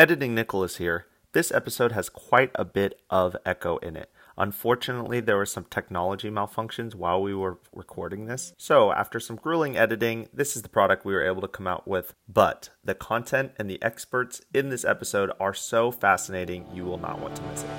Editing 0.00 0.34
Nicholas 0.34 0.78
here. 0.78 1.04
This 1.34 1.52
episode 1.52 1.92
has 1.92 2.08
quite 2.08 2.52
a 2.54 2.64
bit 2.64 2.98
of 3.10 3.36
echo 3.44 3.76
in 3.76 3.96
it. 3.96 4.10
Unfortunately, 4.38 5.20
there 5.20 5.36
were 5.36 5.44
some 5.44 5.66
technology 5.68 6.30
malfunctions 6.30 6.94
while 6.94 7.20
we 7.20 7.34
were 7.34 7.58
recording 7.74 8.24
this. 8.24 8.54
So, 8.56 8.92
after 8.92 9.20
some 9.20 9.36
grueling 9.36 9.76
editing, 9.76 10.30
this 10.32 10.56
is 10.56 10.62
the 10.62 10.70
product 10.70 11.04
we 11.04 11.12
were 11.12 11.22
able 11.22 11.42
to 11.42 11.48
come 11.48 11.66
out 11.66 11.86
with. 11.86 12.14
But 12.26 12.70
the 12.82 12.94
content 12.94 13.52
and 13.58 13.68
the 13.68 13.82
experts 13.82 14.40
in 14.54 14.70
this 14.70 14.86
episode 14.86 15.32
are 15.38 15.52
so 15.52 15.90
fascinating, 15.90 16.66
you 16.72 16.86
will 16.86 16.96
not 16.96 17.20
want 17.20 17.36
to 17.36 17.42
miss 17.42 17.62
it. 17.64 17.70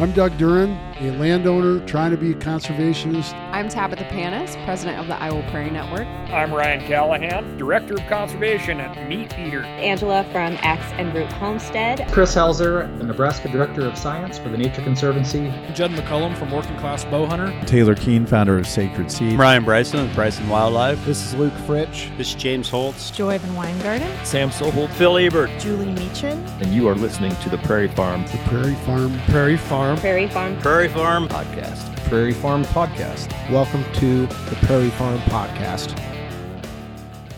I'm 0.00 0.10
Doug 0.10 0.36
Duran, 0.38 0.70
a 0.98 1.16
landowner 1.18 1.86
trying 1.86 2.10
to 2.10 2.16
be 2.16 2.32
a 2.32 2.34
conservationist. 2.34 3.32
I'm 3.60 3.68
Tabitha 3.68 4.04
Panas, 4.04 4.56
president 4.64 4.98
of 4.98 5.06
the 5.06 5.20
Iowa 5.20 5.46
Prairie 5.50 5.68
Network. 5.68 6.06
I'm 6.32 6.50
Ryan 6.50 6.80
Callahan, 6.86 7.58
director 7.58 7.92
of 7.92 8.00
conservation 8.06 8.80
at 8.80 9.06
Meat 9.06 9.38
Eater. 9.38 9.64
Angela 9.64 10.24
from 10.32 10.56
Axe 10.62 10.90
and 10.92 11.14
Root 11.14 11.30
Homestead. 11.32 12.10
Chris 12.10 12.34
Helzer, 12.34 12.96
the 12.96 13.04
Nebraska 13.04 13.48
Director 13.48 13.86
of 13.86 13.98
Science 13.98 14.38
for 14.38 14.48
the 14.48 14.56
Nature 14.56 14.80
Conservancy. 14.80 15.52
Judd 15.74 15.90
McCullum 15.90 16.34
from 16.38 16.50
Working 16.52 16.74
Class 16.78 17.04
Bowhunter. 17.04 17.66
Taylor 17.66 17.94
Keen, 17.94 18.24
founder 18.24 18.56
of 18.56 18.66
Sacred 18.66 19.12
Seed. 19.12 19.38
Ryan 19.38 19.66
Bryson 19.66 20.06
with 20.06 20.14
Bryson 20.14 20.48
Wildlife. 20.48 21.04
This 21.04 21.22
is 21.22 21.34
Luke 21.34 21.52
Fritch. 21.66 22.16
This 22.16 22.28
is 22.28 22.36
James 22.36 22.70
Holtz. 22.70 23.10
Joy 23.10 23.36
Van 23.36 23.54
Weingarten. 23.54 24.24
Sam 24.24 24.48
Soholt. 24.48 24.88
Phil 24.94 25.18
Ebert. 25.18 25.50
Julie 25.60 25.92
Meechin. 25.96 26.38
And 26.62 26.72
you 26.72 26.88
are 26.88 26.94
listening 26.94 27.36
to 27.36 27.50
The 27.50 27.58
Prairie 27.58 27.88
Farm. 27.88 28.22
The 28.22 28.38
Prairie 28.46 28.74
Farm. 28.86 29.20
Prairie 29.26 29.58
Farm. 29.58 29.98
Prairie 29.98 30.28
Farm. 30.28 30.58
Prairie 30.60 30.88
Farm 30.88 31.28
Podcast. 31.28 31.99
Prairie 32.10 32.32
Farm 32.32 32.64
Podcast. 32.64 33.30
Welcome 33.52 33.84
to 34.00 34.26
the 34.26 34.58
Prairie 34.62 34.90
Farm 34.90 35.20
Podcast. 35.20 35.96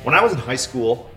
When 0.03 0.15
I 0.15 0.23
was 0.23 0.33
in 0.33 0.39
high 0.39 0.57
school, 0.57 1.11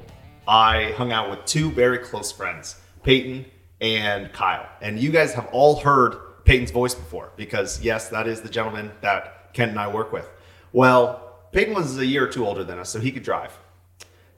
I 0.46 0.92
hung 0.98 1.14
out 1.14 1.30
with 1.30 1.46
two 1.46 1.72
very 1.72 2.00
close 2.00 2.34
friends, 2.34 2.76
Peyton 3.04 3.46
and 3.80 4.34
Kyle. 4.34 4.68
And 4.82 5.00
you 5.00 5.10
guys 5.10 5.34
have 5.36 5.48
all 5.54 5.80
heard 5.80 6.44
Peyton's 6.44 6.72
voice 6.72 6.94
before 6.94 7.32
because, 7.38 7.82
yes, 7.82 8.10
that 8.10 8.28
is 8.28 8.42
the 8.42 8.50
gentleman 8.50 8.92
that 9.00 9.54
Kent 9.54 9.72
and 9.72 9.80
I 9.80 9.88
work 9.88 10.12
with. 10.12 10.30
Well, 10.74 11.48
Peyton 11.54 11.74
was 11.74 11.98
a 11.98 12.06
year 12.06 12.26
or 12.26 12.28
two 12.28 12.46
older 12.46 12.66
than 12.66 12.78
us, 12.78 12.90
so 12.90 13.00
he 13.00 13.10
could 13.10 13.24
drive. 13.24 13.58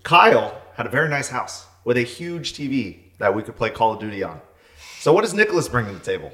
Kyle 0.04 0.62
had 0.76 0.86
a 0.86 0.90
very 0.90 1.10
nice 1.10 1.30
house 1.30 1.66
with 1.86 1.98
a 1.98 2.04
huge 2.04 2.54
TV 2.54 3.00
that 3.18 3.34
we 3.34 3.42
could 3.42 3.56
play 3.56 3.72
Call 3.72 3.94
of 3.94 4.00
Duty 4.00 4.22
on. 4.22 4.40
So, 5.00 5.12
what 5.12 5.22
does 5.22 5.34
Nicholas 5.34 5.68
bring 5.68 5.88
to 5.88 5.94
the 5.94 6.00
table? 6.00 6.32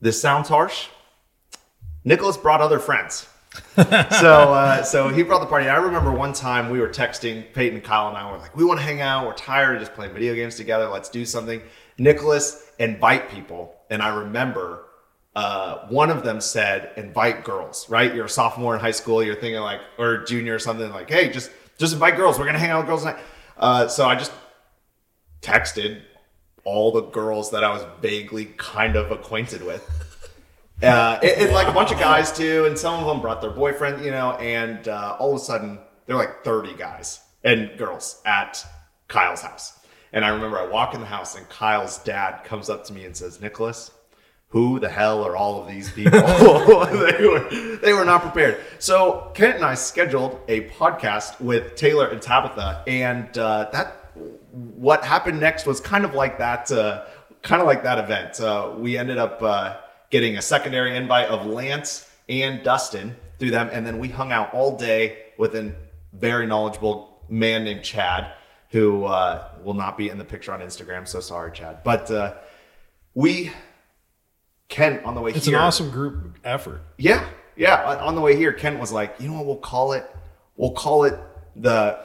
This 0.00 0.20
sounds 0.20 0.48
harsh. 0.48 0.86
Nicholas 2.04 2.36
brought 2.36 2.60
other 2.60 2.78
friends. 2.78 3.26
so 3.76 4.52
uh, 4.52 4.82
so 4.82 5.08
he 5.08 5.22
brought 5.22 5.40
the 5.40 5.46
party. 5.46 5.68
I 5.68 5.76
remember 5.76 6.12
one 6.12 6.32
time 6.32 6.70
we 6.70 6.80
were 6.80 6.88
texting 6.88 7.52
Peyton, 7.52 7.76
and 7.76 7.84
Kyle, 7.84 8.08
and 8.08 8.16
I 8.16 8.30
were 8.30 8.38
like, 8.38 8.56
we 8.56 8.64
want 8.64 8.80
to 8.80 8.84
hang 8.84 9.00
out. 9.00 9.26
We're 9.26 9.34
tired 9.34 9.76
of 9.76 9.80
just 9.80 9.94
playing 9.94 10.12
video 10.12 10.34
games 10.34 10.56
together. 10.56 10.88
Let's 10.88 11.08
do 11.08 11.24
something. 11.24 11.62
Nicholas 11.96 12.68
invite 12.78 13.30
people, 13.30 13.76
and 13.90 14.02
I 14.02 14.08
remember 14.08 14.84
uh, 15.36 15.86
one 15.88 16.10
of 16.10 16.24
them 16.24 16.40
said, 16.40 16.90
invite 16.96 17.44
girls. 17.44 17.88
Right? 17.88 18.12
You're 18.12 18.24
a 18.24 18.28
sophomore 18.28 18.74
in 18.74 18.80
high 18.80 18.90
school. 18.90 19.22
You're 19.22 19.36
thinking 19.36 19.60
like, 19.60 19.80
or 19.98 20.24
junior 20.24 20.56
or 20.56 20.58
something 20.58 20.90
like, 20.90 21.08
hey, 21.08 21.30
just 21.30 21.50
just 21.78 21.92
invite 21.92 22.16
girls. 22.16 22.38
We're 22.38 22.46
gonna 22.46 22.58
hang 22.58 22.70
out 22.70 22.78
with 22.78 22.88
girls 22.88 23.04
tonight. 23.04 23.20
Uh, 23.56 23.86
so 23.86 24.06
I 24.06 24.16
just 24.16 24.32
texted 25.42 26.02
all 26.64 26.90
the 26.90 27.02
girls 27.02 27.52
that 27.52 27.62
I 27.62 27.72
was 27.72 27.84
vaguely 28.00 28.46
kind 28.56 28.96
of 28.96 29.12
acquainted 29.12 29.62
with. 29.62 29.88
Uh, 30.84 31.20
and, 31.22 31.42
and, 31.42 31.52
like 31.52 31.68
a 31.68 31.72
bunch 31.72 31.92
of 31.92 31.98
guys 31.98 32.32
too, 32.32 32.64
and 32.66 32.78
some 32.78 33.00
of 33.00 33.06
them 33.06 33.20
brought 33.20 33.40
their 33.40 33.50
boyfriend, 33.50 34.04
you 34.04 34.10
know, 34.10 34.32
and 34.32 34.88
uh, 34.88 35.16
all 35.18 35.34
of 35.34 35.40
a 35.40 35.44
sudden 35.44 35.78
they're 36.06 36.16
like 36.16 36.44
30 36.44 36.74
guys 36.74 37.20
and 37.42 37.76
girls 37.78 38.20
at 38.24 38.64
Kyle's 39.08 39.42
house. 39.42 39.78
And 40.12 40.24
I 40.24 40.28
remember 40.28 40.58
I 40.58 40.66
walk 40.66 40.94
in 40.94 41.00
the 41.00 41.06
house 41.06 41.36
and 41.36 41.48
Kyle's 41.48 41.98
dad 41.98 42.44
comes 42.44 42.70
up 42.70 42.84
to 42.84 42.92
me 42.92 43.04
and 43.04 43.16
says, 43.16 43.40
Nicholas, 43.40 43.90
who 44.48 44.78
the 44.78 44.88
hell 44.88 45.24
are 45.24 45.36
all 45.36 45.60
of 45.60 45.66
these 45.66 45.90
people? 45.90 46.20
they, 46.20 47.26
were, 47.26 47.76
they 47.82 47.92
were 47.92 48.04
not 48.04 48.22
prepared. 48.22 48.60
So 48.78 49.32
Kent 49.34 49.56
and 49.56 49.64
I 49.64 49.74
scheduled 49.74 50.40
a 50.46 50.68
podcast 50.70 51.40
with 51.40 51.74
Taylor 51.74 52.06
and 52.06 52.22
Tabitha, 52.22 52.84
and 52.86 53.36
uh, 53.36 53.68
that 53.72 54.00
what 54.52 55.04
happened 55.04 55.40
next 55.40 55.66
was 55.66 55.80
kind 55.80 56.04
of 56.04 56.14
like 56.14 56.38
that, 56.38 56.70
uh, 56.70 57.04
kind 57.42 57.60
of 57.60 57.66
like 57.66 57.82
that 57.82 57.98
event. 57.98 58.40
Uh, 58.40 58.72
we 58.78 58.96
ended 58.96 59.18
up 59.18 59.42
uh, 59.42 59.76
getting 60.14 60.36
a 60.36 60.42
secondary 60.42 60.96
invite 60.96 61.26
of 61.26 61.44
Lance 61.44 62.08
and 62.28 62.62
Dustin 62.62 63.16
through 63.40 63.50
them, 63.50 63.68
and 63.72 63.84
then 63.84 63.98
we 63.98 64.06
hung 64.06 64.30
out 64.30 64.54
all 64.54 64.78
day 64.78 65.18
with 65.38 65.56
a 65.56 65.74
very 66.12 66.46
knowledgeable 66.46 67.20
man 67.28 67.64
named 67.64 67.82
Chad, 67.82 68.30
who 68.70 69.06
uh, 69.06 69.48
will 69.64 69.74
not 69.74 69.98
be 69.98 70.10
in 70.10 70.18
the 70.18 70.24
picture 70.24 70.52
on 70.52 70.60
Instagram. 70.60 71.08
So 71.08 71.18
sorry, 71.18 71.50
Chad. 71.50 71.82
But 71.82 72.12
uh, 72.12 72.34
we, 73.14 73.50
Kent, 74.68 75.04
on 75.04 75.16
the 75.16 75.20
way 75.20 75.32
it's 75.32 75.46
here, 75.46 75.54
It's 75.54 75.58
an 75.58 75.66
awesome 75.66 75.90
group 75.90 76.38
effort. 76.44 76.82
Yeah, 76.96 77.28
yeah. 77.56 77.98
On 78.00 78.14
the 78.14 78.20
way 78.20 78.36
here, 78.36 78.52
Kent 78.52 78.78
was 78.78 78.92
like, 78.92 79.16
you 79.18 79.26
know 79.26 79.34
what? 79.34 79.46
We'll 79.46 79.56
call 79.56 79.94
it. 79.94 80.08
We'll 80.56 80.74
call 80.74 81.02
it 81.02 81.18
the 81.56 81.98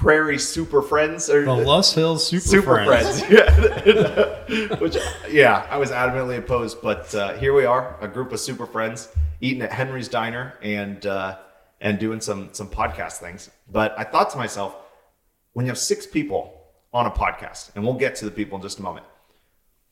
Prairie 0.00 0.38
Super 0.38 0.80
Friends 0.80 1.28
or 1.28 1.44
the 1.44 1.52
Loess 1.52 1.92
Hills 1.92 2.26
Super, 2.26 2.40
Super 2.42 2.84
Friends. 2.86 3.22
Friends. 3.22 3.30
Yeah. 4.48 4.76
Which, 4.78 4.96
yeah, 5.28 5.66
I 5.68 5.76
was 5.76 5.90
adamantly 5.90 6.38
opposed, 6.38 6.80
but 6.80 7.14
uh, 7.14 7.34
here 7.34 7.52
we 7.52 7.66
are, 7.66 7.98
a 8.00 8.08
group 8.08 8.32
of 8.32 8.40
super 8.40 8.64
friends 8.64 9.14
eating 9.42 9.60
at 9.60 9.70
Henry's 9.70 10.08
Diner 10.08 10.54
and 10.62 11.04
uh, 11.04 11.36
and 11.82 11.98
doing 11.98 12.22
some 12.22 12.48
some 12.52 12.68
podcast 12.68 13.18
things. 13.18 13.50
But 13.70 13.94
I 13.98 14.04
thought 14.04 14.30
to 14.30 14.38
myself, 14.38 14.74
when 15.52 15.66
you 15.66 15.70
have 15.70 15.78
six 15.78 16.06
people 16.06 16.58
on 16.94 17.04
a 17.04 17.10
podcast, 17.10 17.70
and 17.74 17.84
we'll 17.84 17.92
get 17.92 18.14
to 18.16 18.24
the 18.24 18.30
people 18.30 18.56
in 18.56 18.62
just 18.62 18.78
a 18.78 18.82
moment, 18.82 19.04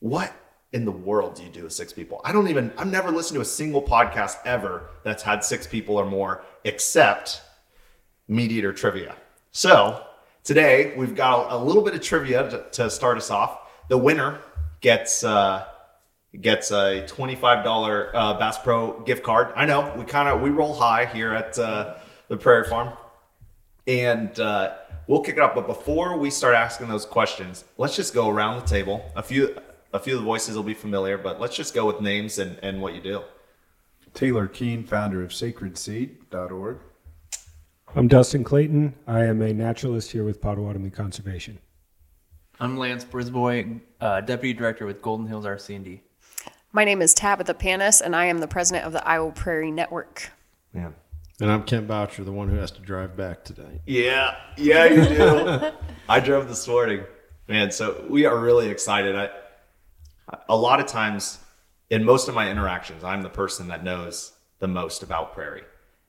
what 0.00 0.32
in 0.72 0.86
the 0.86 0.90
world 0.90 1.34
do 1.34 1.42
you 1.42 1.50
do 1.50 1.64
with 1.64 1.74
six 1.74 1.92
people? 1.92 2.22
I 2.24 2.32
don't 2.32 2.48
even. 2.48 2.72
I've 2.78 2.90
never 2.90 3.10
listened 3.10 3.36
to 3.36 3.42
a 3.42 3.44
single 3.44 3.82
podcast 3.82 4.38
ever 4.46 4.88
that's 5.04 5.22
had 5.22 5.44
six 5.44 5.66
people 5.66 5.98
or 5.98 6.06
more, 6.06 6.42
except 6.64 7.42
Meat 8.26 8.50
Eater 8.50 8.72
Trivia. 8.72 9.14
So 9.50 10.04
today 10.44 10.94
we've 10.96 11.14
got 11.14 11.52
a, 11.52 11.56
little 11.56 11.82
bit 11.82 11.94
of 11.94 12.02
trivia 12.02 12.48
to, 12.50 12.66
to 12.72 12.90
start 12.90 13.16
us 13.16 13.30
off. 13.30 13.58
The 13.88 13.98
winner 13.98 14.40
gets 14.80 15.24
uh, 15.24 15.66
gets 16.40 16.70
a 16.70 17.06
twenty 17.06 17.34
five 17.34 17.64
dollar 17.64 18.14
uh, 18.14 18.38
Bass 18.38 18.58
Pro 18.58 19.00
gift 19.00 19.22
card. 19.22 19.52
I 19.56 19.66
know 19.66 19.94
we 19.96 20.04
kind 20.04 20.28
of 20.28 20.40
we 20.42 20.50
roll 20.50 20.74
high 20.74 21.06
here 21.06 21.32
at 21.32 21.58
uh, 21.58 21.94
the 22.28 22.36
Prairie 22.36 22.68
Farm, 22.68 22.92
and 23.86 24.38
uh, 24.38 24.74
we'll 25.06 25.22
kick 25.22 25.36
it 25.36 25.40
up. 25.40 25.54
But 25.54 25.66
before 25.66 26.18
we 26.18 26.30
start 26.30 26.54
asking 26.54 26.88
those 26.88 27.06
questions, 27.06 27.64
let's 27.78 27.96
just 27.96 28.12
go 28.12 28.28
around 28.28 28.60
the 28.60 28.66
table. 28.66 29.10
A 29.16 29.22
few 29.22 29.56
a 29.92 29.98
few 29.98 30.14
of 30.14 30.20
the 30.20 30.26
voices 30.26 30.54
will 30.54 30.62
be 30.62 30.74
familiar, 30.74 31.16
but 31.16 31.40
let's 31.40 31.56
just 31.56 31.74
go 31.74 31.86
with 31.86 32.00
names 32.00 32.38
and, 32.38 32.58
and 32.62 32.82
what 32.82 32.94
you 32.94 33.00
do. 33.00 33.22
Taylor 34.12 34.46
Keen, 34.46 34.84
founder 34.84 35.22
of 35.22 35.30
SacredSeed.org. 35.30 36.78
I'm 37.96 38.06
Dustin 38.06 38.44
Clayton. 38.44 38.94
I 39.06 39.24
am 39.24 39.40
a 39.40 39.52
naturalist 39.52 40.12
here 40.12 40.22
with 40.22 40.42
Pottawattamie 40.42 40.92
Conservation. 40.92 41.58
I'm 42.60 42.76
Lance 42.76 43.02
Brisbois, 43.04 43.80
uh, 44.00 44.20
Deputy 44.20 44.52
Director 44.52 44.84
with 44.84 45.00
Golden 45.00 45.26
Hills 45.26 45.46
RC&D. 45.46 46.02
My 46.72 46.84
name 46.84 47.00
is 47.00 47.14
Tabitha 47.14 47.54
Panas, 47.54 48.02
and 48.02 48.14
I 48.14 48.26
am 48.26 48.38
the 48.38 48.46
president 48.46 48.84
of 48.84 48.92
the 48.92 49.06
Iowa 49.08 49.32
Prairie 49.32 49.70
Network. 49.70 50.30
Yeah. 50.74 50.90
And 51.40 51.50
I'm 51.50 51.62
Kent 51.62 51.88
Boucher, 51.88 52.24
the 52.24 52.32
one 52.32 52.48
who 52.50 52.56
has 52.56 52.70
to 52.72 52.80
drive 52.82 53.16
back 53.16 53.42
today. 53.42 53.80
Yeah, 53.86 54.36
yeah, 54.58 54.84
you 54.84 55.04
do. 55.04 55.70
I 56.10 56.20
drove 56.20 56.46
this 56.46 56.68
morning, 56.68 57.04
man. 57.48 57.70
So 57.70 58.04
we 58.08 58.26
are 58.26 58.38
really 58.38 58.68
excited. 58.68 59.16
I, 59.16 59.30
a 60.48 60.56
lot 60.56 60.78
of 60.78 60.86
times, 60.86 61.38
in 61.88 62.04
most 62.04 62.28
of 62.28 62.34
my 62.34 62.50
interactions, 62.50 63.02
I'm 63.02 63.22
the 63.22 63.30
person 63.30 63.68
that 63.68 63.82
knows 63.82 64.32
the 64.58 64.68
most 64.68 65.02
about 65.02 65.32
prairie, 65.32 65.64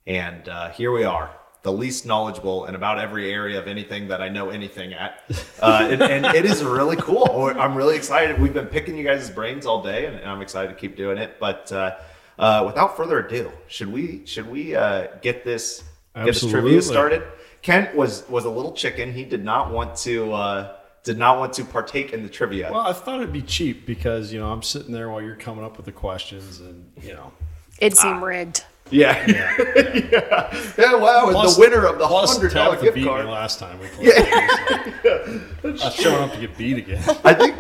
and 0.06 0.50
uh, 0.50 0.72
here 0.72 0.92
we 0.92 1.06
are 1.06 1.34
the 1.62 1.72
least 1.72 2.06
knowledgeable 2.06 2.66
in 2.66 2.76
about 2.76 3.00
every 3.00 3.32
area 3.32 3.60
of 3.60 3.68
anything 3.68 4.08
that 4.08 4.22
I 4.22 4.30
know 4.30 4.50
anything 4.50 4.94
at. 4.94 5.24
Uh, 5.62 5.90
and, 5.92 6.02
and, 6.02 6.26
it 6.26 6.46
is 6.46 6.64
really 6.64 6.96
cool. 6.96 7.52
I'm 7.60 7.76
really 7.76 7.98
excited. 7.98 8.40
We've 8.40 8.54
been 8.54 8.68
picking 8.68 8.96
you 8.96 9.04
guys' 9.04 9.30
brains 9.30 9.66
all 9.66 9.84
day, 9.84 10.06
and, 10.06 10.18
I'm 10.24 10.42
excited 10.42 10.70
to 10.70 10.74
keep 10.74 10.96
doing 10.96 11.18
it. 11.18 11.38
But 11.38 11.70
uh, 11.74 11.98
uh, 12.38 12.64
without 12.66 12.96
further 12.96 13.20
ado, 13.20 13.52
should 13.68 13.92
we 13.92 14.26
should 14.26 14.50
we 14.50 14.74
uh, 14.74 15.08
get 15.22 15.44
this 15.44 15.84
get 16.16 16.28
this 16.28 16.50
trivia 16.50 16.82
started? 16.82 17.24
Kent 17.62 17.94
was 17.94 18.28
was 18.30 18.46
a 18.46 18.50
little 18.50 18.72
chicken. 18.72 19.12
He 19.12 19.26
did 19.26 19.44
not 19.44 19.72
want 19.72 19.98
to 19.98 20.32
uh, 20.32 20.76
did 21.04 21.18
not 21.18 21.40
want 21.40 21.52
to 21.54 21.66
partake 21.66 22.14
in 22.14 22.24
the 22.24 22.30
trivia. 22.30 22.72
Well, 22.72 22.88
I 22.88 22.94
thought 22.94 23.18
it'd 23.18 23.34
be 23.34 23.42
cheap 23.42 23.86
because 23.86 24.32
you 24.32 24.40
know 24.40 24.50
I'm 24.50 24.64
sitting 24.64 24.94
there 24.94 25.10
while 25.10 25.22
you're 25.22 25.36
coming 25.36 25.66
up 25.66 25.76
with 25.76 25.86
the 25.86 25.92
questions, 25.92 26.62
and 26.62 26.90
you 27.02 27.14
know 27.14 27.34
it 27.80 27.98
seemed 27.98 28.24
ah. 28.24 28.26
rigged. 28.26 28.66
Yeah. 28.92 29.26
Yeah. 29.28 29.56
yeah. 30.12 30.72
yeah. 30.78 30.96
Wow. 30.96 31.30
Plus, 31.32 31.56
the 31.56 31.62
winner 31.62 31.86
of 31.86 32.00
the 32.00 32.08
hundred 32.08 32.54
dollar 32.54 32.80
gift 32.80 32.96
beat 32.96 33.06
card. 33.06 33.26
Me 33.26 33.32
last 33.32 33.60
time 33.60 33.80
we 33.80 33.88
played. 33.90 34.08
Yeah. 34.08 34.94
yeah. 35.04 35.86
I 35.86 35.90
showing 35.90 36.24
up 36.24 36.34
to 36.34 36.40
get 36.40 36.58
beat 36.58 36.78
again. 36.78 37.04
I 37.24 37.34
think 37.34 37.60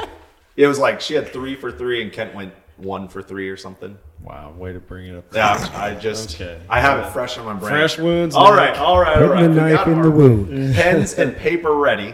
it 0.56 0.68
was 0.68 0.80
like 0.80 1.02
she 1.02 1.14
had 1.14 1.28
three 1.28 1.56
for 1.56 1.72
three 1.72 2.02
and 2.02 2.12
Kent 2.12 2.34
went 2.34 2.54
one 2.78 3.08
for 3.08 3.22
three 3.22 3.50
or 3.50 3.58
something. 3.58 3.98
Wow, 4.22 4.52
way 4.58 4.74
to 4.74 4.80
bring 4.80 5.08
it 5.08 5.18
up. 5.18 5.34
Yeah, 5.34 5.70
I 5.74 5.96
just 5.96 6.36
okay. 6.36 6.60
I 6.70 6.82
have 6.82 7.06
it 7.06 7.12
fresh 7.12 7.38
on 7.38 7.46
my 7.46 7.54
brain. 7.54 7.72
Fresh 7.72 7.98
wounds. 7.98 8.36
All 8.36 8.54
right, 8.54 8.78
all 8.78 9.00
right, 9.00 9.18
all 9.18 9.30
right. 9.30 9.38
Putting 9.38 9.56
the 9.56 9.62
knife 9.62 9.88
in 9.88 10.02
the 10.02 10.12
wound. 10.12 10.76
Pens 10.76 11.14
and 11.14 11.36
paper 11.36 11.74
ready. 11.74 12.14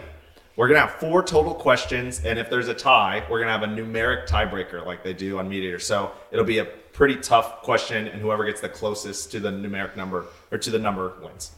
We're 0.55 0.67
gonna 0.67 0.81
have 0.81 0.95
four 0.95 1.21
total 1.23 1.53
questions, 1.53 2.23
and 2.23 2.39
if 2.39 2.49
there's 2.49 2.67
a 2.67 2.73
tie, 2.73 3.25
we're 3.29 3.39
gonna 3.39 3.51
have 3.51 3.63
a 3.63 3.67
numeric 3.67 4.27
tiebreaker 4.27 4.85
like 4.85 5.03
they 5.03 5.13
do 5.13 5.39
on 5.39 5.49
Meat 5.49 5.63
Eater. 5.63 5.79
So 5.79 6.11
it'll 6.31 6.45
be 6.45 6.59
a 6.59 6.67
pretty 6.95 7.17
tough 7.17 7.61
question, 7.61 8.07
and 8.07 8.21
whoever 8.21 8.45
gets 8.45 8.61
the 8.61 8.69
closest 8.69 9.31
to 9.33 9.39
the 9.39 9.51
numeric 9.51 9.95
number 9.95 10.25
or 10.51 10.57
to 10.57 10.71
the 10.71 10.79
number 10.79 11.13
wins. 11.21 11.51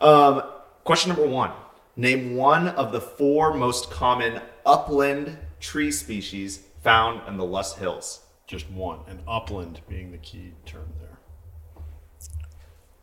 Um, 0.00 0.42
question 0.84 1.08
number 1.08 1.26
one: 1.26 1.50
Name 1.96 2.36
one 2.36 2.68
of 2.68 2.92
the 2.92 3.00
four 3.00 3.54
most 3.54 3.90
common 3.90 4.40
upland 4.64 5.38
tree 5.60 5.90
species 5.90 6.58
found 6.82 7.26
in 7.26 7.36
the 7.38 7.44
Loess 7.44 7.74
Hills. 7.76 8.20
Just 8.46 8.70
one, 8.70 9.00
and 9.08 9.18
upland 9.26 9.80
being 9.88 10.12
the 10.12 10.18
key 10.18 10.52
term 10.66 10.86
there. 11.00 11.18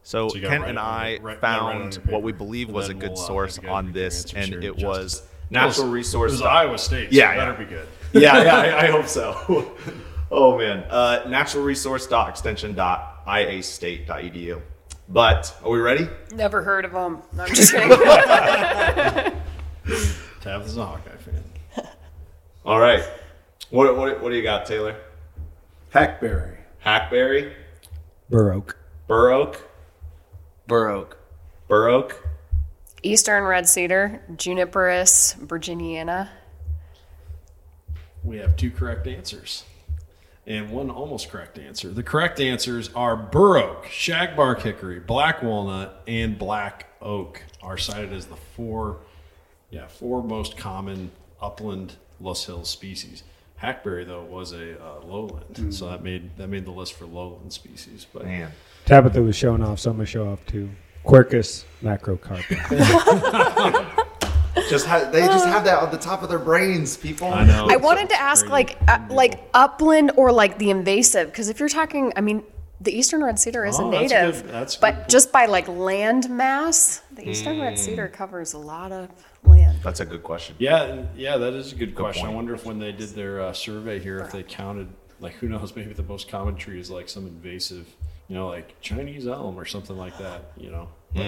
So, 0.04 0.30
So 0.30 0.36
you 0.36 0.42
gotta 0.42 0.58
Kent 0.58 0.70
and 0.70 0.80
I 0.80 1.18
the- 1.18 1.22
write- 1.22 1.22
yeah, 1.22 1.26
write 1.26 1.32
it 1.38 1.44
on 1.44 1.82
found 1.82 1.94
your 1.96 2.04
what 2.14 2.24
we 2.24 2.32
believe 2.32 2.70
was 2.70 2.90
a 2.90 2.94
good 2.94 3.12
we'll, 3.12 3.20
uh, 3.20 3.28
source 3.28 3.56
have 3.58 3.70
on 3.70 3.92
this, 3.94 4.32
and 4.34 4.54
it 4.54 4.62
justice. 4.78 4.84
was 4.84 5.24
natural 5.50 5.88
It 5.88 5.90
was- 5.90 5.94
resource. 5.94 6.32
It 6.32 6.36
was 6.36 6.42
Iowa 6.44 6.78
State. 6.78 7.10
So 7.12 7.18
Yeah, 7.18 7.32
it 7.32 7.36
yeah. 7.38 7.46
better 7.52 7.58
be 7.58 7.70
good. 7.70 7.88
yeah, 8.14 8.44
yeah, 8.44 8.56
I, 8.78 8.84
I 8.84 8.92
hope 8.92 9.08
so. 9.08 9.72
oh 10.34 10.58
man, 10.58 10.84
uh, 10.90 11.24
natural 11.30 11.64
resource 11.64 12.08
dot 12.08 12.30
extension 12.30 12.74
dot 12.74 13.26
iastate.edu. 13.26 14.62
But 15.10 15.56
are 15.64 15.70
we 15.70 15.80
ready? 15.80 16.08
Never 16.34 16.64
heard 16.64 16.86
of 16.86 16.92
them. 16.92 17.22
No, 17.34 17.44
I'm 17.44 17.54
just 17.54 17.72
kidding. 17.74 17.90
Tabitha's 20.42 20.78
a 20.78 20.86
Hawkeye 20.86 21.18
fan. 21.18 21.44
All 22.66 22.80
right. 22.80 23.04
What 23.70 23.96
what 23.96 24.22
what 24.22 24.30
do 24.30 24.36
you 24.36 24.44
got, 24.44 24.66
Taylor? 24.66 24.96
Hackberry. 25.94 26.58
Hackberry, 26.84 27.54
Bur 28.30 28.52
Oak. 28.54 28.78
Bur 29.08 29.32
Oak, 29.32 29.70
Bur 30.68 30.90
Oak. 30.90 31.18
Bur 31.68 31.88
Oak. 31.88 32.28
Eastern 33.04 33.44
red 33.44 33.68
cedar, 33.68 34.22
Juniperus 34.36 35.36
virginiana. 35.46 36.30
We 38.24 38.38
have 38.38 38.56
two 38.56 38.72
correct 38.72 39.08
answers 39.08 39.64
and 40.46 40.70
one 40.72 40.90
almost 40.90 41.30
correct 41.30 41.58
answer. 41.58 41.90
The 41.90 42.04
correct 42.04 42.40
answers 42.40 42.90
are 42.94 43.16
bur 43.16 43.58
oak, 43.58 43.86
shagbark 43.86 44.62
hickory, 44.62 45.00
black 45.00 45.42
walnut, 45.42 46.02
and 46.08 46.38
black 46.38 46.88
oak 47.02 47.42
are 47.62 47.78
cited 47.78 48.12
as 48.14 48.26
the 48.26 48.36
four, 48.36 49.00
yeah, 49.70 49.88
four 49.88 50.24
most 50.24 50.58
common 50.58 51.12
upland 51.42 51.96
Loess 52.20 52.46
Hills 52.46 52.70
species. 52.70 53.24
Hackberry 53.56 54.04
though 54.06 54.24
was 54.24 54.52
a 54.52 54.82
uh, 54.84 55.00
lowland, 55.06 55.74
so 55.74 55.88
that 55.90 56.04
made 56.04 56.36
that 56.38 56.48
made 56.48 56.66
the 56.66 56.72
list 56.72 56.94
for 56.94 57.06
lowland 57.06 57.54
species. 57.54 58.06
But 58.12 58.26
Man. 58.26 58.52
Tabitha 58.86 59.22
was 59.22 59.38
showing 59.38 59.64
off, 59.64 59.80
so 59.80 59.92
I'm 59.92 59.98
going 59.98 60.06
to 60.06 60.12
show 60.12 60.30
off 60.30 60.46
too. 60.46 60.70
Quercus 61.06 61.64
macrocarpa. 61.82 62.60
Just 64.74 64.88
ha- 64.88 65.10
they 65.12 65.22
just 65.28 65.46
have 65.46 65.64
that 65.66 65.84
on 65.84 65.92
the 65.92 65.98
top 66.00 66.24
of 66.24 66.30
their 66.30 66.40
brains, 66.40 66.98
people. 66.98 67.28
I 67.32 67.46
know 67.46 67.68
I 67.70 67.76
wanted 67.76 68.10
to 68.10 68.20
ask, 68.20 68.48
like, 68.50 68.76
uh, 68.88 69.00
like 69.10 69.40
upland 69.54 70.12
or 70.18 70.32
like 70.32 70.58
the 70.58 70.72
invasive, 70.72 71.28
because 71.28 71.48
if 71.48 71.60
you're 71.60 71.70
talking, 71.70 72.12
I 72.16 72.22
mean, 72.22 72.42
the 72.82 72.92
eastern 72.92 73.24
red 73.24 73.38
cedar 73.40 73.66
is 73.66 73.78
a 73.80 73.84
Oh, 73.84 73.92
that's 73.92 74.12
native, 74.12 74.42
good- 74.44 74.52
that's 74.52 74.76
but 74.76 74.96
good 74.96 75.10
just 75.10 75.32
by 75.32 75.46
like 75.46 75.68
land 75.68 76.28
mass, 76.30 77.02
the 77.12 77.30
eastern 77.30 77.62
red 77.62 77.78
cedar 77.78 78.08
covers 78.08 78.54
a 78.54 78.58
lot 78.58 78.92
of 78.92 79.10
land. 79.44 79.78
That's 79.84 80.00
a 80.00 80.06
good 80.06 80.24
question. 80.24 80.56
Yeah, 80.58 81.04
yeah, 81.16 81.38
that 81.38 81.54
is 81.54 81.72
a 81.72 81.76
good, 81.76 81.94
question. 81.94 82.26
I 82.26 82.30
wonder 82.30 82.56
if 82.56 82.66
when 82.66 82.80
they 82.80 82.92
did 82.92 83.10
their 83.10 83.42
uh, 83.42 83.54
survey 83.54 84.00
here, 84.00 84.18
if 84.20 84.32
they 84.32 84.42
counted, 84.42 84.88
like, 85.20 85.34
who 85.36 85.48
knows, 85.50 85.76
maybe 85.76 85.94
the 85.94 86.02
most 86.04 86.30
common 86.30 86.56
tree 86.56 86.80
is 86.80 86.90
like 86.90 87.08
some 87.10 87.28
invasive, 87.28 87.88
you 88.28 88.36
know, 88.36 88.48
like 88.48 88.82
Chinese 88.82 89.28
elm 89.28 89.56
or 89.60 89.66
something 89.66 89.98
like 89.98 90.18
that, 90.18 90.52
you 90.58 90.72
know. 90.72 90.90
But, 91.14 91.26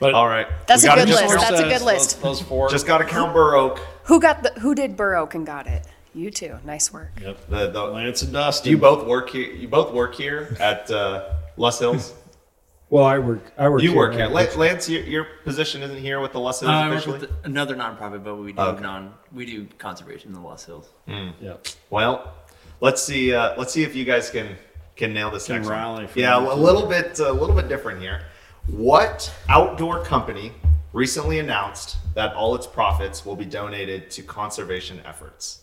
but 0.00 0.14
All 0.14 0.28
right. 0.28 0.46
That's 0.66 0.84
a 0.84 0.86
gotta 0.86 1.02
good 1.02 1.08
just- 1.08 1.22
list. 1.24 1.48
That's 1.48 1.60
a 1.60 1.64
good 1.68 1.82
list. 1.82 2.22
Those, 2.22 2.38
those 2.40 2.48
four. 2.48 2.68
Just 2.68 2.86
got 2.86 2.98
to 2.98 3.04
count 3.04 3.32
Bur 3.32 3.56
Oak. 3.56 3.78
Who 4.04 4.20
got 4.20 4.42
the? 4.42 4.50
Who 4.60 4.74
did 4.74 4.96
Bur 4.96 5.16
Oak 5.16 5.34
and 5.34 5.44
got 5.46 5.66
it? 5.66 5.86
You 6.14 6.30
two. 6.30 6.58
Nice 6.64 6.92
work. 6.92 7.10
yep. 7.20 7.38
The, 7.48 7.70
the, 7.70 7.82
Lance 7.84 8.22
and 8.22 8.32
Dustin. 8.32 8.64
do 8.64 8.70
you 8.70 8.78
both 8.78 9.06
work 9.06 9.30
here? 9.30 9.52
You 9.52 9.68
both 9.68 9.92
work 9.92 10.14
here 10.14 10.56
at 10.58 10.90
uh, 10.90 11.34
Loess 11.56 11.78
Hills. 11.78 12.14
well, 12.90 13.04
I 13.04 13.18
work. 13.18 13.52
I 13.58 13.68
work. 13.68 13.82
You 13.82 13.94
work 13.94 14.14
here, 14.14 14.22
at- 14.24 14.56
Lance. 14.56 14.88
Your, 14.88 15.02
your 15.02 15.24
position 15.44 15.82
isn't 15.82 15.98
here 15.98 16.18
with 16.20 16.32
the 16.32 16.40
Loess 16.40 16.60
Hills 16.60 16.70
Uh, 16.70 16.74
I 16.74 16.88
work 16.88 16.96
officially. 16.98 17.18
with 17.20 17.30
another 17.44 17.76
nonprofit, 17.76 18.24
but 18.24 18.36
we 18.36 18.52
do 18.52 18.60
Okay. 18.60 18.82
non 18.82 19.14
we 19.32 19.44
do 19.46 19.66
conservation 19.78 20.28
in 20.28 20.34
the 20.34 20.40
Loess 20.40 20.64
Hills. 20.64 20.88
Yep. 21.06 21.66
Well, 21.90 22.32
let's 22.80 23.02
see. 23.02 23.34
Uh, 23.34 23.54
let's 23.58 23.72
see 23.72 23.82
if 23.82 23.94
you 23.94 24.04
guys 24.04 24.30
can 24.30 24.56
can 24.96 25.12
nail 25.12 25.30
this 25.30 25.46
Can 25.46 25.56
next 25.56 25.68
rally 25.68 26.04
one. 26.04 26.08
for 26.08 26.18
Yeah, 26.18 26.38
a 26.38 26.54
little 26.56 26.86
bit, 26.86 27.20
a 27.20 27.30
little 27.32 27.54
bit 27.54 27.68
different 27.68 28.00
here. 28.00 28.22
What 28.68 29.34
outdoor 29.48 30.04
company 30.04 30.52
recently 30.92 31.38
announced 31.38 31.96
that 32.14 32.34
all 32.34 32.54
its 32.54 32.66
profits 32.66 33.24
will 33.24 33.34
be 33.34 33.46
donated 33.46 34.10
to 34.12 34.22
conservation 34.22 35.00
efforts? 35.06 35.62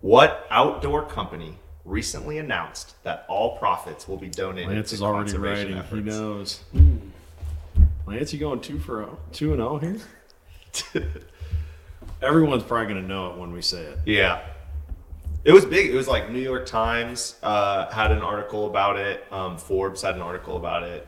What 0.00 0.46
outdoor 0.48 1.04
company 1.04 1.58
recently 1.84 2.38
announced 2.38 3.02
that 3.02 3.24
all 3.28 3.58
profits 3.58 4.06
will 4.06 4.16
be 4.16 4.28
donated 4.28 4.70
Lance 4.70 4.90
to 4.90 4.94
is 4.94 5.02
already 5.02 5.32
conservation 5.32 5.74
writing. 5.74 5.78
efforts? 5.78 6.04
He 6.04 6.10
knows. 6.20 6.60
Lance, 8.06 8.32
you 8.32 8.38
going 8.38 8.60
two 8.60 8.78
for 8.78 9.02
oh, 9.02 9.18
two 9.32 9.52
and 9.52 9.60
zero 9.60 9.78
here? 9.78 11.04
Everyone's 12.22 12.62
probably 12.62 12.92
going 12.92 13.02
to 13.02 13.08
know 13.08 13.32
it 13.32 13.38
when 13.38 13.52
we 13.52 13.60
say 13.60 13.82
it. 13.82 13.98
Yeah. 14.06 14.40
It 15.42 15.52
was 15.52 15.64
big. 15.64 15.90
It 15.90 15.94
was 15.94 16.06
like 16.06 16.30
New 16.30 16.40
York 16.40 16.66
Times 16.66 17.36
uh, 17.42 17.90
had 17.90 18.12
an 18.12 18.20
article 18.20 18.66
about 18.66 18.98
it. 18.98 19.24
Um, 19.32 19.56
Forbes 19.56 20.02
had 20.02 20.14
an 20.14 20.20
article 20.22 20.56
about 20.56 20.82
it. 20.82 21.06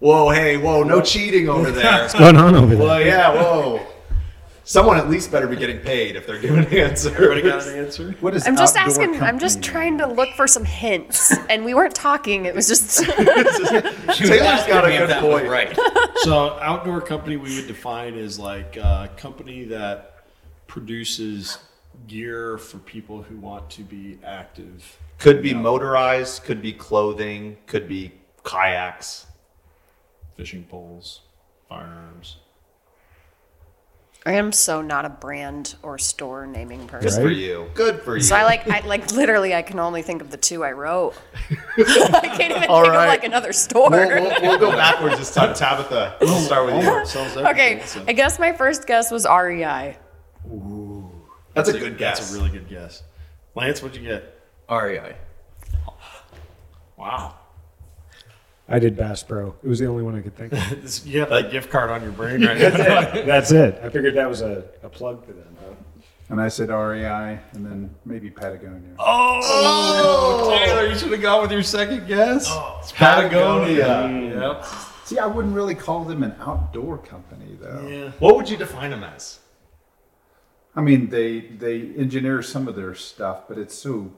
Whoa, 0.00 0.30
hey, 0.30 0.56
whoa, 0.56 0.82
no 0.82 1.00
cheating 1.00 1.48
over 1.48 1.70
there. 1.72 2.02
What's 2.02 2.14
going 2.14 2.36
on 2.36 2.54
over 2.54 2.74
there? 2.74 2.84
well, 2.86 3.00
yeah, 3.00 3.32
whoa. 3.32 3.86
Someone 4.68 4.98
at 4.98 5.08
least 5.08 5.32
better 5.32 5.46
be 5.46 5.56
getting 5.56 5.78
paid 5.78 6.14
if 6.14 6.26
they're 6.26 6.38
giving 6.38 6.58
an 6.58 6.78
answer. 6.78 7.08
Everybody 7.08 7.40
got 7.40 7.66
an 7.66 7.78
answer? 7.78 8.14
What 8.20 8.34
is 8.36 8.46
I'm 8.46 8.54
just 8.54 8.76
outdoor 8.76 9.02
asking. 9.02 9.22
I'm 9.22 9.38
just 9.38 9.62
trying 9.62 9.96
to 9.96 10.06
look 10.06 10.28
for 10.34 10.46
some 10.46 10.66
hints, 10.66 11.34
and 11.48 11.64
we 11.64 11.72
weren't 11.72 11.94
talking. 11.94 12.44
It 12.44 12.54
was 12.54 12.68
just. 12.68 12.98
Taylor's 13.02 14.66
got 14.66 14.84
a 14.84 14.90
good 14.90 15.22
point. 15.22 15.48
Right. 15.48 15.74
so 16.16 16.58
outdoor 16.60 17.00
company 17.00 17.38
we 17.38 17.56
would 17.56 17.66
define 17.66 18.18
as 18.18 18.38
like 18.38 18.76
a 18.76 19.08
company 19.16 19.64
that 19.64 20.26
produces 20.66 21.56
gear 22.06 22.58
for 22.58 22.76
people 22.76 23.22
who 23.22 23.38
want 23.38 23.70
to 23.70 23.80
be 23.80 24.18
active. 24.22 24.98
Could 25.16 25.42
be 25.42 25.54
motorized, 25.54 26.44
could 26.44 26.60
be 26.60 26.74
clothing, 26.74 27.56
could 27.64 27.88
be 27.88 28.12
kayaks. 28.44 29.24
Fishing 30.36 30.64
poles, 30.64 31.22
firearms. 31.70 32.36
I 34.28 34.32
am 34.32 34.52
so 34.52 34.82
not 34.82 35.06
a 35.06 35.08
brand 35.08 35.74
or 35.82 35.96
store 35.96 36.46
naming 36.46 36.86
person. 36.86 37.22
Good 37.22 37.28
for 37.28 37.32
you. 37.32 37.70
Good 37.72 38.02
for 38.02 38.14
you. 38.14 38.22
So 38.22 38.36
I 38.36 38.44
like, 38.44 38.68
I 38.68 38.86
like, 38.86 39.10
literally, 39.12 39.54
I 39.54 39.62
can 39.62 39.78
only 39.78 40.02
think 40.02 40.20
of 40.20 40.30
the 40.30 40.36
two 40.36 40.62
I 40.62 40.72
wrote. 40.72 41.14
I 41.78 42.34
can't 42.36 42.50
even 42.54 42.64
All 42.68 42.82
think 42.82 42.92
right. 42.92 43.04
of 43.04 43.08
like 43.08 43.24
another 43.24 43.54
store. 43.54 43.88
We'll, 43.88 44.06
we'll, 44.06 44.42
we'll 44.42 44.58
go 44.58 44.70
backwards 44.72 45.16
this 45.16 45.32
time. 45.32 45.54
Tabitha, 45.54 46.18
oh, 46.20 46.26
we'll 46.26 46.40
start 46.40 46.66
with 46.66 46.74
you. 46.74 46.90
Oh, 46.90 47.50
okay, 47.52 47.80
so- 47.86 48.04
I 48.06 48.12
guess 48.12 48.38
my 48.38 48.52
first 48.52 48.86
guess 48.86 49.10
was 49.10 49.24
REI. 49.24 49.96
That's 51.54 51.70
a 51.70 51.78
good 51.78 51.96
guess. 51.96 52.18
That's 52.18 52.30
a 52.30 52.34
really 52.34 52.50
good 52.50 52.68
guess. 52.68 53.02
Lance, 53.54 53.80
what'd 53.82 53.96
you 53.98 54.06
get? 54.06 54.38
REI. 54.70 55.16
Wow. 56.98 57.34
I 58.68 58.78
did 58.78 58.96
Bass 58.96 59.22
Pro. 59.22 59.54
It 59.62 59.68
was 59.68 59.78
the 59.78 59.86
only 59.86 60.02
one 60.02 60.14
I 60.14 60.20
could 60.20 60.36
think 60.36 60.52
of. 60.52 60.58
This, 60.82 61.06
you 61.06 61.20
have 61.20 61.30
that 61.30 61.50
gift 61.50 61.70
card 61.70 61.90
on 61.90 62.02
your 62.02 62.12
brain 62.12 62.44
right 62.44 62.58
now. 62.60 62.70
That's 63.24 63.50
it. 63.50 63.80
I 63.82 63.88
figured 63.88 64.14
that 64.14 64.28
was 64.28 64.42
a, 64.42 64.64
a 64.82 64.88
plug 64.88 65.24
for 65.24 65.32
them. 65.32 65.44
And 66.30 66.38
I 66.38 66.48
said 66.48 66.68
REI 66.68 67.38
and 67.52 67.64
then 67.64 67.94
maybe 68.04 68.28
Patagonia. 68.28 68.90
Oh, 68.98 69.40
oh! 69.42 70.58
Taylor, 70.58 70.86
you 70.86 70.94
should 70.94 71.10
have 71.10 71.22
gone 71.22 71.40
with 71.40 71.50
your 71.50 71.62
second 71.62 72.06
guess. 72.06 72.44
Oh, 72.50 72.78
it's 72.82 72.92
Patagonia. 72.92 74.06
Yep. 74.38 74.66
See, 75.04 75.18
I 75.18 75.24
wouldn't 75.26 75.54
really 75.54 75.74
call 75.74 76.04
them 76.04 76.22
an 76.22 76.34
outdoor 76.40 76.98
company, 76.98 77.56
though. 77.58 77.88
Yeah. 77.88 78.10
What 78.18 78.36
would 78.36 78.50
you 78.50 78.58
define 78.58 78.90
them 78.90 79.04
as? 79.04 79.38
I 80.76 80.82
mean, 80.82 81.08
they 81.08 81.40
they 81.40 81.80
engineer 81.96 82.42
some 82.42 82.68
of 82.68 82.76
their 82.76 82.94
stuff, 82.94 83.48
but 83.48 83.56
it's 83.56 83.74
so 83.74 84.12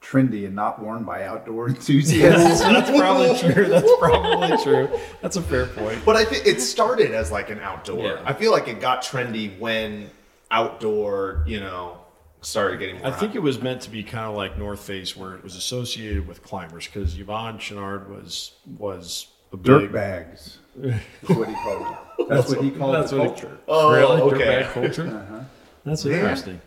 trendy 0.00 0.46
and 0.46 0.54
not 0.54 0.80
worn 0.82 1.02
by 1.04 1.24
outdoor 1.24 1.68
enthusiasts. 1.68 2.60
That's 2.60 2.90
probably 2.90 3.36
true. 3.52 3.66
That's 3.66 3.90
probably 3.98 4.56
true. 4.62 4.88
That's 5.22 5.36
a 5.36 5.42
fair 5.42 5.66
point. 5.66 6.04
But 6.04 6.16
I 6.16 6.24
think 6.24 6.46
it 6.46 6.60
started 6.60 7.12
as 7.12 7.30
like 7.32 7.50
an 7.50 7.60
outdoor. 7.60 8.04
Yeah. 8.04 8.22
I 8.24 8.32
feel 8.32 8.52
like 8.52 8.68
it 8.68 8.80
got 8.80 9.02
trendy 9.02 9.58
when 9.58 10.10
outdoor, 10.50 11.44
you 11.46 11.60
know, 11.60 11.98
started 12.40 12.78
getting. 12.78 12.98
More 12.98 13.06
I 13.08 13.10
think 13.10 13.34
it 13.34 13.40
was 13.40 13.60
meant 13.60 13.82
to 13.82 13.90
be 13.90 14.02
kind 14.02 14.26
of 14.26 14.34
like 14.34 14.56
North 14.58 14.80
Face, 14.80 15.16
where 15.16 15.34
it 15.34 15.42
was 15.42 15.56
associated 15.56 16.26
with 16.28 16.42
climbers, 16.42 16.86
because 16.86 17.14
Yvon 17.16 17.58
Chouinard 17.58 18.08
was 18.08 18.52
was 18.78 19.26
a 19.52 19.56
Dirt 19.56 19.80
big, 19.80 19.92
bags. 19.92 20.58
That's 20.76 21.00
what 21.28 21.48
he 21.48 21.54
called 21.54 21.96
it. 22.18 22.28
That's 22.28 22.48
what 22.48 22.62
he 22.62 22.70
called 22.70 22.94
That's 22.94 23.10
the 23.10 23.18
what 23.18 23.24
he- 23.34 23.40
culture. 23.40 23.58
Oh, 23.66 23.92
really 23.92 24.20
okay. 24.22 24.62
dirtbag 24.62 24.72
culture. 24.72 25.06
Uh-huh. 25.08 25.40
That's 25.84 26.04
interesting. 26.06 26.60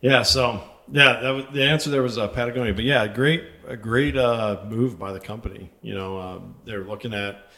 Yeah. 0.00 0.22
So 0.22 0.62
Yeah, 0.90 1.20
that 1.20 1.30
was, 1.30 1.44
the 1.52 1.62
answer 1.62 1.90
there 1.90 2.02
was 2.02 2.18
uh, 2.18 2.28
Patagonia. 2.28 2.74
But 2.74 2.84
yeah, 2.84 3.06
great, 3.06 3.44
a 3.66 3.76
great 3.76 4.16
uh, 4.16 4.64
move 4.68 4.98
by 4.98 5.12
the 5.12 5.20
company. 5.20 5.70
You 5.80 5.94
know, 5.94 6.18
um, 6.18 6.54
they're 6.64 6.84
looking 6.84 7.14
at, 7.14 7.50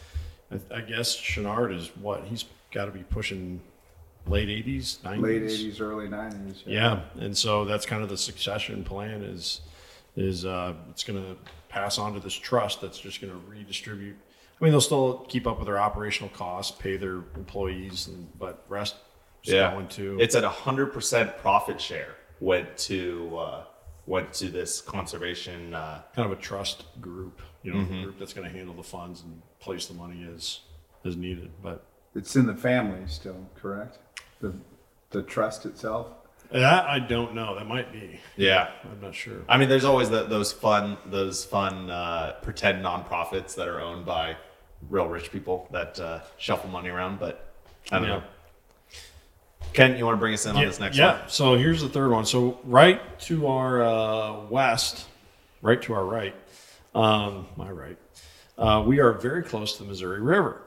I, 0.50 0.76
I 0.76 0.81
guess 0.83 1.16
Chouinard 1.16 1.75
is 1.75 1.88
what 1.97 2.25
he's 2.25 2.45
got 2.71 2.87
to 2.87 2.90
be 2.90 3.02
pushing 3.04 3.61
late 4.26 4.49
eighties, 4.49 4.99
nineties, 5.04 5.23
Late 5.23 5.43
eighties, 5.43 5.81
early 5.81 6.09
nineties. 6.09 6.62
Yeah, 6.66 7.00
and 7.16 7.37
so 7.37 7.64
that's 7.64 7.87
kind 7.87 8.02
of 8.02 8.09
the 8.09 8.16
succession 8.16 8.85
plan 8.85 9.23
is 9.23 9.61
is 10.16 10.45
uh, 10.45 10.75
it's 10.90 11.02
going 11.02 11.21
to 11.23 11.37
pass 11.69 11.99
on 11.99 12.14
to 12.14 12.21
this 12.21 12.35
trust 12.35 12.81
that's 12.81 12.99
just 12.99 13.21
going 13.21 13.33
to 13.33 13.38
redistribute. 13.49 14.16
I 14.61 14.64
mean, 14.64 14.71
they'll 14.71 14.81
still 14.81 15.26
keep 15.28 15.47
up 15.47 15.59
with 15.59 15.66
their 15.66 15.81
operational 15.81 16.31
costs, 16.31 16.71
pay 16.81 16.97
their 16.97 17.25
employees, 17.35 18.07
and, 18.07 18.28
but 18.38 18.64
rest 18.69 18.95
is 19.43 19.52
going 19.52 19.88
to 19.88 20.16
It's 20.21 20.37
at 20.37 20.45
a 20.45 20.49
hundred 20.49 20.93
percent 20.93 21.37
profit 21.38 21.81
share 21.81 22.14
went 22.45 22.77
to 22.77 23.37
uh, 23.39 23.65
went 24.07 24.33
to 24.35 24.47
this 24.49 24.81
conservation. 24.83 25.75
Uh, 25.75 26.03
kind 26.15 26.31
of 26.31 26.39
a 26.39 26.41
trust 26.41 26.85
group, 27.01 27.41
you 27.63 27.73
know, 27.73 27.79
Mhm. 27.79 28.01
a 28.01 28.03
group 28.05 28.19
that's 28.19 28.35
going 28.35 28.47
to 28.51 28.55
handle 28.57 28.75
the 28.75 28.83
funds 28.83 29.23
and 29.23 29.41
place 29.61 29.87
the 29.87 29.95
money 29.95 30.27
as 30.35 30.61
as 31.05 31.17
needed. 31.17 31.51
But 31.63 31.85
It's 32.15 32.37
in 32.37 32.47
the 32.47 32.55
family 32.55 33.03
still, 33.09 33.49
correct? 33.57 33.99
The, 34.41 34.53
the 35.11 35.23
trust 35.23 35.65
itself? 35.67 36.07
that 36.53 36.85
I 36.87 36.99
don't 37.01 37.35
know. 37.35 37.55
That 37.59 37.67
might 37.67 37.91
be. 37.93 38.21
yeah, 38.37 38.71
I'm 38.85 39.01
not 39.01 39.15
sure. 39.15 39.41
I 39.49 39.57
mean, 39.59 39.69
there's 39.71 39.85
always 39.87 40.11
the, 40.11 40.23
those 40.25 40.53
fun 40.53 40.99
those 41.07 41.45
fun 41.45 41.91
uh, 41.91 42.37
pretend 42.43 42.85
nonprofits 42.85 43.55
that 43.57 43.67
are 43.69 43.81
owned 43.81 44.05
by 44.05 44.37
real 44.91 45.09
rich 45.09 45.33
people 45.33 45.67
that 45.73 45.99
uh, 45.99 46.21
shuffle 46.37 46.69
money 46.71 46.91
around. 46.91 47.19
But 47.19 47.35
I 47.91 47.99
don't 47.99 48.09
Yeah. 48.09 48.17
know. 48.19 48.25
Ken, 49.73 49.97
you 49.97 50.04
want 50.04 50.16
to 50.16 50.21
bring 50.21 50.35
us 50.35 50.47
in 50.47 50.52
on 50.52 50.62
yeah, 50.62 50.66
this 50.66 50.80
next 50.80 50.97
yeah. 50.97 51.21
one? 51.21 51.28
So 51.28 51.54
here's 51.56 51.83
the 51.83 51.88
third 51.88 52.11
one. 52.11 52.25
So 52.26 52.61
right 52.64 53.00
to 53.21 53.47
our 53.49 53.83
uh, 53.83 54.40
west, 54.47 55.06
right 55.62 55.80
to 55.83 55.94
our 55.94 56.04
right, 56.04 56.35
um, 56.94 57.47
my 57.56 57.71
right, 57.71 57.99
uh, 58.56 58.85
we 58.87 59.00
are 59.00 59.12
very 59.12 59.42
close 59.42 59.76
to 59.76 59.83
the 59.83 59.88
Missouri 59.88 60.21
River. 60.21 60.61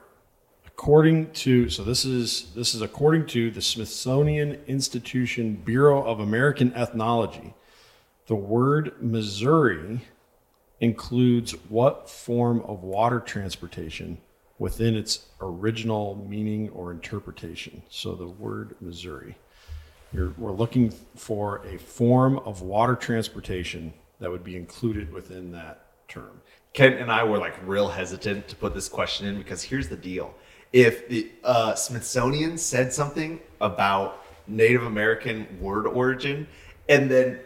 According 0.66 1.32
to 1.32 1.68
so 1.70 1.82
this 1.82 2.04
is 2.04 2.52
this 2.54 2.74
is 2.74 2.82
according 2.82 3.26
to 3.28 3.50
the 3.50 3.60
Smithsonian 3.60 4.60
Institution 4.66 5.54
Bureau 5.54 6.04
of 6.04 6.20
American 6.20 6.72
Ethnology. 6.74 7.54
The 8.26 8.36
word 8.36 8.94
Missouri 9.00 10.02
includes 10.80 11.52
what 11.68 12.08
form 12.08 12.60
of 12.60 12.82
water 12.82 13.20
transportation 13.20 14.18
within 14.58 14.96
its 14.96 15.26
original 15.40 16.26
meaning 16.28 16.68
or 16.70 16.90
interpretation. 16.90 17.82
So 17.88 18.14
the 18.14 18.26
word 18.26 18.74
Missouri. 18.80 19.36
You're, 20.12 20.32
we're 20.38 20.52
looking 20.52 20.90
for 21.16 21.58
a 21.66 21.78
form 21.78 22.38
of 22.40 22.62
water 22.62 22.96
transportation 22.96 23.92
that 24.20 24.30
would 24.30 24.42
be 24.42 24.56
included 24.56 25.12
within 25.12 25.52
that 25.52 25.86
term. 26.08 26.40
Ken 26.72 26.94
and 26.94 27.10
I 27.10 27.24
were 27.24 27.38
like 27.38 27.54
real 27.66 27.88
hesitant 27.88 28.48
to 28.48 28.56
put 28.56 28.74
this 28.74 28.88
question 28.88 29.26
in 29.26 29.38
because 29.38 29.62
here's 29.62 29.88
the 29.88 29.96
deal: 29.96 30.34
if 30.72 31.08
the 31.08 31.30
uh, 31.44 31.74
Smithsonian 31.74 32.58
said 32.58 32.92
something 32.92 33.40
about 33.60 34.24
Native 34.46 34.84
American 34.84 35.46
word 35.60 35.86
origin, 35.86 36.46
and 36.88 37.10
then 37.10 37.40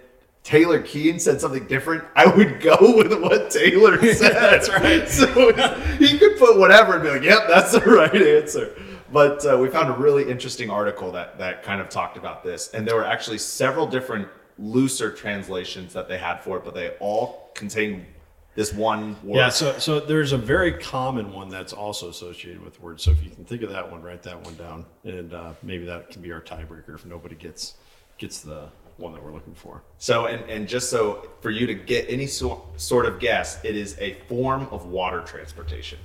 Taylor 0.44 0.80
Keen 0.80 1.20
said 1.20 1.40
something 1.40 1.66
different, 1.66 2.04
I 2.16 2.26
would 2.26 2.60
go 2.60 2.76
with 2.96 3.12
what 3.20 3.50
Taylor 3.50 3.98
said. 4.14 4.34
That's 4.34 4.68
right. 4.68 5.08
So 5.08 5.52
he 5.98 6.18
could 6.18 6.38
put 6.38 6.58
whatever 6.58 6.94
and 6.94 7.02
be 7.02 7.10
like, 7.10 7.22
"Yep, 7.22 7.48
that's 7.48 7.72
the 7.72 7.80
right 7.80 8.14
answer." 8.14 8.74
But 9.12 9.44
uh, 9.46 9.58
we 9.58 9.68
found 9.68 9.90
a 9.90 9.96
really 9.96 10.28
interesting 10.28 10.70
article 10.70 11.12
that 11.12 11.38
that 11.38 11.62
kind 11.62 11.80
of 11.80 11.88
talked 11.88 12.16
about 12.16 12.42
this, 12.42 12.70
and 12.70 12.86
there 12.86 12.96
were 12.96 13.04
actually 13.04 13.38
several 13.38 13.86
different 13.86 14.26
looser 14.58 15.10
translations 15.12 15.92
that 15.92 16.08
they 16.08 16.18
had 16.18 16.38
for 16.38 16.56
it, 16.56 16.64
but 16.64 16.74
they 16.74 16.90
all 17.00 17.50
contain 17.54 18.06
this 18.54 18.72
one 18.72 19.16
word. 19.22 19.36
Yeah, 19.36 19.48
so 19.48 19.78
so 19.78 20.00
there's 20.00 20.32
a 20.32 20.38
very 20.38 20.72
common 20.72 21.32
one 21.32 21.48
that's 21.48 21.72
also 21.72 22.08
associated 22.08 22.62
with 22.62 22.80
words. 22.80 23.02
So 23.02 23.10
if 23.10 23.22
you 23.22 23.30
can 23.30 23.44
think 23.44 23.62
of 23.62 23.70
that 23.70 23.90
one, 23.90 24.02
write 24.02 24.22
that 24.24 24.42
one 24.42 24.54
down, 24.56 24.84
and 25.04 25.32
uh, 25.32 25.52
maybe 25.62 25.84
that 25.86 26.10
can 26.10 26.22
be 26.22 26.32
our 26.32 26.40
tiebreaker 26.40 26.94
if 26.94 27.04
nobody 27.06 27.34
gets 27.34 27.74
gets 28.18 28.40
the 28.40 28.68
one 29.02 29.12
that 29.12 29.22
we're 29.22 29.32
looking 29.32 29.54
for. 29.54 29.82
So, 29.98 30.26
and, 30.26 30.48
and 30.48 30.66
just 30.66 30.88
so 30.88 31.28
for 31.40 31.50
you 31.50 31.66
to 31.66 31.74
get 31.74 32.06
any 32.08 32.26
so, 32.26 32.64
sort 32.76 33.04
of 33.04 33.18
guess, 33.18 33.62
it 33.64 33.76
is 33.76 33.98
a 33.98 34.14
form 34.28 34.68
of 34.70 34.86
water 34.86 35.20
transportation. 35.20 35.98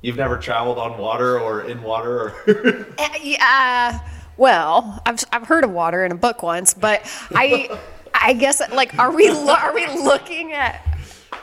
You've 0.00 0.16
never 0.16 0.38
traveled 0.38 0.78
on 0.78 0.98
water 0.98 1.38
or 1.38 1.62
in 1.62 1.82
water 1.82 2.32
or 2.46 2.86
Uh, 2.98 3.08
yeah. 3.22 4.00
Well, 4.36 5.00
I've 5.06 5.22
I've 5.32 5.46
heard 5.46 5.64
of 5.64 5.70
water 5.70 6.04
in 6.04 6.12
a 6.12 6.16
book 6.16 6.42
once, 6.42 6.74
but 6.74 7.02
I 7.34 7.78
I 8.14 8.34
guess 8.34 8.60
like 8.72 8.98
are 8.98 9.10
we 9.10 9.30
lo- 9.30 9.54
are 9.54 9.74
we 9.74 9.86
looking 9.86 10.52
at 10.52 10.86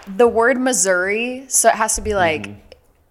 the 0.07 0.27
word 0.27 0.59
Missouri? 0.59 1.45
So 1.47 1.69
it 1.69 1.75
has 1.75 1.95
to 1.95 2.01
be 2.01 2.13
like 2.13 2.49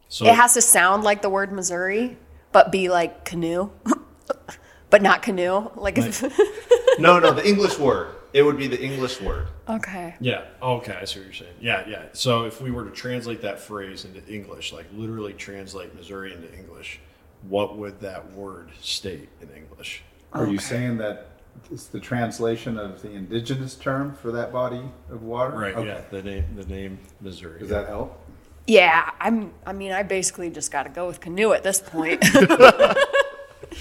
So 0.08 0.26
it 0.26 0.34
has 0.34 0.54
to 0.54 0.62
sound 0.62 1.02
like 1.02 1.22
the 1.22 1.30
word 1.30 1.52
Missouri, 1.52 2.16
but 2.52 2.70
be 2.70 2.88
like 2.88 3.24
canoe, 3.24 3.70
but 4.92 5.02
not 5.02 5.22
canoe. 5.22 5.70
Like 5.74 5.98
if, 5.98 6.22
no, 7.00 7.18
no, 7.18 7.32
the 7.32 7.48
English 7.48 7.78
word. 7.78 8.14
It 8.34 8.42
would 8.42 8.56
be 8.56 8.66
the 8.66 8.80
English 8.80 9.20
word. 9.20 9.48
okay. 9.68 10.14
Yeah. 10.20 10.44
Okay. 10.62 10.96
I 10.98 11.04
see 11.04 11.18
what 11.18 11.26
you're 11.26 11.34
saying. 11.34 11.54
Yeah. 11.60 11.86
Yeah. 11.88 12.04
So 12.12 12.44
if 12.44 12.60
we 12.60 12.70
were 12.70 12.84
to 12.84 12.90
translate 12.90 13.42
that 13.42 13.58
phrase 13.58 14.04
into 14.04 14.24
English, 14.32 14.72
like 14.72 14.86
literally 14.94 15.32
translate 15.32 15.94
Missouri 15.94 16.32
into 16.32 16.52
English, 16.54 17.00
what 17.48 17.76
would 17.76 18.00
that 18.00 18.32
word 18.32 18.70
state 18.80 19.28
in 19.40 19.50
English? 19.50 20.02
Are 20.32 20.46
you 20.46 20.58
saying 20.58 20.98
that 20.98 21.30
it's 21.70 21.86
the 21.86 22.00
translation 22.00 22.78
of 22.78 23.02
the 23.02 23.10
indigenous 23.10 23.74
term 23.74 24.14
for 24.14 24.30
that 24.32 24.52
body 24.52 24.82
of 25.10 25.22
water? 25.22 25.56
Right. 25.56 25.74
Okay. 25.74 25.88
Yeah. 25.88 26.02
The 26.10 26.22
name. 26.22 26.44
The 26.54 26.66
name 26.66 26.98
Missouri. 27.20 27.60
Does 27.60 27.70
that 27.70 27.88
help? 27.88 28.18
Yeah, 28.66 29.10
I'm. 29.20 29.52
I 29.66 29.72
mean, 29.72 29.92
I 29.92 30.02
basically 30.04 30.50
just 30.50 30.70
got 30.70 30.84
to 30.84 30.90
go 30.90 31.06
with 31.06 31.20
canoe 31.20 31.52
at 31.52 31.62
this 31.62 31.80
point. 31.80 32.24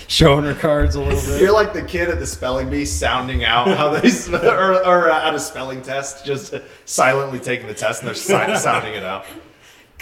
Showing 0.07 0.43
her 0.45 0.53
cards 0.53 0.95
a 0.95 1.01
little 1.01 1.19
bit. 1.19 1.41
You're 1.41 1.51
like 1.53 1.73
the 1.73 1.83
kid 1.83 2.09
at 2.09 2.19
the 2.19 2.25
spelling 2.25 2.69
bee 2.69 2.85
sounding 2.85 3.43
out 3.43 3.67
how 3.77 3.89
they 3.89 4.09
sp- 4.11 4.33
or, 4.43 4.85
or 4.85 5.09
at 5.09 5.33
a 5.33 5.39
spelling 5.39 5.81
test, 5.81 6.25
just 6.25 6.53
silently 6.85 7.39
taking 7.39 7.67
the 7.67 7.73
test 7.73 8.01
and 8.01 8.07
they're 8.07 8.15
si- 8.15 8.55
sounding 8.57 8.93
it 8.93 9.03
out. 9.03 9.25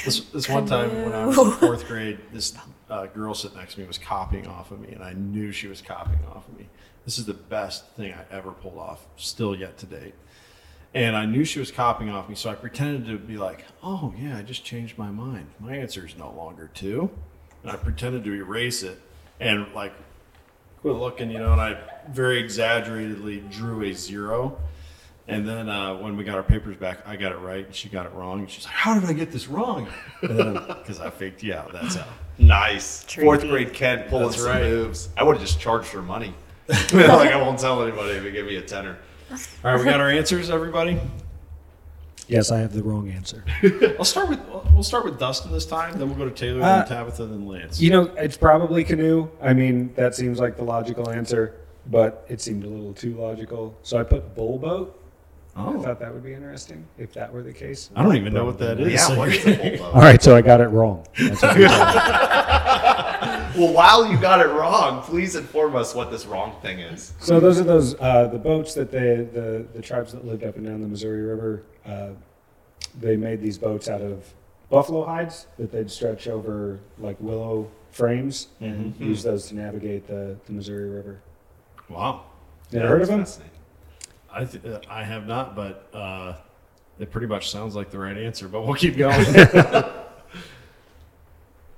This, 0.03 0.21
this 0.25 0.47
one 0.49 0.65
time 0.65 0.89
when 1.03 1.13
I 1.13 1.25
was 1.25 1.37
in 1.37 1.51
fourth 1.51 1.87
grade, 1.87 2.19
this 2.31 2.55
uh, 2.89 3.05
girl 3.07 3.33
sitting 3.33 3.57
next 3.57 3.75
to 3.75 3.81
me 3.81 3.87
was 3.87 3.97
copying 3.97 4.47
off 4.47 4.71
of 4.71 4.79
me, 4.79 4.93
and 4.93 5.03
I 5.03 5.13
knew 5.13 5.51
she 5.51 5.67
was 5.67 5.81
copying 5.81 6.23
off 6.33 6.47
of 6.47 6.57
me. 6.57 6.67
This 7.05 7.17
is 7.17 7.25
the 7.25 7.33
best 7.33 7.87
thing 7.91 8.13
I 8.13 8.23
ever 8.33 8.51
pulled 8.51 8.77
off, 8.77 9.05
still 9.17 9.55
yet 9.55 9.77
to 9.79 9.85
date. 9.85 10.13
And 10.93 11.15
I 11.15 11.25
knew 11.25 11.43
she 11.45 11.59
was 11.59 11.69
copying 11.71 12.09
off 12.09 12.29
me, 12.29 12.35
so 12.35 12.49
I 12.49 12.55
pretended 12.55 13.05
to 13.07 13.17
be 13.17 13.37
like, 13.37 13.65
"Oh 13.83 14.13
yeah, 14.17 14.37
I 14.37 14.41
just 14.41 14.63
changed 14.63 14.97
my 14.97 15.09
mind. 15.11 15.47
My 15.59 15.75
answer 15.75 16.05
is 16.05 16.17
no 16.17 16.31
longer 16.31 16.71
two." 16.73 17.11
And 17.61 17.71
I 17.71 17.75
pretended 17.75 18.23
to 18.23 18.33
erase 18.33 18.81
it, 18.83 18.99
and 19.39 19.73
like 19.73 19.93
quit 20.81 20.95
looking, 20.95 21.31
you 21.31 21.39
know. 21.39 21.51
And 21.51 21.61
I 21.61 21.77
very 22.09 22.39
exaggeratedly 22.39 23.41
drew 23.49 23.83
a 23.83 23.93
zero. 23.93 24.59
And 25.27 25.47
then 25.47 25.69
uh, 25.69 25.95
when 25.95 26.17
we 26.17 26.23
got 26.23 26.35
our 26.35 26.43
papers 26.43 26.75
back, 26.77 27.07
I 27.07 27.15
got 27.15 27.31
it 27.31 27.37
right, 27.37 27.63
and 27.63 27.75
she 27.75 27.87
got 27.87 28.07
it 28.07 28.13
wrong. 28.13 28.39
And 28.39 28.49
she's 28.49 28.65
like, 28.65 28.73
"How 28.73 28.99
did 28.99 29.07
I 29.07 29.13
get 29.13 29.31
this 29.31 29.47
wrong?" 29.47 29.87
Because 30.21 30.99
I 31.01 31.11
faked 31.11 31.43
you 31.43 31.53
out. 31.53 31.71
That's 31.71 31.95
how. 31.95 32.07
Nice. 32.39 33.03
Tricky. 33.03 33.25
Fourth 33.25 33.41
grade 33.41 33.73
Ken 33.73 34.05
pulling 34.09 34.29
That's 34.29 34.37
some 34.37 34.47
right. 34.47 34.63
moves. 34.63 35.09
I 35.17 35.23
would 35.23 35.37
have 35.37 35.45
just 35.45 35.59
charged 35.59 35.89
her 35.89 36.01
money. 36.01 36.33
like 36.69 36.93
I 36.93 37.35
won't 37.35 37.59
tell 37.59 37.83
anybody 37.83 38.11
if 38.11 38.23
you 38.23 38.31
give 38.31 38.45
me 38.47 38.55
a 38.55 38.61
tenner. 38.61 38.97
All 39.31 39.37
right, 39.63 39.77
we 39.77 39.85
got 39.85 39.99
our 39.99 40.09
answers, 40.09 40.49
everybody. 40.49 40.99
Yes, 42.29 42.51
I 42.51 42.59
have 42.59 42.73
the 42.73 42.83
wrong 42.83 43.09
answer. 43.09 43.43
I'll 43.97 44.05
start 44.05 44.29
with 44.29 44.39
we'll 44.71 44.83
start 44.83 45.03
with 45.03 45.17
Dustin 45.19 45.51
this 45.51 45.65
time. 45.65 45.97
Then 45.97 46.07
we'll 46.09 46.17
go 46.17 46.25
to 46.29 46.31
Taylor, 46.35 46.61
Uh, 46.61 46.79
then 46.79 46.87
Tabitha, 46.87 47.25
then 47.25 47.47
Lance. 47.47 47.81
You 47.81 47.89
know, 47.89 48.03
it's 48.17 48.37
probably 48.37 48.83
canoe. 48.83 49.27
I 49.41 49.53
mean, 49.53 49.91
that 49.95 50.13
seems 50.13 50.39
like 50.39 50.55
the 50.55 50.63
logical 50.63 51.09
answer, 51.09 51.55
but 51.87 52.23
it 52.29 52.39
seemed 52.39 52.63
a 52.65 52.67
little 52.69 52.93
too 52.93 53.15
logical. 53.15 53.75
So 53.81 53.97
I 53.99 54.03
put 54.03 54.35
bull 54.35 54.59
boat. 54.59 54.95
Oh. 55.55 55.79
I 55.79 55.83
thought 55.83 55.99
that 55.99 56.13
would 56.13 56.23
be 56.23 56.33
interesting 56.33 56.85
if 56.99 57.11
that 57.15 57.33
were 57.33 57.41
the 57.41 57.51
case. 57.51 57.89
I 57.95 58.03
don't 58.03 58.15
even 58.15 58.31
know 58.33 58.45
what 58.45 58.59
that 58.59 58.79
is. 58.79 58.93
Yeah, 58.93 58.99
So 59.07 59.17
what 59.17 59.29
you're- 59.31 59.51
is 59.51 59.59
a 59.59 59.77
bullboat? 59.83 59.95
All 59.95 60.01
right, 60.01 60.21
so 60.21 60.35
I 60.35 60.41
got 60.41 60.61
it 60.61 60.67
wrong. 60.67 61.05
That's 61.19 61.41
what 61.41 61.57
you're 61.59 61.67
saying. 61.67 61.79
Well, 63.59 63.73
while 63.73 64.09
you 64.09 64.17
got 64.17 64.39
it 64.39 64.47
wrong, 64.49 65.01
please 65.03 65.35
inform 65.35 65.75
us 65.75 65.93
what 65.93 66.09
this 66.11 66.25
wrong 66.25 66.55
thing 66.61 66.79
is. 66.79 67.13
So 67.19 67.39
those 67.41 67.59
are 67.59 67.63
those 67.65 67.93
uh, 67.99 68.27
the 68.27 68.37
boats 68.39 68.73
that 68.75 68.89
they 68.91 69.27
the 69.33 69.65
the 69.73 69.81
tribes 69.81 70.13
that 70.13 70.25
lived 70.25 70.43
up 70.45 70.55
and 70.55 70.65
down 70.65 70.81
the 70.81 70.87
Missouri 70.87 71.21
River. 71.21 71.63
Uh, 71.85 72.09
they 73.01 73.17
made 73.17 73.41
these 73.41 73.57
boats 73.57 73.89
out 73.89 74.01
of 74.01 74.23
buffalo 74.69 75.03
hides 75.05 75.47
that 75.57 75.71
they'd 75.71 75.91
stretch 75.91 76.27
over 76.27 76.79
like 76.99 77.17
willow 77.19 77.69
frames 77.91 78.47
and 78.61 78.93
Mhm. 78.95 78.99
use 79.07 79.23
those 79.23 79.47
to 79.49 79.55
navigate 79.55 80.07
the, 80.07 80.37
the 80.45 80.51
Missouri 80.53 80.89
River. 80.89 81.19
Wow, 81.89 82.23
You 82.71 82.79
ever 82.79 82.87
heard 82.87 83.01
of 83.01 83.07
them? 83.07 83.25
I 84.31 84.45
th- 84.45 84.63
uh, 84.63 84.79
I 84.89 85.03
have 85.03 85.25
not, 85.27 85.55
but 85.55 85.89
uh, 85.93 86.35
it 86.99 87.09
pretty 87.11 87.25
much 87.27 87.49
sounds 87.49 87.75
like 87.75 87.89
the 87.89 87.97
right 87.99 88.15
answer. 88.17 88.47
But 88.47 88.61
we'll 88.61 88.75
keep 88.75 88.95
going. 88.95 89.25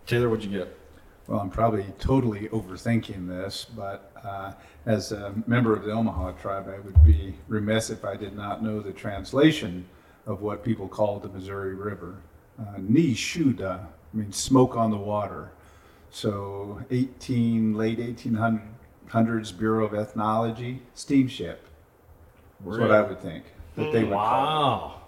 Taylor, 0.06 0.28
what'd 0.30 0.44
you 0.44 0.52
get? 0.60 0.78
Well, 1.32 1.40
I'm 1.40 1.50
probably 1.50 1.86
totally 1.98 2.50
overthinking 2.50 3.26
this, 3.26 3.66
but 3.74 4.12
uh, 4.22 4.52
as 4.86 5.14
a 5.14 5.34
member 5.48 5.74
of 5.74 5.86
the 5.86 5.92
Omaha 5.94 6.34
tribe, 6.34 6.68
I 6.68 6.78
would 6.82 7.06
be 7.06 7.34
remiss 7.48 7.90
if 7.90 8.04
I 8.04 8.18
did 8.18 8.36
not 8.36 8.62
know 8.62 8.82
the 8.82 8.92
translation 8.92 9.86
of 10.28 10.42
what 10.42 10.62
people 10.62 10.90
call 10.90 11.20
the 11.20 11.30
Missouri 11.30 11.74
River. 11.74 12.18
Uh, 12.60 12.74
Ni 12.80 13.14
Shuda 13.14 13.86
means 14.12 14.36
smoke 14.36 14.76
on 14.76 14.92
the 14.92 14.98
water. 14.98 15.54
So 16.10 16.82
18, 16.92 17.78
late 17.78 18.00
1800s 18.00 19.58
Bureau 19.58 19.86
of 19.86 19.94
Ethnology, 19.94 20.82
steamship. 20.96 21.66
That's 22.66 22.78
what 22.78 22.92
I 22.92 23.04
would 23.04 23.22
think 23.22 23.46
that 23.78 23.94
they 23.94 24.04
would 24.04 24.12
call 24.12 24.20
Wow. 24.20 25.02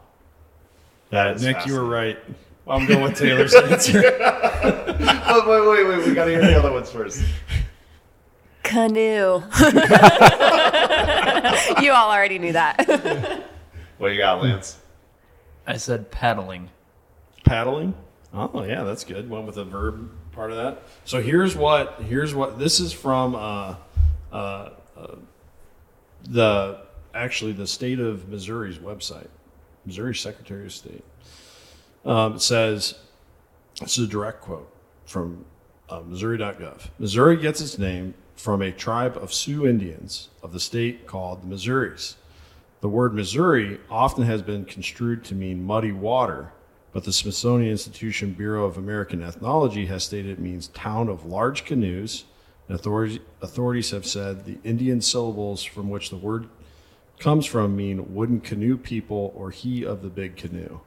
That 1.10 1.36
is 1.36 1.44
Nick, 1.44 1.66
you 1.66 1.74
were 1.74 1.84
right. 1.84 2.18
I'm 2.68 2.86
going 2.86 3.02
with 3.02 3.18
Taylor's 3.18 3.54
answer. 3.54 4.02
wait, 4.02 4.14
wait, 5.48 5.68
wait, 5.68 5.88
wait. 5.88 6.08
We 6.08 6.14
got 6.14 6.26
to 6.26 6.32
hear 6.32 6.42
the 6.42 6.58
other 6.58 6.72
ones 6.72 6.90
first. 6.90 7.24
Canoe. 8.64 9.42
you 11.82 11.92
all 11.92 12.12
already 12.12 12.40
knew 12.40 12.54
that. 12.54 13.50
What 14.00 14.12
you 14.12 14.18
got, 14.18 14.42
Lance? 14.42 14.80
I 15.66 15.78
said 15.78 16.12
paddling. 16.12 16.70
Paddling. 17.46 17.94
Oh 18.34 18.64
yeah, 18.64 18.84
that's 18.84 19.06
good. 19.06 19.30
Went 19.30 19.46
with 19.46 19.56
the 19.56 19.64
verb 19.64 20.12
part 20.34 20.52
of 20.52 20.58
that. 20.58 20.84
So 21.06 21.22
here's 21.22 21.56
what 21.56 22.02
here's 22.02 22.36
what 22.36 22.60
this 22.60 22.82
is 22.82 22.92
from 22.92 23.36
uh, 23.36 23.76
uh, 24.32 24.70
uh, 24.98 25.16
the 26.24 26.82
actually 27.14 27.54
the 27.54 27.68
state 27.68 28.00
of 28.00 28.28
Missouri's 28.28 28.78
website, 28.78 29.30
Missouri 29.86 30.16
Secretary 30.16 30.66
of 30.66 30.74
State. 30.74 31.04
Um, 32.06 32.36
it 32.36 32.42
says 32.42 32.96
this 33.80 33.98
is 33.98 34.06
a 34.06 34.12
direct 34.12 34.42
quote 34.42 34.72
from 35.06 35.46
uh, 35.90 36.02
Missouri.gov. 36.06 36.90
Missouri 37.00 37.38
gets 37.38 37.62
its 37.62 37.78
name 37.78 38.14
from 38.36 38.62
a 38.62 38.72
tribe 38.72 39.18
of 39.18 39.34
Sioux 39.34 39.68
Indians 39.68 40.30
of 40.42 40.54
the 40.54 40.60
state 40.60 41.08
called 41.08 41.44
the 41.44 41.56
Missouris. 41.56 42.16
The 42.82 42.90
word 42.90 43.14
Missouri 43.14 43.80
often 43.90 44.26
has 44.26 44.42
been 44.42 44.66
construed 44.66 45.24
to 45.26 45.36
mean 45.36 45.64
muddy 45.64 45.94
water, 45.94 46.52
but 46.92 47.06
the 47.06 47.14
Smithsonian 47.14 47.72
Institution 47.72 48.34
Bureau 48.34 48.66
of 48.66 48.78
American 48.78 49.24
Ethnology 49.24 49.86
has 49.86 50.04
stated 50.04 50.32
it 50.32 50.40
means 50.40 50.68
town 50.70 51.08
of 51.08 51.26
large 51.26 51.64
canoes. 51.64 52.26
And 52.68 52.78
authorities, 52.78 53.20
authorities 53.42 53.92
have 53.92 54.06
said 54.06 54.46
the 54.46 54.58
Indian 54.64 55.02
syllables 55.02 55.64
from 55.64 55.90
which 55.90 56.10
the 56.10 56.18
word 56.18 56.50
comes 57.20 57.46
from 57.46 57.76
mean 57.76 58.14
wooden 58.14 58.42
canoe 58.42 58.78
people 58.78 59.34
or 59.36 59.52
he 59.52 59.86
of 59.86 60.02
the 60.02 60.10
big 60.10 60.36
canoe. 60.36 60.82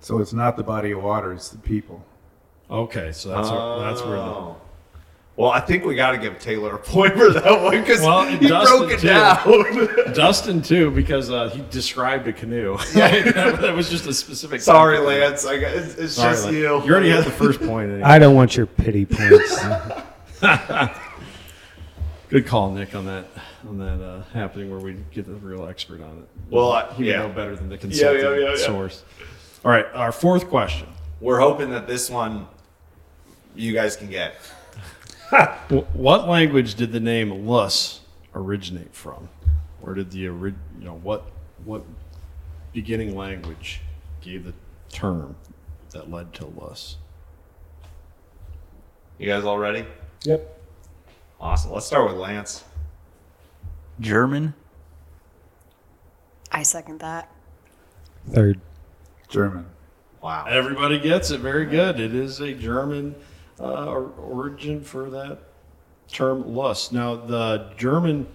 So 0.00 0.18
it's 0.20 0.32
not 0.32 0.56
the 0.56 0.62
body 0.62 0.92
of 0.92 1.02
water; 1.02 1.32
it's 1.32 1.48
the 1.48 1.58
people. 1.58 2.04
Okay, 2.70 3.12
so 3.12 3.30
that's 3.30 3.48
that's 3.50 4.06
where 4.06 4.16
the 4.16 4.22
Oh. 4.22 4.56
Well, 5.36 5.52
I 5.52 5.60
think 5.60 5.84
we 5.84 5.94
got 5.94 6.10
to 6.10 6.18
give 6.18 6.40
Taylor 6.40 6.74
a 6.74 6.78
point 6.80 7.14
for 7.14 7.30
that 7.30 7.62
one 7.62 7.80
because 7.80 8.00
well, 8.00 8.26
and 8.26 8.42
he 8.42 8.48
Dustin 8.48 8.78
broke 8.78 8.90
it 8.90 8.98
too. 8.98 9.06
down. 9.06 10.12
Dustin 10.12 10.60
too, 10.62 10.90
because 10.90 11.30
uh, 11.30 11.48
he 11.50 11.62
described 11.70 12.26
a 12.26 12.32
canoe. 12.32 12.76
that, 12.94 13.58
that 13.60 13.72
was 13.72 13.88
just 13.88 14.06
a 14.06 14.12
specific. 14.12 14.60
Sorry, 14.60 14.96
type 14.96 15.04
of 15.04 15.08
canoe. 15.08 15.20
Lance. 15.20 15.46
I 15.46 15.58
got, 15.58 15.74
it's, 15.76 15.94
it's 15.94 16.14
Sorry, 16.14 16.32
just 16.32 16.44
Lance. 16.46 16.56
you. 16.56 16.62
You 16.62 16.68
already 16.92 17.10
had 17.10 17.24
the 17.24 17.30
first 17.30 17.60
point. 17.60 17.88
Anyway. 17.90 18.02
I 18.04 18.18
don't 18.18 18.34
want 18.34 18.56
your 18.56 18.66
pity 18.66 19.06
points. 19.06 19.64
Good 22.28 22.46
call, 22.46 22.72
Nick, 22.72 22.94
on 22.96 23.06
that 23.06 23.26
on 23.68 23.78
that 23.78 24.04
uh, 24.04 24.22
happening 24.34 24.70
where 24.70 24.80
we 24.80 24.96
get 25.12 25.26
the 25.26 25.34
real 25.34 25.66
expert 25.66 26.02
on 26.02 26.18
it. 26.18 26.28
Well, 26.50 26.72
I- 26.72 26.92
he 26.94 27.04
would 27.04 27.10
yeah. 27.12 27.18
know 27.18 27.28
better 27.28 27.54
than 27.54 27.68
the 27.68 27.76
Yeah, 27.76 27.80
consulting 27.80 28.22
yeah, 28.22 28.34
yeah, 28.38 28.50
yeah. 28.50 28.56
source. 28.56 29.04
All 29.64 29.70
right, 29.70 29.86
our 29.94 30.12
fourth 30.12 30.48
question. 30.48 30.88
We're 31.20 31.40
hoping 31.40 31.70
that 31.70 31.86
this 31.86 32.08
one 32.08 32.46
you 33.54 33.72
guys 33.72 33.96
can 33.96 34.08
get. 34.08 34.34
What 35.92 36.26
language 36.26 36.74
did 36.76 36.90
the 36.92 37.00
name 37.00 37.46
Loess 37.46 38.00
originate 38.34 38.94
from? 38.94 39.28
Where 39.82 39.94
did 39.94 40.10
the 40.10 40.28
ori- 40.28 40.54
you 40.78 40.84
know 40.86 40.94
what 41.02 41.26
what 41.66 41.84
beginning 42.72 43.14
language 43.14 43.82
gave 44.22 44.44
the 44.44 44.54
term 44.88 45.36
that 45.90 46.10
led 46.10 46.32
to 46.34 46.46
Loess? 46.46 46.96
You 49.18 49.26
guys 49.26 49.44
all 49.44 49.58
ready? 49.58 49.84
Yep. 50.24 50.60
Awesome. 51.38 51.72
Let's 51.72 51.84
start 51.84 52.08
with 52.08 52.16
Lance. 52.16 52.64
German. 54.00 54.54
I 56.50 56.62
second 56.62 57.00
that. 57.00 57.30
Third. 58.30 58.60
German. 59.28 59.66
Wow. 60.22 60.46
Everybody 60.48 60.98
gets 60.98 61.30
it. 61.30 61.40
Very 61.40 61.66
good. 61.66 62.00
It 62.00 62.14
is 62.14 62.40
a 62.40 62.54
German 62.54 63.14
uh, 63.60 63.94
origin 63.94 64.82
for 64.82 65.10
that 65.10 65.38
term 66.08 66.54
Lust. 66.54 66.92
Now, 66.92 67.16
the 67.16 67.70
German 67.76 68.26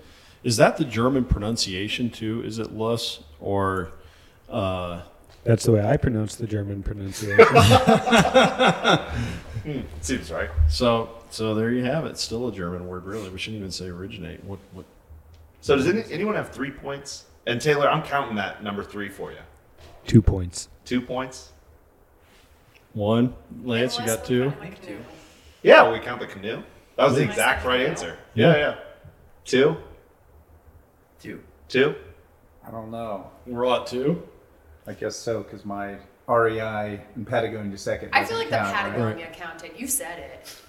is 0.44 0.58
that 0.58 0.78
the 0.78 0.86
German 0.86 1.26
pronunciation 1.26 2.10
too? 2.10 2.44
Is 2.44 2.60
it 2.60 2.74
Lust 2.74 3.24
or? 3.40 3.92
Uh, 4.50 5.02
That's 5.44 5.64
the 5.64 5.72
way 5.72 5.86
I 5.86 5.98
pronounce 5.98 6.36
the 6.36 6.48
German 6.48 6.84
pronunciation. 6.84 7.40
Seems 10.02 10.32
right. 10.32 10.50
so, 10.68 11.10
so 11.30 11.56
there 11.56 11.72
you 11.72 11.86
have 11.86 12.06
it. 12.06 12.18
Still 12.18 12.50
a 12.50 12.52
German 12.52 12.88
word, 12.88 13.06
really. 13.06 13.30
We 13.30 13.40
shouldn't 13.40 13.60
even 13.60 13.72
say 13.72 13.88
originate. 13.88 14.44
What? 14.44 14.60
What? 14.74 14.86
So 15.62 15.78
does 15.78 15.88
any, 15.88 16.04
anyone 16.12 16.36
have 16.36 16.50
three 16.50 16.72
points? 16.72 17.24
And 17.48 17.62
Taylor, 17.62 17.90
I'm 17.90 18.04
counting 18.04 18.36
that 18.36 18.64
number 18.64 18.84
three 18.84 19.08
for 19.08 19.32
you. 19.32 19.38
Two 20.06 20.22
points. 20.22 20.68
Two 20.86 21.02
points. 21.02 21.52
One. 22.94 23.34
Lance, 23.64 23.98
you 24.00 24.06
got 24.06 24.26
two. 24.26 24.54
Yeah, 25.64 25.92
we 25.92 26.00
count 26.00 26.20
the 26.20 26.28
canoe. 26.28 26.62
That 26.98 27.06
was 27.06 27.16
the 27.16 27.24
exact 27.24 27.66
right 27.66 27.82
answer. 27.82 28.18
Yeah, 28.34 28.56
yeah. 28.56 28.76
Two. 29.46 29.78
Two. 31.20 31.42
Two. 31.70 31.96
I 32.68 32.72
don't 32.72 32.92
know. 32.92 33.30
We're 33.46 33.66
all 33.66 33.82
at 33.82 33.88
two. 33.88 34.28
I 34.86 34.94
guess 34.94 35.16
so 35.16 35.42
because 35.42 35.66
my 35.66 35.96
REI 36.28 37.02
in 37.16 37.26
Patagonia 37.26 37.78
second. 37.78 38.10
I 38.14 38.26
feel 38.26 38.38
like 38.38 38.50
the 38.50 38.58
doesn't 38.58 38.74
count, 38.76 38.88
right? 38.98 39.16
Patagonia 39.16 39.30
counted. 39.34 39.72
You 39.78 39.88
said 39.88 40.20
it. 40.20 40.62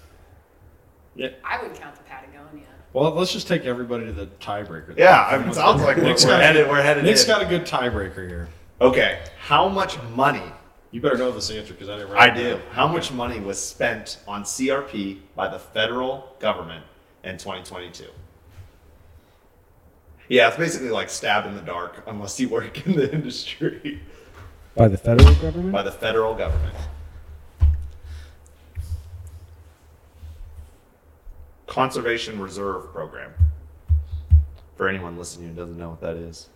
Yeah. 1.15 1.29
I 1.43 1.61
would 1.61 1.73
count 1.75 1.95
the 1.95 2.03
Patagonia. 2.03 2.65
Well, 2.93 3.11
let's 3.11 3.33
just 3.33 3.47
take 3.47 3.65
everybody 3.65 4.05
to 4.05 4.13
the 4.13 4.27
tiebreaker. 4.39 4.97
Yeah, 4.97 5.21
I 5.29 5.37
mean, 5.37 5.49
it 5.49 5.55
sounds 5.55 5.81
like 5.81 5.97
we're- 5.97 6.07
Nick's 6.07 6.23
we're 6.23 6.31
got- 6.31 6.41
headed- 6.41 6.69
we're 6.69 6.81
headed 6.81 7.03
Nick's 7.03 7.23
in. 7.23 7.27
got 7.27 7.41
a 7.41 7.45
good 7.45 7.65
tiebreaker 7.65 8.27
here. 8.27 8.47
Okay. 8.81 9.23
How 9.39 9.67
much 9.69 10.01
money? 10.15 10.43
You 10.91 11.01
better 11.01 11.17
know 11.17 11.31
this 11.31 11.49
answer 11.49 11.73
because 11.73 11.89
I 11.89 11.97
didn't. 11.97 12.11
I 12.11 12.13
write 12.13 12.37
it 12.37 12.55
do. 12.55 12.61
How 12.71 12.87
much 12.87 13.11
money 13.11 13.39
was 13.39 13.59
spent 13.59 14.19
on 14.27 14.43
CRP 14.43 15.19
by 15.35 15.47
the 15.47 15.59
federal 15.59 16.35
government 16.39 16.85
in 17.23 17.37
2022? 17.37 18.05
Yeah, 20.27 20.47
it's 20.47 20.57
basically 20.57 20.89
like 20.89 21.09
stab 21.09 21.45
in 21.45 21.55
the 21.55 21.61
dark 21.61 22.03
unless 22.07 22.39
you 22.39 22.49
work 22.49 22.85
in 22.85 22.95
the 22.95 23.11
industry. 23.13 24.01
By 24.75 24.87
the 24.87 24.97
federal 24.97 25.33
government? 25.35 25.71
By 25.71 25.83
the 25.83 25.91
federal 25.91 26.33
government. 26.33 26.75
Conservation 31.67 32.39
Reserve 32.39 32.91
Program. 32.91 33.33
For 34.77 34.87
anyone 34.87 35.17
listening 35.17 35.49
who 35.49 35.55
doesn't 35.55 35.77
know 35.77 35.89
what 35.89 36.01
that 36.01 36.15
is. 36.15 36.49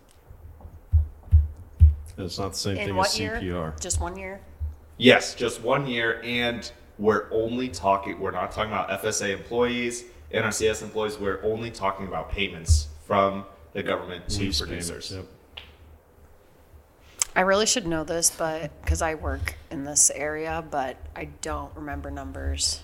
It's 2.20 2.38
not 2.38 2.52
the 2.52 2.58
same 2.58 2.78
In 2.78 2.88
thing 2.88 2.96
what 2.96 3.08
as 3.08 3.20
year? 3.20 3.40
CPR. 3.42 3.80
Just 3.80 4.00
one 4.00 4.18
year. 4.18 4.42
Yes, 4.98 5.34
just 5.34 5.62
one 5.62 5.88
year, 5.88 6.22
and 6.24 6.70
we're 6.98 7.32
only 7.32 7.70
talking. 7.70 8.20
We're 8.20 8.32
not 8.32 8.52
talking 8.52 8.72
about 8.72 8.90
FSA 9.02 9.32
employees, 9.32 10.04
NRCS 10.34 10.84
employees. 10.84 11.18
We're 11.18 11.42
only 11.44 11.72
talking 11.72 12.08
about 12.08 12.30
payments 12.30 12.88
from 13.08 13.46
the 13.74 13.82
government 13.82 14.28
to 14.30 14.42
Lease 14.42 14.60
producers. 14.60 15.12
payments, 15.12 15.30
I 17.36 17.42
really 17.42 17.66
should 17.66 17.88
know 17.88 18.04
this, 18.04 18.30
but 18.30 18.72
because 18.82 19.02
I 19.02 19.16
work 19.16 19.56
in 19.72 19.86
this 19.86 20.12
area, 20.14 20.64
but 20.70 20.98
I 21.16 21.26
don't 21.42 21.74
remember 21.76 22.12
numbers. 22.12 22.82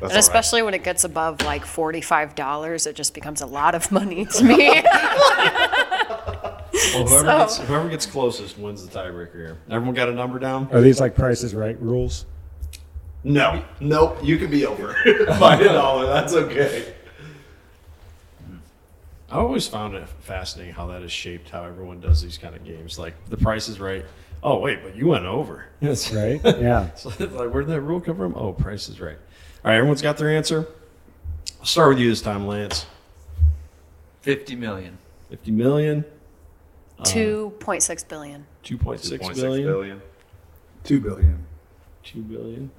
That's 0.00 0.02
and 0.02 0.02
all 0.02 0.08
right. 0.10 0.18
especially 0.18 0.62
when 0.62 0.74
it 0.74 0.84
gets 0.84 1.04
above 1.04 1.40
like 1.42 1.64
forty-five 1.64 2.34
dollars, 2.34 2.86
it 2.86 2.94
just 2.94 3.14
becomes 3.14 3.40
a 3.40 3.46
lot 3.46 3.74
of 3.74 3.90
money 3.90 4.26
to 4.26 4.44
me. 4.44 4.82
Well, 6.94 7.06
whoever, 7.06 7.24
So- 7.26 7.38
gets, 7.38 7.58
whoever 7.58 7.88
gets 7.88 8.06
closest 8.06 8.58
wins 8.58 8.86
the 8.86 8.98
tiebreaker 8.98 9.34
here. 9.34 9.58
Everyone 9.70 9.94
got 9.94 10.08
a 10.08 10.12
number 10.12 10.38
down? 10.38 10.68
Are 10.72 10.80
these 10.80 11.00
like 11.00 11.14
prices 11.14 11.54
right 11.54 11.80
rules? 11.80 12.26
No, 13.24 13.62
nope. 13.80 14.18
You 14.22 14.38
can 14.38 14.50
be 14.50 14.64
over 14.66 14.94
by 15.40 15.56
a 15.60 15.64
dollar. 15.64 16.06
That's 16.06 16.32
okay. 16.34 16.94
I 19.30 19.36
always 19.36 19.66
found 19.68 19.94
it 19.94 20.08
fascinating 20.20 20.72
how 20.72 20.86
that 20.86 21.02
has 21.02 21.12
shaped 21.12 21.50
how 21.50 21.64
everyone 21.64 22.00
does 22.00 22.22
these 22.22 22.38
kind 22.38 22.54
of 22.54 22.64
games. 22.64 22.98
Like 22.98 23.14
the 23.28 23.36
price 23.36 23.68
is 23.68 23.78
right. 23.80 24.04
Oh 24.42 24.58
wait, 24.60 24.82
but 24.82 24.96
you 24.96 25.08
went 25.08 25.26
over. 25.26 25.66
That's 25.80 26.12
Right? 26.14 26.40
Yeah. 26.44 26.94
so 26.94 27.08
like 27.18 27.30
where 27.52 27.62
did 27.62 27.66
that 27.68 27.80
rule 27.82 28.00
come 28.00 28.16
from? 28.16 28.34
Oh, 28.36 28.52
price 28.52 28.88
is 28.88 29.00
right. 29.00 29.18
All 29.64 29.70
right, 29.70 29.76
everyone's 29.76 30.00
got 30.00 30.16
their 30.16 30.30
answer. 30.30 30.66
I'll 31.60 31.66
start 31.66 31.88
with 31.90 31.98
you 31.98 32.08
this 32.08 32.22
time, 32.22 32.46
Lance. 32.46 32.86
Fifty 34.22 34.54
million. 34.56 34.96
Fifty 35.28 35.50
million. 35.50 36.04
Two 37.04 37.52
point 37.60 37.82
six 37.82 38.02
billion. 38.04 38.46
Two 38.62 38.76
point 38.78 39.00
six 39.00 39.26
2.6 39.26 39.34
billion. 39.36 39.66
billion. 39.66 40.02
Two 40.84 41.00
billion. 41.00 41.46
Two 42.02 42.22
billion. 42.22 42.70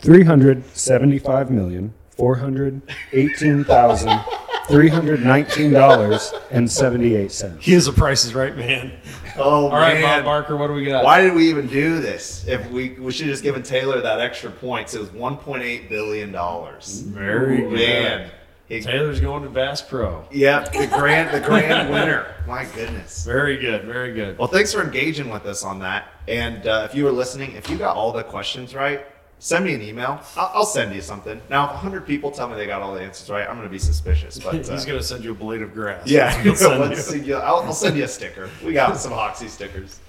Three 0.00 0.24
hundred 0.24 0.64
seventy-five 0.76 1.50
million 1.50 1.94
four 2.10 2.36
hundred 2.36 2.82
eighteen 3.12 3.64
thousand 3.64 4.20
three 4.68 4.88
hundred 4.88 5.24
nineteen 5.24 5.72
dollars 5.72 6.32
and 6.50 6.70
seventy 6.70 7.14
eight 7.16 7.32
cents. 7.32 7.64
He 7.64 7.74
is 7.74 7.86
a 7.86 7.92
Price 7.92 8.24
is 8.24 8.34
Right 8.34 8.56
man. 8.56 8.92
Oh, 9.36 9.66
All 9.66 9.72
right, 9.72 9.94
man. 9.94 10.20
Bob 10.20 10.24
Barker, 10.26 10.56
what 10.56 10.68
do 10.68 10.74
we 10.74 10.84
got? 10.84 11.02
Why 11.02 11.20
did 11.20 11.34
we 11.34 11.50
even 11.50 11.66
do 11.66 11.98
this? 12.00 12.46
If 12.46 12.70
we 12.70 12.90
we 12.90 13.10
should 13.10 13.26
have 13.26 13.32
just 13.32 13.42
given 13.42 13.64
Taylor 13.64 14.00
that 14.00 14.20
extra 14.20 14.48
points. 14.48 14.94
It 14.94 15.00
was 15.00 15.08
1.8 15.08 15.88
billion 15.88 16.30
dollars. 16.30 17.00
Very 17.00 17.62
good. 17.62 17.72
man. 17.72 18.30
He- 18.68 18.80
Taylor's 18.80 19.20
going 19.20 19.42
to 19.42 19.50
Bass 19.50 19.82
Pro. 19.82 20.24
Yep, 20.32 20.72
the 20.72 20.86
grand 20.86 21.34
the 21.34 21.46
grand 21.46 21.90
winner. 21.92 22.34
My 22.46 22.64
goodness. 22.64 23.24
Very 23.24 23.58
good, 23.58 23.84
very 23.84 24.14
good. 24.14 24.38
Well, 24.38 24.48
thanks 24.48 24.72
for 24.72 24.82
engaging 24.82 25.28
with 25.30 25.44
us 25.46 25.64
on 25.64 25.80
that. 25.80 26.08
And 26.28 26.66
uh, 26.66 26.86
if 26.88 26.94
you 26.96 27.04
were 27.04 27.12
listening, 27.12 27.52
if 27.52 27.68
you 27.68 27.76
got 27.76 27.94
all 27.96 28.10
the 28.12 28.22
questions 28.22 28.74
right, 28.74 29.04
send 29.38 29.66
me 29.66 29.74
an 29.74 29.82
email. 29.82 30.18
I'll, 30.36 30.50
I'll 30.54 30.64
send 30.66 30.94
you 30.94 31.02
something. 31.02 31.40
Now, 31.50 31.64
if 31.66 31.70
100 31.72 32.06
people 32.06 32.30
tell 32.30 32.48
me 32.48 32.56
they 32.56 32.66
got 32.66 32.80
all 32.80 32.94
the 32.94 33.02
answers 33.02 33.28
right, 33.28 33.46
I'm 33.46 33.56
going 33.56 33.68
to 33.68 33.72
be 33.72 33.78
suspicious. 33.78 34.38
But 34.38 34.54
uh, 34.68 34.72
He's 34.72 34.86
going 34.86 34.98
to 34.98 35.04
send 35.04 35.24
you 35.24 35.32
a 35.32 35.34
blade 35.34 35.60
of 35.60 35.74
grass. 35.74 36.06
yeah, 36.06 36.30
That's 36.42 36.42
he'll 36.44 36.54
send 36.70 36.80
let's 36.80 37.14
you- 37.14 37.36
I'll, 37.36 37.56
I'll 37.56 37.72
send 37.74 37.98
you 37.98 38.04
a 38.04 38.08
sticker. 38.08 38.48
We 38.64 38.72
got 38.72 38.96
some 38.96 39.12
Hoxie 39.12 39.48
stickers. 39.48 40.00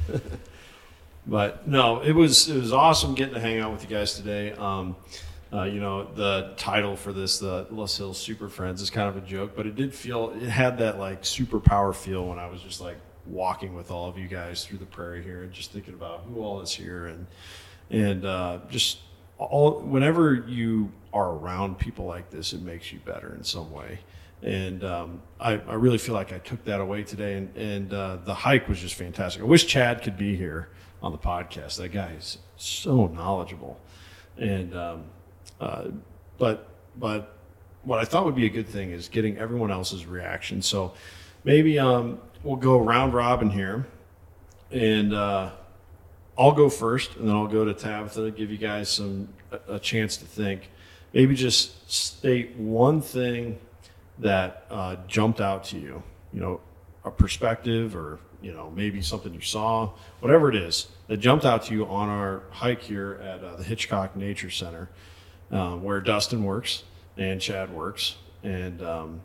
But 1.28 1.68
no, 1.68 2.02
it 2.02 2.12
was 2.14 2.48
it 2.50 2.56
was 2.60 2.72
awesome 2.72 3.16
getting 3.16 3.34
to 3.34 3.40
hang 3.40 3.60
out 3.60 3.72
with 3.72 3.82
you 3.84 3.90
guys 3.90 4.14
today. 4.14 4.52
Um, 4.54 4.96
uh, 5.56 5.64
you 5.64 5.80
know, 5.80 6.04
the 6.04 6.54
title 6.58 6.96
for 6.96 7.14
this, 7.14 7.40
the 7.40 7.66
Loess 7.70 7.98
Hills 7.98 8.18
Super 8.18 8.50
Friends, 8.50 8.82
is 8.82 8.90
kind 8.90 9.08
of 9.08 9.16
a 9.16 9.26
joke, 9.26 9.54
but 9.56 9.66
it 9.66 9.76
did 9.76 9.94
feel 9.94 10.32
it 10.32 10.50
had 10.50 10.78
that 10.80 11.00
like 11.00 11.22
superpower 11.24 11.96
feel 11.96 12.28
when 12.28 12.40
I 12.40 12.48
was 12.48 12.62
just 12.62 12.82
like 12.82 12.98
walking 13.26 13.74
with 13.74 13.90
all 13.90 14.10
of 14.10 14.18
you 14.18 14.28
guys 14.28 14.66
through 14.66 14.80
the 14.80 14.86
prairie 14.86 15.24
here 15.24 15.44
and 15.44 15.52
just 15.52 15.72
thinking 15.72 15.94
about 15.94 16.24
who 16.28 16.42
all 16.42 16.62
is 16.62 16.72
here 16.72 17.08
and 17.08 17.26
and 17.90 18.26
uh, 18.26 18.60
just 18.70 19.00
all 19.38 19.80
whenever 19.80 20.34
you 20.34 20.92
are 21.14 21.32
around 21.32 21.80
people 21.80 22.06
like 22.06 22.30
this, 22.30 22.54
it 22.54 22.62
makes 22.62 22.92
you 22.92 23.00
better 23.00 23.34
in 23.36 23.44
some 23.44 23.72
way. 23.72 24.00
And 24.42 24.84
um, 24.84 25.22
I, 25.40 25.54
I 25.54 25.74
really 25.76 25.98
feel 25.98 26.14
like 26.14 26.34
I 26.34 26.40
took 26.40 26.64
that 26.66 26.82
away 26.82 27.04
today. 27.04 27.36
And, 27.36 27.56
and 27.56 27.94
uh, 27.94 28.18
the 28.18 28.34
hike 28.34 28.68
was 28.68 28.80
just 28.80 28.96
fantastic. 28.96 29.42
I 29.42 29.46
wish 29.46 29.66
Chad 29.66 30.04
could 30.04 30.18
be 30.18 30.36
here 30.36 30.70
on 31.02 31.14
the 31.14 31.18
podcast. 31.18 31.78
That 31.78 31.90
guy 31.90 32.12
is 32.18 32.40
so 32.58 33.08
knowledgeable. 33.08 33.80
And 34.38 34.76
um, 34.76 35.06
uh, 35.60 35.86
but 36.38 36.68
but 36.98 37.36
what 37.84 38.00
I 38.00 38.06
thought 38.06 38.26
would 38.26 38.36
be 38.36 38.46
a 38.46 38.50
good 38.50 38.68
thing 38.68 38.92
is 38.92 39.10
getting 39.10 39.38
everyone 39.38 39.72
else's 39.72 40.06
reaction. 40.06 40.62
So 40.62 40.94
maybe 41.44 41.78
um, 41.78 42.20
we'll 42.44 42.56
go 42.56 42.80
round 42.80 43.14
robin 43.14 43.50
here, 43.50 43.86
and 44.72 45.14
uh, 45.14 45.52
I'll 46.38 46.52
go 46.52 46.70
first, 46.70 47.16
and 47.16 47.28
then 47.28 47.36
I'll 47.36 47.48
go 47.48 47.64
to 47.66 47.74
Tabitha, 47.74 48.26
to 48.26 48.32
give 48.32 48.52
you 48.52 48.58
guys 48.58 48.90
some 48.90 49.30
a, 49.52 49.76
a 49.76 49.80
chance 49.80 50.18
to 50.18 50.26
think. 50.26 50.70
Maybe 51.14 51.36
just 51.36 51.90
state 51.90 52.56
one 52.58 53.02
thing 53.02 53.60
that 54.20 54.66
uh, 54.70 54.98
jumped 55.08 55.40
out 55.40 55.64
to 55.66 55.78
you. 55.78 56.04
You 56.34 56.42
know, 56.42 56.62
a 57.06 57.12
perspective, 57.12 57.96
or 57.96 58.20
you 58.42 58.52
know, 58.52 58.72
maybe 58.76 59.02
something 59.02 59.34
you 59.34 59.42
saw, 59.42 59.92
whatever 60.20 60.50
it 60.50 60.56
is 60.56 60.88
that 61.08 61.18
jumped 61.18 61.46
out 61.46 61.64
to 61.64 61.74
you 61.74 61.86
on 61.86 62.10
our 62.10 62.44
hike 62.52 62.82
here 62.82 63.20
at 63.24 63.44
uh, 63.44 63.56
the 63.56 63.64
Hitchcock 63.64 64.16
Nature 64.16 64.50
Center, 64.50 64.90
um, 65.56 65.82
where 65.82 66.02
Dustin 66.02 66.44
works 66.44 66.84
and 67.18 67.40
Chad 67.40 67.74
works, 67.74 68.18
and 68.44 68.82
um, 68.84 69.22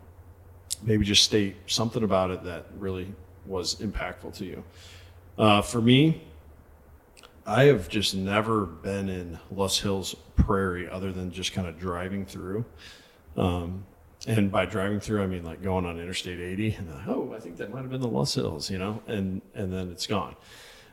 maybe 0.81 1.03
just 1.03 1.23
state 1.23 1.57
something 1.67 2.03
about 2.03 2.31
it 2.31 2.43
that 2.45 2.67
really 2.79 3.13
was 3.45 3.75
impactful 3.75 4.35
to 4.37 4.45
you. 4.45 4.63
Uh, 5.37 5.61
for 5.61 5.81
me, 5.81 6.23
I 7.45 7.63
have 7.63 7.89
just 7.89 8.15
never 8.15 8.65
been 8.65 9.09
in 9.09 9.39
Loess 9.51 9.79
Hills 9.79 10.15
Prairie 10.37 10.89
other 10.89 11.11
than 11.11 11.31
just 11.31 11.51
kind 11.51 11.67
of 11.67 11.77
driving 11.77 12.25
through. 12.25 12.63
Um, 13.35 13.85
and 14.27 14.51
by 14.51 14.65
driving 14.65 14.99
through, 14.99 15.23
I 15.23 15.27
mean 15.27 15.43
like 15.43 15.61
going 15.61 15.85
on 15.85 15.99
Interstate 15.99 16.39
80 16.39 16.75
and 16.75 16.95
like, 16.95 17.07
oh, 17.07 17.33
I 17.35 17.39
think 17.39 17.57
that 17.57 17.73
might 17.73 17.81
have 17.81 17.89
been 17.89 18.01
the 18.01 18.07
Loess 18.07 18.35
Hills, 18.35 18.69
you 18.69 18.77
know, 18.77 19.01
and 19.07 19.41
and 19.53 19.73
then 19.73 19.89
it's 19.89 20.07
gone. 20.07 20.35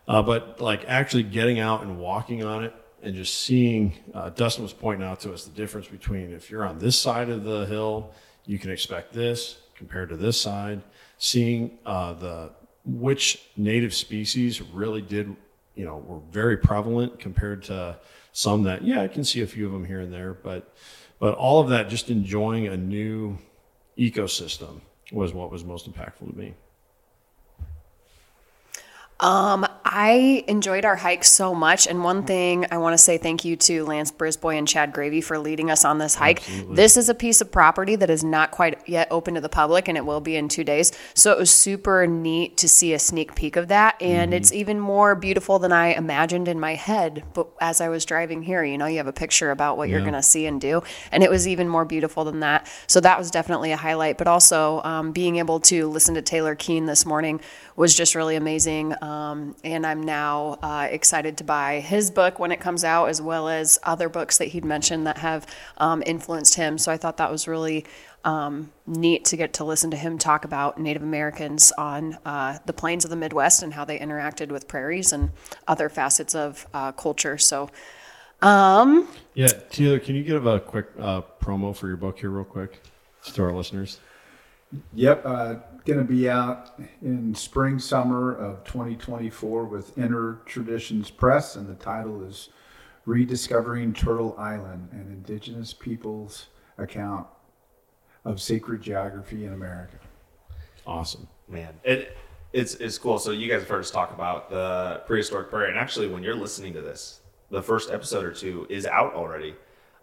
Uh, 0.08 0.22
but 0.22 0.60
like 0.60 0.84
actually 0.88 1.22
getting 1.22 1.60
out 1.60 1.82
and 1.82 2.00
walking 2.00 2.42
on 2.42 2.64
it 2.64 2.74
and 3.02 3.14
just 3.14 3.38
seeing, 3.38 3.94
uh, 4.14 4.30
Dustin 4.30 4.62
was 4.62 4.72
pointing 4.72 5.06
out 5.06 5.20
to 5.20 5.32
us 5.32 5.44
the 5.44 5.50
difference 5.50 5.88
between 5.88 6.32
if 6.32 6.50
you're 6.50 6.64
on 6.64 6.78
this 6.78 6.98
side 6.98 7.28
of 7.28 7.44
the 7.44 7.66
hill, 7.66 8.12
you 8.46 8.58
can 8.58 8.70
expect 8.70 9.12
this 9.12 9.58
compared 9.74 10.08
to 10.08 10.16
this 10.16 10.40
side. 10.40 10.82
Seeing 11.18 11.78
uh, 11.86 12.14
the 12.14 12.50
which 12.84 13.42
native 13.56 13.94
species 13.94 14.62
really 14.62 15.02
did, 15.02 15.36
you 15.74 15.84
know, 15.84 15.98
were 15.98 16.20
very 16.30 16.56
prevalent 16.56 17.18
compared 17.18 17.62
to 17.64 17.98
some 18.32 18.62
that, 18.64 18.82
yeah, 18.82 19.02
I 19.02 19.08
can 19.08 19.24
see 19.24 19.42
a 19.42 19.46
few 19.46 19.66
of 19.66 19.72
them 19.72 19.84
here 19.84 20.00
and 20.00 20.12
there, 20.12 20.34
but 20.34 20.74
but 21.18 21.34
all 21.34 21.60
of 21.60 21.68
that, 21.70 21.88
just 21.88 22.10
enjoying 22.10 22.68
a 22.68 22.76
new 22.76 23.38
ecosystem 23.98 24.80
was 25.10 25.32
what 25.32 25.50
was 25.50 25.64
most 25.64 25.90
impactful 25.92 26.30
to 26.30 26.38
me. 26.38 26.54
Um, 29.20 29.66
I 29.90 30.44
enjoyed 30.46 30.84
our 30.84 30.96
hike 30.96 31.24
so 31.24 31.54
much, 31.54 31.86
and 31.86 32.04
one 32.04 32.24
thing 32.24 32.66
I 32.70 32.76
want 32.76 32.92
to 32.92 32.98
say 32.98 33.16
thank 33.16 33.42
you 33.42 33.56
to 33.56 33.84
Lance 33.86 34.12
Brisbois 34.12 34.58
and 34.58 34.68
Chad 34.68 34.92
Graeve 34.92 35.24
for 35.24 35.38
leading 35.38 35.70
us 35.70 35.82
on 35.82 35.96
this 35.96 36.14
hike. 36.14 36.40
Absolutely. 36.40 36.76
This 36.76 36.96
is 36.98 37.08
a 37.08 37.14
piece 37.14 37.40
of 37.40 37.50
property 37.50 37.96
that 37.96 38.10
is 38.10 38.22
not 38.22 38.50
quite 38.50 38.86
yet 38.86 39.08
open 39.10 39.34
to 39.34 39.40
the 39.40 39.48
public, 39.48 39.88
and 39.88 39.96
it 39.96 40.04
will 40.04 40.20
be 40.20 40.36
in 40.36 40.48
two 40.48 40.62
days. 40.62 40.92
So 41.14 41.32
it 41.32 41.38
was 41.38 41.50
super 41.50 42.06
neat 42.06 42.58
to 42.58 42.68
see 42.68 42.92
a 42.92 42.98
sneak 42.98 43.34
peek 43.34 43.56
of 43.56 43.68
that, 43.68 44.00
and 44.02 44.34
it's 44.34 44.52
even 44.52 44.78
more 44.78 45.14
beautiful 45.14 45.58
than 45.58 45.72
I 45.72 45.94
imagined 45.94 46.48
in 46.48 46.60
my 46.60 46.74
head. 46.74 47.24
But 47.32 47.48
as 47.58 47.80
I 47.80 47.88
was 47.88 48.04
driving 48.04 48.42
here, 48.42 48.62
you 48.62 48.76
know, 48.76 48.86
you 48.86 48.98
have 48.98 49.06
a 49.06 49.12
picture 49.12 49.50
about 49.50 49.78
what 49.78 49.88
you're 49.88 50.00
going 50.00 50.12
to 50.12 50.22
see 50.22 50.44
and 50.44 50.60
do, 50.60 50.82
and 51.10 51.22
it 51.22 51.30
was 51.30 51.48
even 51.48 51.66
more 51.66 51.86
beautiful 51.86 52.24
than 52.24 52.40
that. 52.40 52.70
So 52.88 53.00
that 53.00 53.18
was 53.18 53.30
definitely 53.30 53.72
a 53.72 53.76
highlight. 53.78 54.18
But 54.18 54.28
also 54.28 54.82
um, 54.84 55.12
being 55.12 55.36
able 55.36 55.60
to 55.60 55.88
listen 55.88 56.14
to 56.16 56.22
Taylor 56.22 56.54
Keen 56.54 56.84
this 56.84 57.06
morning 57.06 57.40
was 57.74 57.94
just 57.94 58.14
really 58.14 58.36
amazing. 58.36 58.92
Um, 59.02 59.54
and 59.62 59.77
I'm 59.86 60.02
now 60.02 60.58
uh, 60.62 60.88
excited 60.90 61.36
to 61.38 61.44
buy 61.44 61.80
his 61.80 62.10
book 62.10 62.38
when 62.38 62.52
it 62.52 62.60
comes 62.60 62.84
out, 62.84 63.08
as 63.08 63.20
well 63.20 63.48
as 63.48 63.78
other 63.82 64.08
books 64.08 64.38
that 64.38 64.46
he'd 64.46 64.64
mentioned 64.64 65.06
that 65.06 65.18
have 65.18 65.46
um, 65.78 66.02
influenced 66.06 66.54
him. 66.54 66.78
So 66.78 66.92
I 66.92 66.96
thought 66.96 67.16
that 67.18 67.30
was 67.30 67.48
really 67.48 67.84
um, 68.24 68.72
neat 68.86 69.24
to 69.26 69.36
get 69.36 69.52
to 69.54 69.64
listen 69.64 69.90
to 69.90 69.96
him 69.96 70.18
talk 70.18 70.44
about 70.44 70.78
Native 70.78 71.02
Americans 71.02 71.72
on 71.78 72.18
uh, 72.24 72.58
the 72.66 72.72
plains 72.72 73.04
of 73.04 73.10
the 73.10 73.16
Midwest 73.16 73.62
and 73.62 73.74
how 73.74 73.84
they 73.84 73.98
interacted 73.98 74.48
with 74.48 74.68
prairies 74.68 75.12
and 75.12 75.30
other 75.66 75.88
facets 75.88 76.34
of 76.34 76.66
uh, 76.74 76.92
culture. 76.92 77.38
So, 77.38 77.70
um, 78.42 79.08
Yeah, 79.34 79.48
Taylor, 79.70 79.98
can 79.98 80.14
you 80.14 80.24
give 80.24 80.46
a 80.46 80.60
quick 80.60 80.86
uh, 80.98 81.22
promo 81.40 81.74
for 81.74 81.88
your 81.88 81.96
book 81.96 82.18
here, 82.18 82.30
real 82.30 82.44
quick, 82.44 82.82
to 83.32 83.42
our 83.42 83.52
listeners? 83.52 83.98
Yep, 84.94 85.22
uh, 85.24 85.54
going 85.84 85.98
to 85.98 86.04
be 86.04 86.28
out 86.28 86.78
in 87.02 87.34
spring, 87.34 87.78
summer 87.78 88.34
of 88.34 88.64
2024 88.64 89.64
with 89.64 89.96
Inner 89.98 90.40
Traditions 90.46 91.10
Press, 91.10 91.56
and 91.56 91.66
the 91.66 91.74
title 91.74 92.22
is 92.22 92.50
Rediscovering 93.06 93.94
Turtle 93.94 94.34
Island, 94.38 94.88
an 94.92 95.06
Indigenous 95.10 95.72
Peoples 95.72 96.48
Account 96.76 97.26
of 98.24 98.40
Sacred 98.40 98.82
Geography 98.82 99.44
in 99.44 99.52
America. 99.52 99.96
Awesome. 100.86 101.26
Man, 101.48 101.74
it 101.84 102.16
it's 102.52 102.74
it's 102.74 102.98
cool. 102.98 103.18
So 103.18 103.30
you 103.30 103.48
guys 103.48 103.60
have 103.60 103.68
heard 103.68 103.80
us 103.80 103.90
talk 103.90 104.12
about 104.12 104.50
the 104.50 105.02
prehistoric 105.06 105.50
prairie, 105.50 105.70
and 105.70 105.78
actually, 105.78 106.08
when 106.08 106.22
you're 106.22 106.34
listening 106.34 106.72
to 106.74 106.80
this, 106.80 107.20
the 107.50 107.62
first 107.62 107.90
episode 107.90 108.24
or 108.24 108.32
two 108.32 108.66
is 108.68 108.86
out 108.86 109.14
already. 109.14 109.54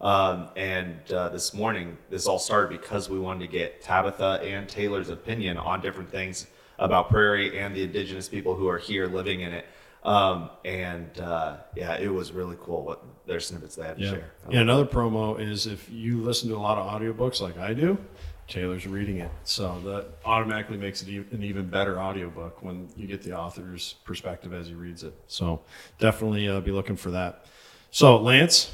Um, 0.02 0.50
and 0.56 1.00
uh, 1.12 1.30
this 1.30 1.54
morning, 1.54 1.98
this 2.10 2.28
all 2.28 2.40
started 2.40 2.80
because 2.80 3.10
we 3.10 3.20
wanted 3.20 3.40
to 3.42 3.48
get 3.48 3.82
Tabitha 3.82 4.42
and 4.44 4.68
Taylor's 4.68 5.10
opinion 5.10 5.58
on 5.58 5.82
different 5.82 6.10
things 6.12 6.48
about 6.80 7.10
prairie 7.10 7.58
and 7.60 7.74
the 7.76 7.84
indigenous 7.84 8.28
people 8.28 8.56
who 8.56 8.68
are 8.68 8.78
here 8.78 9.08
living 9.08 9.42
in 9.42 9.54
it. 9.54 9.66
Um, 10.04 10.50
and 10.66 11.18
uh, 11.20 11.58
yeah, 11.76 11.96
it 11.98 12.10
was 12.14 12.32
really 12.32 12.58
cool 12.60 12.84
what 12.84 13.04
their 13.26 13.40
snippets 13.40 13.76
they 13.76 13.84
had 13.88 13.98
to 13.98 14.04
Yeah. 14.04 14.10
share. 14.12 14.32
yeah. 14.50 14.60
Another 14.60 14.86
promo 14.86 15.40
is 15.40 15.66
if 15.66 15.90
you 15.90 16.22
listen 16.22 16.50
to 16.50 16.56
a 16.56 16.60
lot 16.60 16.78
of 16.78 16.86
audiobooks 16.86 17.42
like 17.42 17.58
I 17.58 17.74
do, 17.74 17.98
Taylor's 18.48 18.86
reading 18.86 19.18
it. 19.18 19.32
So 19.46 19.80
that 19.86 20.06
automatically 20.24 20.78
makes 20.78 21.02
it 21.02 21.08
an 21.32 21.42
even 21.42 21.68
better 21.68 22.00
audiobook 22.00 22.62
when 22.62 22.90
you 22.96 23.08
get 23.08 23.24
the 23.24 23.36
author's 23.36 23.96
perspective 24.04 24.54
as 24.54 24.68
he 24.68 24.76
reads 24.76 25.04
it. 25.04 25.16
So 25.28 25.62
definitely 25.98 26.48
uh, 26.50 26.60
be 26.60 26.72
looking 26.72 26.98
for 26.98 27.10
that. 27.12 27.46
So, 27.90 28.18
Lance, 28.18 28.74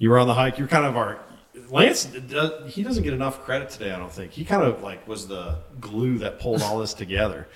you 0.00 0.10
were 0.10 0.18
on 0.18 0.26
the 0.26 0.34
hike. 0.34 0.58
You're 0.58 0.66
kind 0.66 0.86
of 0.86 0.96
our. 0.96 1.20
Lance, 1.68 2.04
does, 2.04 2.74
he 2.74 2.82
doesn't 2.82 3.04
get 3.04 3.12
enough 3.12 3.42
credit 3.44 3.70
today, 3.70 3.92
I 3.92 3.98
don't 3.98 4.10
think. 4.10 4.32
He 4.32 4.44
kind 4.44 4.62
of 4.62 4.82
like 4.82 5.06
was 5.06 5.28
the 5.28 5.58
glue 5.78 6.18
that 6.18 6.40
pulled 6.40 6.62
all 6.62 6.78
this 6.78 6.94
together. 6.94 7.46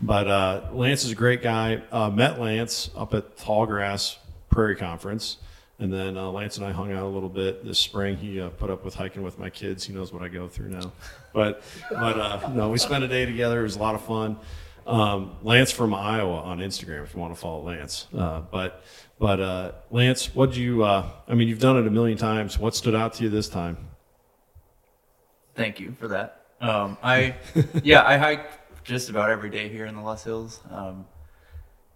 But 0.00 0.28
uh, 0.28 0.68
Lance 0.72 1.04
is 1.04 1.10
a 1.10 1.14
great 1.16 1.42
guy. 1.42 1.82
Uh, 1.90 2.10
met 2.10 2.38
Lance 2.38 2.90
up 2.96 3.14
at 3.14 3.36
Tallgrass 3.36 4.18
Prairie 4.50 4.76
Conference. 4.76 5.38
And 5.78 5.92
then 5.92 6.16
uh, 6.16 6.30
Lance 6.30 6.58
and 6.58 6.66
I 6.66 6.72
hung 6.72 6.92
out 6.92 7.02
a 7.02 7.08
little 7.08 7.28
bit 7.28 7.64
this 7.64 7.78
spring. 7.78 8.16
He 8.16 8.40
uh, 8.40 8.50
put 8.50 8.70
up 8.70 8.84
with 8.84 8.94
hiking 8.94 9.22
with 9.22 9.38
my 9.38 9.50
kids. 9.50 9.84
He 9.84 9.92
knows 9.92 10.12
what 10.12 10.22
I 10.22 10.28
go 10.28 10.48
through 10.48 10.68
now. 10.70 10.92
But 11.32 11.62
but 11.90 12.18
uh, 12.18 12.50
no, 12.54 12.70
we 12.70 12.78
spent 12.78 13.04
a 13.04 13.08
day 13.08 13.26
together. 13.26 13.60
It 13.60 13.64
was 13.64 13.76
a 13.76 13.80
lot 13.80 13.94
of 13.94 14.04
fun. 14.04 14.38
Um, 14.86 15.36
Lance 15.42 15.72
from 15.72 15.92
Iowa 15.92 16.40
on 16.42 16.58
Instagram 16.58 17.02
if 17.02 17.14
you 17.14 17.20
want 17.20 17.34
to 17.34 17.40
follow 17.40 17.62
Lance. 17.62 18.06
Uh, 18.16 18.40
but 18.40 18.84
but 19.18 19.40
uh, 19.40 19.72
Lance, 19.90 20.34
what 20.34 20.56
you? 20.56 20.84
Uh, 20.84 21.08
I 21.28 21.34
mean, 21.34 21.48
you've 21.48 21.58
done 21.60 21.76
it 21.76 21.86
a 21.86 21.90
million 21.90 22.18
times. 22.18 22.58
What 22.58 22.74
stood 22.74 22.94
out 22.94 23.14
to 23.14 23.24
you 23.24 23.30
this 23.30 23.48
time? 23.48 23.76
Thank 25.54 25.80
you 25.80 25.92
for 25.98 26.08
that. 26.08 26.46
Um, 26.60 26.96
I, 27.02 27.36
yeah, 27.82 28.02
I 28.06 28.16
hike 28.16 28.82
just 28.84 29.08
about 29.10 29.30
every 29.30 29.50
day 29.50 29.68
here 29.68 29.86
in 29.86 29.94
the 29.94 30.02
Loess 30.02 30.24
Hills. 30.24 30.60
Um, 30.70 31.06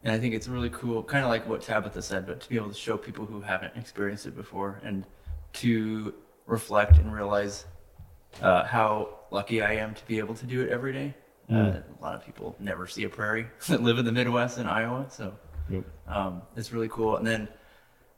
and 0.02 0.12
I 0.14 0.18
think 0.18 0.35
it's 0.35 0.48
really 0.48 0.70
cool, 0.70 1.02
kind 1.02 1.24
of 1.24 1.30
like 1.30 1.46
what 1.46 1.61
Tabitha 1.61 2.00
said, 2.00 2.26
but 2.26 2.40
to 2.40 2.48
be 2.48 2.56
able 2.56 2.68
to 2.68 2.74
show 2.74 2.96
people 2.96 3.26
who 3.26 3.40
haven't 3.42 3.76
experienced 3.76 4.26
it 4.26 4.35
before 4.35 4.80
and 4.83 5.04
to 5.54 6.14
reflect 6.46 6.96
and 6.96 7.12
realize 7.12 7.66
uh, 8.40 8.64
how 8.64 9.18
lucky 9.30 9.61
I 9.61 9.74
am 9.74 9.94
to 9.94 10.06
be 10.06 10.18
able 10.18 10.35
to 10.37 10.46
do 10.46 10.62
it 10.62 10.70
every 10.70 10.92
day. 10.92 11.14
Uh, 11.50 11.52
Mm. 11.52 11.83
a 11.98 12.02
lot 12.02 12.14
of 12.14 12.24
people 12.24 12.54
never 12.61 12.87
see 12.87 13.02
a 13.02 13.09
prairie 13.09 13.46
that 13.68 13.83
live 13.83 13.98
in 13.98 14.04
the 14.04 14.12
Midwest 14.12 14.56
in 14.59 14.66
Iowa, 14.68 15.06
so 15.11 15.35
Yep. 15.70 15.85
um, 16.09 16.42
it's 16.56 16.72
really 16.72 16.88
cool. 16.88 17.16
And 17.16 17.26
then 17.26 17.48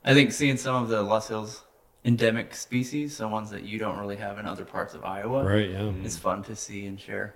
I 0.03 0.13
think 0.13 0.31
seeing 0.31 0.57
some 0.57 0.81
of 0.81 0.89
the 0.89 1.01
Loess 1.01 1.27
Hills 1.29 1.63
endemic 2.05 2.53
species, 2.55 3.15
so 3.15 3.27
ones 3.29 3.49
that 3.51 3.63
you 3.63 3.79
don't 3.79 3.97
really 3.97 4.17
have 4.17 4.37
in 4.39 4.45
other 4.45 4.65
parts 4.65 4.93
of 4.93 5.05
Iowa, 5.05 5.43
Right, 5.43 5.69
yeah. 5.69 5.91
it's 6.03 6.17
fun 6.17 6.43
to 6.43 6.55
see 6.55 6.85
and 6.85 6.99
share. 6.99 7.35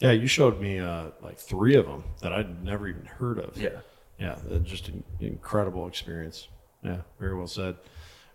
Yeah, 0.00 0.12
you 0.12 0.26
showed 0.26 0.58
me 0.60 0.78
uh, 0.78 1.08
like 1.22 1.38
three 1.38 1.74
of 1.76 1.84
them 1.86 2.04
that 2.22 2.32
I'd 2.32 2.64
never 2.64 2.88
even 2.88 3.04
heard 3.04 3.38
of. 3.38 3.56
Yeah. 3.58 3.80
Yeah, 4.18 4.36
just 4.62 4.88
an 4.88 5.02
incredible 5.20 5.86
experience. 5.86 6.48
Yeah, 6.82 6.98
very 7.18 7.34
well 7.36 7.46
said. 7.46 7.76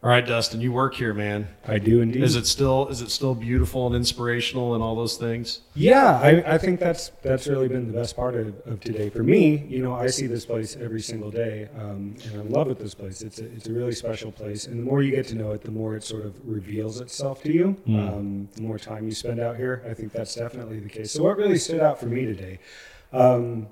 All 0.03 0.11
right, 0.11 0.25
Dustin, 0.25 0.61
you 0.61 0.71
work 0.71 0.93
here, 0.93 1.15
man. 1.15 1.47
I 1.67 1.79
do 1.79 2.01
indeed. 2.01 2.21
Is 2.21 2.35
it 2.35 2.45
still 2.45 2.87
is 2.89 3.01
it 3.01 3.09
still 3.09 3.33
beautiful 3.33 3.87
and 3.87 3.95
inspirational 3.95 4.75
and 4.75 4.83
all 4.83 4.95
those 4.95 5.17
things? 5.17 5.61
Yeah, 5.73 6.19
I, 6.19 6.53
I 6.53 6.57
think 6.59 6.79
that's 6.79 7.09
that's 7.23 7.47
really 7.47 7.67
been 7.67 7.87
the 7.87 7.93
best 7.93 8.15
part 8.15 8.35
of, 8.35 8.55
of 8.67 8.81
today 8.81 9.09
for 9.09 9.23
me. 9.23 9.65
You 9.67 9.81
know, 9.81 9.95
I 9.95 10.07
see 10.07 10.27
this 10.27 10.45
place 10.45 10.75
every 10.79 11.01
single 11.01 11.31
day, 11.31 11.69
um, 11.79 12.15
and 12.23 12.33
I'm 12.33 12.41
in 12.41 12.51
love 12.51 12.67
with 12.67 12.77
this 12.77 12.93
place. 12.93 13.23
It's 13.23 13.39
a, 13.39 13.45
it's 13.45 13.67
a 13.67 13.73
really 13.73 13.93
special 13.93 14.31
place, 14.31 14.67
and 14.67 14.79
the 14.79 14.83
more 14.83 15.01
you 15.01 15.09
get 15.09 15.25
to 15.27 15.35
know 15.35 15.53
it, 15.53 15.63
the 15.63 15.71
more 15.71 15.95
it 15.95 16.03
sort 16.03 16.25
of 16.25 16.35
reveals 16.47 17.01
itself 17.01 17.41
to 17.41 17.51
you. 17.51 17.75
Mm. 17.87 18.07
Um, 18.07 18.49
the 18.53 18.61
more 18.61 18.77
time 18.77 19.05
you 19.05 19.11
spend 19.15 19.39
out 19.39 19.55
here, 19.55 19.83
I 19.89 19.95
think 19.95 20.11
that's 20.11 20.35
definitely 20.35 20.81
the 20.81 20.89
case. 20.89 21.13
So, 21.13 21.23
what 21.23 21.37
really 21.37 21.57
stood 21.57 21.79
out 21.79 21.99
for 21.99 22.05
me 22.05 22.25
today? 22.25 22.59
Um, 23.11 23.67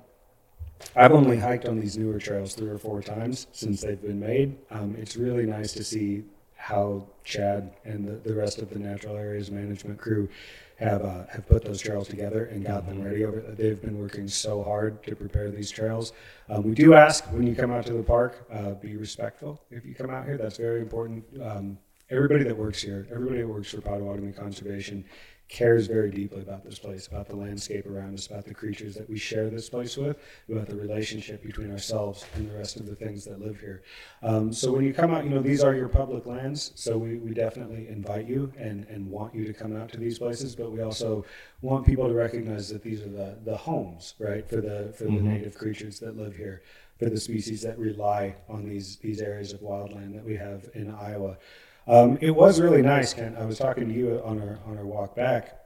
I've 0.96 1.12
only 1.12 1.38
hiked 1.38 1.66
on 1.66 1.80
these 1.80 1.96
newer 1.96 2.18
trails 2.18 2.54
three 2.54 2.68
or 2.68 2.78
four 2.78 3.02
times 3.02 3.46
since 3.52 3.80
they've 3.80 4.00
been 4.00 4.20
made. 4.20 4.56
Um, 4.70 4.96
it's 4.98 5.16
really 5.16 5.46
nice 5.46 5.72
to 5.72 5.84
see 5.84 6.24
how 6.56 7.06
Chad 7.24 7.74
and 7.84 8.06
the, 8.06 8.12
the 8.28 8.34
rest 8.34 8.62
of 8.62 8.70
the 8.70 8.78
natural 8.78 9.16
areas 9.16 9.50
management 9.50 9.98
crew 9.98 10.28
have 10.78 11.04
uh, 11.04 11.24
have 11.30 11.46
put 11.46 11.64
those 11.64 11.80
trails 11.80 12.08
together 12.08 12.46
and 12.46 12.64
got 12.64 12.86
them 12.86 13.02
ready. 13.02 13.24
Over 13.24 13.40
they've 13.40 13.80
been 13.80 13.98
working 13.98 14.26
so 14.28 14.62
hard 14.62 15.02
to 15.04 15.14
prepare 15.14 15.50
these 15.50 15.70
trails. 15.70 16.12
Um, 16.48 16.62
we 16.64 16.74
do 16.74 16.94
ask 16.94 17.24
when 17.32 17.46
you 17.46 17.54
come 17.54 17.70
out 17.70 17.86
to 17.86 17.92
the 17.92 18.02
park, 18.02 18.46
uh, 18.52 18.72
be 18.72 18.96
respectful 18.96 19.62
if 19.70 19.84
you 19.84 19.94
come 19.94 20.10
out 20.10 20.24
here. 20.24 20.38
That's 20.38 20.56
very 20.56 20.80
important. 20.80 21.24
Um, 21.40 21.78
everybody 22.10 22.44
that 22.44 22.56
works 22.56 22.82
here, 22.82 23.06
everybody 23.10 23.42
that 23.42 23.48
works 23.48 23.70
for 23.70 23.78
Pottawattamie 23.78 24.36
Conservation, 24.36 25.04
cares 25.48 25.86
very 25.86 26.10
deeply 26.10 26.40
about 26.40 26.64
this 26.64 26.78
place, 26.78 27.06
about 27.06 27.28
the 27.28 27.36
landscape 27.36 27.86
around 27.86 28.14
us, 28.14 28.26
about 28.26 28.44
the 28.44 28.54
creatures 28.54 28.94
that 28.94 29.08
we 29.08 29.18
share 29.18 29.50
this 29.50 29.68
place 29.68 29.96
with, 29.96 30.16
about 30.50 30.66
the 30.66 30.74
relationship 30.74 31.42
between 31.42 31.70
ourselves 31.70 32.24
and 32.34 32.50
the 32.50 32.56
rest 32.56 32.76
of 32.76 32.86
the 32.86 32.94
things 32.94 33.24
that 33.24 33.40
live 33.40 33.60
here. 33.60 33.82
Um, 34.22 34.52
so 34.52 34.72
when 34.72 34.84
you 34.84 34.94
come 34.94 35.12
out, 35.12 35.22
you 35.24 35.30
know, 35.30 35.42
these 35.42 35.62
are 35.62 35.74
your 35.74 35.88
public 35.88 36.24
lands, 36.26 36.72
so 36.76 36.96
we, 36.96 37.18
we 37.18 37.32
definitely 37.34 37.88
invite 37.88 38.26
you 38.26 38.52
and, 38.58 38.86
and 38.88 39.08
want 39.08 39.34
you 39.34 39.44
to 39.46 39.52
come 39.52 39.76
out 39.76 39.90
to 39.92 39.98
these 39.98 40.18
places, 40.18 40.56
but 40.56 40.72
we 40.72 40.80
also 40.80 41.24
want 41.60 41.84
people 41.86 42.08
to 42.08 42.14
recognize 42.14 42.68
that 42.70 42.82
these 42.82 43.02
are 43.02 43.10
the, 43.10 43.36
the 43.44 43.56
homes, 43.56 44.14
right, 44.18 44.48
for 44.48 44.56
the, 44.56 44.92
for 44.96 45.04
the 45.04 45.10
Mhm. 45.10 45.22
native 45.24 45.54
creatures 45.56 46.00
that 46.00 46.16
live 46.16 46.34
here, 46.34 46.62
for 46.98 47.10
the 47.10 47.20
species 47.20 47.60
that 47.62 47.78
rely 47.78 48.34
on 48.48 48.64
these, 48.68 48.96
these 48.96 49.20
areas 49.20 49.52
of 49.52 49.60
wildland 49.60 50.14
that 50.14 50.24
we 50.24 50.36
have 50.36 50.68
in 50.74 50.90
Iowa. 50.90 51.36
Um, 51.86 52.18
it 52.20 52.30
was 52.30 52.60
really 52.60 52.82
nice, 52.82 53.12
Kent. 53.12 53.36
I 53.38 53.44
was 53.44 53.58
talking 53.58 53.88
to 53.88 53.94
you 53.94 54.20
on 54.24 54.40
our 54.40 54.58
on 54.66 54.78
our 54.78 54.86
walk 54.86 55.14
back. 55.14 55.60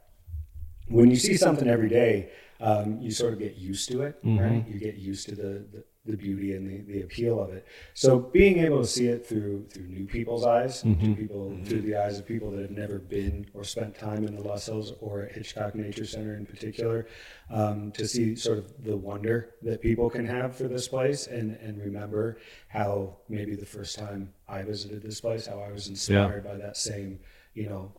When 0.89 1.11
you 1.11 1.17
see 1.17 1.37
something 1.37 1.69
every 1.69 1.89
day, 1.89 2.31
um, 2.61 3.01
you 3.01 3.11
sort 3.11 3.35
of 3.35 3.39
get 3.39 3.57
used 3.57 3.89
to 3.91 4.03
it, 4.03 4.25
Mhm. 4.25 4.41
right? 4.41 4.67
You 4.67 4.81
get 4.81 4.95
used 4.97 5.29
to 5.29 5.35
the, 5.35 5.65
the, 5.71 5.85
the 6.07 6.17
beauty 6.17 6.55
and 6.55 6.67
the, 6.67 6.79
the 6.93 7.03
appeal 7.03 7.39
of 7.43 7.53
it. 7.53 7.67
So 7.93 8.19
being 8.19 8.59
able 8.61 8.81
to 8.81 8.87
see 8.87 9.07
it 9.09 9.27
through 9.27 9.67
through 9.69 9.87
new 9.87 10.07
people's 10.07 10.47
eyes, 10.47 10.83
Mhm. 10.83 10.99
through 10.99 11.15
people 11.15 11.59
through 11.65 11.83
the 11.83 11.95
eyes 11.97 12.19
of 12.19 12.27
people 12.27 12.51
that 12.53 12.63
have 12.63 12.71
never 12.71 12.99
been 12.99 13.47
or 13.55 13.63
spent 13.65 13.95
time 13.97 14.25
in 14.25 14.35
the 14.35 14.43
Loess 14.43 14.67
Hills 14.67 14.93
or 15.01 15.23
at 15.23 15.33
Hitchcock 15.33 15.75
Nature 15.75 16.07
Center 16.07 16.35
in 16.37 16.47
particular, 16.47 17.07
um, 17.51 17.93
to 17.93 18.09
see 18.09 18.35
sort 18.35 18.57
of 18.59 18.83
the 18.83 18.97
wonder 18.97 19.51
that 19.63 19.83
people 19.83 20.09
can 20.09 20.25
have 20.27 20.57
for 20.57 20.67
this 20.69 20.89
place 20.89 21.27
and 21.27 21.57
and 21.63 21.81
remember 21.81 22.39
how 22.69 23.19
maybe 23.29 23.55
the 23.55 23.67
first 23.67 23.97
time 23.99 24.33
I 24.49 24.63
visited 24.63 25.03
this 25.03 25.21
place, 25.21 25.47
how 25.47 25.61
I 25.61 25.71
was 25.71 25.89
inspired 25.89 26.45
by 26.45 26.57
that 26.57 26.77
same, 26.77 27.19
you 27.55 27.69
know, 27.69 27.93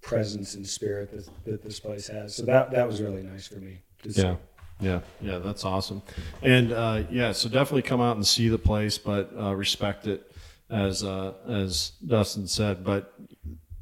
presence 0.00 0.54
and 0.54 0.66
spirit 0.66 1.10
that, 1.12 1.28
that 1.44 1.62
this 1.62 1.78
place 1.80 2.08
has. 2.08 2.34
So 2.34 2.44
that 2.44 2.70
that 2.72 2.86
was 2.86 3.00
really 3.00 3.22
nice 3.22 3.46
for 3.46 3.56
me. 3.56 3.78
to 4.02 4.12
see. 4.12 4.22
Yeah, 4.22 4.36
yeah, 4.80 5.00
yeah. 5.20 5.38
That's 5.38 5.64
awesome. 5.64 6.02
And 6.42 6.72
uh, 6.72 7.04
yeah, 7.10 7.32
so 7.32 7.48
definitely 7.48 7.82
come 7.82 8.00
out 8.00 8.16
and 8.16 8.26
see 8.26 8.48
the 8.48 8.58
place, 8.58 8.98
but 8.98 9.30
uh, 9.38 9.54
respect 9.54 10.06
it, 10.06 10.32
as 10.70 11.04
uh, 11.04 11.34
as 11.48 11.92
Dustin 12.04 12.48
said. 12.48 12.84
But 12.84 13.14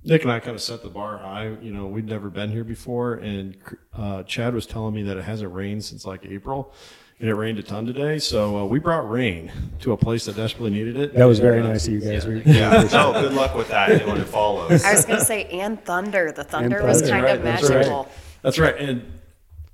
Nick 0.04 0.22
and 0.22 0.30
I 0.30 0.40
kind 0.40 0.54
of 0.54 0.62
set 0.62 0.82
the 0.82 0.90
bar 0.90 1.18
high. 1.18 1.56
You 1.60 1.72
know, 1.72 1.86
we'd 1.86 2.06
never 2.06 2.28
been 2.28 2.50
here 2.50 2.64
before, 2.64 3.14
and 3.14 3.56
uh, 3.96 4.22
Chad 4.24 4.54
was 4.54 4.66
telling 4.66 4.94
me 4.94 5.02
that 5.04 5.16
it 5.16 5.24
hasn't 5.24 5.52
rained 5.52 5.84
since 5.84 6.04
like 6.04 6.24
April. 6.26 6.74
And 7.20 7.28
it 7.28 7.34
rained 7.34 7.58
a 7.58 7.62
ton 7.62 7.84
today, 7.84 8.18
so 8.18 8.56
uh, 8.56 8.64
we 8.64 8.78
brought 8.78 9.08
rain 9.10 9.52
to 9.80 9.92
a 9.92 9.96
place 9.96 10.24
that 10.24 10.36
desperately 10.36 10.70
needed 10.70 10.96
it. 10.96 11.14
That 11.14 11.26
was 11.26 11.38
very 11.38 11.60
uh, 11.60 11.66
nice 11.66 11.86
of 11.86 11.92
you 11.92 12.00
guys. 12.00 12.26
We- 12.26 12.40
Yeah, 12.46 12.88
no, 12.90 13.12
good 13.12 13.34
luck 13.34 13.54
with 13.54 13.68
that. 13.68 13.90
Anyone 13.90 14.16
who 14.16 14.24
follows. 14.24 14.82
I 14.82 14.94
was 14.94 15.04
going 15.04 15.18
to 15.18 15.24
say, 15.26 15.44
and 15.44 15.84
thunder. 15.84 16.32
The 16.32 16.44
thunder 16.44 16.82
was 16.82 17.02
kind 17.02 17.22
right, 17.24 17.36
of 17.36 17.42
that's 17.42 17.64
right. 17.64 17.76
magical. 17.76 18.08
That's 18.40 18.58
right. 18.58 18.74
And 18.74 19.04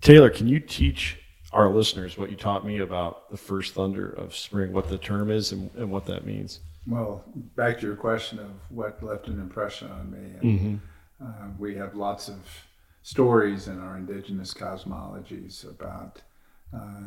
Taylor, 0.01 0.29
can 0.29 0.49
you 0.49 0.59
teach 0.59 1.19
our 1.53 1.71
listeners 1.71 2.19
what 2.19 2.31
you 2.31 2.37
taught 2.37 2.67
me 2.67 2.81
about 2.81 3.31
the 3.31 3.37
first 3.37 3.75
thunder 3.75 4.11
of 4.11 4.35
spring, 4.35 4.73
what 4.73 4.89
the 4.89 4.99
term 4.99 5.31
is 5.31 5.53
and, 5.53 5.71
and 5.77 5.89
what 5.89 6.05
that 6.07 6.27
means? 6.27 6.59
Well, 6.85 7.23
back 7.55 7.79
to 7.79 7.87
your 7.87 7.95
question 7.95 8.41
of 8.41 8.51
what 8.71 9.01
left 9.05 9.29
an 9.29 9.41
impression 9.41 9.89
on 9.93 10.11
me. 10.11 10.19
And, 10.43 10.81
uh, 11.23 11.49
we 11.61 11.77
have 11.77 11.95
lots 11.95 12.29
of 12.29 12.39
stories 13.05 13.69
in 13.69 13.81
our 13.81 13.97
indigenous 13.97 14.53
cosmologies 14.53 15.65
about 15.69 16.21
uh, 16.75 17.03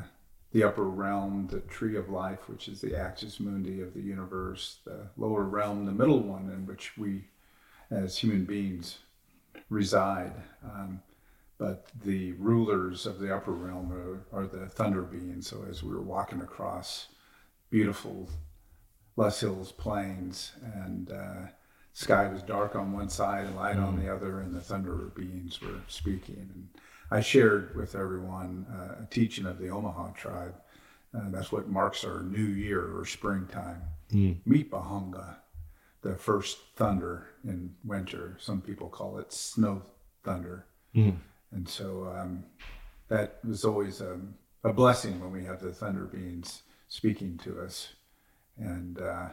the 0.52 0.64
upper 0.64 0.86
realm, 0.86 1.48
the 1.52 1.60
tree 1.62 1.96
of 1.96 2.10
life, 2.10 2.50
which 2.50 2.68
is 2.68 2.82
the 2.82 2.96
axis 2.96 3.40
mundi 3.40 3.82
of 3.82 3.94
the 3.94 4.02
universe, 4.02 4.80
the 4.84 5.08
lower 5.18 5.44
realm, 5.44 5.86
the 5.86 5.92
middle 5.92 6.20
one, 6.20 6.50
in 6.50 6.66
which 6.66 6.98
we 6.98 7.26
as 7.92 8.18
human 8.18 8.46
beings 8.46 9.00
reside. 9.70 10.34
Um, 10.64 11.02
but 11.58 11.88
the 12.04 12.32
rulers 12.34 13.06
of 13.06 13.20
the 13.20 13.36
upper 13.36 13.52
realm 13.52 13.92
are, 13.92 14.40
are 14.40 14.48
the 14.48 14.68
thunder 14.68 15.02
beings. 15.02 15.48
So 15.48 15.66
as 15.70 15.84
we 15.84 15.92
were 15.92 16.02
walking 16.02 16.42
across 16.42 17.08
beautiful 17.70 18.30
Loess 19.18 19.42
Hills 19.42 19.74
plains, 19.74 20.54
and 20.64 21.12
uh, 21.12 21.48
sky 21.94 22.28
was 22.28 22.42
dark 22.42 22.76
on 22.76 22.94
one 22.94 23.10
side 23.10 23.46
and 23.46 23.56
light 23.58 23.76
on 23.76 24.00
the 24.00 24.12
other, 24.12 24.40
and 24.40 24.56
the 24.56 24.62
thunder 24.62 25.12
beings 25.14 25.62
were 25.62 25.82
speaking. 25.88 26.50
And 26.54 26.70
I 27.12 27.22
shared 27.22 27.76
with 27.76 27.96
everyone 27.96 28.66
uh, 28.72 29.04
a 29.04 29.08
teaching 29.10 29.46
of 29.46 29.58
the 29.58 29.70
Omaha 29.70 30.12
tribe. 30.12 30.56
Uh, 31.16 31.30
that's 31.30 31.52
what 31.52 31.68
marks 31.68 32.04
our 32.04 32.22
new 32.22 32.46
year 32.46 32.96
or 32.96 33.06
springtime. 33.06 33.82
Mm. 34.12 34.38
Meet 34.46 34.72
Bahunga, 34.72 35.38
the 36.02 36.16
first 36.16 36.60
thunder 36.76 37.30
in 37.44 37.74
winter. 37.84 38.38
Some 38.40 38.62
people 38.62 38.90
call 38.90 39.18
it 39.18 39.34
snow 39.34 39.82
thunder. 40.24 40.66
Mm. 40.96 41.16
And 41.52 41.68
so 41.68 42.14
um, 42.16 42.44
that 43.08 43.40
was 43.44 43.66
always 43.66 44.02
um, 44.02 44.36
a 44.64 44.72
blessing 44.72 45.20
when 45.20 45.32
we 45.32 45.44
have 45.46 45.62
the 45.62 45.72
thunder 45.72 46.06
beings 46.06 46.62
speaking 46.88 47.40
to 47.40 47.60
us. 47.62 47.90
And 48.58 49.02
uh, 49.02 49.30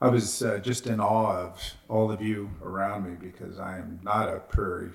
I 0.00 0.08
was 0.08 0.42
uh, 0.42 0.58
just 0.58 0.86
in 0.86 1.00
awe 1.00 1.36
of 1.36 1.74
all 1.88 2.12
of 2.12 2.22
you 2.22 2.50
around 2.62 3.08
me 3.08 3.16
because 3.18 3.58
I 3.58 3.78
am 3.78 3.98
not 4.04 4.28
a 4.28 4.38
prairie 4.38 4.90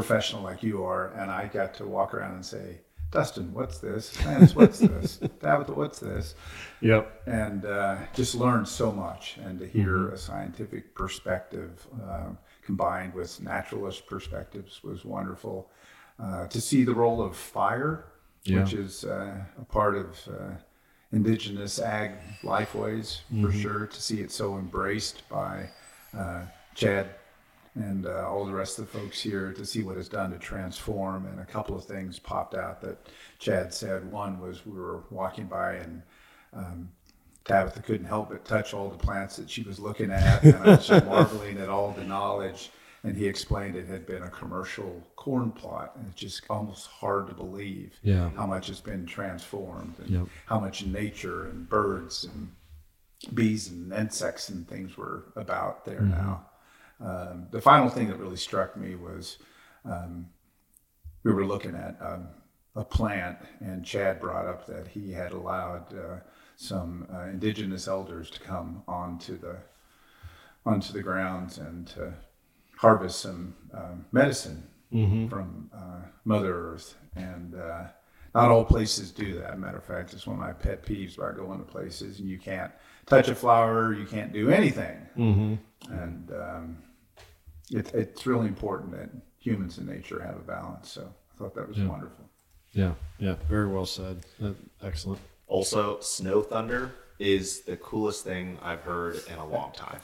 professional 0.00 0.42
like 0.42 0.62
you 0.62 0.82
are. 0.84 1.08
And 1.18 1.30
I 1.30 1.46
got 1.48 1.74
to 1.74 1.84
walk 1.86 2.14
around 2.14 2.34
and 2.36 2.46
say, 2.46 2.80
Dustin, 3.10 3.52
what's 3.52 3.78
this? 3.78 4.24
Lance, 4.24 4.54
what's 4.54 4.78
this? 4.78 5.18
Tabitha, 5.40 5.72
what's 5.74 5.98
this? 5.98 6.36
Yep. 6.80 7.22
And 7.26 7.64
uh, 7.66 7.96
just 8.14 8.34
learned 8.36 8.68
so 8.68 8.90
much. 8.92 9.36
And 9.44 9.58
to 9.58 9.66
hear 9.66 10.08
a 10.10 10.16
scientific 10.16 10.94
perspective 10.94 11.86
uh, 12.08 12.28
combined 12.62 13.12
with 13.14 13.42
naturalist 13.42 14.06
perspectives 14.06 14.82
was 14.84 15.04
wonderful. 15.04 15.70
Uh, 16.22 16.46
to 16.46 16.60
see 16.60 16.84
the 16.84 16.94
role 16.94 17.20
of 17.20 17.36
fire, 17.36 18.04
Yeah. 18.44 18.60
which 18.62 18.74
is 18.74 19.04
uh, 19.04 19.34
a 19.60 19.64
part 19.64 19.96
of 19.96 20.16
uh, 20.28 20.54
indigenous 21.12 21.80
ag 21.80 22.12
lifeways 22.42 23.20
for 23.42 23.48
Mhm. 23.50 23.60
sure, 23.62 23.86
to 23.86 24.00
see 24.00 24.20
it 24.20 24.30
so 24.30 24.56
embraced 24.56 25.28
by 25.28 25.68
uh, 26.16 26.42
Chad 26.74 27.06
and 27.74 28.06
uh, 28.06 28.28
all 28.28 28.44
the 28.44 28.52
rest 28.52 28.78
of 28.78 28.90
the 28.90 28.98
folks 28.98 29.20
here 29.20 29.52
to 29.52 29.64
see 29.64 29.82
what 29.82 29.96
it's 29.96 30.08
done 30.08 30.30
to 30.32 30.38
transform. 30.38 31.26
And 31.26 31.38
a 31.40 31.44
couple 31.44 31.76
of 31.76 31.84
things 31.84 32.18
popped 32.18 32.54
out 32.54 32.80
that 32.82 32.98
Chad 33.38 33.72
said. 33.72 34.10
One 34.10 34.40
was 34.40 34.66
we 34.66 34.72
were 34.78 35.04
walking 35.10 35.46
by 35.46 35.74
and 35.74 36.02
um, 36.52 36.90
Tabitha 37.44 37.80
couldn't 37.82 38.06
help 38.06 38.30
but 38.30 38.44
touch 38.44 38.74
all 38.74 38.88
the 38.90 38.98
plants 38.98 39.36
that 39.36 39.48
she 39.48 39.62
was 39.62 39.78
looking 39.78 40.10
at, 40.10 40.42
and 40.42 40.56
I 40.56 40.66
was 40.76 40.86
just 40.86 41.06
marveling 41.06 41.58
at 41.58 41.68
all 41.68 41.92
the 41.92 42.04
knowledge 42.04 42.70
and 43.02 43.16
he 43.16 43.26
explained 43.26 43.76
it 43.76 43.86
had 43.86 44.04
been 44.06 44.24
a 44.24 44.28
commercial 44.28 45.02
corn 45.16 45.50
plot, 45.52 45.92
and 45.96 46.06
it's 46.10 46.20
just 46.20 46.42
almost 46.50 46.86
hard 46.86 47.28
to 47.28 47.34
believe 47.34 47.98
Yeah. 48.02 48.28
how 48.36 48.44
much 48.46 48.68
it's 48.68 48.80
been 48.82 49.06
transformed 49.06 49.94
and 50.00 50.10
Yep. 50.10 50.26
how 50.44 50.60
much 50.60 50.84
nature 50.84 51.46
and 51.46 51.66
birds 51.66 52.24
and 52.24 52.52
bees 53.32 53.68
and 53.70 53.90
insects 53.92 54.50
and 54.50 54.68
things 54.68 54.98
were 54.98 55.24
about 55.34 55.86
there 55.86 56.00
Mhm. 56.00 56.10
now. 56.10 56.46
Um, 57.00 57.46
the 57.50 57.60
final 57.60 57.88
thing 57.88 58.08
that 58.08 58.18
really 58.18 58.36
struck 58.36 58.76
me 58.76 58.94
was 58.94 59.38
um, 59.84 60.26
we 61.24 61.32
were 61.32 61.46
looking 61.46 61.74
at 61.74 61.96
um, 62.00 62.28
a 62.76 62.84
plant, 62.84 63.38
and 63.60 63.84
Chad 63.84 64.20
brought 64.20 64.46
up 64.46 64.66
that 64.66 64.86
he 64.88 65.10
had 65.12 65.32
allowed 65.32 65.92
uh, 65.94 66.16
some 66.56 67.06
uh, 67.12 67.22
indigenous 67.24 67.88
elders 67.88 68.30
to 68.30 68.40
come 68.40 68.82
onto 68.86 69.38
the 69.38 69.56
onto 70.66 70.92
the 70.92 71.02
grounds 71.02 71.56
and 71.58 71.86
to 71.86 72.12
harvest 72.76 73.20
some 73.20 73.54
um, 73.74 74.04
medicine 74.12 74.62
Mhm. 74.92 75.30
from 75.30 75.70
uh, 75.72 76.02
Mother 76.24 76.72
Earth. 76.72 76.96
And 77.16 77.54
uh, 77.54 77.84
not 78.34 78.50
all 78.50 78.64
places 78.64 79.10
do 79.12 79.38
that. 79.40 79.58
Matter 79.58 79.78
of 79.78 79.84
fact, 79.84 80.12
it's 80.12 80.26
one 80.26 80.34
of 80.36 80.40
my 80.40 80.52
pet 80.52 80.82
peeves 80.84 81.16
about 81.16 81.36
going 81.36 81.58
to 81.60 81.64
places 81.64 82.18
and 82.20 82.28
you 82.28 82.38
can't 82.38 82.72
touch 83.06 83.28
a 83.28 83.34
flower, 83.34 83.94
you 83.94 84.04
can't 84.04 84.32
do 84.32 84.50
anything. 84.50 84.98
Mhm. 85.16 85.58
And 85.90 86.30
um, 86.32 86.78
it, 87.70 87.94
it's 87.94 88.26
really 88.26 88.48
important 88.48 88.92
that 88.92 89.10
humans 89.38 89.78
and 89.78 89.86
nature 89.88 90.20
have 90.22 90.36
a 90.36 90.40
balance. 90.40 90.90
So 90.90 91.02
I 91.32 91.36
thought 91.38 91.54
that 91.54 91.68
was 91.68 91.78
Yeah. 91.78 91.88
wonderful. 91.88 92.24
Yeah, 92.72 92.94
yeah, 93.18 93.34
very 93.48 93.66
well 93.66 93.86
said. 93.86 94.24
Uh, 94.42 94.52
excellent. 94.82 95.20
Also, 95.48 95.98
snow 96.00 96.40
thunder 96.42 96.92
is 97.18 97.62
the 97.62 97.76
coolest 97.76 98.22
thing 98.24 98.56
I've 98.62 98.82
heard 98.82 99.20
in 99.28 99.34
a 99.38 99.46
long 99.46 99.72
time. 99.72 100.00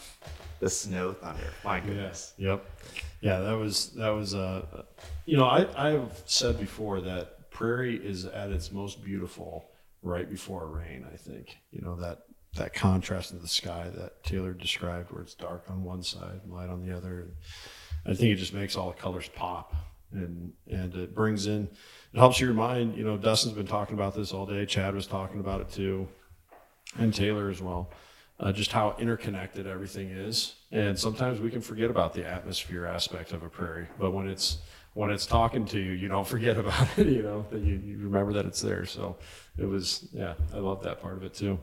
The 0.59 0.69
snow 0.69 1.13
thunder. 1.13 1.47
My 1.65 1.79
goodness. 1.81 2.35
Yep. 2.39 2.65
Yeah, 3.21 3.39
that 3.41 3.53
was 3.57 3.91
that 3.93 4.09
was 4.11 4.35
uh 4.35 4.83
you 5.27 5.37
know, 5.37 5.45
I 5.45 5.67
I've 5.93 6.23
said 6.27 6.59
before 6.59 7.01
that 7.03 7.51
prairie 7.51 7.97
is 7.97 8.25
at 8.27 8.51
its 8.51 8.73
most 8.73 9.03
beautiful 9.05 9.71
right 10.03 10.29
before 10.29 10.67
rain, 10.67 11.07
I 11.13 11.17
think. 11.17 11.57
You 11.71 11.83
know, 11.83 11.97
that 11.97 12.25
that 12.57 12.75
contrast 12.75 13.33
in 13.33 13.41
the 13.41 13.49
sky 13.49 13.91
that 13.95 14.23
Taylor 14.25 14.53
described 14.53 15.11
where 15.11 15.23
it's 15.23 15.35
dark 15.35 15.65
on 15.69 15.85
one 15.85 16.03
side 16.03 16.41
and 16.45 16.53
light 16.53 16.69
on 16.69 16.85
the 16.87 16.97
other. 16.97 17.21
And 17.21 17.33
I 18.05 18.15
think 18.15 18.33
it 18.33 18.37
just 18.37 18.55
makes 18.55 18.77
all 18.77 18.89
the 18.89 18.97
colors 18.97 19.29
pop 19.35 19.75
and 20.13 20.53
and 20.71 20.95
it 20.95 21.15
brings 21.15 21.47
in 21.47 21.69
it 22.13 22.19
helps 22.19 22.41
your 22.41 22.55
mind, 22.55 22.97
you 22.97 23.05
know, 23.05 23.17
Dustin's 23.17 23.55
been 23.55 23.67
talking 23.67 23.95
about 23.95 24.15
this 24.15 24.33
all 24.33 24.47
day, 24.47 24.65
Chad 24.65 24.95
was 24.95 25.07
talking 25.07 25.41
about 25.41 25.61
it 25.61 25.71
too 25.71 26.09
and 26.99 27.13
Taylor 27.13 27.51
as 27.51 27.61
well, 27.61 27.91
uh, 28.41 28.53
just 28.53 28.73
how 28.73 28.97
interconnected 28.99 29.67
everything 29.67 30.11
is. 30.11 30.55
And 30.73 30.99
sometimes 30.99 31.41
we 31.41 31.51
can 31.51 31.61
forget 31.61 31.91
about 31.91 32.15
the 32.15 32.27
atmosphere 32.27 32.87
aspect 32.87 33.33
of 33.33 33.43
a 33.43 33.49
prairie, 33.49 33.89
but 33.99 34.13
when 34.13 34.29
it's 34.29 34.59
when 34.95 35.11
it's 35.11 35.27
talking 35.27 35.67
to 35.67 35.79
you, 35.79 35.93
you 35.93 36.09
don't 36.09 36.27
forget 36.37 36.57
about 36.57 36.99
it. 36.99 37.09
You 37.09 37.23
know 37.23 37.47
that 37.51 37.61
you, 37.61 37.75
you 37.85 37.99
remember 37.99 38.33
that 38.35 38.47
it's 38.47 38.61
there. 38.63 38.87
So 38.87 39.17
it 39.59 39.67
was, 39.67 40.09
yeah, 40.13 40.35
I 40.55 40.59
love 40.59 40.83
that 40.85 41.03
part 41.03 41.17
of 41.17 41.23
it 41.23 41.35
too. 41.35 41.59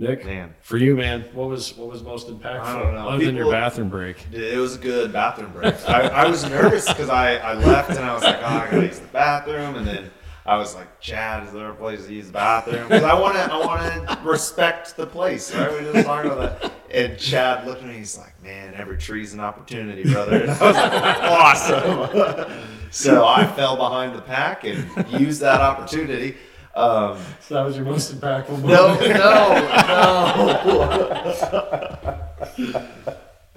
Nick, 0.00 0.24
Man. 0.24 0.54
for 0.62 0.78
you, 0.78 0.96
man, 0.96 1.26
what 1.34 1.50
was 1.50 1.76
what 1.76 1.90
was 1.90 2.02
most 2.02 2.28
impactful? 2.28 2.60
I 2.62 2.82
don't 2.82 2.94
know. 2.94 3.08
Other 3.10 3.26
than 3.26 3.36
your 3.36 3.50
bathroom 3.50 3.90
break. 3.90 4.16
It 4.32 4.56
was 4.56 4.76
a 4.76 4.78
good 4.78 5.12
bathroom 5.12 5.52
break. 5.52 5.74
I, 5.86 6.08
I 6.08 6.26
was 6.26 6.42
nervous 6.48 6.88
because 6.88 7.10
I, 7.10 7.36
I 7.36 7.52
left 7.52 7.90
and 7.90 7.98
I 7.98 8.14
was 8.14 8.22
like, 8.22 8.38
oh, 8.40 8.46
I 8.46 8.64
gotta 8.70 8.86
use 8.86 8.98
the 8.98 9.06
bathroom, 9.08 9.76
and 9.76 9.86
then 9.86 10.10
I 10.46 10.56
was 10.56 10.74
like, 10.74 11.00
Chad, 11.00 11.46
is 11.46 11.52
there 11.52 11.68
a 11.68 11.74
place 11.74 12.06
to 12.06 12.14
use 12.14 12.28
the 12.28 12.32
bathroom? 12.32 12.84
Because 12.84 13.02
I 13.02 13.12
want 13.12 13.34
to 13.34 13.42
I 13.42 13.58
want 13.58 14.08
to 14.08 14.18
respect 14.26 14.96
the 14.96 15.06
place. 15.06 15.54
Right? 15.54 15.70
We 15.70 15.92
just 15.92 16.06
talking 16.06 16.30
about 16.30 16.62
that. 16.62 16.72
And 16.90 17.18
Chad 17.18 17.66
looked 17.66 17.82
at 17.82 17.88
me. 17.88 17.98
He's 17.98 18.16
like, 18.16 18.42
man, 18.42 18.72
every 18.74 18.96
tree's 18.96 19.34
an 19.34 19.40
opportunity, 19.40 20.10
brother. 20.10 20.40
And 20.40 20.50
I 20.50 20.66
was 20.66 20.76
like, 20.76 22.08
awesome. 22.08 22.64
so 22.90 23.26
I 23.26 23.46
fell 23.46 23.76
behind 23.76 24.16
the 24.16 24.22
pack 24.22 24.64
and 24.64 24.88
used 25.20 25.42
that 25.42 25.60
opportunity. 25.60 26.38
Um, 26.74 27.18
So 27.40 27.54
that 27.54 27.64
was 27.64 27.76
your 27.76 27.84
most 27.84 28.14
impactful. 28.14 28.62
no, 28.62 28.88
moment. 28.88 29.10
no, 29.18 29.40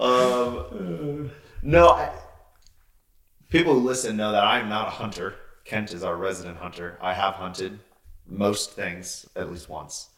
um, 0.00 1.30
no, 1.62 1.88
I, 1.90 2.12
people 3.48 3.74
who 3.74 3.80
listen 3.80 4.16
know 4.16 4.32
that 4.32 4.44
I'm 4.44 4.68
not 4.68 4.88
a 4.88 4.90
hunter. 4.90 5.34
Kent 5.64 5.92
is 5.92 6.02
our 6.02 6.16
resident 6.16 6.58
hunter. 6.58 6.98
I 7.00 7.14
have 7.14 7.34
hunted 7.34 7.78
most 8.26 8.72
things 8.72 9.26
at 9.36 9.50
least 9.50 9.68
once. 9.68 10.08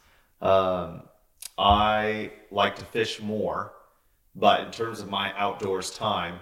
Um, 0.41 1.03
I 1.59 2.33
like 2.51 2.77
to 2.77 2.85
fish 2.87 3.21
more, 3.21 3.73
but 4.35 4.61
in 4.61 4.71
terms 4.71 5.01
of 5.01 5.09
my 5.09 5.33
outdoors 5.39 5.91
time, 5.91 6.41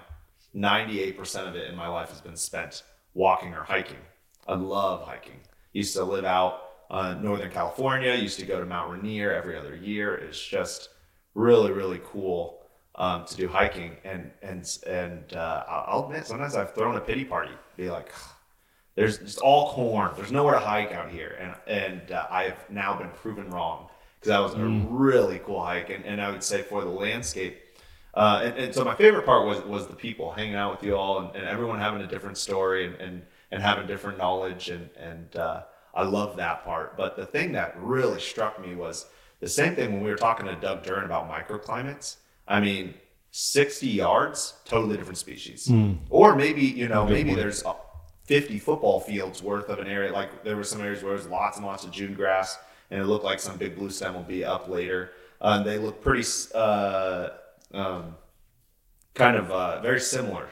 98% 0.54 1.48
of 1.48 1.56
it 1.56 1.68
in 1.68 1.76
my 1.76 1.88
life 1.88 2.10
has 2.10 2.20
been 2.20 2.36
spent 2.36 2.82
walking 3.12 3.54
or 3.54 3.62
hiking. 3.62 3.98
I 4.46 4.54
love 4.54 5.06
hiking. 5.06 5.40
Used 5.74 5.94
to 5.96 6.04
live 6.04 6.24
out 6.24 6.62
uh, 6.90 7.14
Northern 7.20 7.50
California. 7.50 8.14
Used 8.14 8.38
to 8.40 8.46
go 8.46 8.58
to 8.60 8.64
Mount 8.64 8.90
Rainier 8.90 9.32
every 9.32 9.58
other 9.58 9.76
year. 9.76 10.14
It's 10.14 10.40
just 10.42 10.88
really, 11.34 11.72
really 11.72 12.00
cool 12.04 12.62
um, 12.94 13.26
to 13.26 13.36
do 13.36 13.48
hiking. 13.48 13.96
And 14.04 14.30
and 14.40 14.78
and 14.86 15.34
uh, 15.34 15.64
I'll 15.68 16.04
admit, 16.06 16.26
sometimes 16.26 16.54
I've 16.56 16.74
thrown 16.74 16.96
a 16.96 17.00
pity 17.00 17.24
party. 17.24 17.52
Be 17.76 17.90
like, 17.90 18.12
there's 18.94 19.18
just 19.18 19.38
all 19.40 19.72
corn. 19.72 20.12
There's 20.16 20.32
nowhere 20.32 20.54
to 20.54 20.60
hike 20.60 20.92
out 20.92 21.10
here, 21.10 21.36
and 21.40 21.54
and 21.66 22.12
uh, 22.12 22.26
I've 22.30 22.70
now 22.70 22.96
been 22.96 23.10
proven 23.10 23.50
wrong 23.50 23.88
because 24.20 24.28
that 24.28 24.38
was 24.38 24.54
Mm. 24.54 24.86
a 24.86 24.94
really 24.94 25.40
cool 25.44 25.62
hike. 25.62 25.90
And, 25.90 26.04
and 26.04 26.20
I 26.22 26.30
would 26.30 26.42
say 26.42 26.62
for 26.62 26.82
the 26.82 26.88
landscape. 26.90 27.60
Uh, 28.14 28.42
and, 28.44 28.54
and 28.56 28.74
so 28.74 28.84
my 28.84 28.94
favorite 28.94 29.26
part 29.26 29.44
was 29.44 29.60
was 29.64 29.88
the 29.88 29.96
people 29.96 30.30
hanging 30.30 30.54
out 30.54 30.70
with 30.70 30.84
you 30.84 30.94
all 30.96 31.18
and, 31.18 31.34
and 31.34 31.44
everyone 31.48 31.80
having 31.80 32.00
a 32.00 32.06
different 32.06 32.38
story 32.38 32.86
and, 32.86 32.94
and, 33.00 33.22
and 33.54 33.62
having 33.62 33.86
different 33.86 34.18
knowledge 34.18 34.68
and 34.68 34.90
and 34.96 35.36
uh, 35.36 35.62
I 35.94 36.02
love 36.02 36.36
that 36.36 36.64
part. 36.64 36.96
But 36.96 37.16
the 37.16 37.24
thing 37.24 37.52
that 37.52 37.76
really 37.78 38.20
struck 38.20 38.60
me 38.60 38.74
was 38.74 39.06
the 39.38 39.48
same 39.48 39.76
thing 39.76 39.92
when 39.92 40.02
we 40.02 40.10
were 40.10 40.16
talking 40.16 40.46
to 40.46 40.56
Doug 40.56 40.82
Dern 40.82 41.04
about 41.04 41.30
microclimates. 41.30 42.16
I 42.48 42.58
mean, 42.58 42.94
60 43.30 43.86
yards, 43.86 44.54
totally 44.64 44.96
different 44.96 45.18
species. 45.18 45.68
Mm. 45.68 45.98
Or 46.10 46.34
maybe, 46.34 46.62
you 46.62 46.88
know, 46.88 47.06
maybe 47.06 47.30
point. 47.30 47.42
there's 47.42 47.64
uh, 47.64 47.74
50 48.24 48.58
football 48.58 48.98
fields 49.00 49.40
worth 49.40 49.68
of 49.68 49.78
an 49.78 49.86
area. 49.86 50.12
Like 50.12 50.42
there 50.42 50.56
were 50.56 50.64
some 50.64 50.80
areas 50.80 51.04
where 51.04 51.16
there's 51.16 51.28
lots 51.28 51.56
and 51.56 51.64
lots 51.64 51.84
of 51.84 51.92
June 51.92 52.14
grass, 52.14 52.58
and 52.90 53.00
it 53.00 53.04
looked 53.04 53.24
like 53.24 53.38
some 53.38 53.56
big 53.56 53.76
blue 53.76 53.90
stem 53.90 54.14
will 54.14 54.22
be 54.24 54.44
up 54.44 54.68
later. 54.68 55.12
Uh, 55.40 55.62
they 55.62 55.78
look 55.78 56.02
pretty, 56.02 56.26
uh, 56.56 57.28
um, 57.72 58.16
kind 59.14 59.36
of 59.36 59.48
uh, 59.52 59.80
very 59.80 60.00
similar. 60.00 60.48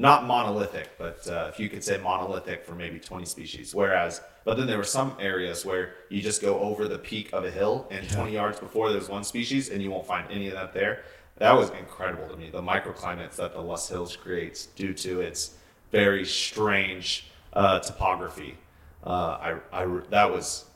Not 0.00 0.26
monolithic, 0.28 0.90
but 0.96 1.26
uh, 1.26 1.50
if 1.52 1.58
you 1.58 1.68
could 1.68 1.82
say 1.82 1.98
monolithic 1.98 2.64
for 2.64 2.76
maybe 2.76 3.00
20 3.00 3.24
species. 3.24 3.74
Whereas, 3.74 4.20
but 4.44 4.56
then 4.56 4.68
there 4.68 4.78
were 4.78 4.84
some 4.84 5.16
areas 5.18 5.66
where 5.66 5.94
you 6.08 6.22
just 6.22 6.40
go 6.40 6.60
over 6.60 6.86
the 6.86 7.00
peak 7.00 7.32
of 7.32 7.44
a 7.44 7.50
hill, 7.50 7.84
and 7.90 8.08
20 8.08 8.32
yards 8.32 8.60
before 8.60 8.92
there's 8.92 9.08
one 9.08 9.24
species, 9.24 9.70
and 9.70 9.82
you 9.82 9.90
won't 9.90 10.06
find 10.06 10.30
any 10.30 10.46
of 10.46 10.54
that 10.54 10.72
there. 10.72 11.02
That 11.38 11.50
was 11.50 11.70
incredible 11.70 12.28
to 12.28 12.36
me. 12.36 12.48
The 12.48 12.62
microclimates 12.62 13.34
that 13.36 13.52
the 13.52 13.60
Loess 13.60 13.88
Hills 13.88 14.14
creates 14.14 14.66
due 14.66 14.94
to 14.94 15.20
its 15.20 15.56
very 15.90 16.24
strange 16.24 17.26
uh, 17.52 17.80
topography. 17.80 18.56
Uh, 19.04 19.56
I, 19.72 19.82
I, 19.82 20.00
that 20.10 20.30
was, 20.30 20.66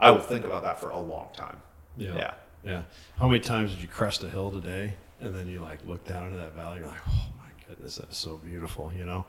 I 0.00 0.10
will 0.10 0.18
think 0.20 0.44
about 0.44 0.64
that 0.64 0.80
for 0.80 0.90
a 0.90 0.98
long 0.98 1.28
time. 1.36 1.58
Yeah. 1.96 2.16
Yeah. 2.16 2.34
Yeah. 2.64 2.82
How 3.16 3.28
many 3.28 3.38
times 3.38 3.70
did 3.70 3.80
you 3.80 3.86
crest 3.86 4.24
a 4.24 4.28
hill 4.28 4.50
today 4.50 4.94
and 5.20 5.32
then 5.32 5.46
you 5.46 5.60
like 5.60 5.78
look 5.86 6.04
down 6.04 6.26
into 6.26 6.38
that 6.38 6.54
valley? 6.56 6.78
You're 6.78 6.88
like, 6.88 7.00
oh 7.08 7.26
goodness, 7.72 8.00
so 8.10 8.36
beautiful, 8.36 8.92
you 8.96 9.04
know? 9.04 9.24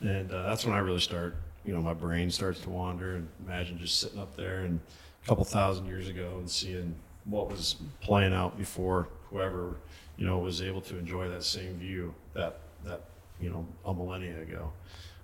And 0.00 0.30
uh, 0.32 0.48
that's 0.48 0.64
when 0.64 0.74
I 0.74 0.78
really 0.78 1.00
start, 1.00 1.36
you 1.64 1.72
know, 1.72 1.80
my 1.80 1.94
brain 1.94 2.30
starts 2.30 2.60
to 2.60 2.70
wander 2.70 3.16
and 3.16 3.28
imagine 3.46 3.78
just 3.78 4.00
sitting 4.00 4.18
up 4.18 4.36
there 4.36 4.60
and 4.60 4.80
a 5.22 5.28
couple 5.28 5.44
thousand 5.44 5.86
years 5.86 6.08
ago 6.08 6.36
and 6.38 6.50
seeing 6.50 6.94
what 7.24 7.48
was 7.48 7.76
playing 8.00 8.34
out 8.34 8.58
before 8.58 9.08
whoever, 9.30 9.76
you 10.16 10.26
know, 10.26 10.38
was 10.38 10.60
able 10.60 10.80
to 10.80 10.98
enjoy 10.98 11.28
that 11.28 11.44
same 11.44 11.78
view 11.78 12.12
that, 12.34 12.58
that, 12.84 13.02
you 13.40 13.48
know, 13.48 13.66
a 13.84 13.94
millennia 13.94 14.40
ago. 14.40 14.72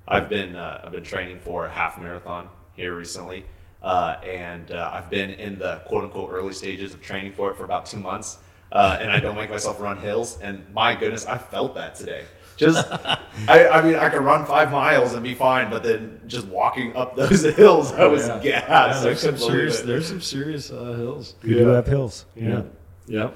I've 0.09 0.28
been 0.28 0.56
uh, 0.56 0.80
I've 0.83 0.92
been 0.92 1.04
training 1.04 1.38
for 1.40 1.66
a 1.66 1.70
half 1.70 2.00
marathon 2.00 2.48
here 2.72 2.96
recently, 2.96 3.44
uh, 3.83 4.16
and 4.25 4.73
uh, 4.73 4.90
I've 4.92 5.08
been 5.08 5.31
in 5.31 5.58
the 5.58 5.83
quote 5.87 6.04
unquote 6.04 6.31
early 6.33 6.52
stages 6.52 6.94
of 6.94 7.00
training 7.00 7.33
for 7.33 7.50
it 7.50 7.56
for 7.56 7.64
about 7.64 7.87
two 7.87 7.98
months. 7.98 8.38
Uh, 8.73 8.98
and 9.00 9.10
I 9.10 9.18
don't 9.18 9.35
make 9.35 9.50
myself 9.50 9.81
run 9.81 9.98
hills, 9.98 10.38
and 10.40 10.64
my 10.73 10.94
goodness, 10.94 11.27
I 11.27 11.38
felt 11.38 11.75
that 11.75 11.96
today. 11.96 12.25
Just, 12.61 12.87
I, 13.48 13.69
I 13.69 13.81
mean, 13.83 13.94
I 13.96 14.11
could 14.11 14.21
run 14.21 14.44
five 14.44 14.71
miles 14.71 15.15
and 15.15 15.23
be 15.23 15.35
fine, 15.35 15.71
but 15.71 15.83
then 15.83 16.21
just 16.27 16.46
walking 16.46 16.94
up 16.94 17.17
those 17.17 17.42
hills, 17.56 17.90
I 17.92 18.04
was 18.06 18.29
Yeah. 18.29 18.38
gassed. 18.42 18.44
Yeah, 18.44 19.00
I 19.00 19.02
there's 19.02 19.21
some 19.23 19.38
serious, 19.38 19.81
it. 19.81 19.87
there's 19.87 20.06
some 20.06 20.21
serious 20.21 20.71
uh, 20.71 20.92
hills. 20.92 21.37
We 21.42 21.54
do 21.54 21.67
have 21.69 21.87
hills. 21.87 22.27
Yeah. 22.37 22.65
Yep. 23.06 23.35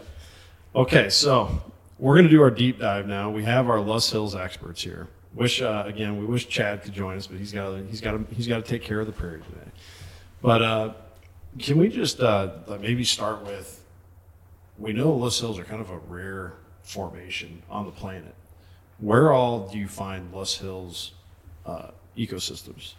Okay, 0.76 1.08
so 1.08 1.62
we're 1.98 2.16
going 2.16 2.26
to 2.26 2.30
do 2.30 2.42
our 2.42 2.50
deep 2.50 2.80
dive 2.80 3.06
now. 3.06 3.30
We 3.30 3.44
have 3.44 3.70
our 3.70 3.80
Loess 3.80 4.10
Hills 4.10 4.36
experts 4.36 4.82
here. 4.82 5.08
Wish 5.32 5.62
uh, 5.62 5.84
again, 5.86 6.18
we 6.18 6.26
wish 6.26 6.46
Chad 6.46 6.82
could 6.82 6.92
join 6.92 7.16
us, 7.16 7.26
but 7.26 7.38
he's 7.38 7.50
got 7.52 7.70
to 7.70 7.82
he's 7.86 8.00
got 8.02 8.12
to 8.12 8.34
he's 8.34 8.46
got 8.46 8.56
to 8.62 8.70
take 8.70 8.82
care 8.82 9.00
of 9.00 9.06
the 9.06 9.12
prairie 9.12 9.40
today. 9.40 9.70
But 10.42 10.62
uh, 10.62 10.92
can 11.58 11.78
we 11.78 11.88
just 11.88 12.20
uh, 12.20 12.50
maybe 12.78 13.04
start 13.04 13.42
with? 13.44 13.82
We 14.78 14.92
know 14.92 15.12
Loess 15.14 15.40
Hills 15.40 15.58
are 15.58 15.64
kind 15.64 15.80
of 15.80 15.88
a 15.90 15.98
rare 15.98 16.52
formation 16.82 17.62
on 17.70 17.86
the 17.86 17.90
planet, 17.92 18.34
where 18.98 19.32
all 19.32 19.68
do 19.68 19.78
you 19.78 19.88
find 19.88 20.32
Loess 20.32 20.58
Hills 20.58 21.12
uh, 21.66 21.90
ecosystems? 22.16 22.94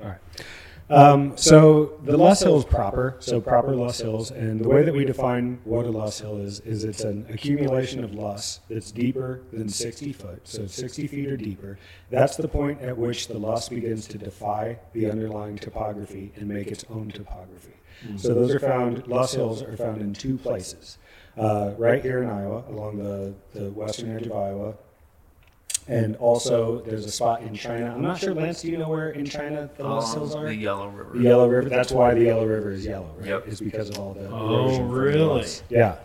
All 0.00 0.08
right. 0.08 0.18
Um, 0.90 1.36
so 1.38 1.98
the 2.04 2.16
Loess 2.16 2.42
Hills 2.42 2.66
proper, 2.66 3.16
so 3.18 3.40
proper 3.40 3.74
Loess 3.74 4.00
Hills, 4.00 4.30
and 4.30 4.60
the 4.60 4.68
way 4.68 4.82
that 4.82 4.92
we 4.92 5.06
define 5.06 5.58
what 5.64 5.86
a 5.86 5.90
Loess 5.90 6.20
Hill 6.20 6.36
is, 6.38 6.60
is 6.60 6.84
it's 6.84 7.02
an 7.02 7.24
accumulation 7.30 8.04
of 8.04 8.12
loess 8.12 8.60
that's 8.68 8.90
deeper 8.90 9.40
than 9.52 9.70
60 9.70 10.12
foot, 10.12 10.46
so 10.46 10.66
60 10.66 11.06
feet 11.06 11.28
or 11.28 11.36
deeper. 11.38 11.78
That's 12.10 12.36
the 12.36 12.48
point 12.48 12.82
at 12.82 12.98
which 12.98 13.28
the 13.28 13.38
loess 13.38 13.70
begins 13.70 14.06
to 14.08 14.18
defy 14.18 14.78
the 14.92 15.10
underlying 15.10 15.56
topography 15.56 16.30
and 16.36 16.46
make 16.46 16.66
its 16.66 16.84
own 16.90 17.10
topography. 17.10 17.72
So 18.16 18.34
those 18.34 18.50
are 18.50 18.60
found, 18.60 19.06
Loess 19.06 19.32
Hills 19.32 19.62
are 19.62 19.76
found 19.76 20.00
in 20.02 20.12
two 20.12 20.36
places. 20.36 20.98
Uh, 21.36 21.72
right 21.78 22.02
here 22.02 22.22
in 22.22 22.28
Iowa, 22.28 22.62
along 22.68 22.98
the, 22.98 23.32
the 23.58 23.70
western 23.70 24.14
edge 24.14 24.26
of 24.26 24.32
Iowa, 24.32 24.74
and 25.88 26.14
also, 26.16 26.80
there's 26.82 27.04
a 27.06 27.10
spot 27.10 27.42
in 27.42 27.54
China. 27.54 27.92
I'm 27.92 28.02
not 28.02 28.18
sure, 28.18 28.34
Lance, 28.34 28.62
do 28.62 28.70
you 28.70 28.78
know 28.78 28.88
where 28.88 29.10
in 29.10 29.24
China 29.24 29.68
the 29.76 29.82
Loess 29.82 30.12
Um, 30.12 30.18
Hills 30.20 30.34
are? 30.36 30.44
the 30.46 30.54
Yellow 30.54 30.88
River. 30.88 31.16
The 31.16 31.22
Yellow 31.24 31.48
River. 31.48 31.68
That's 31.68 31.90
why 31.90 32.14
the 32.14 32.24
Yellow 32.24 32.46
River 32.46 32.70
is 32.70 32.84
yellow, 32.86 33.12
right? 33.18 33.28
Yep. 33.30 33.48
Is 33.48 33.60
because 33.60 33.90
of 33.90 33.98
all 33.98 34.14
the 34.14 34.28
Oh, 34.28 34.64
erosion 34.66 34.88
the 34.88 34.94
really? 34.94 35.46
Yeah. 35.70 35.96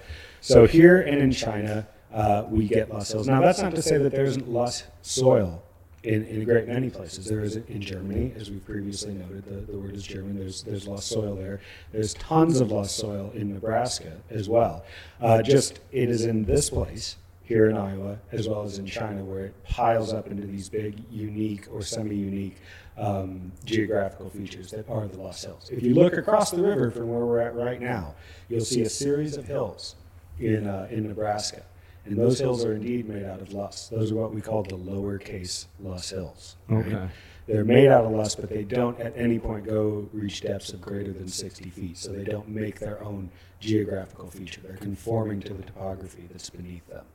So 0.42 0.66
here 0.66 1.02
and 1.02 1.20
in 1.20 1.32
China, 1.32 1.88
uh, 2.12 2.46
we 2.50 2.68
get 2.68 2.92
Loess 2.92 3.12
Hills. 3.12 3.28
Now, 3.28 3.40
that's 3.42 3.62
not 3.62 3.76
to 3.76 3.82
say 3.84 3.98
that 4.00 4.12
there 4.12 4.26
isn't 4.26 4.50
loess 4.50 4.86
soil 5.04 5.62
in, 6.08 6.26
in 6.26 6.42
a 6.42 6.46
great 6.46 6.68
many 6.68 6.90
places. 6.90 7.26
There 7.26 7.42
is 7.42 7.58
in 7.58 7.82
Germany, 7.82 8.34
as 8.38 8.50
we've 8.50 8.66
previously 8.66 9.14
noted. 9.14 9.44
The, 9.46 9.72
the 9.72 9.78
word 9.78 9.94
is 9.94 10.04
German. 10.04 10.38
There's 10.38 10.64
there's 10.64 10.88
loess 10.88 11.06
soil 11.06 11.36
there. 11.36 11.60
There's 11.92 12.14
tons 12.14 12.62
of 12.62 12.72
loess 12.72 12.92
soil 12.92 13.32
in 13.36 13.54
Nebraska 13.54 14.14
as 14.30 14.48
well. 14.48 14.86
Uh, 15.22 15.42
just 15.42 15.80
it 15.92 16.10
is 16.10 16.26
in 16.26 16.46
this 16.46 16.70
place 16.70 17.18
here 17.44 17.70
in 17.70 17.78
Iowa, 17.78 18.18
as 18.32 18.48
well 18.48 18.64
as 18.64 18.78
in 18.78 18.86
China, 18.86 19.24
where 19.24 19.46
it 19.46 19.64
piles 19.66 20.14
up 20.14 20.28
into 20.28 20.48
these 20.48 20.70
big, 20.70 21.02
unique 21.10 21.66
or 21.72 21.82
semi-unique 21.82 22.58
um, 22.98 23.52
geographical 23.64 24.30
features 24.30 24.72
that 24.72 24.90
are 24.90 25.08
the 25.08 25.18
Loess 25.18 25.44
Hills. 25.44 25.70
If 25.72 25.82
you 25.84 25.94
look 25.94 26.18
across 26.18 26.52
the 26.52 26.62
river 26.62 26.92
from 26.92 27.10
where 27.10 27.26
we're 27.26 27.40
at 27.40 27.56
right 27.56 27.82
now, 27.82 28.16
you'll 28.50 28.66
see 28.66 28.82
a 28.82 28.90
series 28.90 29.38
of 29.38 29.46
hills 29.46 29.96
in 30.40 30.68
uh, 30.68 30.88
in 30.90 31.08
Nebraska, 31.08 31.64
and 32.08 32.18
those 32.18 32.40
hills 32.40 32.64
are 32.66 32.74
indeed 32.74 33.08
made 33.08 33.24
out 33.24 33.42
of 33.42 33.54
loess. 33.54 33.90
Those 33.90 34.12
are 34.12 34.16
what 34.16 34.34
we 34.34 34.42
call 34.42 34.64
the 34.64 34.78
lowercase 34.78 35.68
Loess 35.80 36.10
Hills. 36.10 36.58
right? 36.68 36.86
Okay. 36.86 37.10
They're 37.48 37.64
made 37.64 37.88
out 37.88 38.04
of 38.04 38.12
loess, 38.12 38.36
but 38.36 38.50
they 38.50 38.64
don't 38.64 39.00
at 39.00 39.14
any 39.16 39.40
point 39.40 39.66
go 39.66 40.10
reach 40.12 40.42
depths 40.42 40.74
of 40.74 40.82
greater 40.82 41.14
than 41.14 41.30
60 41.30 41.70
feet. 41.70 41.98
So 41.98 42.12
they 42.12 42.26
don't 42.26 42.50
make 42.50 42.80
their 42.80 43.02
own 43.04 43.32
geographical 43.60 44.30
feature. 44.30 44.62
They're 44.62 44.76
conforming 44.78 45.40
to 45.42 45.54
the 45.54 45.64
topography 45.64 46.28
that's 46.30 46.50
beneath 46.50 46.86
them. 46.88 47.06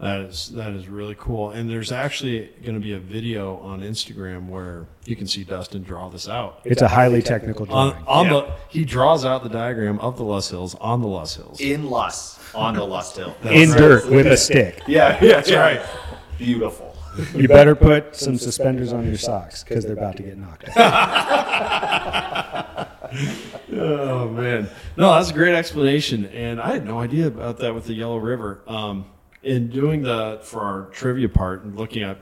That 0.00 0.20
is 0.20 0.50
that 0.50 0.72
is 0.74 0.86
really 0.88 1.16
cool. 1.18 1.50
And 1.50 1.68
there's 1.68 1.90
actually 1.90 2.50
going 2.62 2.74
to 2.76 2.80
be 2.80 2.92
a 2.92 3.00
video 3.00 3.56
on 3.58 3.80
Instagram 3.80 4.48
where 4.48 4.86
you 5.06 5.16
can 5.16 5.26
see 5.26 5.42
Dustin 5.42 5.82
draw 5.82 6.08
this 6.08 6.28
out. 6.28 6.60
It's 6.64 6.82
a 6.82 6.88
highly 6.88 7.20
technical 7.20 7.62
On, 7.72 7.90
drawing. 7.90 8.06
on 8.06 8.26
Yeah. 8.26 8.32
the 8.32 8.52
he 8.68 8.84
draws 8.84 9.24
out 9.24 9.42
the 9.42 9.48
diagram 9.48 9.98
of 9.98 10.16
the 10.16 10.22
Loess 10.22 10.50
Hills 10.50 10.76
on 10.76 11.00
the 11.00 11.08
Loess 11.08 11.34
Hills. 11.34 11.60
In 11.60 11.90
Loess, 11.90 12.38
on 12.54 12.74
the 12.74 12.84
Loess 12.84 13.16
Hill. 13.16 13.34
In 13.42 13.70
dirt 13.70 14.08
with 14.08 14.26
a 14.28 14.36
stick. 14.36 14.82
Yeah, 14.86 15.18
yeah, 15.20 15.32
that's 15.34 15.50
right. 15.52 15.80
Beautiful. 16.38 16.94
You 17.34 17.48
better 17.48 17.74
put 17.74 18.14
some 18.14 18.38
suspenders 18.38 18.92
on 18.92 19.04
your 19.04 19.18
socks 19.18 19.64
because 19.64 19.82
they're 19.84 19.94
about 19.94 20.16
to 20.18 20.22
get 20.22 20.38
knocked 20.38 20.68
out. 20.76 20.76
oh 23.72 24.28
man, 24.28 24.68
no, 24.96 25.12
that's 25.14 25.30
a 25.30 25.34
great 25.34 25.54
explanation, 25.56 26.26
and 26.26 26.60
I 26.60 26.72
had 26.74 26.84
no 26.84 27.00
idea 27.00 27.26
about 27.26 27.58
that 27.58 27.74
with 27.74 27.86
the 27.86 27.94
Yellow 27.94 28.18
River. 28.18 28.60
Um, 28.68 29.06
in 29.48 29.68
doing 29.68 30.02
the 30.02 30.40
for 30.42 30.60
our 30.60 30.90
trivia 30.92 31.28
part 31.28 31.64
and 31.64 31.74
looking 31.74 32.02
at, 32.02 32.18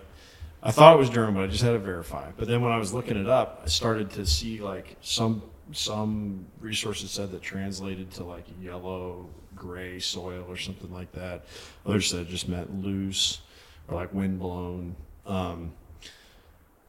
I 0.63 0.71
thought 0.71 0.95
it 0.95 0.99
was 0.99 1.11
German, 1.11 1.35
but 1.35 1.43
I 1.43 1.47
just 1.49 1.63
had 1.63 1.73
to 1.73 1.79
verify. 1.79 2.31
But 2.37 2.47
then 2.47 2.61
when 2.63 2.71
I 2.71 2.79
was 2.79 2.95
looking 2.95 3.17
it 3.17 3.29
up, 3.29 3.63
I 3.65 3.69
started 3.69 4.11
to 4.11 4.25
see 4.25 4.61
like 4.61 4.97
some 5.01 5.43
some 5.73 6.47
resources 6.61 7.11
said 7.11 7.33
that 7.33 7.43
translated 7.43 8.13
to 8.13 8.25
like 8.25 8.45
yellow 8.61 9.29
gray 9.57 9.99
soil 9.99 10.45
or 10.49 10.57
something 10.57 10.93
like 10.93 11.11
that. 11.13 11.47
Others 11.85 12.11
said 12.11 12.21
it 12.21 12.29
just 12.29 12.49
meant 12.49 12.85
loose 12.85 13.41
or 13.89 13.97
like 13.97 14.15
wind 14.15 14.39
blown. 14.39 14.95
Um, 15.27 15.73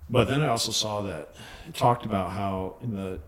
but 0.07 0.27
then 0.27 0.41
I 0.41 0.49
also 0.49 0.71
saw 0.71 1.01
that 1.01 1.33
it 1.67 1.73
talked 1.73 2.05
about 2.05 2.31
how 2.31 2.75
in 2.83 2.95
the 2.95 3.19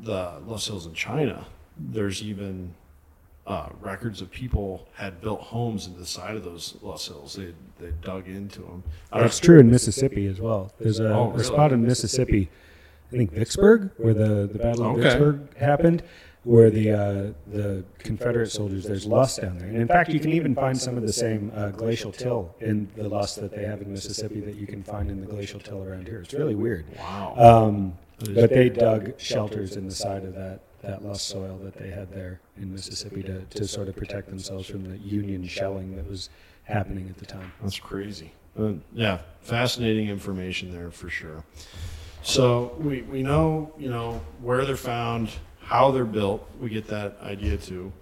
the 0.00 0.40
Loess 0.46 0.66
Hills 0.66 0.86
in 0.86 0.94
China, 0.94 1.46
there's 1.76 2.22
even 2.22 2.74
uh, 3.46 3.68
records 3.80 4.20
of 4.22 4.30
people 4.30 4.86
had 4.94 5.20
built 5.20 5.40
homes 5.40 5.86
into 5.86 5.98
the 6.00 6.06
side 6.06 6.34
of 6.36 6.44
those 6.44 6.76
Loess 6.82 7.06
Hills. 7.08 7.34
They 7.34 7.52
they 7.78 7.92
dug 8.02 8.26
into 8.28 8.60
them. 8.62 8.82
That's 9.12 9.38
true 9.40 9.58
in 9.60 9.70
Mississippi 9.70 10.26
as 10.26 10.40
well. 10.40 10.72
There's 10.80 11.00
a, 11.00 11.12
Oh, 11.12 11.24
a 11.24 11.30
really? 11.32 11.44
spot 11.44 11.72
in 11.72 11.84
Mississippi, 11.84 12.48
I 13.12 13.16
think 13.16 13.32
Vicksburg, 13.32 13.90
where 13.98 14.14
the, 14.14 14.48
the 14.50 14.58
Battle 14.58 14.84
of 14.86 14.92
Okay. 14.92 15.02
Vicksburg 15.02 15.56
happened, 15.58 16.02
where 16.44 16.70
the 16.70 16.90
uh, 16.92 17.32
the 17.52 17.84
Confederate 17.98 18.50
soldiers, 18.50 18.84
there's 18.84 19.04
loess 19.06 19.36
down 19.36 19.58
there. 19.58 19.68
And 19.68 19.76
in 19.76 19.88
fact, 19.88 20.08
you 20.10 20.20
can 20.20 20.32
even 20.32 20.54
find 20.54 20.78
some 20.78 20.96
of 20.96 21.02
the 21.02 21.12
same 21.12 21.52
uh, 21.54 21.68
glacial 21.70 22.12
till 22.12 22.54
in 22.60 22.88
the 22.96 23.08
loess 23.08 23.34
that 23.34 23.50
they 23.54 23.64
have 23.64 23.82
in 23.82 23.92
Mississippi 23.92 24.40
that 24.40 24.54
you 24.56 24.66
can 24.66 24.82
find 24.82 25.10
in 25.10 25.20
the 25.20 25.26
glacial 25.26 25.60
till 25.60 25.82
around 25.82 26.06
here. 26.08 26.20
It's 26.20 26.32
really 26.34 26.54
weird. 26.54 26.86
Wow. 26.98 27.34
Um, 27.36 27.98
but 28.34 28.48
they 28.48 28.68
dug 28.70 29.18
shelters 29.20 29.76
in 29.76 29.86
the 29.86 29.94
side 29.94 30.24
of 30.24 30.34
that, 30.34 30.60
that 30.86 31.04
loess 31.04 31.22
soil 31.22 31.58
that 31.62 31.74
they 31.74 31.88
had 31.88 32.12
there 32.12 32.40
in 32.60 32.72
Mississippi 32.72 33.22
to, 33.22 33.40
to 33.42 33.66
sort 33.66 33.88
of 33.88 33.96
protect 33.96 34.28
themselves 34.28 34.68
from 34.68 34.88
the 34.88 34.98
Union 34.98 35.46
shelling 35.46 35.96
that 35.96 36.08
was 36.08 36.30
happening 36.64 37.08
at 37.08 37.18
the 37.18 37.26
time. 37.26 37.52
That's 37.62 37.78
crazy. 37.78 38.32
Uh, 38.58 38.74
yeah, 38.92 39.18
fascinating 39.40 40.08
information 40.08 40.72
there 40.72 40.90
for 40.90 41.08
sure. 41.08 41.44
So 42.22 42.76
we, 42.78 43.02
we 43.02 43.22
know, 43.22 43.72
you 43.78 43.90
know, 43.90 44.20
where 44.40 44.64
they're 44.64 44.76
found, 44.76 45.30
how 45.60 45.90
they're 45.90 46.04
built. 46.04 46.48
We 46.60 46.68
get 46.70 46.86
that 46.88 47.18
idea 47.22 47.56
too. 47.56 47.92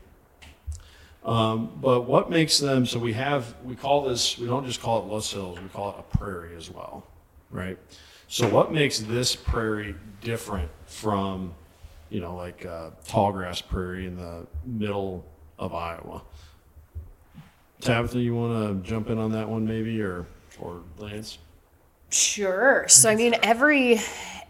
Um, 1.25 1.73
but 1.81 2.03
what 2.03 2.31
makes 2.31 2.59
them, 2.59 2.85
so 2.85 2.99
we 2.99 3.13
have, 3.13 3.55
we 3.65 3.77
call 3.77 4.03
this, 4.03 4.39
we 4.39 4.47
don't 4.47 4.67
just 4.67 4.83
call 4.83 5.03
it 5.03 5.07
Loess 5.07 5.33
Hills, 5.33 5.61
we 5.61 5.69
call 5.69 5.91
it 5.91 5.97
a 5.99 6.17
prairie 6.19 6.57
as 6.57 6.69
well, 6.69 7.07
right? 7.51 7.79
So 8.27 8.49
what 8.49 8.73
makes 8.73 8.99
this 8.99 9.37
prairie 9.37 9.95
different 10.21 10.69
from, 10.87 11.55
you 12.13 12.21
know, 12.21 12.37
like 12.37 12.67
uh, 12.67 12.91
tall 13.07 13.33
grass 13.33 13.61
prairie 13.61 14.07
in 14.07 14.17
the 14.17 14.47
middle 14.67 15.25
of 15.59 15.75
Iowa? 15.75 16.23
Tabitha, 17.81 18.21
you 18.21 18.35
want 18.35 18.85
to 18.85 18.89
jump 18.89 19.09
in 19.09 19.19
on 19.19 19.33
that 19.33 19.49
one 19.49 19.67
maybe, 19.67 20.01
or 20.03 20.27
or 20.61 20.83
Lance? 20.99 21.39
Sure. 22.11 22.85
So 22.89 23.09
I 23.09 23.17
mean 23.17 23.35
every 23.43 23.99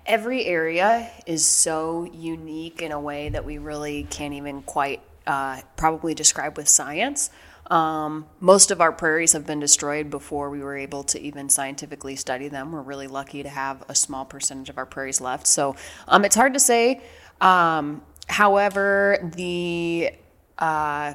every 0.04 0.44
area 0.44 1.08
is 1.26 1.46
so 1.46 2.10
unique 2.12 2.82
in 2.82 2.90
a 2.90 3.00
way 3.00 3.28
that 3.28 3.44
we 3.44 3.58
really 3.58 4.04
can't 4.10 4.34
even 4.34 4.62
quite 4.62 5.00
uh, 5.26 5.60
probably 5.76 6.14
describe 6.14 6.56
with 6.56 6.68
science. 6.68 7.30
Um, 7.70 8.26
most 8.40 8.70
of 8.70 8.80
our 8.80 8.92
prairies 8.92 9.32
have 9.32 9.46
been 9.46 9.60
destroyed 9.60 10.10
before 10.10 10.50
we 10.50 10.60
were 10.60 10.76
able 10.76 11.04
to 11.04 11.20
even 11.20 11.48
scientifically 11.48 12.16
study 12.16 12.48
them. 12.48 12.72
We're 12.72 12.82
really 12.82 13.06
lucky 13.06 13.42
to 13.44 13.48
have 13.48 13.84
a 13.88 13.94
small 13.94 14.24
percentage 14.24 14.68
of 14.68 14.78
our 14.78 14.84
prairies 14.84 15.20
left. 15.20 15.46
So 15.46 15.76
um, 16.08 16.24
it's 16.24 16.36
hard 16.36 16.52
to 16.54 16.60
say. 16.60 17.00
Um, 17.42 18.02
however, 18.28 19.18
the 19.36 20.12
uh, 20.58 21.14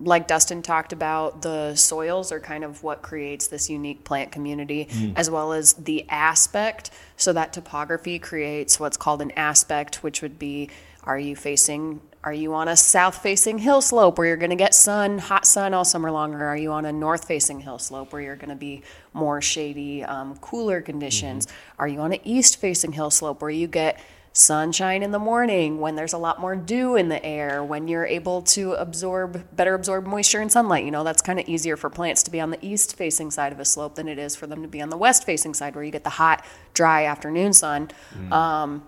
like 0.00 0.26
Dustin 0.26 0.62
talked 0.62 0.92
about, 0.92 1.42
the 1.42 1.76
soils 1.76 2.32
are 2.32 2.40
kind 2.40 2.64
of 2.64 2.82
what 2.82 3.02
creates 3.02 3.46
this 3.46 3.70
unique 3.70 4.02
plant 4.02 4.32
community, 4.32 4.86
Mm. 4.90 5.12
as 5.16 5.30
well 5.30 5.52
as 5.52 5.74
the 5.74 6.04
aspect. 6.08 6.90
So 7.16 7.32
that 7.34 7.52
topography 7.52 8.18
creates 8.18 8.80
what's 8.80 8.96
called 8.96 9.22
an 9.22 9.30
aspect, 9.32 10.02
which 10.02 10.20
would 10.22 10.38
be 10.40 10.70
are 11.04 11.18
you 11.18 11.36
facing 11.36 12.00
are 12.24 12.32
you 12.32 12.54
on 12.54 12.68
a 12.68 12.76
south 12.76 13.16
facing 13.20 13.58
hill 13.58 13.80
slope 13.82 14.16
where 14.16 14.28
you're 14.28 14.36
going 14.36 14.50
to 14.50 14.56
get 14.56 14.74
sun, 14.74 15.18
hot 15.18 15.44
sun 15.44 15.74
all 15.74 15.84
summer 15.84 16.08
long, 16.12 16.34
or 16.34 16.44
are 16.46 16.56
you 16.56 16.70
on 16.70 16.84
a 16.84 16.92
north 16.92 17.26
facing 17.26 17.58
hill 17.58 17.80
slope 17.80 18.12
where 18.12 18.22
you're 18.22 18.36
going 18.36 18.48
to 18.48 18.54
be 18.54 18.82
more 19.12 19.42
shady, 19.42 20.04
um, 20.04 20.36
cooler 20.36 20.80
conditions? 20.80 21.48
Are 21.80 21.88
you 21.88 21.98
on 21.98 22.12
an 22.12 22.20
east 22.22 22.60
facing 22.60 22.92
hill 22.92 23.10
slope 23.10 23.42
where 23.42 23.50
you 23.50 23.66
get 23.66 23.98
sunshine 24.32 25.02
in 25.02 25.10
the 25.10 25.18
morning 25.18 25.78
when 25.78 25.94
there's 25.94 26.14
a 26.14 26.18
lot 26.18 26.40
more 26.40 26.56
dew 26.56 26.96
in 26.96 27.08
the 27.08 27.22
air 27.24 27.62
when 27.62 27.86
you're 27.86 28.06
able 28.06 28.40
to 28.40 28.72
absorb 28.72 29.44
better 29.54 29.74
absorb 29.74 30.06
moisture 30.06 30.40
and 30.40 30.50
sunlight 30.50 30.84
you 30.84 30.90
know 30.90 31.04
that's 31.04 31.20
kind 31.20 31.38
of 31.38 31.46
easier 31.46 31.76
for 31.76 31.90
plants 31.90 32.22
to 32.22 32.30
be 32.30 32.40
on 32.40 32.50
the 32.50 32.58
east 32.64 32.96
facing 32.96 33.30
side 33.30 33.52
of 33.52 33.60
a 33.60 33.64
slope 33.64 33.94
than 33.94 34.08
it 34.08 34.18
is 34.18 34.34
for 34.34 34.46
them 34.46 34.62
to 34.62 34.68
be 34.68 34.80
on 34.80 34.88
the 34.88 34.96
west 34.96 35.24
facing 35.24 35.52
side 35.52 35.74
where 35.74 35.84
you 35.84 35.90
get 35.90 36.04
the 36.04 36.10
hot 36.10 36.44
dry 36.72 37.04
afternoon 37.04 37.52
sun. 37.52 37.90
Um, 38.32 38.84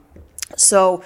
so 0.57 1.03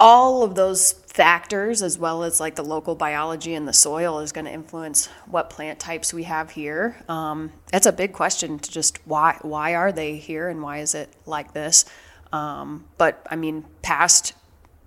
all 0.00 0.42
of 0.42 0.54
those 0.56 0.92
factors 0.92 1.82
as 1.82 1.96
well 1.96 2.24
as 2.24 2.40
like 2.40 2.56
the 2.56 2.64
local 2.64 2.96
biology 2.96 3.54
and 3.54 3.68
the 3.68 3.72
soil 3.72 4.18
is 4.18 4.32
going 4.32 4.44
to 4.44 4.52
influence 4.52 5.06
what 5.26 5.48
plant 5.48 5.78
types 5.78 6.12
we 6.12 6.24
have 6.24 6.50
here. 6.50 6.96
Um, 7.08 7.52
that's 7.70 7.86
a 7.86 7.92
big 7.92 8.12
question 8.12 8.58
to 8.58 8.70
just 8.70 8.98
why 9.06 9.38
why 9.42 9.74
are 9.74 9.92
they 9.92 10.16
here 10.16 10.48
and 10.48 10.62
why 10.62 10.78
is 10.78 10.94
it 10.94 11.14
like 11.26 11.52
this 11.52 11.84
um, 12.34 12.84
but 12.98 13.26
i 13.30 13.36
mean 13.36 13.64
past 13.82 14.34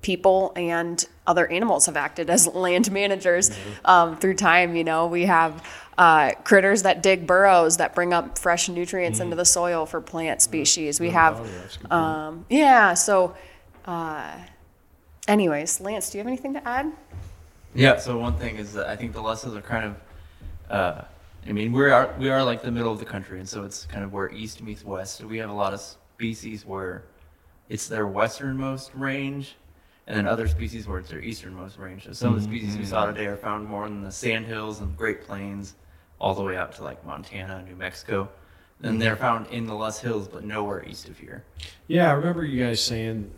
people 0.02 0.54
and 0.56 1.06
other 1.26 1.46
animals 1.48 1.86
have 1.88 1.98
acted 1.98 2.30
as 2.30 2.48
land 2.66 2.92
managers 2.92 3.52
um, 3.84 4.18
through 4.18 4.36
time. 4.36 4.76
You 4.76 4.84
know, 4.84 5.08
we 5.08 5.26
have 5.26 5.64
uh, 5.98 6.32
critters 6.44 6.84
that 6.84 7.04
dig 7.04 7.28
burrows 7.28 7.78
that 7.78 7.94
bring 7.96 8.14
up 8.14 8.38
fresh 8.38 8.70
nutrients 8.70 9.20
into 9.20 9.36
the 9.36 9.46
soil 9.46 9.86
for 9.86 10.00
plant 10.00 10.42
species. 10.42 11.00
We 11.00 11.10
have, 11.10 11.46
um, 11.92 12.46
yeah. 12.50 12.94
So, 12.94 13.36
uh, 13.86 14.32
anyways, 15.28 15.82
Lance, 15.82 16.10
do 16.10 16.18
you 16.18 16.24
have 16.24 16.28
anything 16.28 16.54
to 16.54 16.68
add? 16.68 16.92
Yeah. 17.74 17.98
So 17.98 18.18
one 18.18 18.38
thing 18.38 18.56
is 18.58 18.74
that 18.74 18.88
I 18.88 18.96
think 18.96 19.14
the 19.14 19.22
Loess 19.22 19.44
Hills 19.44 19.56
are 19.56 19.62
kind 19.62 19.86
of, 19.86 20.72
uh, 20.72 21.02
I 21.48 21.52
mean, 21.52 21.72
we 21.72 21.90
are 21.90 22.14
we 22.20 22.30
are 22.30 22.44
like 22.44 22.62
the 22.62 22.72
middle 22.72 22.92
of 22.92 23.00
the 23.00 23.06
country, 23.06 23.40
and 23.40 23.48
so 23.48 23.64
it's 23.64 23.86
kind 23.86 24.04
of 24.04 24.14
where 24.14 24.30
east 24.32 24.62
meets 24.62 24.84
west. 24.84 25.18
So 25.18 25.28
we 25.28 25.38
have 25.38 25.50
a 25.50 25.54
lot 25.54 25.74
of 25.74 25.82
species 25.82 26.66
where 26.66 27.04
it's 27.70 27.88
their 27.88 28.08
westernmost 28.08 28.92
range, 28.94 29.56
and 30.08 30.16
then 30.18 30.28
other 30.28 30.48
species 30.48 30.88
where 30.88 31.00
it's 31.00 31.10
their 31.10 31.22
easternmost 31.22 31.78
range. 31.78 32.06
So 32.06 32.14
some 32.14 32.34
of 32.34 32.40
the 32.40 32.44
species 32.48 32.78
we 32.78 32.86
saw 32.86 33.06
today 33.06 33.26
are 33.26 33.38
found 33.38 33.68
more 33.68 33.86
in 33.86 34.02
the 34.04 34.12
sandhills 34.12 34.80
and 34.80 34.96
Great 34.98 35.22
Plains, 35.22 35.76
all 36.20 36.34
the 36.34 36.44
way 36.44 36.56
out 36.56 36.72
to 36.74 36.84
like 36.84 37.06
Montana, 37.06 37.64
New 37.64 37.76
Mexico. 37.76 38.30
And 38.84 39.02
they're 39.02 39.16
found 39.16 39.48
in 39.48 39.66
the 39.66 39.74
Loess 39.74 40.00
Hills, 40.00 40.28
but 40.28 40.44
nowhere 40.44 40.86
east 40.88 41.10
of 41.10 41.18
here. 41.18 41.44
Yeah, 41.88 42.10
I 42.10 42.14
remember 42.14 42.46
you 42.46 42.64
guys 42.64 42.80
saying, 42.80 43.32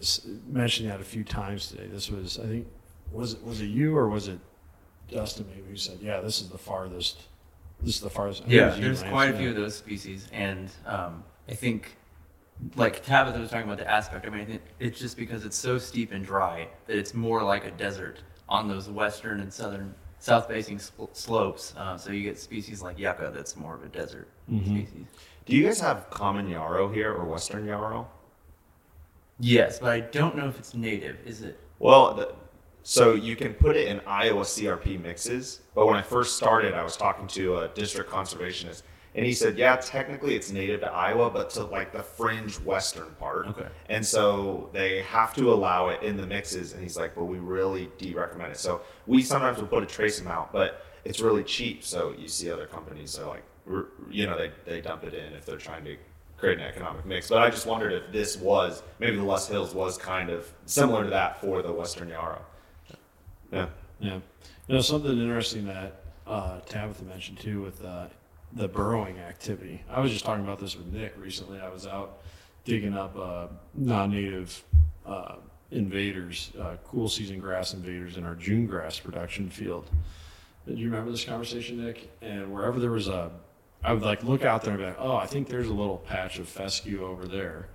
mentioning 0.45 0.91
that 0.91 0.99
a 0.99 1.03
few 1.05 1.23
times 1.23 1.69
today. 1.69 1.87
This 1.87 2.11
was, 2.11 2.37
I 2.37 2.43
think, 2.43 2.67
was 3.11 3.33
it 3.33 3.43
was 3.45 3.61
it 3.61 3.67
you 3.67 3.95
or 3.97 4.09
was 4.09 4.27
it 4.27 4.37
Dustin? 5.09 5.45
Maybe 5.49 5.65
who 5.69 5.77
said, 5.77 5.99
"Yeah, 6.01 6.19
this 6.19 6.41
is 6.41 6.49
the 6.49 6.57
farthest. 6.57 7.21
This 7.81 7.95
is 7.95 8.01
the 8.01 8.09
farthest." 8.09 8.43
I 8.43 8.47
Yeah, 8.49 8.69
there's 8.71 9.01
quite 9.01 9.33
a 9.33 9.37
few 9.37 9.49
of 9.49 9.55
those 9.55 9.75
species, 9.75 10.27
and 10.33 10.69
um, 10.85 11.23
I 11.47 11.53
think, 11.53 11.95
like 12.75 13.03
Tabitha 13.05 13.39
was 13.39 13.49
talking 13.49 13.65
about 13.65 13.77
the 13.77 13.89
aspect. 13.89 14.25
I 14.25 14.29
mean, 14.29 14.41
I 14.41 14.45
think 14.45 14.61
it's 14.79 14.99
just 14.99 15.17
because 15.17 15.45
it's 15.45 15.55
so 15.57 15.77
steep 15.77 16.11
and 16.11 16.25
dry 16.25 16.67
that 16.87 16.97
it's 16.97 17.13
more 17.13 17.41
like 17.43 17.65
a 17.65 17.71
desert 17.71 18.19
on 18.47 18.67
those 18.67 18.89
western 18.89 19.39
and 19.39 19.51
southern, 19.53 19.93
south-facing 20.19 20.79
sl- 20.79 21.05
slopes. 21.13 21.73
Uh, 21.77 21.97
so 21.97 22.11
you 22.11 22.23
get 22.23 22.37
species 22.39 22.81
like 22.81 22.97
yucca 22.99 23.31
that's 23.33 23.55
more 23.55 23.75
of 23.75 23.83
a 23.83 23.87
desert 23.87 24.27
Mm-hmm. 24.51 24.75
species. 24.77 25.05
Do 25.45 25.55
you 25.55 25.63
guys 25.65 25.79
have 25.79 26.09
common 26.09 26.49
yarrow 26.49 26.89
here 26.91 27.13
or 27.13 27.23
western 27.25 27.65
yarrow? 27.65 28.07
Yes, 29.39 29.79
but 29.79 29.91
I 29.91 29.99
don't 30.01 30.35
know 30.35 30.47
if 30.47 30.57
it's 30.59 30.73
native. 30.73 31.17
Is 31.25 31.41
it? 31.43 31.59
Well, 31.79 32.13
the, 32.13 32.33
so 32.83 33.13
you 33.13 33.35
can 33.35 33.53
put 33.53 33.75
it 33.75 33.87
in 33.87 34.01
Iowa 34.05 34.41
CRP 34.43 35.01
mixes. 35.01 35.61
But 35.75 35.85
when 35.85 35.95
I 35.95 36.01
first 36.01 36.35
started, 36.35 36.73
I 36.73 36.83
was 36.83 36.97
talking 36.97 37.27
to 37.27 37.59
a 37.59 37.67
district 37.69 38.09
conservationist, 38.09 38.83
and 39.19 39.25
he 39.25 39.33
said, 39.33 39.57
"Yeah, 39.57 39.75
technically 39.75 40.33
it's 40.35 40.49
native 40.49 40.79
to 40.79 40.89
Iowa, 40.89 41.29
but 41.29 41.49
to 41.49 41.65
like 41.65 41.91
the 41.91 42.01
fringe 42.01 42.57
western 42.61 43.09
part. 43.19 43.47
Okay. 43.47 43.67
And 43.89 44.05
so 44.05 44.69
they 44.71 45.01
have 45.01 45.35
to 45.35 45.51
allow 45.51 45.89
it 45.89 46.01
in 46.01 46.15
the 46.15 46.25
mixes." 46.25 46.71
And 46.71 46.81
he's 46.81 46.95
like, 46.95 47.15
"But 47.15 47.25
we 47.25 47.37
really 47.37 47.89
de-recommend 47.97 48.53
it." 48.53 48.57
So 48.57 48.79
we 49.07 49.21
sometimes 49.21 49.57
will 49.59 49.67
put 49.67 49.83
a 49.83 49.85
trace 49.85 50.21
amount, 50.21 50.53
but 50.53 50.85
it's 51.03 51.19
really 51.19 51.43
cheap. 51.43 51.83
So 51.83 52.13
you 52.17 52.29
see 52.29 52.49
other 52.49 52.65
companies 52.65 53.19
are 53.19 53.27
like, 53.27 53.43
you 54.09 54.25
know, 54.25 54.37
they 54.37 54.51
they 54.65 54.79
dump 54.79 55.03
it 55.03 55.13
in 55.13 55.33
if 55.33 55.45
they're 55.45 55.57
trying 55.57 55.83
to 55.83 55.97
create 56.37 56.57
an 56.57 56.63
economic 56.63 57.05
mix. 57.05 57.27
But 57.27 57.39
I 57.39 57.49
just 57.49 57.65
wondered 57.65 57.91
if 57.91 58.13
this 58.13 58.37
was 58.37 58.83
maybe 58.99 59.17
the 59.17 59.23
Loess 59.23 59.49
Hills 59.49 59.75
was 59.75 59.97
kind 59.97 60.29
of 60.29 60.49
similar 60.65 61.03
to 61.03 61.09
that 61.09 61.41
for 61.41 61.61
the 61.61 61.73
Western 61.73 62.07
Yarrow. 62.07 62.41
Yeah. 63.51 63.67
Yeah. 63.99 64.19
You 64.69 64.75
know, 64.75 64.79
something 64.79 65.11
interesting 65.11 65.65
that 65.65 66.03
uh, 66.25 66.61
Tabitha 66.61 67.03
mentioned 67.03 67.39
too 67.39 67.61
with 67.61 67.83
uh, 67.83 68.05
the 68.53 68.67
burrowing 68.67 69.19
activity. 69.19 69.83
I 69.89 69.99
was 69.99 70.11
just 70.11 70.25
talking 70.25 70.43
about 70.43 70.59
this 70.59 70.75
with 70.75 70.87
Nick 70.87 71.13
recently. 71.17 71.59
I 71.59 71.69
was 71.69 71.85
out 71.85 72.21
digging 72.65 72.95
up 72.95 73.15
uh, 73.17 73.47
non-native 73.75 74.63
uh, 75.05 75.35
invaders, 75.71 76.51
uh, 76.59 76.75
cool 76.85 77.09
season 77.09 77.39
grass 77.39 77.73
invaders 77.73 78.17
in 78.17 78.25
our 78.25 78.35
June 78.35 78.65
grass 78.65 78.99
production 78.99 79.49
field. 79.49 79.89
Do 80.67 80.73
you 80.73 80.85
remember 80.85 81.11
this 81.11 81.25
conversation, 81.25 81.83
Nick? 81.83 82.11
And 82.21 82.53
wherever 82.53 82.79
there 82.79 82.91
was 82.91 83.07
a, 83.07 83.31
I 83.83 83.93
would 83.93 84.03
like 84.03 84.23
look 84.23 84.43
out 84.43 84.63
there 84.63 84.73
and 84.73 84.81
be 84.81 84.85
like, 84.85 84.97
oh, 84.99 85.15
I 85.15 85.25
think 85.25 85.47
there's 85.47 85.67
a 85.67 85.73
little 85.73 85.97
patch 85.97 86.37
of 86.39 86.47
fescue 86.47 87.05
over 87.05 87.27
there. 87.27 87.69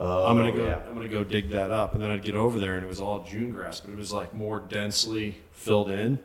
I'm 0.00 0.36
gonna 0.36 0.52
go. 0.52 0.64
yeah. 0.64 0.80
I'm 0.88 0.94
gonna 0.94 1.08
go 1.08 1.24
dig 1.24 1.50
that 1.50 1.72
up, 1.72 1.94
and 1.94 2.02
then 2.02 2.10
I'd 2.10 2.22
get 2.22 2.36
over 2.36 2.60
there, 2.60 2.74
and 2.76 2.84
it 2.84 2.88
was 2.88 3.00
all 3.00 3.24
June 3.24 3.50
grass, 3.50 3.80
but 3.80 3.90
it 3.90 3.96
was 3.96 4.12
like 4.12 4.32
more 4.32 4.60
densely 4.60 5.38
filled 5.50 5.90
in. 5.90 6.20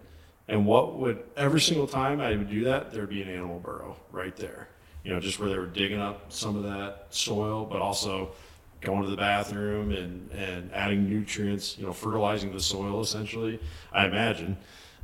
And 0.48 0.66
what 0.66 1.00
would 1.00 1.24
every 1.38 1.62
single 1.62 1.88
time 1.88 2.20
I 2.20 2.36
would 2.36 2.50
do 2.50 2.66
that, 2.66 2.92
there'd 2.92 3.10
be 3.10 3.22
an 3.22 3.30
animal 3.30 3.60
burrow 3.60 3.96
right 4.12 4.36
there. 4.36 4.68
You 5.04 5.14
know, 5.14 5.20
just 5.20 5.40
where 5.40 5.50
they 5.50 5.58
were 5.58 5.66
digging 5.66 6.00
up 6.00 6.32
some 6.32 6.56
of 6.56 6.64
that 6.64 7.08
soil, 7.10 7.66
but 7.66 7.82
also 7.82 8.32
going 8.82 9.04
to 9.04 9.10
the 9.10 9.18
bathroom 9.18 9.92
and 9.92 10.30
and 10.32 10.72
adding 10.74 11.10
nutrients. 11.10 11.78
You 11.78 11.86
know, 11.86 11.94
fertilizing 11.94 12.52
the 12.52 12.60
soil 12.60 13.02
essentially. 13.02 13.60
I 13.92 14.06
imagine. 14.06 14.58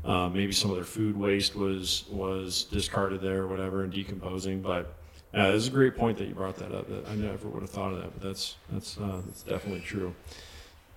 Uh, 0.04 0.30
maybe 0.30 0.54
some 0.54 0.70
of 0.70 0.78
their 0.78 0.86
food 0.86 1.18
waste 1.18 1.56
was 1.56 2.06
was 2.10 2.64
discarded 2.66 3.22
there 3.22 3.42
or 3.42 3.48
whatever 3.48 3.84
and 3.84 3.92
decomposing, 3.92 4.62
but 4.62 4.96
uh, 5.34 5.52
this 5.52 5.64
is 5.64 5.68
a 5.68 5.72
great 5.72 5.96
point 5.96 6.18
that 6.18 6.28
you 6.28 6.34
brought 6.34 6.56
that 6.56 6.72
up. 6.72 6.88
That 6.88 7.08
I 7.08 7.16
never 7.16 7.50
would 7.50 7.62
have 7.62 7.70
thought 7.70 7.92
of 7.94 8.00
that, 8.00 8.14
but 8.14 8.22
that's 8.22 8.56
that's 8.72 8.98
uh, 8.98 9.22
that's 9.26 9.44
definitely 9.44 9.82
true. 9.82 10.16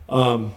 Um, 0.09 0.55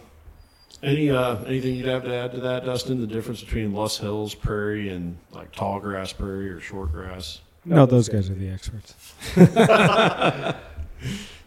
any 0.83 1.09
uh, 1.09 1.37
anything 1.45 1.75
you'd 1.75 1.87
have 1.87 2.03
to 2.03 2.13
add 2.13 2.31
to 2.33 2.39
that, 2.41 2.65
Dustin? 2.65 3.01
The 3.01 3.07
difference 3.07 3.41
between 3.41 3.73
Loess 3.73 3.97
Hills 3.97 4.35
prairie 4.35 4.89
and 4.89 5.17
like 5.31 5.51
tall 5.51 5.79
grass 5.79 6.13
prairie 6.13 6.49
or 6.49 6.59
short 6.59 6.91
grass? 6.91 7.41
No, 7.63 7.85
those 7.85 8.09
guys 8.09 8.29
are 8.29 8.35
the 8.35 8.49
experts. 8.49 9.13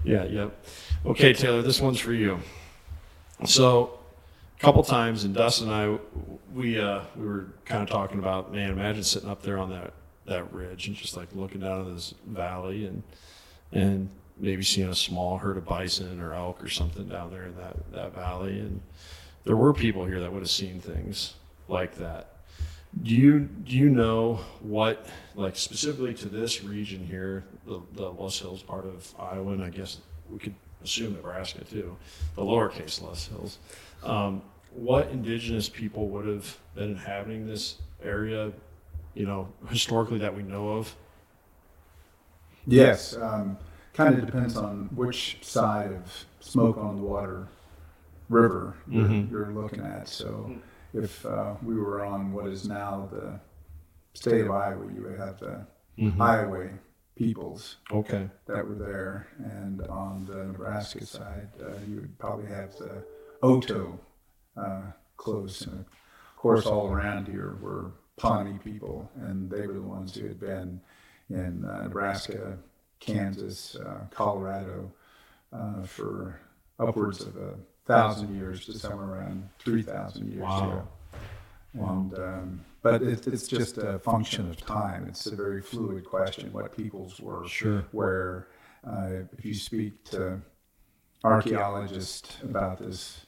Yeah. 0.05 0.25
Yep. 0.25 0.67
Okay, 1.07 1.33
Taylor. 1.33 1.63
This 1.63 1.81
one's 1.81 2.01
for 2.01 2.13
you. 2.13 2.41
So, 3.45 3.99
a 4.57 4.61
couple 4.61 4.83
times, 4.83 5.25
and 5.25 5.35
Dustin 5.35 5.71
and 5.71 5.99
I, 5.99 5.99
we 6.55 6.81
uh, 6.81 7.03
we 7.17 7.27
were 7.27 7.47
kind 7.65 7.83
of 7.83 7.89
talking 7.89 8.19
about, 8.19 8.53
man, 8.53 8.71
imagine 8.71 9.03
sitting 9.03 9.29
up 9.29 9.43
there 9.43 9.59
on 9.59 9.71
that 9.71 9.93
that 10.27 10.53
ridge 10.53 10.89
and 10.89 10.97
just 10.97 11.17
like 11.17 11.29
looking 11.35 11.61
down 11.61 11.87
at 11.87 11.95
this 11.95 12.15
valley 12.27 12.87
and 12.87 13.03
and 13.73 14.09
maybe 14.39 14.63
seeing 14.63 14.89
a 14.89 14.95
small 14.95 15.39
herd 15.39 15.57
of 15.57 15.65
bison 15.65 16.21
or 16.21 16.35
elk 16.35 16.63
or 16.63 16.69
something 16.69 17.09
down 17.09 17.31
there 17.31 17.45
in 17.45 17.57
that 17.57 17.93
that 17.93 18.15
valley. 18.15 18.59
And 18.59 18.81
there 19.45 19.57
were 19.57 19.73
people 19.73 20.05
here 20.05 20.21
that 20.21 20.33
would 20.33 20.43
have 20.43 20.51
seen 20.51 20.81
things 20.81 21.35
like 21.69 21.97
that. 21.97 22.35
Do 23.03 23.15
you 23.15 23.41
do 23.41 23.77
you 23.77 23.91
know 23.91 24.41
what 24.61 25.07
like 25.35 25.57
specifically 25.57 26.15
to 26.15 26.29
this 26.29 26.65
region 26.65 27.07
here, 27.07 27.45
the 27.67 27.81
the 27.95 28.11
Loess 28.11 28.39
Hills 28.39 28.63
part 28.63 28.87
of 28.87 29.15
Iowa, 29.19 29.53
and 29.53 29.63
I 29.63 29.69
guess 29.69 29.99
we 30.31 30.39
could 30.39 30.55
assume 30.83 31.15
Nebraska 31.15 31.65
too, 31.65 31.97
the 32.35 32.43
lowercase 32.43 33.03
Loess 33.03 33.27
Hills. 33.29 33.59
Um, 34.03 34.43
what 34.73 35.11
indigenous 35.11 35.69
people 35.69 36.09
would 36.09 36.27
have 36.27 36.57
been 36.75 36.91
inhabiting 36.91 37.47
this 37.47 37.77
area, 38.03 38.53
you 39.15 39.27
know, 39.27 39.49
historically 39.69 40.19
that 40.19 40.35
we 40.35 40.43
know 40.43 40.71
of? 40.71 40.95
Yes, 42.67 43.17
um, 43.17 43.57
kind 43.93 44.15
of 44.15 44.25
depends 44.25 44.57
on 44.57 44.89
which 44.95 45.39
side 45.43 45.93
of 45.93 46.25
Smoke 46.41 46.77
on 46.79 46.97
the 46.97 47.03
Water 47.03 47.49
River 48.29 48.77
you're, 48.89 49.09
Mhm. 49.09 49.31
you're 49.31 49.53
looking 49.53 49.81
at. 49.85 50.09
So, 50.09 50.53
if 50.93 51.25
uh, 51.27 51.55
we 51.63 51.75
were 51.77 52.05
on 52.05 52.33
what 52.33 52.47
is 52.47 52.69
now 52.69 53.09
the 53.13 53.41
state 54.15 54.43
of 54.43 54.51
Iowa, 54.51 54.91
you 54.93 55.03
would 55.03 55.19
have 55.19 55.39
the 55.41 55.67
Mhm. 55.99 56.21
Iowa 56.21 56.69
peoples 57.17 57.79
Okay. 57.93 58.31
that 58.47 58.67
were 58.67 58.75
there, 58.75 59.27
and 59.39 59.83
on 59.89 60.25
the 60.27 60.45
Nebraska 60.45 61.05
side, 61.05 61.49
uh, 61.61 61.73
you 61.87 61.97
would 61.97 62.19
probably 62.19 62.47
have 62.47 62.77
the 62.79 63.05
Oto 63.43 63.99
uh, 64.57 64.83
close. 65.17 65.63
And 65.67 65.81
of 65.81 66.37
course, 66.37 66.67
all 66.67 66.93
around 66.93 67.29
here 67.29 67.57
were 67.61 67.93
Pawnee 68.17 68.59
people, 68.59 69.09
and 69.17 69.49
they 69.49 69.67
were 69.67 69.75
the 69.75 69.83
ones 69.83 70.15
who 70.17 70.27
had 70.27 70.41
been 70.41 70.81
in 71.31 71.65
uh, 71.65 71.83
Nebraska, 71.85 72.59
Kansas, 72.99 73.77
uh, 73.77 74.07
Colorado 74.11 74.91
uh, 75.53 75.83
for 75.85 76.41
upwards 76.81 77.21
of 77.21 77.37
a 77.37 77.55
thousand 77.89 78.37
years 78.37 78.65
to 78.67 78.79
somewhere 78.79 79.19
around 79.19 79.49
three 79.59 79.83
thousand 79.83 80.31
years 80.31 80.43
Wow. 80.43 80.69
ago. 80.71 80.89
And 81.75 82.15
um, 82.19 82.65
but 82.83 83.03
it, 83.03 83.27
it's 83.27 83.47
just 83.49 83.79
a 83.79 83.99
function 83.99 84.49
of 84.49 84.57
time. 84.57 85.07
It's 85.09 85.27
a 85.27 85.35
very 85.37 85.61
fluid 85.61 86.05
question 86.05 86.53
what 86.53 86.75
peoples 86.77 87.19
were. 87.21 87.47
Sure. 87.49 87.85
Where 87.93 88.49
uh, 88.87 89.09
if 89.37 89.45
you 89.45 89.55
speak 89.55 90.05
to 90.13 90.41
archaeologists 91.25 92.39
about 92.43 92.79
this 92.79 93.27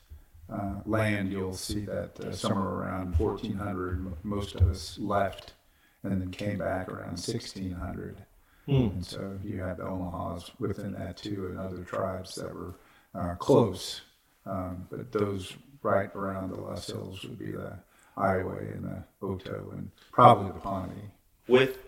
uh, 0.52 0.76
land, 0.86 1.32
you'll 1.32 1.52
see 1.52 1.84
that 1.86 2.18
uh, 2.20 2.32
somewhere 2.32 2.68
around 2.68 3.18
1400, 3.18 3.92
m- 3.98 4.16
most 4.22 4.54
of 4.54 4.62
us 4.68 4.98
left 4.98 5.54
and 6.02 6.20
then 6.20 6.30
came 6.30 6.58
back 6.58 6.88
around 6.88 7.18
1600. 7.18 8.24
Hmm. 8.66 8.72
And 8.72 9.04
so 9.06 9.38
you 9.44 9.60
have 9.60 9.78
the 9.78 9.84
Omahas 9.84 10.50
within 10.58 10.92
that 10.92 11.16
too, 11.16 11.48
and 11.50 11.58
other 11.58 11.82
tribes 11.84 12.34
that 12.36 12.52
were 12.54 12.74
uh, 13.14 13.34
close. 13.36 14.00
Um, 14.46 14.86
but 14.90 15.12
those 15.12 15.54
right 15.82 16.10
around 16.14 16.50
the 16.50 16.60
Loess 16.60 16.86
Hills 16.86 17.22
would 17.24 17.38
be 17.38 17.52
the 17.52 17.78
Iowa 18.16 18.56
and 18.56 18.84
the 18.84 19.04
Oto 19.22 19.70
and 19.72 19.90
probably 20.12 20.48
the 20.52 20.58
Pawnee. 20.58 21.10
with 21.48 21.78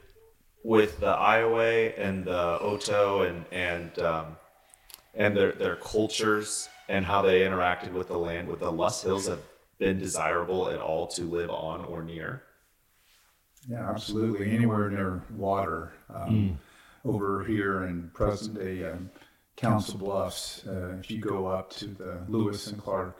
with 0.65 1.01
the 1.01 1.07
Iowa 1.09 1.91
and 1.97 2.25
the 2.25 2.59
Oto 2.61 3.23
and 3.23 3.45
and 3.51 3.99
um, 3.99 4.37
and 5.15 5.37
their 5.37 5.53
their 5.53 5.77
cultures 5.77 6.69
and 6.89 7.05
how 7.05 7.23
they 7.23 7.41
interacted 7.41 7.93
with 7.93 8.09
the 8.09 8.19
land? 8.19 8.49
Would 8.49 8.61
the 8.61 8.71
Loess 8.71 9.03
Hills 9.03 9.27
have 9.29 9.41
been 9.79 9.99
desirable 9.99 10.69
at 10.69 10.81
all 10.81 11.07
to 11.09 11.23
live 11.23 11.51
on 11.51 11.85
or 11.87 12.03
near? 12.03 12.43
Yeah, 13.69 13.89
absolutely. 13.89 14.51
Anywhere 14.51 14.91
near 14.91 15.23
water. 15.37 15.93
Um, 16.13 16.59
Over 17.05 17.43
here 17.45 17.85
in 17.85 18.11
present 18.15 18.55
day 18.55 18.89
um, 18.89 19.11
Council 19.57 19.99
Bluffs, 19.99 20.67
uh, 20.67 20.97
if 20.99 21.11
you 21.11 21.19
go 21.19 21.47
up 21.47 21.71
to 21.71 21.87
the 21.87 22.23
Lewis 22.29 22.69
and 22.69 22.81
Clark 22.81 23.17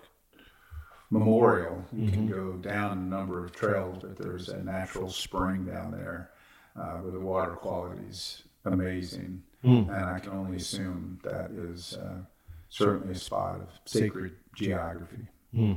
Memorial, 1.11 1.85
you 1.93 2.11
can 2.11 2.27
go 2.27 2.53
down 2.53 2.93
a 2.93 3.01
number 3.01 3.45
of 3.45 3.53
trails, 3.53 3.99
but 4.01 4.17
there's 4.17 4.49
a 4.49 4.63
natural 4.63 5.11
spring 5.11 5.67
down 5.67 5.91
there 5.91 6.31
uh, 6.75 6.95
where 6.97 7.13
the 7.13 7.21
water 7.21 7.53
quality 7.53 8.03
is 8.09 8.43
amazing. 8.65 9.43
Mm. 9.63 9.89
And 9.89 10.05
I 10.07 10.19
can 10.19 10.33
only 10.33 10.57
assume 10.57 11.21
that 11.23 11.51
is 11.51 11.95
uh, 11.95 12.23
certainly 12.71 13.13
a 13.13 13.19
spot 13.19 13.61
of 13.61 13.69
sacred 13.85 14.33
geography. 14.57 15.27
Hmm. 15.55 15.75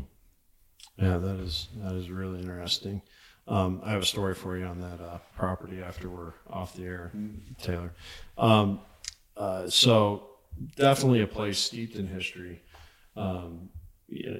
Yeah, 0.98 1.18
that 1.18 1.40
is 1.40 1.68
that 1.84 1.94
is 1.94 2.10
really 2.10 2.40
interesting. 2.40 3.02
Um, 3.48 3.82
I 3.84 3.92
have 3.92 4.02
a 4.02 4.06
story 4.06 4.34
for 4.34 4.58
you 4.58 4.66
on 4.66 4.80
that 4.80 5.02
uh, 5.02 5.20
property 5.36 5.82
after 5.84 6.10
we're 6.10 6.34
off 6.50 6.76
the 6.76 6.86
air, 6.86 7.12
Taylor. 7.62 7.94
Um, 8.38 8.80
uh, 9.38 9.70
so 9.70 10.30
definitely 10.76 11.22
a 11.22 11.28
place 11.28 11.60
steeped 11.60 11.96
in 11.96 12.08
history. 12.08 12.62
Um, 13.16 13.70
yeah, 14.08 14.38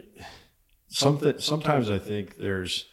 something 0.88 1.40
sometimes 1.40 1.90
I 1.90 2.00
think 2.00 2.38
there's, 2.38 2.86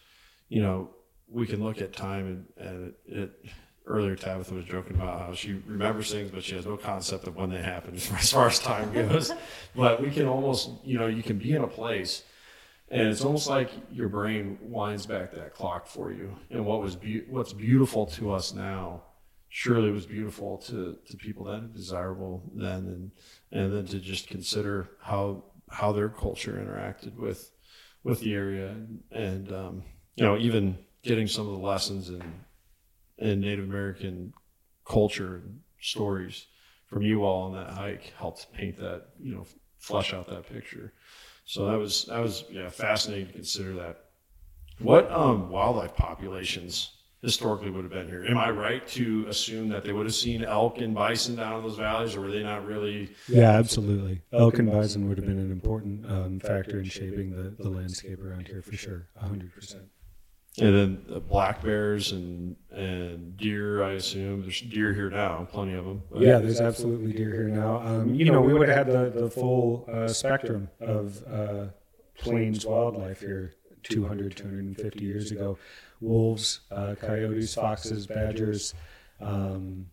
you 0.49 0.63
know, 0.63 0.91
we 1.29 1.47
can 1.47 1.63
look 1.63 1.81
at 1.81 1.93
time 1.93 2.47
and, 2.59 2.67
and 2.67 2.95
it, 3.07 3.19
it 3.19 3.51
earlier 3.87 4.15
Tabitha 4.15 4.55
was 4.55 4.65
joking 4.65 4.95
about 4.97 5.21
how 5.21 5.35
she 5.35 5.61
remembers 5.67 6.11
things, 6.11 6.31
but 6.31 6.45
she 6.45 6.55
has 6.55 6.67
no 6.67 6.77
concept 6.77 7.27
of 7.27 7.37
when 7.37 7.51
they 7.51 7.61
happened 7.61 7.97
as 8.19 8.33
far 8.33 8.47
as 8.47 8.59
time 8.59 8.93
goes. 8.93 9.33
but 9.77 10.01
we 10.01 10.11
can 10.11 10.27
almost, 10.27 10.71
you 10.85 10.99
know, 10.99 11.07
you 11.07 11.23
can 11.23 11.39
be 11.39 11.53
in 11.53 11.63
a 11.63 11.69
place 11.69 12.23
and 12.93 13.09
it's 13.09 13.25
almost 13.25 13.49
like 13.49 13.71
your 13.91 14.09
brain 14.09 14.59
winds 14.61 15.07
back 15.07 15.33
that 15.33 15.55
clock 15.55 15.87
for 15.87 16.13
you. 16.13 16.37
And 16.51 16.67
what 16.67 16.83
was 16.83 16.95
be- 16.95 17.25
what's 17.29 17.55
beautiful 17.55 18.07
to 18.07 18.33
us 18.33 18.53
now 18.53 19.03
surely 19.55 19.91
was 19.91 20.07
beautiful 20.07 20.57
to, 20.57 20.97
to 21.07 21.15
people 21.19 21.45
then, 21.45 21.71
desirable 21.75 22.43
then, 22.55 22.87
and 22.87 23.11
and 23.53 23.71
then 23.71 23.85
to 23.85 24.01
just 24.01 24.27
consider 24.27 24.89
how 24.99 25.45
how 25.71 25.93
their 25.93 26.09
culture 26.09 26.53
interacted 26.53 27.15
with 27.17 27.51
with 28.03 28.21
the 28.21 28.33
area 28.33 28.71
and, 28.71 29.01
and 29.13 29.53
um, 29.53 29.83
you 30.17 30.25
know 30.25 30.39
even 30.39 30.79
getting 31.03 31.29
some 31.29 31.47
of 31.47 31.53
the 31.53 31.67
lessons 31.67 32.09
in 32.09 32.23
in 33.19 33.41
Native 33.41 33.67
American 33.67 34.33
culture 34.87 35.43
and 35.45 35.61
stories 35.81 36.47
from 36.87 37.03
you 37.03 37.23
all 37.23 37.43
on 37.43 37.53
that 37.53 37.75
hike 37.75 38.15
helped 38.19 38.51
paint 38.55 38.79
that 38.79 39.09
you 39.21 39.35
know 39.35 39.47
flesh 39.79 40.15
out 40.15 40.27
that 40.29 40.51
picture. 40.51 40.95
So 41.45 41.67
that 41.67 41.77
was 41.79 42.07
that 42.07 42.21
was 42.21 42.45
yeah 42.51 42.71
fascinating 42.71 43.27
to 43.27 43.33
consider 43.35 43.75
that. 43.75 44.05
What 44.79 45.13
um, 45.13 45.51
wildlife 45.51 45.95
populations 45.95 47.02
historically 47.23 47.71
would 47.71 47.85
have 47.85 47.93
been 47.93 48.09
here? 48.09 48.25
Am 48.29 48.37
I 48.37 48.51
right 48.51 48.87
to 48.89 49.27
assume 49.29 49.69
that 49.69 49.85
they 49.85 49.93
would 49.93 50.07
have 50.07 50.15
seen 50.15 50.45
elk 50.45 50.79
and 50.79 50.95
bison 50.95 51.37
down 51.37 51.57
in 51.57 51.63
those 51.63 51.79
valleys, 51.79 52.17
or 52.17 52.21
were 52.23 52.31
they 52.31 52.43
not 52.43 52.67
really? 52.67 53.15
Yeah, 53.29 53.51
absolutely. 53.53 54.23
Elk 54.33 54.59
and 54.59 54.71
bison 54.71 55.09
would 55.09 55.19
have 55.19 55.27
been 55.27 55.39
an 55.39 55.53
important 55.53 56.05
um, 56.11 56.41
factor 56.41 56.81
in 56.81 56.85
shaping 56.85 57.31
the, 57.31 57.63
the 57.63 57.71
landscape 57.71 58.23
around 58.23 58.49
here 58.49 58.61
for 58.61 58.77
sure, 58.77 59.07
hundred 59.17 59.55
percent. 59.55 59.85
And 60.61 60.75
then 60.75 61.05
the 61.09 61.21
black 61.21 61.63
bears 61.63 62.13
and 62.13 62.57
and 62.71 63.37
deer, 63.39 63.83
I 63.83 63.93
assume 63.93 64.43
there's 64.43 64.61
deer 64.61 64.93
here 64.93 65.09
now, 65.09 65.49
plenty 65.51 65.75
of 65.75 65.85
them. 65.85 66.03
Yeah, 66.15 66.39
there's 66.39 66.61
absolutely 66.61 67.13
deer 67.13 67.33
here 67.33 67.49
now. 67.49 67.81
Um, 67.81 68.15
you 68.15 68.31
know, 68.31 68.43
we 68.43 68.53
would 68.53 68.69
have 68.69 68.87
had 68.87 68.87
the, 68.89 69.21
the 69.21 69.31
full 69.31 69.89
uh, 69.91 70.09
spectrum 70.09 70.69
of 70.81 71.23
uh, 71.27 71.67
plains 72.19 72.67
wildlife 72.67 73.21
here 73.21 73.55
200, 73.85 74.37
250 74.37 75.05
years 75.05 75.31
ago. 75.31 75.57
Wolves, 76.03 76.61
uh, 76.71 76.95
coyotes, 77.01 77.55
foxes, 77.55 78.07
badgers, 78.07 78.75
um, 79.21 79.87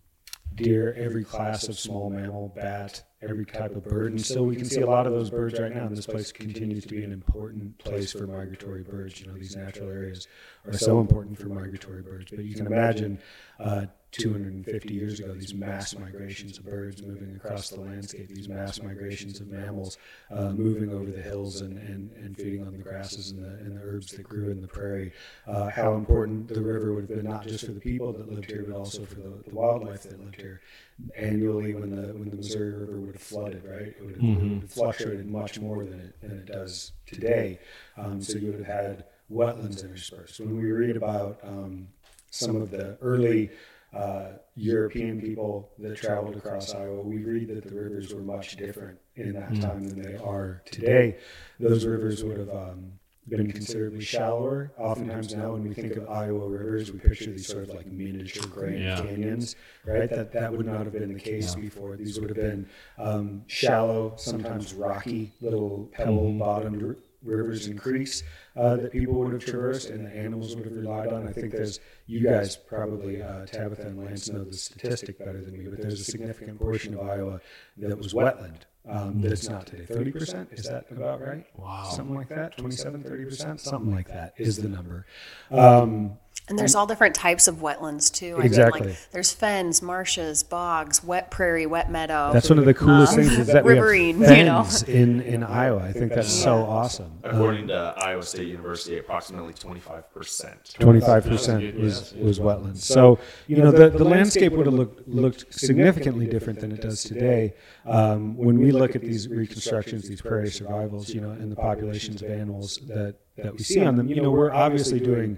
deer, 0.56 0.94
every 0.98 1.24
class 1.24 1.68
of 1.68 1.78
small 1.78 2.10
mammal, 2.10 2.52
bat, 2.56 3.04
every 3.22 3.46
type 3.46 3.76
of 3.76 3.84
bird. 3.84 4.12
And 4.12 4.26
so 4.26 4.44
we 4.44 4.56
can 4.56 4.66
see 4.66 4.82
a 4.82 4.88
lot 4.90 5.06
of 5.06 5.14
those 5.14 5.30
birds 5.30 5.60
right 5.60 5.74
now. 5.74 5.86
And 5.86 5.96
this 5.96 6.06
place 6.06 6.32
continues 6.32 6.86
to 6.86 6.96
be 6.96 7.04
an 7.04 7.12
important 7.12 7.78
place 7.78 8.12
for 8.12 8.28
migratory 8.28 8.84
birds. 8.84 9.22
You 9.22 9.28
know, 9.28 9.34
these 9.34 9.56
natural 9.56 9.90
areas 9.90 10.28
are 10.66 10.74
so 10.74 11.00
important 11.00 11.38
for 11.38 11.48
migratory 11.50 12.02
birds. 12.02 12.32
But 12.32 12.46
you 12.46 12.56
can 12.56 12.66
imagine 12.66 13.20
uh, 13.60 13.86
250 14.12 14.94
years 14.94 15.20
ago, 15.20 15.34
these 15.34 15.54
mass 15.54 15.96
migrations 15.96 16.58
of 16.58 16.66
birds 16.66 17.02
moving 17.04 17.36
across 17.36 17.70
the 17.70 17.80
landscape, 17.80 18.28
these 18.28 18.50
mass 18.50 18.82
migrations 18.82 19.40
of 19.40 19.48
mammals 19.48 19.98
uh, 20.32 20.50
moving 20.50 20.92
over 20.92 21.12
the 21.12 21.22
hills 21.22 21.62
and, 21.62 21.78
and, 21.78 22.12
and 22.14 22.36
feeding 22.36 22.66
on 22.66 22.72
the 22.72 22.84
grasses 22.84 23.32
and 23.32 23.44
the, 23.44 23.50
and 23.64 23.78
the 23.78 23.82
herbs 23.82 24.12
that 24.12 24.24
grew 24.24 24.50
in 24.50 24.62
the 24.62 24.68
prairie. 24.68 25.12
Uh, 25.48 25.70
how 25.70 25.94
important 25.94 26.48
the 26.48 26.62
river 26.62 26.94
would 26.94 27.10
have 27.10 27.18
been, 27.18 27.26
not 27.26 27.46
just 27.46 27.66
for 27.66 27.72
the 27.72 27.80
people 27.80 28.12
that 28.12 28.32
lived 28.32 28.50
here, 28.50 28.66
but 28.68 28.76
also 28.76 29.06
for 29.06 29.16
the, 29.16 29.44
the 29.48 29.54
wildlife 29.54 30.04
that 30.04 30.20
lived 30.20 30.36
here. 30.36 30.62
Annually, 31.16 31.76
when 31.76 31.96
the 31.96 32.14
when 32.14 32.30
the 32.30 32.36
Missouri 32.36 32.72
River 32.72 33.00
would 33.00 33.14
have 33.14 33.22
flooded, 33.22 33.64
right, 33.64 33.88
it 33.88 34.02
would 34.02 34.16
have, 34.16 34.24
it 34.24 34.44
would 34.44 34.62
have 34.62 34.72
fluctuated 34.72 35.30
much 35.30 35.58
more 35.58 35.86
than 35.86 36.00
it 36.00 36.20
than 36.20 36.32
it 36.32 36.46
does 36.46 36.92
today. 37.06 37.58
Um, 37.96 38.22
so 38.22 38.38
you 38.38 38.48
would 38.48 38.66
have 38.66 38.68
had 38.68 39.06
wetlands 39.32 39.84
interspersed. 39.84 40.42
When 40.42 40.58
we 40.58 40.72
read 40.72 40.98
about 40.98 41.40
um, 41.44 41.88
some 42.32 42.56
of 42.56 42.72
the 42.72 42.98
early 43.02 43.50
uh, 43.94 44.34
European 44.56 45.20
people 45.22 45.72
that 45.80 45.96
traveled 45.98 46.36
across 46.36 46.74
Iowa, 46.76 47.02
we 47.02 47.18
read 47.24 47.48
that 47.50 47.64
the 47.68 47.74
rivers 47.76 48.14
were 48.14 48.22
much 48.22 48.56
different 48.56 49.00
in 49.16 49.34
that 49.34 49.50
Mm. 49.52 49.62
time 49.62 49.88
than 49.90 50.02
they 50.02 50.16
are 50.18 50.62
today. 50.66 51.18
Those 51.60 51.86
rivers 51.86 52.24
would 52.24 52.38
have 52.38 52.50
um, 52.50 52.94
been 53.28 53.52
considerably 53.52 54.02
shallower. 54.02 54.72
Oftentimes 54.78 55.34
now, 55.36 55.54
when 55.54 55.64
we 55.68 55.74
think 55.74 55.96
of 55.96 56.10
Iowa 56.10 56.48
rivers, 56.48 56.92
we 56.92 57.00
picture 57.00 57.32
these 57.32 57.48
sort 57.48 57.64
of 57.70 57.76
like 57.76 57.86
miniature 57.88 58.46
Grand 58.48 58.80
Yeah. 58.80 59.02
Canyons, 59.02 59.56
right? 59.86 60.10
That 60.10 60.32
that 60.34 60.52
would 60.52 60.66
not 60.66 60.86
have 60.86 60.94
been 60.94 61.14
the 61.14 61.20
case 61.20 61.54
before. 61.56 61.96
These 61.96 62.20
would 62.20 62.30
have 62.30 62.38
been 62.38 62.68
um, 62.98 63.44
shallow, 63.48 64.14
sometimes 64.18 64.74
rocky, 64.74 65.32
little 65.42 65.90
pebble-bottomed 65.94 66.84
r- 66.84 66.96
rivers 67.24 67.68
and 67.68 67.80
creeks 67.80 68.24
uh, 68.56 68.76
that 68.78 68.92
people 68.92 69.16
would 69.16 69.34
have 69.34 69.44
traversed 69.44 69.90
and 69.90 70.06
the 70.06 70.16
animals 70.16 70.56
would 70.56 70.66
have 70.66 70.76
relied 70.76 71.12
on. 71.12 71.28
I 71.28 71.32
think 71.32 71.52
there's, 71.52 71.80
you 72.08 72.22
guys 72.22 72.56
probably, 72.56 73.22
uh, 73.22 73.46
Tabitha 73.46 73.88
and 73.88 74.04
Lance 74.04 74.30
know 74.30 74.44
the 74.44 74.54
statistic 74.54 75.20
better 75.20 75.42
than 75.42 75.58
me, 75.58 75.68
but 75.68 75.82
there's 75.82 76.00
a 76.00 76.04
significant 76.04 76.60
portion 76.60 76.94
of 76.94 77.08
Iowa 77.08 77.42
that 77.78 77.98
was 77.98 78.14
wetland. 78.14 78.62
Um, 78.88 79.22
that 79.22 79.32
it's 79.32 79.48
not 79.48 79.68
today. 79.68 79.84
30%? 79.84 80.52
Is 80.54 80.66
that 80.66 80.86
about 80.90 81.22
right? 81.22 81.46
Wow. 81.58 81.84
Something 81.84 82.16
like 82.16 82.30
that? 82.30 82.58
27, 82.58 83.04
30%? 83.04 83.60
Something 83.60 83.94
like 83.94 84.08
that 84.08 84.34
is 84.38 84.58
the 84.58 84.70
number. 84.70 85.06
Um, 85.52 86.18
And 86.50 86.58
there's 86.58 86.76
all 86.76 86.88
different 86.88 87.16
types 87.16 87.48
of 87.48 87.58
wetlands 87.58 88.12
too. 88.12 88.36
I 88.36 88.38
mean, 88.40 88.46
Exactly. 88.48 88.88
like 88.90 89.12
there's 89.12 89.32
fens, 89.32 89.82
marshes, 89.82 90.44
bogs, 90.44 91.04
wet 91.04 91.30
prairie, 91.32 91.66
wet 91.66 91.92
meadow. 91.92 92.32
That's 92.34 92.50
one 92.50 92.60
of 92.60 92.66
the 92.66 92.74
coolest 92.74 93.14
um, 93.14 93.20
things 93.20 93.38
is 93.38 93.48
that 93.54 93.64
we 93.64 93.76
have 93.76 93.84
riverine, 93.84 94.20
you 94.20 94.44
know. 94.44 94.64
fens 94.64 94.84
in, 94.84 95.22
in 95.22 95.44
Iowa. 95.44 95.84
I 95.84 95.92
think 95.92 96.14
that's 96.14 96.32
so 96.32 96.64
awesome. 96.66 97.20
According 97.24 97.68
to 97.68 97.94
Iowa 97.98 98.24
State 98.24 98.48
University, 98.48 98.98
approximately 98.98 99.54
25%. 99.54 100.74
Twenty-five 100.80 101.26
percent 101.26 101.80
was 101.80 102.14
was 102.16 102.40
wetlands. 102.40 102.78
So 102.78 103.20
you 103.48 103.58
know 103.58 103.72
the, 103.72 103.90
the 103.90 104.04
landscape 104.04 104.54
would 104.54 104.66
have 104.66 104.76
looked 104.76 105.08
looked 105.08 105.54
significantly 105.54 106.26
different 106.28 106.60
than 106.60 106.72
it 106.72 106.82
does 106.82 107.04
today. 107.04 107.54
Um, 107.86 108.38
when 108.38 108.60
we 108.60 108.72
look 108.72 108.96
at 108.96 109.02
these 109.02 109.28
reconstructions, 109.28 110.08
these 110.08 110.22
prairie 110.22 110.50
survivals, 110.52 111.10
you 111.10 111.22
know, 111.22 111.32
and 111.32 111.52
the 111.52 111.56
populations 111.56 112.22
of 112.22 112.32
animals 112.32 112.80
that 112.88 113.16
that 113.38 113.54
we 113.54 113.60
see 113.64 113.84
on 113.84 113.96
them, 113.96 114.08
you 114.08 114.22
know, 114.22 114.32
we're 114.32 114.52
obviously 114.52 115.00
doing 115.00 115.38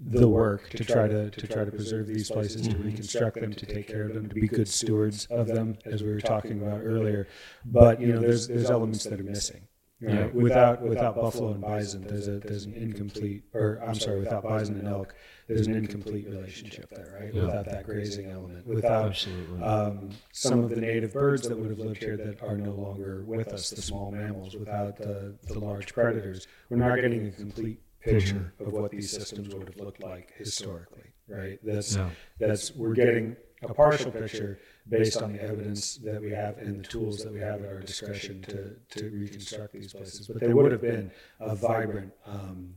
the 0.00 0.28
work 0.28 0.70
to 0.70 0.84
try 0.84 1.06
to 1.06 1.30
to 1.30 1.46
try 1.46 1.64
to 1.64 1.70
preserve 1.70 2.06
these 2.06 2.30
places, 2.30 2.66
to 2.68 2.76
reconstruct 2.76 3.40
them, 3.40 3.52
to 3.52 3.66
take 3.66 3.86
care 3.86 4.04
of 4.04 4.14
them, 4.14 4.28
to 4.28 4.34
be 4.34 4.48
good 4.48 4.68
stewards 4.68 5.26
of 5.26 5.46
them, 5.46 5.76
as 5.84 6.02
we 6.02 6.10
were 6.10 6.20
talking 6.20 6.60
about 6.62 6.80
earlier. 6.82 7.28
But 7.64 8.00
you 8.00 8.12
know, 8.12 8.20
there's 8.20 8.48
there's 8.48 8.70
elements 8.70 9.04
that 9.04 9.20
are 9.20 9.24
missing. 9.24 9.66
Right? 10.02 10.14
Yeah. 10.14 10.26
Without 10.28 10.80
without 10.80 11.14
buffalo 11.14 11.52
and 11.52 11.60
bison, 11.60 12.06
there's 12.06 12.26
a 12.26 12.38
there's 12.38 12.64
an 12.64 12.72
incomplete, 12.72 13.44
or 13.52 13.82
I'm 13.86 13.94
sorry, 13.94 14.20
without 14.20 14.42
bison 14.42 14.78
and 14.78 14.88
elk, 14.88 15.14
there's 15.46 15.66
an 15.66 15.74
incomplete 15.74 16.26
relationship 16.26 16.88
there, 16.88 17.18
right? 17.20 17.34
Yeah. 17.34 17.42
Without 17.42 17.66
that 17.66 17.84
grazing 17.84 18.30
element, 18.30 18.66
without 18.66 19.10
Absolutely. 19.10 19.62
um, 19.62 20.10
some 20.32 20.64
of 20.64 20.70
the 20.70 20.76
native 20.76 21.12
birds 21.12 21.46
that 21.46 21.58
would 21.58 21.68
have 21.68 21.78
lived 21.78 22.02
here 22.02 22.16
that 22.16 22.42
are 22.42 22.56
no 22.56 22.70
longer 22.70 23.24
with 23.26 23.48
us, 23.48 23.68
the 23.68 23.82
small 23.82 24.10
mammals, 24.10 24.56
without 24.56 24.96
the, 24.96 25.36
the 25.48 25.58
large 25.58 25.92
predators, 25.92 26.46
we're 26.70 26.78
not 26.78 26.96
getting 26.96 27.26
a 27.26 27.30
complete 27.32 27.82
picture 28.00 28.54
of 28.60 28.72
what 28.72 28.90
these 28.90 29.10
systems 29.10 29.54
would 29.54 29.68
have 29.68 29.76
looked 29.76 30.02
like 30.02 30.32
historically, 30.36 31.12
right? 31.28 31.58
That's 31.62 31.96
Yeah. 31.96 32.10
that's 32.38 32.74
we're 32.74 32.94
getting 32.94 33.36
a 33.62 33.74
partial 33.74 34.10
picture 34.10 34.58
based 34.88 35.20
on 35.22 35.32
the 35.32 35.42
evidence 35.42 35.96
that 35.98 36.20
we 36.20 36.30
have 36.30 36.58
and 36.58 36.82
the 36.82 36.88
tools 36.88 37.22
that 37.22 37.32
we 37.32 37.40
have 37.40 37.62
at 37.62 37.68
our 37.68 37.80
discretion 37.80 38.42
to 38.42 38.76
to 38.98 39.10
reconstruct 39.10 39.72
these 39.74 39.92
places. 39.92 40.26
But 40.28 40.40
they 40.40 40.52
would 40.54 40.72
have 40.72 40.80
been 40.80 41.10
a 41.40 41.54
vibrant, 41.54 42.12
um, 42.26 42.74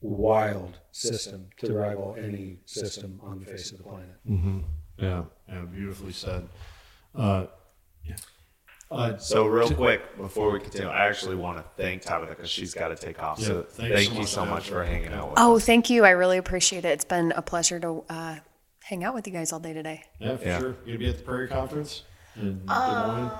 wild 0.00 0.78
system 0.92 1.48
to 1.58 1.72
rival 1.72 2.16
any 2.18 2.60
system 2.64 3.20
on 3.22 3.40
the 3.40 3.46
face 3.46 3.72
of 3.72 3.78
the 3.78 3.84
planet. 3.84 4.16
hmm 4.26 4.60
Yeah, 4.96 5.24
yeah, 5.48 5.62
beautifully 5.62 6.12
said. 6.12 6.48
Uh, 7.14 7.46
Uh, 8.90 9.16
so 9.18 9.46
real 9.46 9.70
quick 9.70 10.16
before 10.16 10.50
we 10.50 10.60
continue, 10.60 10.88
I 10.88 11.06
actually 11.08 11.36
want 11.36 11.58
to 11.58 11.64
thank 11.76 12.02
Tabitha 12.02 12.34
because 12.34 12.48
she's 12.50 12.72
got 12.72 12.88
to 12.88 12.96
take 12.96 13.22
off. 13.22 13.38
Yeah, 13.38 13.46
so 13.46 13.62
thank 13.68 13.94
so 13.94 14.12
you 14.12 14.18
much 14.20 14.28
so 14.28 14.46
much 14.46 14.70
for 14.70 14.82
hanging 14.82 15.12
out 15.12 15.30
with 15.30 15.38
Oh, 15.38 15.56
us. 15.56 15.66
thank 15.66 15.90
you. 15.90 16.04
I 16.06 16.10
really 16.10 16.38
appreciate 16.38 16.84
it. 16.86 16.88
It's 16.88 17.04
been 17.04 17.32
a 17.32 17.42
pleasure 17.42 17.78
to 17.80 18.04
uh, 18.08 18.36
hang 18.84 19.04
out 19.04 19.14
with 19.14 19.26
you 19.26 19.32
guys 19.34 19.52
all 19.52 19.60
day 19.60 19.74
today. 19.74 20.04
Yeah, 20.18 20.36
for 20.38 20.44
Yeah. 20.46 20.58
sure. 20.58 20.68
You 20.86 20.94
gonna 20.94 20.98
be 21.00 21.08
at 21.10 21.18
the 21.18 21.22
Prairie 21.24 21.48
Conference 21.48 22.02
in 22.36 22.64
Des 22.64 22.72
Moines? 22.72 23.30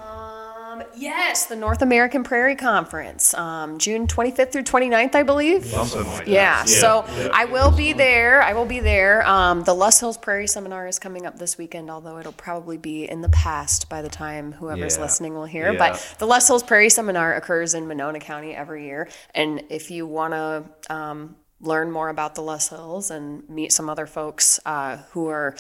Um, 0.81 0.87
yes, 0.97 1.47
the 1.47 1.57
North 1.57 1.83
American 1.83 2.25
Prairie 2.25 2.57
Conference, 2.57 3.35
um, 3.35 3.79
June 3.79 4.07
25th 4.07 4.53
through 4.53 4.63
29th, 4.65 5.15
I 5.15 5.23
believe. 5.23 5.65
Something 5.67 6.07
like 6.07 6.19
that. 6.19 6.29
Yeah, 6.29 6.65
so 6.65 7.05
Yeah. 7.17 7.29
I 7.33 7.45
will 7.47 7.71
be 7.71 7.93
there. 7.93 8.43
I 8.43 8.53
will 8.53 8.65
be 8.65 8.81
there. 8.81 9.27
Um, 9.27 9.63
the 9.65 9.75
Loess 9.75 10.01
Hills 10.01 10.19
Prairie 10.19 10.47
Seminar 10.47 10.87
is 10.87 10.99
coming 10.99 11.27
up 11.27 11.39
this 11.39 11.59
weekend, 11.59 11.91
although 11.91 12.19
it'll 12.19 12.33
probably 12.33 12.77
be 12.77 13.09
in 13.09 13.21
the 13.23 13.29
past 13.31 13.89
by 13.89 14.03
the 14.03 14.09
time 14.09 14.53
whoever's 14.53 14.97
Yeah. 14.97 15.03
listening 15.03 15.35
will 15.35 15.45
hear. 15.47 15.75
But 15.77 16.15
the 16.19 16.27
Loess 16.27 16.47
Hills 16.49 16.63
Prairie 16.63 16.91
Seminar 16.91 17.35
occurs 17.35 17.75
in 17.75 17.87
Monona 17.87 18.21
County 18.21 18.55
every 18.55 18.85
year. 18.87 19.09
And 19.35 19.63
if 19.71 19.91
you 19.91 20.07
want 20.07 20.35
to 20.35 20.65
um, 20.95 21.37
learn 21.61 21.91
more 21.91 22.09
about 22.09 22.35
the 22.35 22.43
Loess 22.43 22.69
Hills 22.69 23.11
and 23.11 23.49
meet 23.49 23.73
some 23.73 23.91
other 23.91 24.07
folks 24.07 24.61
uh, 24.65 24.99
who 25.11 25.29
are 25.29 25.57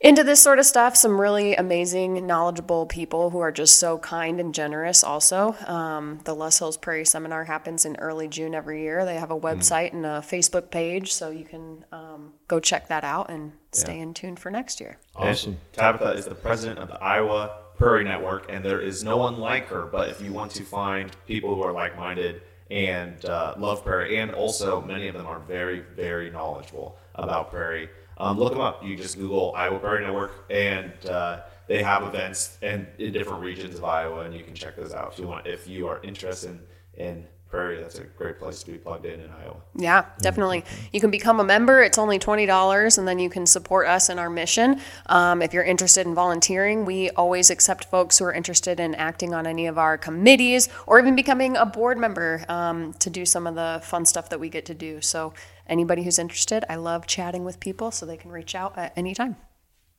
into 0.00 0.22
this 0.22 0.40
sort 0.40 0.58
of 0.58 0.66
stuff. 0.66 0.96
Some 0.96 1.20
really 1.20 1.54
amazing, 1.54 2.26
knowledgeable 2.26 2.86
people 2.86 3.30
who 3.30 3.38
are 3.38 3.52
just 3.52 3.78
so 3.78 3.98
kind 3.98 4.40
and 4.40 4.54
generous. 4.54 5.02
Also, 5.02 5.56
um, 5.66 6.20
the 6.24 6.34
Loess 6.34 6.58
Hills 6.58 6.76
Prairie 6.76 7.04
Seminar 7.04 7.44
happens 7.44 7.84
in 7.84 7.96
early 7.96 8.28
June 8.28 8.54
every 8.54 8.82
year. 8.82 9.04
They 9.04 9.16
have 9.16 9.30
a 9.30 9.38
website 9.38 9.92
and 9.92 10.04
a 10.04 10.20
Facebook 10.20 10.70
page, 10.70 11.12
so 11.12 11.30
you 11.30 11.44
can 11.44 11.84
um, 11.92 12.32
go 12.48 12.60
check 12.60 12.88
that 12.88 13.04
out 13.04 13.30
and 13.30 13.52
stay 13.72 13.98
in 13.98 14.14
tune 14.14 14.36
for 14.36 14.50
next 14.50 14.80
year. 14.80 14.98
Awesome. 15.14 15.52
And 15.52 15.60
Tabitha 15.72 16.12
is 16.12 16.24
the 16.24 16.34
president 16.34 16.78
of 16.78 16.88
the 16.88 17.02
Iowa 17.02 17.58
Prairie 17.76 18.04
Network, 18.04 18.46
and 18.48 18.64
there 18.64 18.80
is 18.80 19.04
no 19.04 19.16
one 19.18 19.38
like 19.38 19.68
her. 19.68 19.86
But 19.86 20.08
if 20.08 20.20
you 20.20 20.32
want 20.32 20.52
to 20.52 20.62
find 20.62 21.14
people 21.26 21.54
who 21.54 21.62
are 21.62 21.72
like 21.72 21.96
minded 21.96 22.42
and 22.70 23.22
uh, 23.26 23.54
love 23.58 23.84
prairie, 23.84 24.18
and 24.18 24.32
also 24.32 24.80
many 24.80 25.08
of 25.08 25.14
them 25.14 25.26
are 25.26 25.40
very, 25.40 25.80
very 25.80 26.30
knowledgeable 26.30 26.96
about 27.14 27.50
prairie, 27.50 27.88
um, 28.18 28.38
look 28.38 28.52
them 28.52 28.60
up. 28.60 28.84
You 28.84 28.96
just 28.96 29.18
Google 29.18 29.52
Iowa 29.54 29.78
Prairie 29.78 30.04
Network, 30.04 30.44
and 30.50 30.92
uh, 31.06 31.40
they 31.66 31.82
have 31.82 32.02
events 32.02 32.58
and 32.62 32.86
in 32.98 33.12
different 33.12 33.42
regions 33.42 33.76
of 33.76 33.84
Iowa, 33.84 34.20
and 34.20 34.34
you 34.34 34.44
can 34.44 34.54
check 34.54 34.76
those 34.76 34.94
out 34.94 35.12
if 35.12 35.18
you 35.18 35.26
want. 35.26 35.46
If 35.46 35.68
you 35.68 35.88
are 35.88 36.00
interested 36.02 36.58
in, 36.94 37.06
in 37.06 37.26
prairie, 37.48 37.80
that's 37.80 37.98
a 37.98 38.04
great 38.04 38.38
place 38.38 38.62
to 38.62 38.72
be 38.72 38.78
plugged 38.78 39.06
in 39.06 39.20
in 39.20 39.30
Iowa. 39.30 39.56
Yeah, 39.76 40.06
definitely. 40.20 40.64
You 40.92 41.00
can 41.00 41.10
become 41.10 41.40
a 41.40 41.44
member. 41.44 41.82
It's 41.82 41.98
only 41.98 42.18
$20, 42.18 42.98
and 42.98 43.06
then 43.06 43.18
you 43.18 43.30
can 43.30 43.46
support 43.46 43.86
us 43.86 44.08
in 44.08 44.18
our 44.18 44.28
mission. 44.28 44.80
Um, 45.06 45.42
if 45.42 45.52
you're 45.52 45.64
interested 45.64 46.06
in 46.06 46.14
volunteering, 46.14 46.84
we 46.84 47.10
always 47.10 47.50
accept 47.50 47.84
folks 47.84 48.18
who 48.18 48.24
are 48.24 48.32
interested 48.32 48.80
in 48.80 48.94
acting 48.94 49.32
on 49.32 49.46
any 49.46 49.66
of 49.66 49.78
our 49.78 49.96
committees 49.96 50.68
or 50.86 50.98
even 50.98 51.14
becoming 51.14 51.56
a 51.56 51.66
board 51.66 51.98
member 51.98 52.44
um, 52.48 52.92
to 52.94 53.10
do 53.10 53.24
some 53.24 53.46
of 53.46 53.54
the 53.54 53.80
fun 53.84 54.04
stuff 54.04 54.28
that 54.30 54.40
we 54.40 54.48
get 54.48 54.66
to 54.66 54.74
do. 54.74 55.00
So, 55.00 55.32
anybody 55.68 56.02
who's 56.04 56.18
interested, 56.18 56.64
I 56.70 56.76
love 56.76 57.06
chatting 57.06 57.44
with 57.44 57.60
people, 57.60 57.90
so 57.90 58.06
they 58.06 58.16
can 58.16 58.30
reach 58.30 58.54
out 58.54 58.76
at 58.78 58.92
any 58.96 59.14
time. 59.14 59.36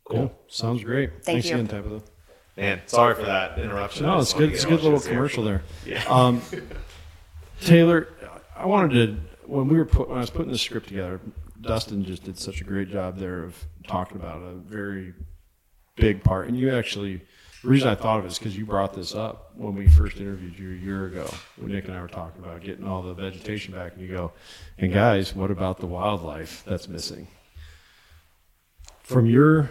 Cool. 0.05 0.31
sounds 0.47 0.83
great. 0.83 1.09
Thank 1.11 1.23
Thanks 1.25 1.47
you. 1.49 1.55
again, 1.55 1.67
Tabitha. 1.67 2.01
Man, 2.55 2.81
sorry 2.87 3.13
for 3.15 3.23
that 3.23 3.59
interruption. 3.59 4.05
I 4.05 4.13
No, 4.13 4.19
just 4.19 4.31
it's 4.31 4.33
wanted 4.35 4.45
good. 4.45 4.49
to 4.49 4.55
It's 4.55 4.63
a 4.63 4.67
get 4.67 4.69
good 4.71 4.79
all 4.79 4.83
little 4.85 4.99
this 4.99 5.05
here. 5.07 5.15
commercial 5.15 5.43
there. 5.43 5.61
Yeah. 5.85 6.03
Um, 6.07 6.41
Taylor, 7.61 8.07
I 8.55 8.65
wanted 8.65 8.91
to 9.43 9.47
when 9.47 9.67
we 9.67 9.77
were 9.77 9.85
put 9.85 10.09
when 10.09 10.17
I 10.17 10.21
was 10.21 10.29
putting 10.29 10.51
this 10.51 10.61
script 10.61 10.87
together. 10.87 11.19
Dustin 11.61 12.03
just 12.05 12.23
did 12.23 12.37
such 12.37 12.61
a 12.61 12.63
great 12.63 12.89
job 12.89 13.17
there 13.17 13.43
of 13.43 13.65
talking 13.87 14.17
about 14.17 14.41
a 14.41 14.53
very 14.53 15.13
big 15.95 16.23
part, 16.23 16.47
and 16.47 16.57
you 16.57 16.73
actually. 16.75 17.21
The 17.67 17.71
reason 17.71 17.89
I 17.89 17.95
thought 17.95 18.19
of 18.19 18.23
it 18.23 18.29
is 18.29 18.39
because 18.39 18.57
you 18.57 18.65
brought 18.65 18.93
this 18.93 19.13
up 19.13 19.51
when 19.55 19.75
we 19.75 19.89
first 19.89 20.15
interviewed 20.15 20.57
you 20.57 20.71
a 20.71 20.77
year 20.77 21.07
ago. 21.07 21.29
When 21.57 21.73
Nick 21.73 21.83
and 21.89 21.97
I 21.97 22.01
were 22.01 22.07
talking 22.07 22.41
about 22.41 22.61
getting 22.61 22.87
all 22.87 23.01
the 23.01 23.13
vegetation 23.13 23.73
back, 23.73 23.91
and 23.91 24.01
you 24.01 24.07
go, 24.07 24.31
"And 24.77 24.93
guys, 24.93 25.35
what 25.35 25.51
about 25.51 25.79
the 25.79 25.85
wildlife 25.85 26.63
that's 26.63 26.87
missing?" 26.87 27.27
From 29.01 29.25
your 29.25 29.69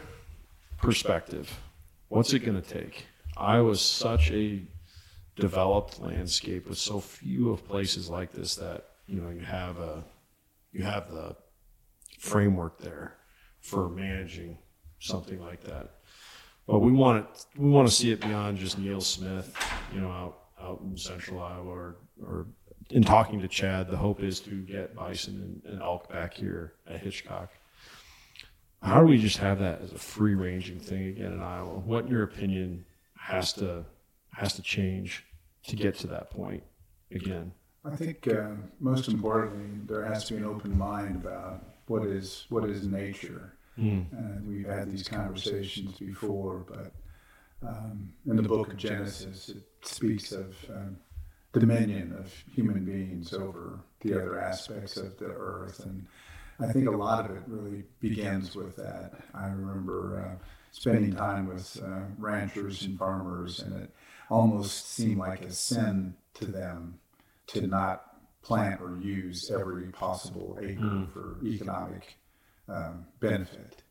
perspective, 0.76 1.59
what's 2.09 2.34
it 2.34 2.40
going 2.40 2.61
to 2.61 2.68
take? 2.68 3.07
Iowa's 3.34 3.80
such 3.80 4.30
a 4.30 4.61
developed 5.36 5.99
landscape 5.99 6.68
with 6.68 6.76
so 6.76 7.01
few 7.01 7.51
of 7.51 7.66
places 7.66 8.11
like 8.11 8.30
this 8.30 8.57
that 8.57 8.90
you 9.07 9.22
know 9.22 9.30
you 9.30 9.40
have 9.40 9.78
a 9.78 10.05
you 10.70 10.82
have 10.82 11.11
the 11.11 11.34
framework 12.18 12.76
there 12.76 13.16
for 13.61 13.88
managing 13.88 14.59
something 14.99 15.40
like 15.40 15.62
that. 15.62 15.94
But 16.66 16.80
we 16.80 16.92
want 16.92 17.24
it 17.24 17.46
we 17.56 17.70
want 17.70 17.88
to 17.88 17.94
see 17.94 18.10
it 18.10 18.20
beyond 18.20 18.58
just 18.58 18.78
Neal 18.78 19.00
Smith, 19.00 19.56
you 19.94 20.00
know, 20.00 20.10
out 20.10 20.38
out 20.60 20.80
in 20.82 20.96
central 20.96 21.40
Iowa 21.40 21.70
or 21.70 21.96
or 22.22 22.46
in 22.90 23.02
talking 23.02 23.40
to 23.40 23.48
Chad, 23.48 23.88
the 23.88 23.96
hope 23.96 24.22
is 24.22 24.40
to 24.40 24.62
get 24.62 24.94
bison 24.94 25.60
and, 25.64 25.72
and 25.72 25.82
elk 25.82 26.08
back 26.08 26.34
here 26.34 26.74
at 26.88 27.00
Hitchcock. 27.00 27.50
How 28.82 29.00
do 29.00 29.06
we 29.06 29.18
just 29.18 29.38
have 29.38 29.58
that 29.58 29.80
as 29.82 29.92
a 29.92 29.98
free 29.98 30.34
ranging 30.34 30.78
thing 30.78 31.06
again 31.06 31.32
in 31.32 31.42
Iowa? 31.42 31.78
What 31.80 32.04
in 32.04 32.10
your 32.10 32.22
opinion 32.22 32.84
has 33.18 33.52
to 33.54 33.84
has 34.32 34.52
to 34.54 34.62
change 34.62 35.24
to 35.66 35.76
get 35.76 35.96
to 35.96 36.06
that 36.08 36.30
point 36.30 36.62
again? 37.10 37.52
I 37.84 37.96
think 37.96 38.26
uh, 38.28 38.50
most 38.80 39.08
importantly, 39.08 39.80
there 39.86 40.04
has 40.04 40.24
to 40.26 40.34
be 40.34 40.38
an 40.38 40.44
open 40.44 40.76
mind 40.76 41.16
about 41.16 41.64
what 41.86 42.04
is 42.04 42.46
what 42.48 42.68
is 42.68 42.86
nature. 42.86 43.52
Mm. 43.79 44.07
And 44.12 44.49
we've 44.49 44.66
had 44.66 44.91
these 44.91 45.07
conversations 45.09 45.99
before, 45.99 46.64
but 46.68 46.93
um, 47.66 48.12
in 48.27 48.37
the 48.37 48.43
book 48.43 48.68
of 48.68 48.77
Genesis, 48.77 49.49
it 49.51 49.62
speaks 49.83 50.33
of 50.33 50.55
um, 50.70 50.97
dominion 51.53 52.14
of 52.18 52.33
human 52.55 52.85
beings 52.85 53.33
over 53.33 53.81
the 54.01 54.14
other 54.14 54.41
aspects 54.41 54.97
of 54.97 55.18
the 55.18 55.27
earth, 55.27 55.81
and 55.85 56.07
I 56.61 56.72
think 56.72 56.87
a 56.89 56.91
lot 56.91 57.29
of 57.29 57.37
it 57.37 57.43
really 57.47 57.85
begins 58.01 58.55
with 58.57 58.77
that. 58.77 59.12
I 59.35 59.47
remember 59.49 60.24
uh, 60.41 60.45
spending 60.72 61.14
time 61.14 61.47
with 61.49 61.79
uh, 61.85 62.01
ranchers 62.18 62.83
and 62.83 62.99
farmers, 62.99 63.61
and 63.61 63.74
it 63.83 63.91
almost 64.31 64.91
seemed 64.91 65.18
like 65.18 65.43
a 65.43 65.51
sin 65.53 66.14
to 66.35 66.47
them 66.47 66.99
to 67.49 67.66
not 67.66 68.05
plant 68.43 68.81
or 68.81 68.97
use 68.99 69.51
every 69.51 69.89
possible 69.93 70.59
acre 70.62 70.81
Mm. 70.81 71.12
for 71.12 71.39
economic 71.45 72.16
um, 72.68 73.06
benefit. 73.20 73.82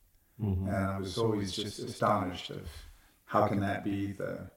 Mhm. 0.42 0.68
And 0.68 0.76
I 0.76 1.00
was 1.00 1.18
always 1.18 1.52
just 1.54 1.80
astonished 1.80 2.50
of 2.50 2.68
how 3.26 3.48
can 3.48 3.60
that 3.62 3.84
be 3.84 4.12
the 4.12 4.50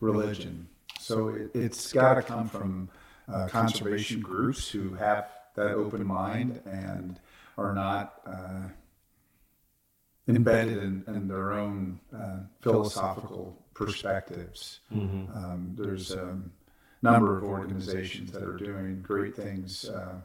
religion. 0.00 0.68
So 1.00 1.28
it, 1.28 1.50
it's 1.54 1.92
got 1.92 2.14
to 2.14 2.22
come 2.22 2.48
from 2.48 2.88
uh, 3.28 3.48
conservation 3.48 4.20
groups 4.20 4.68
who 4.68 4.94
have 4.94 5.28
that 5.56 5.72
open 5.72 6.06
mind 6.06 6.60
and 6.64 7.18
are 7.56 7.74
not 7.74 8.20
uh, 8.26 8.68
embedded 10.28 10.78
in, 10.78 11.04
in 11.08 11.28
their 11.28 11.52
own 11.52 12.00
uh, 12.16 12.40
philosophical 12.60 13.56
perspectives. 13.74 14.80
Mhm. 14.92 15.36
Um, 15.36 15.74
there's 15.76 16.12
a 16.12 16.38
number 17.02 17.36
of 17.36 17.44
organizations 17.44 18.32
that 18.32 18.42
are 18.42 18.56
doing 18.56 19.02
great 19.02 19.36
things 19.36 19.88
uh, 19.88 20.20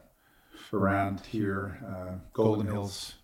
around 0.72 1.20
here. 1.20 1.78
Uh, 1.86 2.14
Golden 2.32 2.66
Hills 2.66 3.14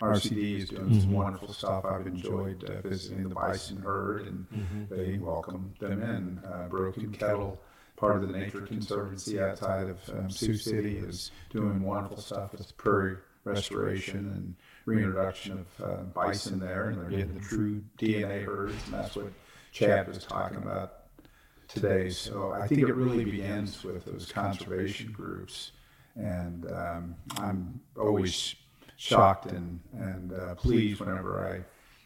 RCD 0.00 0.56
is 0.58 0.68
doing 0.68 0.92
some 1.00 1.10
Mhm. 1.10 1.14
wonderful 1.14 1.52
stuff. 1.52 1.84
I've 1.84 2.06
enjoyed 2.06 2.64
uh, 2.64 2.80
visiting 2.82 3.28
the 3.28 3.34
bison 3.34 3.78
herd, 3.78 4.26
and 4.26 4.46
Mhm. 4.50 4.88
they 4.88 5.18
welcome 5.18 5.72
them 5.78 6.02
in. 6.02 6.38
Uh, 6.44 6.68
Broken 6.68 7.10
Kettle, 7.12 7.58
part 7.96 8.16
of 8.16 8.22
the 8.28 8.36
Nature 8.38 8.62
Conservancy 8.62 9.40
outside 9.40 9.88
of 9.88 9.98
um, 10.10 10.30
Sioux 10.30 10.56
City, 10.56 10.98
is 10.98 11.30
doing 11.50 11.80
wonderful 11.82 12.18
stuff 12.18 12.52
with 12.52 12.76
prairie 12.76 13.16
restoration 13.44 14.30
and 14.32 14.54
reintroduction 14.84 15.58
of 15.58 15.80
uh, 15.84 16.02
bison 16.04 16.58
there, 16.58 16.90
and 16.90 16.98
they're 17.00 17.10
getting 17.10 17.34
the 17.34 17.40
true 17.40 17.82
DNA 17.98 18.42
herds, 18.44 18.74
and 18.86 18.94
that's 18.94 19.14
what 19.16 19.32
Chad 19.70 20.08
was 20.08 20.18
talking 20.24 20.58
about 20.58 21.04
today. 21.68 22.10
So 22.10 22.52
I 22.52 22.66
think 22.66 22.80
it 22.82 22.94
really 22.94 23.24
begins 23.24 23.82
with 23.84 24.04
those 24.04 24.30
conservation 24.30 25.12
groups, 25.12 25.72
and 26.16 26.70
um, 26.72 27.14
I'm 27.38 27.80
always 27.98 28.54
shocked 28.96 29.46
and 29.46 29.80
and 29.92 30.32
uh, 30.32 30.54
pleased 30.54 31.00
whenever 31.00 31.46
I 31.48 31.64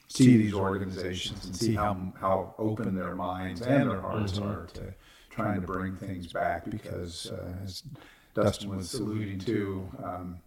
see 0.08 0.36
these 0.38 0.54
organizations 0.54 1.44
and 1.46 1.54
see 1.54 1.74
how 1.74 2.12
how 2.18 2.54
open 2.58 2.94
their 2.94 3.14
minds 3.14 3.60
and 3.62 3.90
their 3.90 4.00
hearts 4.00 4.38
Mhm. 4.38 4.46
are 4.46 4.66
to 4.74 4.94
trying 5.30 5.60
to 5.60 5.66
bring 5.66 5.96
things 5.96 6.32
back. 6.32 6.68
Because 6.68 7.30
uh, 7.30 7.54
as 7.62 7.82
Dustin 8.34 8.74
was 8.76 8.94
alluding 8.94 9.38
to. 9.40 9.88
Um, 10.02 10.40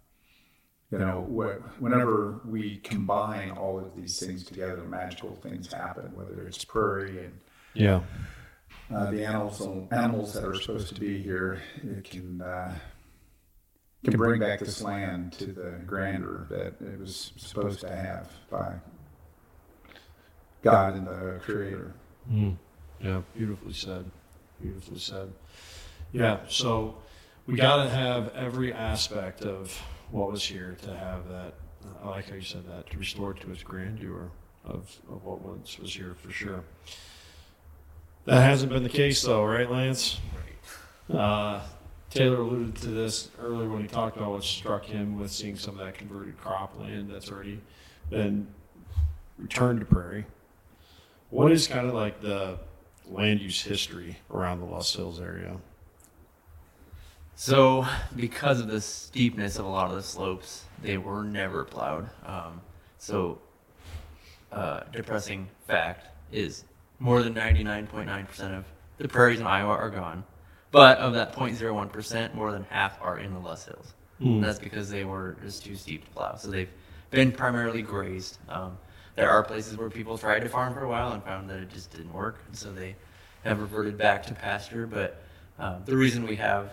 you 0.90 0.98
know, 0.98 1.22
wh- 1.22 1.80
whenever 1.80 2.42
we 2.44 2.76
combine 2.84 3.50
all 3.52 3.78
of 3.78 3.96
these 3.96 4.20
things 4.20 4.44
together, 4.44 4.82
magical 4.82 5.34
things 5.36 5.72
happen. 5.72 6.12
Whether 6.14 6.42
it's 6.46 6.62
prairie 6.66 7.24
and 7.24 7.40
Yeah. 7.72 8.02
uh, 8.94 9.10
the 9.10 9.24
animals 9.24 9.62
animals 9.90 10.34
that 10.34 10.44
are 10.44 10.54
supposed 10.54 10.94
to 10.94 11.00
be 11.00 11.22
here, 11.22 11.62
it 11.82 12.04
can 12.04 12.42
uh, 12.42 12.74
can 14.04 14.16
bring 14.16 14.40
back 14.40 14.58
this 14.58 14.82
land 14.82 15.32
to 15.34 15.46
the 15.46 15.80
grandeur 15.86 16.46
that 16.50 16.74
it 16.80 16.98
was 16.98 17.32
supposed 17.36 17.80
to 17.80 17.88
have 17.88 18.30
by 18.50 18.74
God 20.62 20.94
and 20.94 21.06
the 21.06 21.40
Creator. 21.42 21.94
Mm. 22.30 22.56
Yeah, 23.00 23.22
beautifully 23.36 23.72
said. 23.72 24.04
Beautifully 24.60 24.98
said. 24.98 25.32
Yeah, 26.12 26.40
so 26.48 26.96
we 27.46 27.56
got 27.56 27.84
to 27.84 27.90
have 27.90 28.34
every 28.34 28.72
aspect 28.72 29.42
of 29.42 29.76
what 30.10 30.30
was 30.30 30.44
here 30.44 30.76
to 30.82 30.94
have 30.94 31.28
that. 31.28 31.54
I 32.02 32.08
like 32.08 32.28
how 32.28 32.36
you 32.36 32.42
said 32.42 32.66
that 32.68 32.90
to 32.90 32.98
restore 32.98 33.34
to 33.34 33.50
its 33.50 33.62
grandeur 33.62 34.30
of, 34.64 34.96
of 35.10 35.24
what 35.24 35.40
once 35.40 35.78
was 35.78 35.94
here 35.94 36.14
for 36.14 36.30
sure. 36.30 36.62
That 38.24 38.42
hasn't 38.42 38.70
been 38.70 38.84
the 38.84 38.88
case 38.88 39.22
though, 39.22 39.44
right, 39.44 39.68
Lance? 39.68 40.20
Right. 41.08 41.18
Uh, 41.18 41.60
Taylor 42.12 42.40
alluded 42.40 42.76
to 42.76 42.88
this 42.88 43.30
earlier 43.40 43.70
when 43.70 43.80
he 43.80 43.88
talked 43.88 44.18
about 44.18 44.32
what 44.32 44.44
struck 44.44 44.84
him 44.84 45.18
with 45.18 45.30
seeing 45.30 45.56
some 45.56 45.78
of 45.78 45.86
that 45.86 45.94
converted 45.94 46.38
cropland 46.38 47.10
that's 47.10 47.30
already 47.30 47.58
been 48.10 48.46
returned 49.38 49.80
to 49.80 49.86
prairie. 49.86 50.26
What 51.30 51.50
is 51.52 51.66
kind 51.66 51.86
of 51.86 51.94
like 51.94 52.20
the 52.20 52.58
land 53.08 53.40
use 53.40 53.62
history 53.62 54.18
around 54.30 54.60
the 54.60 54.66
Loess 54.66 54.94
Hills 54.94 55.22
area? 55.22 55.56
So, 57.34 57.86
because 58.14 58.60
of 58.60 58.68
the 58.68 58.82
steepness 58.82 59.58
of 59.58 59.64
a 59.64 59.70
lot 59.70 59.88
of 59.88 59.96
the 59.96 60.02
slopes, 60.02 60.66
they 60.82 60.98
were 60.98 61.24
never 61.24 61.64
plowed. 61.64 62.10
Um, 62.26 62.60
so, 62.98 63.38
uh, 64.52 64.80
depressing 64.92 65.48
fact 65.66 66.08
is 66.30 66.64
more 66.98 67.22
than 67.22 67.34
99.9% 67.34 68.58
of 68.58 68.66
the 68.98 69.08
prairies 69.08 69.40
in 69.40 69.46
Iowa 69.46 69.72
are 69.72 69.88
gone. 69.88 70.24
But 70.72 70.98
of 70.98 71.12
that 71.14 71.34
0.01%, 71.34 72.34
more 72.34 72.50
than 72.50 72.64
half 72.64 73.00
are 73.00 73.18
in 73.18 73.32
the 73.32 73.38
Loess 73.38 73.66
Hills. 73.66 73.94
Hmm. 74.18 74.26
And 74.28 74.44
that's 74.44 74.58
because 74.58 74.90
they 74.90 75.04
were 75.04 75.36
just 75.42 75.64
too 75.64 75.76
steep 75.76 76.04
to 76.06 76.10
plow. 76.10 76.34
So 76.34 76.50
they've 76.50 76.70
been 77.10 77.30
primarily 77.30 77.82
grazed. 77.82 78.38
Um, 78.48 78.78
there 79.14 79.30
are 79.30 79.42
places 79.44 79.76
where 79.76 79.90
people 79.90 80.16
tried 80.18 80.40
to 80.40 80.48
farm 80.48 80.72
for 80.72 80.82
a 80.84 80.88
while 80.88 81.12
and 81.12 81.22
found 81.22 81.48
that 81.50 81.58
it 81.60 81.70
just 81.70 81.90
didn't 81.92 82.12
work. 82.12 82.40
And 82.48 82.56
so 82.56 82.72
they 82.72 82.96
have 83.44 83.60
reverted 83.60 83.98
back 83.98 84.24
to 84.26 84.34
pasture. 84.34 84.86
But 84.86 85.22
um, 85.58 85.82
the 85.84 85.96
reason 85.96 86.26
we 86.26 86.36
have 86.36 86.70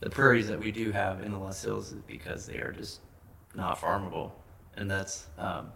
the 0.00 0.10
prairies 0.10 0.48
that 0.48 0.58
we 0.58 0.72
do 0.72 0.90
have 0.90 1.22
in 1.22 1.30
the 1.30 1.38
Loess 1.38 1.62
Hills 1.62 1.92
is 1.92 2.02
because 2.08 2.46
they 2.46 2.58
are 2.58 2.72
just 2.72 3.00
not 3.54 3.80
farmable. 3.80 4.32
And 4.76 4.90
that's, 4.90 5.26
um, 5.38 5.70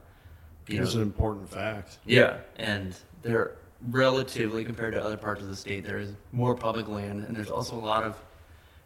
you 0.67 0.83
It's 0.83 0.95
know, 0.95 1.03
an 1.03 1.07
important 1.07 1.49
fact. 1.49 1.99
yeah, 2.07 2.39
and 2.57 2.97
they're 3.23 3.57
relatively 3.91 4.65
compared 4.65 4.95
to 4.95 5.03
other 5.03 5.17
parts 5.17 5.43
of 5.43 5.49
the 5.49 5.57
state. 5.57 5.85
There 5.85 5.99
is 5.99 6.13
more 6.33 6.55
public 6.55 6.89
land, 6.89 7.25
and 7.25 7.37
there's 7.37 7.51
also 7.51 7.77
a 7.77 7.85
lot 7.85 8.05
of 8.05 8.17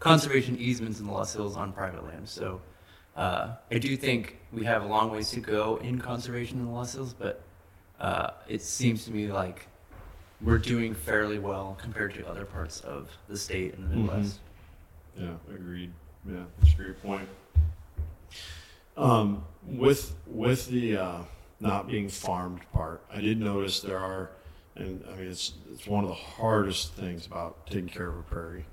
conservation 0.01 0.57
easements 0.59 1.01
in 1.01 1.07
the 1.07 1.13
Loess 1.13 1.35
Hills 1.35 1.57
on 1.57 1.73
private 1.73 2.05
land. 2.05 2.29
So 2.29 2.61
uh, 3.17 3.55
I 3.71 3.79
do 3.79 3.97
think 3.97 4.39
we 4.53 4.65
have 4.65 4.83
a 4.83 4.87
long 4.87 5.11
ways 5.11 5.31
to 5.33 5.41
go 5.41 5.77
in 5.83 6.01
conservation 6.01 6.59
in 6.59 6.67
the 6.67 6.73
Loess 6.73 6.93
Hills, 6.95 7.15
but 7.15 7.43
uh, 8.01 8.31
it 8.49 8.63
seems 8.63 9.05
to 9.07 9.11
me 9.11 9.29
like 9.33 9.67
we're 10.41 10.59
doing 10.59 10.95
fairly 10.95 11.39
well 11.39 11.77
compared 11.81 12.15
to 12.15 12.29
other 12.29 12.45
parts 12.45 12.81
of 12.81 13.09
the 13.29 13.37
state 13.37 13.75
and 13.75 13.91
the 13.91 13.97
Midwest. 13.97 14.39
Yeah, 15.17 15.31
agreed. 15.53 15.93
Yeah, 16.29 16.45
that's 16.61 16.75
a 16.75 16.77
great 16.77 17.03
point. 17.03 17.29
Um, 18.97 19.45
with 19.65 20.15
with 20.27 20.69
the 20.69 20.97
uh, 20.97 21.19
not 21.61 21.89
being 21.89 22.09
farmed 22.09 22.61
part, 22.73 23.03
I 23.13 23.21
did 23.21 23.41
notice 23.41 23.81
there 23.81 23.99
are, 23.99 24.31
and 24.79 25.05
I 25.13 25.17
mean 25.17 25.29
it's 25.29 25.53
it's 25.73 25.87
one 25.87 26.05
of 26.05 26.09
the 26.09 26.15
hardest 26.15 26.95
things 26.95 27.27
about 27.27 27.67
taking 27.67 27.89
care 27.89 28.09
of 28.09 28.19
a 28.19 28.23
prairie. 28.23 28.65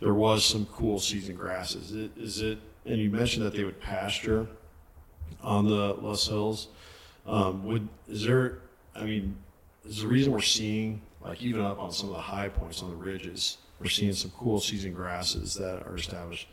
There 0.00 0.14
was 0.14 0.44
some 0.44 0.66
cool 0.66 0.98
season 0.98 1.36
grasses. 1.36 1.92
Is 1.92 2.04
it, 2.04 2.10
is 2.16 2.40
it 2.40 2.58
and 2.86 2.98
you 2.98 3.10
mentioned 3.10 3.46
that 3.46 3.54
they 3.54 3.64
would 3.64 3.80
pasture 3.80 4.46
on 5.42 5.66
the 5.66 5.94
Loess 5.94 6.26
Hills. 6.26 6.68
Um, 7.26 7.64
would 7.64 7.88
is 8.08 8.24
there? 8.24 8.58
I 8.94 9.04
mean, 9.04 9.36
is 9.84 10.02
the 10.02 10.08
reason 10.08 10.32
we're 10.32 10.40
seeing 10.40 11.00
like 11.22 11.42
even 11.42 11.62
up 11.62 11.80
on 11.80 11.90
some 11.90 12.10
of 12.10 12.16
the 12.16 12.20
high 12.20 12.48
points 12.48 12.82
on 12.82 12.90
the 12.90 12.96
ridges, 12.96 13.58
we're 13.80 13.88
seeing 13.88 14.12
some 14.12 14.30
cool 14.36 14.60
season 14.60 14.92
grasses 14.92 15.54
that 15.54 15.86
are 15.86 15.96
established. 15.96 16.48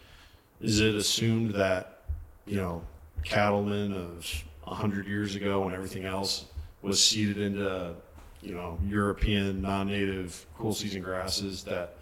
Is 0.62 0.80
it 0.80 0.96
assumed 0.96 1.54
that 1.56 2.04
you 2.46 2.58
know 2.58 2.82
cattlemen 3.24 3.94
of 3.94 4.44
hundred 4.64 5.06
years 5.06 5.36
ago 5.36 5.66
when 5.66 5.74
everything 5.74 6.06
else 6.06 6.46
was 6.82 7.04
seeded 7.04 7.38
into 7.38 7.94
you 8.42 8.54
know 8.56 8.78
European 8.88 9.62
non-native 9.62 10.46
cool 10.58 10.74
season 10.74 11.02
grasses 11.02 11.64
that 11.64 11.98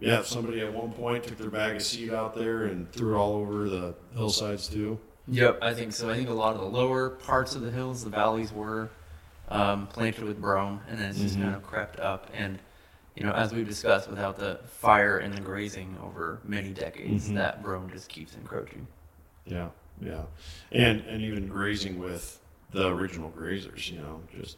yeah 0.00 0.22
somebody 0.22 0.60
at 0.60 0.72
one 0.72 0.92
point 0.92 1.24
took 1.24 1.38
their 1.38 1.50
bag 1.50 1.76
of 1.76 1.82
seed 1.82 2.12
out 2.12 2.34
there 2.34 2.64
and 2.64 2.90
threw 2.92 3.14
it 3.14 3.18
all 3.18 3.32
over 3.34 3.68
the 3.68 3.94
hillsides 4.14 4.68
too. 4.68 4.98
Yep, 5.30 5.58
I 5.60 5.74
think 5.74 5.92
so. 5.92 6.08
I 6.08 6.14
think 6.14 6.28
a 6.30 6.32
lot 6.32 6.54
of 6.54 6.60
the 6.60 6.66
lower 6.66 7.10
parts 7.10 7.54
of 7.54 7.60
the 7.62 7.70
hills, 7.70 8.02
the 8.04 8.10
valleys 8.10 8.52
were 8.52 8.88
um, 9.50 9.86
planted 9.86 10.24
with 10.24 10.40
brome, 10.40 10.80
and 10.88 10.98
then 10.98 11.10
it's 11.10 11.20
just 11.20 11.36
Mhm. 11.38 11.42
kind 11.42 11.54
of 11.54 11.62
crept 11.62 11.98
up. 12.00 12.30
And 12.34 12.58
you 13.14 13.24
know, 13.24 13.32
as 13.32 13.52
we've 13.52 13.66
discussed, 13.66 14.08
without 14.08 14.36
the 14.36 14.60
fire 14.64 15.18
and 15.18 15.34
the 15.34 15.40
grazing 15.40 15.96
over 16.02 16.38
many 16.44 16.72
decades, 16.72 17.28
Mhm. 17.28 17.34
that 17.34 17.62
brome 17.62 17.90
just 17.90 18.08
keeps 18.08 18.34
encroaching. 18.36 18.86
Yeah, 19.44 19.70
yeah, 20.00 20.22
and 20.70 21.00
and 21.02 21.20
even 21.22 21.48
grazing 21.48 21.98
with 21.98 22.40
the 22.70 22.88
original 22.88 23.30
grazers, 23.30 23.90
you 23.90 23.98
know, 23.98 24.22
just 24.34 24.56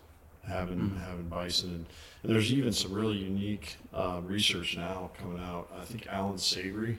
having 0.50 0.78
Mhm. 0.78 1.00
having 1.06 1.28
bison, 1.28 1.70
and, 1.70 1.86
and 2.22 2.32
there's 2.34 2.52
even 2.52 2.72
some 2.72 2.92
really 2.92 3.16
unique 3.16 3.76
uh, 3.94 4.20
research 4.24 4.76
now 4.76 5.10
coming 5.18 5.42
out. 5.42 5.70
I 5.80 5.84
think 5.84 6.06
Allan 6.08 6.38
Savory, 6.38 6.98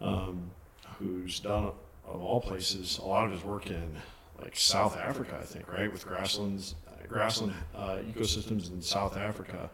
um, 0.00 0.50
who's 0.98 1.40
done 1.40 1.72
of 2.06 2.22
all 2.22 2.40
places 2.40 2.98
a 2.98 3.04
lot 3.04 3.24
of 3.26 3.32
his 3.32 3.42
work 3.42 3.66
in 3.68 3.96
like 4.40 4.54
South 4.56 4.96
Africa, 4.96 5.36
I 5.40 5.44
think, 5.44 5.70
right, 5.72 5.90
with 5.90 6.06
grasslands, 6.06 6.74
grassland 7.08 7.52
uh, 7.74 7.98
ecosystems 8.12 8.70
in 8.70 8.82
South 8.82 9.16
Africa. 9.16 9.70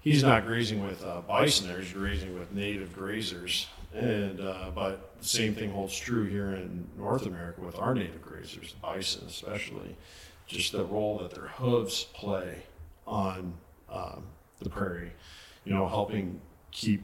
He's 0.00 0.22
not 0.24 0.46
grazing 0.46 0.84
with 0.84 1.04
uh, 1.04 1.20
bison 1.20 1.68
there; 1.68 1.78
he's 1.80 1.92
grazing 1.92 2.36
with 2.38 2.52
native 2.52 2.96
grazers. 2.96 3.66
And 3.94 4.40
uh, 4.40 4.70
but 4.74 5.20
the 5.20 5.28
same 5.28 5.54
thing 5.54 5.70
holds 5.70 5.96
true 5.96 6.24
here 6.24 6.52
in 6.54 6.88
North 6.96 7.26
America 7.26 7.60
with 7.60 7.78
our 7.78 7.94
native 7.94 8.22
grazers, 8.24 8.72
bison 8.80 9.26
especially. 9.28 9.94
Just 10.46 10.72
the 10.72 10.84
role 10.84 11.18
that 11.18 11.30
their 11.34 11.48
hooves 11.48 12.04
play 12.14 12.62
on 13.06 13.54
um, 13.90 14.24
the 14.60 14.68
prairie, 14.68 15.12
you 15.64 15.72
know, 15.72 15.88
helping 15.88 16.40
keep 16.70 17.02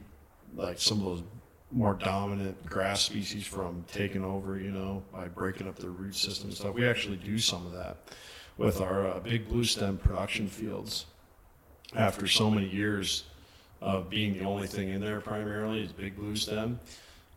like 0.55 0.79
some 0.79 0.99
of 0.99 1.05
those 1.05 1.23
more 1.71 1.93
dominant 1.93 2.65
grass 2.65 3.01
species 3.01 3.45
from 3.45 3.85
taking 3.91 4.23
over, 4.23 4.59
you 4.59 4.71
know, 4.71 5.03
by 5.13 5.27
breaking 5.27 5.67
up 5.67 5.77
their 5.77 5.91
root 5.91 6.15
system 6.15 6.49
and 6.49 6.57
stuff. 6.57 6.73
We 6.73 6.87
actually 6.87 7.17
do 7.17 7.37
some 7.37 7.65
of 7.65 7.73
that 7.73 7.97
with 8.57 8.81
our 8.81 9.07
uh, 9.07 9.19
big 9.19 9.47
blue 9.47 9.63
stem 9.63 9.97
production 9.97 10.47
fields. 10.47 11.05
After 11.95 12.27
so 12.27 12.51
many 12.51 12.67
years 12.67 13.23
of 13.81 14.09
being 14.09 14.37
the 14.37 14.43
only 14.43 14.67
thing 14.67 14.89
in 14.89 15.01
there 15.01 15.21
primarily 15.21 15.83
is 15.83 15.91
big 15.91 16.15
blue 16.15 16.35
stem, 16.35 16.79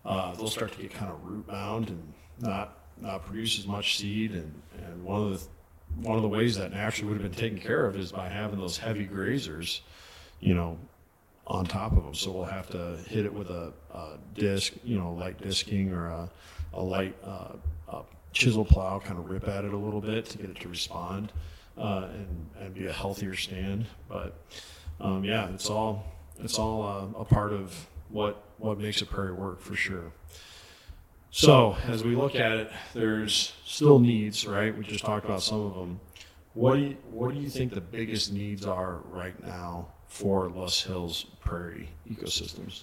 uh, 0.04 0.34
they'll 0.34 0.48
start 0.48 0.72
to 0.72 0.82
get 0.82 0.92
kind 0.92 1.10
of 1.10 1.24
root 1.24 1.46
bound 1.46 1.88
and 1.88 2.12
not 2.40 2.78
not 3.00 3.24
produce 3.24 3.58
as 3.58 3.66
much 3.66 3.98
seed. 3.98 4.32
And, 4.32 4.52
and 4.84 5.02
one 5.02 5.22
of 5.22 5.40
the 5.40 5.46
one 6.00 6.16
of 6.16 6.22
the 6.22 6.28
ways 6.28 6.56
that 6.58 6.72
naturally 6.72 7.12
would 7.12 7.20
have 7.20 7.30
been 7.30 7.40
taken 7.40 7.58
care 7.58 7.86
of 7.86 7.96
is 7.96 8.12
by 8.12 8.28
having 8.28 8.58
those 8.58 8.78
heavy 8.78 9.06
grazers, 9.06 9.80
you 10.40 10.54
know, 10.54 10.78
on 11.46 11.64
top 11.64 11.92
of 11.92 12.04
them. 12.04 12.14
So 12.14 12.30
we'll 12.30 12.44
have 12.44 12.70
to 12.70 12.96
hit 13.08 13.24
it 13.24 13.32
with 13.32 13.50
a, 13.50 13.72
a 13.92 14.18
disc, 14.34 14.72
you 14.84 14.98
know, 14.98 15.12
light 15.12 15.40
disking 15.40 15.92
or 15.92 16.06
a, 16.06 16.30
a 16.74 16.82
light 16.82 17.16
uh, 17.24 17.52
a 17.88 18.02
chisel 18.32 18.64
plow, 18.64 18.98
kind 18.98 19.18
of 19.18 19.28
rip 19.28 19.46
at 19.48 19.64
it 19.64 19.72
a 19.72 19.76
little 19.76 20.00
bit 20.00 20.26
to 20.26 20.38
get 20.38 20.50
it 20.50 20.60
to 20.60 20.68
respond 20.68 21.32
uh, 21.76 22.08
and, 22.12 22.46
and 22.60 22.74
be 22.74 22.86
a 22.86 22.92
healthier 22.92 23.34
stand. 23.34 23.86
But 24.08 24.34
um, 25.00 25.24
yeah, 25.24 25.50
it's 25.50 25.68
all 25.68 26.04
it's 26.40 26.58
all 26.58 26.82
uh, 26.82 27.20
a 27.20 27.24
part 27.24 27.52
of 27.52 27.86
what 28.08 28.42
what 28.58 28.78
makes 28.78 29.02
a 29.02 29.06
prairie 29.06 29.32
work 29.32 29.60
for 29.60 29.74
sure. 29.74 30.12
So 31.34 31.76
as 31.88 32.04
we 32.04 32.14
look 32.14 32.34
at 32.34 32.52
it, 32.52 32.70
there's 32.92 33.54
still 33.64 33.98
needs, 33.98 34.46
right? 34.46 34.76
We 34.76 34.84
just 34.84 35.02
talked 35.02 35.24
about 35.24 35.42
some 35.42 35.62
of 35.62 35.74
them. 35.74 35.98
What 36.52 36.74
do 36.74 36.80
you, 36.80 36.96
what 37.10 37.32
do 37.32 37.40
you 37.40 37.48
think 37.48 37.72
the 37.72 37.80
biggest 37.80 38.30
needs 38.34 38.66
are 38.66 38.98
right 39.10 39.42
now 39.42 39.88
for 40.08 40.50
Loess 40.50 40.82
Hills 40.82 41.24
prairie 41.40 41.88
ecosystems? 42.08 42.82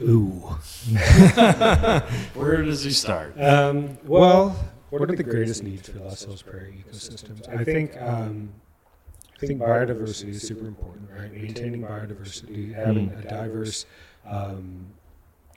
Ooh. 0.00 0.30
Where 2.34 2.62
does 2.62 2.82
he 2.82 2.90
start? 2.90 3.38
Um, 3.38 3.98
well, 4.04 4.56
what 4.88 5.02
are 5.02 5.16
the 5.16 5.22
greatest 5.22 5.62
needs 5.62 5.90
for 5.90 5.98
Loess 5.98 6.24
Hills 6.24 6.40
Prairie 6.40 6.82
ecosystems? 6.88 7.46
I 7.54 7.62
think 7.62 8.00
um, 8.00 8.48
I 9.36 9.46
think 9.46 9.60
biodiversity 9.60 10.30
is 10.30 10.48
super 10.48 10.66
important, 10.66 11.10
right? 11.10 11.30
Maintaining 11.30 11.82
biodiversity, 11.82 12.74
having 12.74 13.10
a 13.10 13.22
diverse 13.28 13.84
um, 14.26 14.86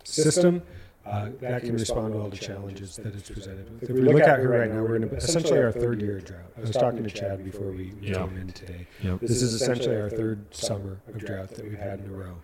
system 0.10 0.62
uh, 1.06 1.30
that 1.40 1.62
can 1.64 1.74
respond 1.74 2.14
well 2.14 2.20
to 2.20 2.24
all 2.26 2.30
the 2.30 2.38
challenges 2.38 2.96
that 2.98 3.16
it's 3.16 3.30
presented 3.30 3.70
with. 3.72 3.84
If 3.84 3.90
we 3.90 4.02
look 4.02 4.22
at 4.22 4.40
here 4.40 4.60
right 4.60 4.72
now, 4.72 4.82
we're 4.82 4.98
in 4.98 5.04
a, 5.06 5.08
essentially 5.08 5.60
our 5.60 5.72
third 5.72 6.02
year 6.02 6.18
of 6.18 6.26
drought. 6.26 6.52
I 6.58 6.62
was 6.62 6.72
talking 6.72 7.04
to 7.04 7.10
Chad 7.10 7.44
before 7.44 7.72
we, 7.72 7.94
Yeah. 8.02 8.14
came 8.26 8.38
in 8.38 8.52
today. 8.52 8.86
Yep. 9.02 9.22
This 9.22 9.42
is 9.42 9.54
essentially 9.54 9.96
our 9.96 10.10
third 10.10 10.54
summer 10.54 11.00
of 11.08 11.18
drought 11.18 11.50
that 11.50 11.64
we've 11.66 11.80
had 11.80 12.00
in 12.00 12.08
a 12.10 12.14
row. 12.14 12.36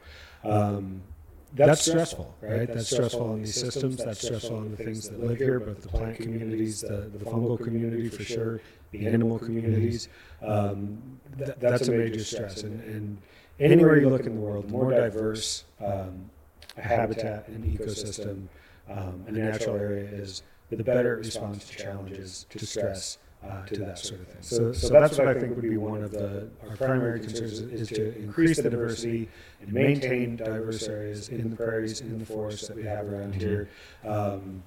Um, 0.43 1.01
that's 1.53 1.85
stressful, 1.85 2.35
right? 2.41 2.67
That's 2.67 2.89
stressful 2.89 3.29
on 3.29 3.39
these 3.39 3.55
systems. 3.55 4.03
That's 4.03 4.25
stressful 4.25 4.57
on 4.57 4.71
the 4.71 4.77
things 4.77 5.09
that 5.09 5.19
live 5.19 5.37
here, 5.37 5.59
both 5.59 5.81
the 5.81 5.87
plant 5.87 6.17
communities, 6.17 6.81
the, 6.81 7.09
the 7.13 7.23
fungal 7.23 7.57
community 7.61 8.09
for 8.09 8.23
sure, 8.23 8.61
the 8.91 9.07
animal 9.07 9.39
communities. 9.39 10.09
Um, 10.41 11.19
th- 11.37 11.55
that's 11.59 11.87
a 11.87 11.91
major 11.91 12.23
stress. 12.23 12.63
And, 12.63 12.81
and 12.81 13.17
anywhere 13.59 13.97
you 13.99 14.09
look 14.09 14.25
in 14.25 14.35
the 14.35 14.41
world, 14.41 14.67
the 14.67 14.71
more 14.71 14.91
diverse 14.91 15.63
um, 15.83 16.29
a 16.77 16.81
habitat 16.81 17.47
and 17.47 17.63
ecosystem, 17.63 18.47
um, 18.89 19.23
and 19.27 19.37
a 19.37 19.39
natural 19.39 19.75
area 19.75 20.03
is, 20.03 20.43
the 20.69 20.83
better 20.83 21.13
it 21.13 21.19
responds 21.19 21.65
to 21.69 21.77
challenges, 21.77 22.45
to 22.49 22.65
stress, 22.65 23.17
uh, 23.43 23.65
to 23.67 23.77
that 23.77 23.97
sort 23.99 24.21
of 24.21 24.27
thing. 24.27 24.41
So, 24.41 24.73
so 24.73 24.89
that's 24.89 25.17
what 25.17 25.27
I 25.27 25.33
think 25.33 25.55
would 25.55 25.61
be 25.61 25.77
one 25.77 26.03
of 26.03 26.11
the 26.11 26.49
our 26.67 26.75
primary 26.75 27.19
concerns 27.19 27.59
is 27.59 27.87
to 27.89 28.17
increase 28.17 28.57
the 28.57 28.69
diversity 28.69 29.29
and 29.61 29.71
maintain 29.71 30.35
diverse 30.35 30.87
areas 30.87 31.29
in 31.29 31.49
the 31.49 31.55
prairies, 31.55 32.01
in 32.01 32.17
the 32.19 32.25
forests 32.25 32.67
that 32.67 32.75
we 32.75 32.83
have 32.83 33.07
around 33.07 33.35
here. 33.35 33.69
Um, 34.03 34.63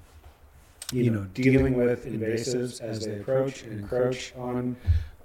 you 0.91 1.11
know, 1.11 1.23
dealing 1.35 1.75
with 1.75 2.05
invasives 2.05 2.81
as 2.81 3.05
they 3.05 3.19
approach 3.19 3.61
and 3.63 3.79
encroach 3.81 4.33
on 4.35 4.75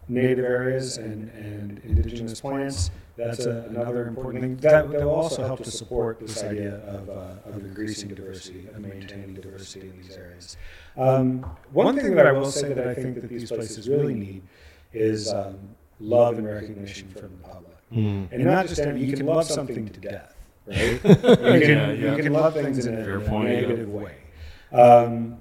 native 0.09 0.45
areas 0.45 0.99
and, 0.99 1.31
and 1.31 1.81
indigenous 1.85 2.41
plants. 2.41 2.91
That's 3.17 3.47
a, 3.47 3.65
another 3.69 4.09
important 4.09 4.43
thing. 4.43 4.57
That, 4.57 4.91
that 4.91 5.01
will 5.01 5.11
also 5.11 5.47
help 5.47 5.63
to 5.63 5.71
support 5.71 6.19
this 6.19 6.43
idea 6.43 6.77
of, 6.87 7.09
uh, 7.09 7.49
of 7.49 7.65
increasing 7.65 8.09
diversity 8.09 8.69
and 8.75 8.83
maintaining 8.85 9.35
diversity 9.35 9.89
in 9.89 10.03
these 10.03 10.17
areas. 10.17 10.57
Um, 10.97 11.45
one 11.73 11.97
thing 11.97 12.17
that 12.17 12.27
I 12.27 12.33
will 12.33 12.51
say 12.51 12.73
that 12.73 12.89
I 12.89 12.95
think 12.95 13.15
that 13.21 13.29
these 13.29 13.51
places 13.51 13.89
really 13.89 14.15
need 14.15 14.43
is 14.93 15.33
um, 15.33 15.57
love 16.01 16.39
and 16.39 16.47
recognition 16.47 17.09
from 17.11 17.31
the 17.39 17.49
public. 17.49 17.91
Mm. 17.93 18.33
And 18.33 18.45
not 18.45 18.67
just 18.67 18.81
any, 18.81 19.05
you 19.05 19.17
can 19.17 19.27
love 19.27 19.47
something 19.47 19.89
to 19.89 20.01
death, 20.01 20.35
right? 20.67 20.77
you, 20.77 20.99
can, 20.99 21.21
Yeah, 21.21 21.93
yeah. 21.93 22.17
you 22.17 22.23
can 22.23 22.33
love 22.33 22.55
things 22.55 22.87
in 22.87 22.95
a, 22.95 23.05
Fair 23.05 23.21
in 23.21 23.27
a 23.27 23.29
point, 23.29 23.49
yeah. 23.49 23.61
negative 23.61 23.89
way. 23.91 24.17
Um, 24.73 25.41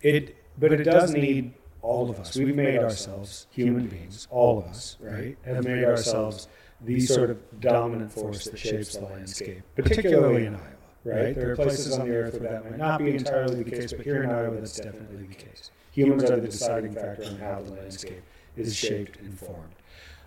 it, 0.00 0.36
but 0.58 0.72
it 0.72 0.84
does 0.84 1.12
need 1.12 1.52
all 1.86 2.10
of 2.10 2.18
us. 2.18 2.36
We've 2.36 2.54
made 2.54 2.78
ourselves 2.78 3.46
human 3.50 3.86
beings, 3.86 4.26
all 4.30 4.58
of 4.58 4.64
us, 4.64 4.96
right? 5.00 5.36
Have 5.44 5.64
made 5.64 5.84
ourselves 5.84 6.48
the 6.80 7.00
sort 7.00 7.30
of 7.30 7.60
dominant 7.60 8.12
force 8.12 8.44
that 8.44 8.58
shapes 8.58 8.96
the 8.96 9.04
landscape, 9.04 9.62
particularly 9.76 10.46
in 10.46 10.56
Iowa, 10.56 10.66
right? 11.04 11.34
There 11.34 11.52
are 11.52 11.56
places 11.56 11.96
on 11.96 12.08
the 12.08 12.14
earth 12.14 12.40
where 12.40 12.50
that 12.50 12.64
might 12.70 12.78
not 12.78 12.98
be 12.98 13.14
entirely 13.14 13.62
the 13.62 13.70
case, 13.70 13.92
but 13.92 14.04
here 14.04 14.24
in 14.24 14.30
Iowa, 14.30 14.56
that's 14.56 14.76
definitely 14.76 15.26
the 15.26 15.34
case. 15.34 15.70
Humans 15.92 16.24
are 16.24 16.40
the 16.40 16.48
deciding 16.48 16.92
factor 16.92 17.22
in 17.22 17.38
how 17.38 17.62
the 17.62 17.72
landscape 17.72 18.22
is 18.56 18.74
shaped 18.74 19.18
and 19.20 19.38
formed. 19.38 19.74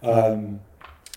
Um, 0.01 0.61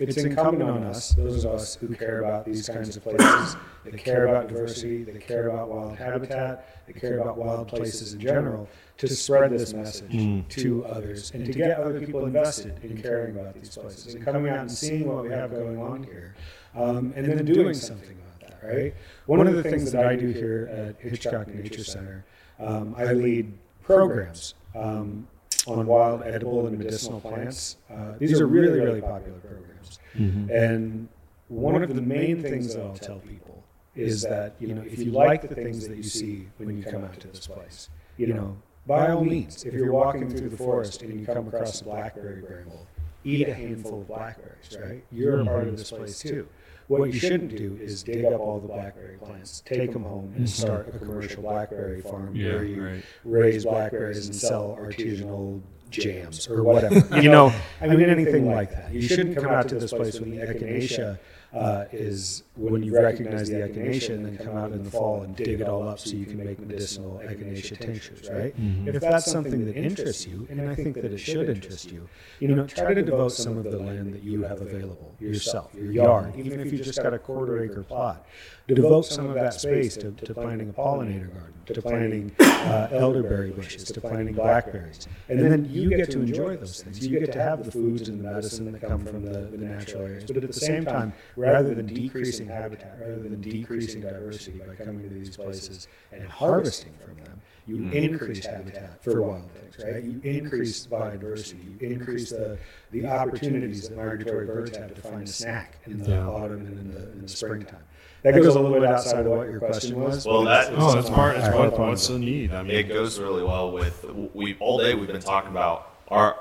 it's 0.01 0.17
incumbent 0.17 0.63
on 0.63 0.83
us, 0.85 1.11
those 1.11 1.45
of 1.45 1.53
us 1.53 1.77
who 1.77 1.95
care 1.95 2.21
about 2.21 2.45
these 2.45 2.69
kinds 2.69 2.97
of 2.97 3.05
places, 3.05 3.57
that 3.85 3.97
care 3.99 4.27
about 4.27 4.49
diversity, 4.49 5.05
that 5.05 5.21
care 5.21 5.49
about 5.49 5.69
wild 5.69 5.97
habitat, 5.97 6.87
that 6.87 6.95
care 6.95 7.19
about 7.19 7.37
wild 7.37 7.69
places 7.69 8.15
in 8.15 8.21
general, 8.21 8.69
to 9.09 9.15
spread 9.17 9.51
this 9.51 9.75
message 9.75 10.13
Mm. 10.13 10.49
to 10.49 10.85
others 10.87 11.31
and 11.33 11.45
to 11.47 11.53
get 11.53 11.79
other 11.79 11.99
people 12.01 12.25
invested 12.27 12.75
in 12.85 12.97
caring 13.01 13.37
about 13.37 13.55
these 13.55 13.77
places 13.77 14.15
and 14.15 14.25
coming 14.25 14.49
out 14.49 14.61
and 14.61 14.71
seeing 14.71 15.09
what 15.09 15.25
we 15.25 15.31
have 15.31 15.51
going 15.51 15.79
on 15.79 16.03
here, 16.05 16.35
um, 16.75 17.13
and 17.17 17.27
then 17.27 17.45
doing 17.45 17.75
something 17.75 18.17
about 18.41 18.61
that, 18.61 18.67
right? 18.67 18.95
One 19.27 19.47
of 19.47 19.55
the 19.55 19.63
things 19.63 19.91
that 19.93 20.07
I 20.07 20.15
do 20.17 20.29
here 20.29 20.69
at 20.73 21.01
Hitchcock 21.11 21.49
Nature 21.49 21.85
Center, 21.85 22.25
um, 22.61 22.95
I 22.97 23.13
lead 23.13 23.53
programs 23.83 24.55
um, 24.75 25.27
on 25.67 25.87
wild, 25.87 26.23
edible, 26.23 26.67
and 26.67 26.79
medicinal 26.79 27.21
plants. 27.21 27.77
Uh, 27.91 28.13
these 28.19 28.41
are 28.41 28.47
really, 28.47 28.79
really 28.81 29.01
popular 29.01 29.39
programs. 29.39 29.99
Mhm. 30.15 30.51
And 30.51 31.09
one 31.49 31.83
of 31.83 31.95
the 31.95 32.03
main 32.03 32.41
things 32.43 32.75
that 32.75 32.83
I'll 32.83 32.95
tell 32.95 33.19
people 33.19 33.63
is 33.95 34.23
that, 34.23 34.55
you 34.61 34.75
know, 34.75 34.83
if 34.83 34.99
you 35.01 35.11
like 35.13 35.43
the 35.47 35.55
things 35.55 35.87
that 35.89 35.97
you 35.97 36.03
see 36.03 36.49
when 36.59 36.77
you 36.79 36.83
come 36.85 37.05
out 37.05 37.19
to 37.21 37.29
this 37.29 37.47
place, 37.47 37.91
you 38.17 38.29
know, 38.29 38.57
by 38.87 39.11
all 39.11 39.25
means, 39.25 39.65
if 39.65 39.75
you're 39.75 39.93
walking 39.93 40.29
through 40.29 40.49
the 40.49 40.57
forest 40.57 41.03
and 41.03 41.19
you 41.19 41.27
come 41.27 41.49
across 41.49 41.81
a 41.81 41.85
blackberry 41.85 42.43
bramble, 42.43 42.87
eat 43.25 43.49
a 43.49 43.55
handful 43.55 44.01
of 44.01 44.09
blackberries, 44.09 44.77
right? 44.81 45.05
You're 45.13 45.35
a 45.35 45.39
mm-hmm. 45.39 45.49
part 45.49 45.69
of 45.69 45.77
this 45.77 45.91
place 45.91 46.19
too. 46.19 46.49
What 46.89 47.13
you 47.13 47.19
shouldn't 47.19 47.57
do 47.57 47.79
is 47.81 48.03
dig 48.03 48.25
up 48.25 48.41
all 48.41 48.59
the 48.59 48.69
blackberry 48.69 49.17
plants, 49.17 49.63
take 49.65 49.93
them 49.93 50.03
home, 50.03 50.33
and 50.37 50.47
mm-hmm. 50.47 50.47
start 50.47 50.95
a 50.95 50.99
commercial 50.99 51.43
blackberry 51.43 52.01
farm 52.01 52.35
Yeah, 52.35 52.55
where 52.55 52.65
you 52.65 52.85
right. 52.85 53.05
raise 53.25 53.65
blackberries 53.65 54.27
and 54.27 54.35
sell 54.35 54.77
artisanal 54.81 55.63
jams 55.91 56.49
or 56.49 56.63
whatever. 56.65 57.21
you 57.21 57.31
know, 57.31 57.55
I 57.81 57.87
mean, 57.87 58.11
anything 58.11 58.51
like 58.51 58.71
that. 58.73 58.93
You 58.93 59.03
shouldn't 59.03 59.37
come 59.37 59.53
out 59.53 59.69
to 59.69 59.77
this 59.77 59.93
place 59.93 60.19
when 60.19 60.31
the 60.31 60.39
echinacea 60.39 61.19
uh, 61.55 61.85
is 61.93 62.45
when 62.57 62.83
you 62.83 62.95
recognize 62.95 63.49
the 63.49 63.57
echinacea 63.57 64.11
and 64.15 64.25
then 64.25 64.39
come 64.39 64.57
out 64.57 64.73
in 64.73 64.83
the 64.83 64.91
fall 64.91 65.23
and 65.23 65.37
dig 65.37 65.61
it 65.61 65.69
all 65.69 65.87
up 65.87 65.99
so 65.99 66.11
you 66.17 66.25
can 66.25 66.39
make 66.39 66.59
medicinal 66.59 67.21
echinacea 67.25 67.79
tinctures, 67.79 68.29
right? 68.31 68.59
Mhm. 68.59 68.87
If 68.95 69.01
that's 69.03 69.31
something 69.31 69.67
that 69.67 69.77
interests 69.77 70.27
you, 70.27 70.47
and 70.51 70.61
I 70.69 70.75
think 70.75 70.95
that 70.97 71.05
it 71.05 71.19
should 71.19 71.49
interest 71.51 71.93
you, 71.93 72.09
you 72.41 72.49
know, 72.49 72.67
try 72.67 72.95
to 72.95 73.03
devote 73.03 73.31
some 73.33 73.59
of 73.59 73.65
the 73.65 73.79
land 73.79 74.15
that 74.15 74.23
you 74.23 74.43
have 74.45 74.61
available 74.63 75.15
yourself, 75.21 75.75
your 75.75 75.93
yard, 75.93 76.35
even 76.37 76.61
if 76.61 76.73
you 76.73 76.79
just 76.79 77.03
got 77.03 77.13
a 77.13 77.19
quarter 77.19 77.63
acre 77.63 77.83
plot, 77.83 78.27
to 78.69 78.75
devote 78.75 79.03
some 79.03 79.29
of 79.29 79.35
that 79.35 79.55
space 79.55 79.97
to, 79.97 80.13
to 80.13 80.33
planting 80.35 80.69
a 80.71 80.73
pollinator 80.73 81.33
garden, 81.35 81.53
to 81.67 81.83
planting 81.83 82.33
uh, 82.41 82.89
elderberry 82.93 83.51
bushes, 83.51 83.85
to 83.85 84.01
planting 84.01 84.35
blackberries. 84.35 85.07
And 85.29 85.41
then 85.41 85.69
you 85.71 85.91
get 85.91 86.11
to 86.13 86.21
enjoy 86.21 86.57
those 86.57 86.83
things. 86.83 87.07
You 87.07 87.19
get 87.19 87.33
to 87.33 87.43
have 87.43 87.65
the 87.65 87.73
foods 87.73 88.09
and 88.09 88.21
the 88.21 88.31
medicine 88.31 88.71
that 88.73 88.81
come 88.81 89.05
from 89.05 89.25
the, 89.25 89.41
the 89.41 89.59
natural 89.59 90.03
areas. 90.05 90.25
But 90.25 90.37
at 90.45 90.47
the 90.47 90.53
same 90.53 90.85
time, 90.85 91.13
rather 91.43 91.75
than 91.75 91.87
decreasing 91.87 92.47
habitat, 92.49 92.97
rather 93.01 93.17
than 93.17 93.41
decreasing 93.41 94.01
diversity 94.01 94.59
by 94.59 94.75
coming 94.75 95.03
to 95.03 95.09
these 95.15 95.37
places 95.37 95.89
and 96.13 96.27
harvesting 96.29 96.93
from 97.05 97.17
them, 97.25 97.41
you 97.67 97.77
Mm. 97.77 97.93
increase 97.93 98.45
habitat 98.47 99.03
for 99.03 99.23
wild 99.23 99.49
things, 99.53 99.79
right? 99.85 100.03
You 100.03 100.21
increase 100.25 100.87
biodiversity. 100.87 101.81
You 101.81 101.89
increase 101.89 102.31
the, 102.31 102.59
the 102.91 103.07
opportunities 103.07 103.89
that 103.89 103.97
migratory 103.97 104.47
birds 104.47 104.77
have 104.77 104.95
to 104.95 105.01
find 105.01 105.23
a 105.23 105.27
snack 105.27 105.77
in 105.87 105.99
the 105.99 106.11
Yeah. 106.11 106.27
autumn 106.29 106.67
and 106.67 106.79
in 106.79 106.93
the, 106.93 107.13
in 107.13 107.23
the 107.23 107.29
springtime. 107.29 107.85
That 108.23 108.35
goes 108.35 108.55
a 108.55 108.61
little 108.61 108.79
bit 108.81 108.89
outside 108.89 109.27
of 109.27 109.33
what 109.33 109.49
your 109.49 109.59
question 109.59 110.01
was. 110.01 110.25
Well, 110.27 110.43
that 110.45 110.73
it's- 110.73 110.77
Oh, 110.81 110.87
it's 110.87 110.95
that's 110.95 111.07
something 111.07 111.15
part. 111.15 111.37
I 111.37 111.39
It's 111.41 111.49
harp 111.49 111.71
part. 111.71 111.81
on. 111.83 111.89
What's 111.89 112.07
the 112.09 112.19
need? 112.19 112.53
I 112.53 112.63
mean, 112.63 112.77
it 112.77 112.89
goes 112.89 113.19
really 113.19 113.43
well 113.43 113.73
with 113.73 114.05
we 114.35 114.57
all 114.61 114.79
day 114.79 114.95
we've 114.95 115.09
been 115.09 115.21
talking 115.21 115.51
about 115.51 115.91
our 116.09 116.37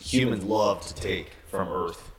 humans 0.00 0.44
love 0.44 0.86
to 0.86 0.94
take 0.94 1.30
from 1.48 1.68
earth 1.68 2.10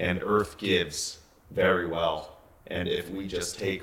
and 0.00 0.22
earth 0.24 0.56
gives 0.58 1.18
very 1.50 1.86
well. 1.86 2.38
And 2.68 2.88
if 2.88 3.10
we 3.10 3.28
just 3.28 3.58
take 3.58 3.82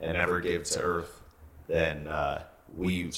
and 0.00 0.16
ever 0.16 0.40
give 0.40 0.64
to 0.64 0.80
earth 0.82 1.20
then 1.68 2.08
uh, 2.08 2.42
we 2.76 3.10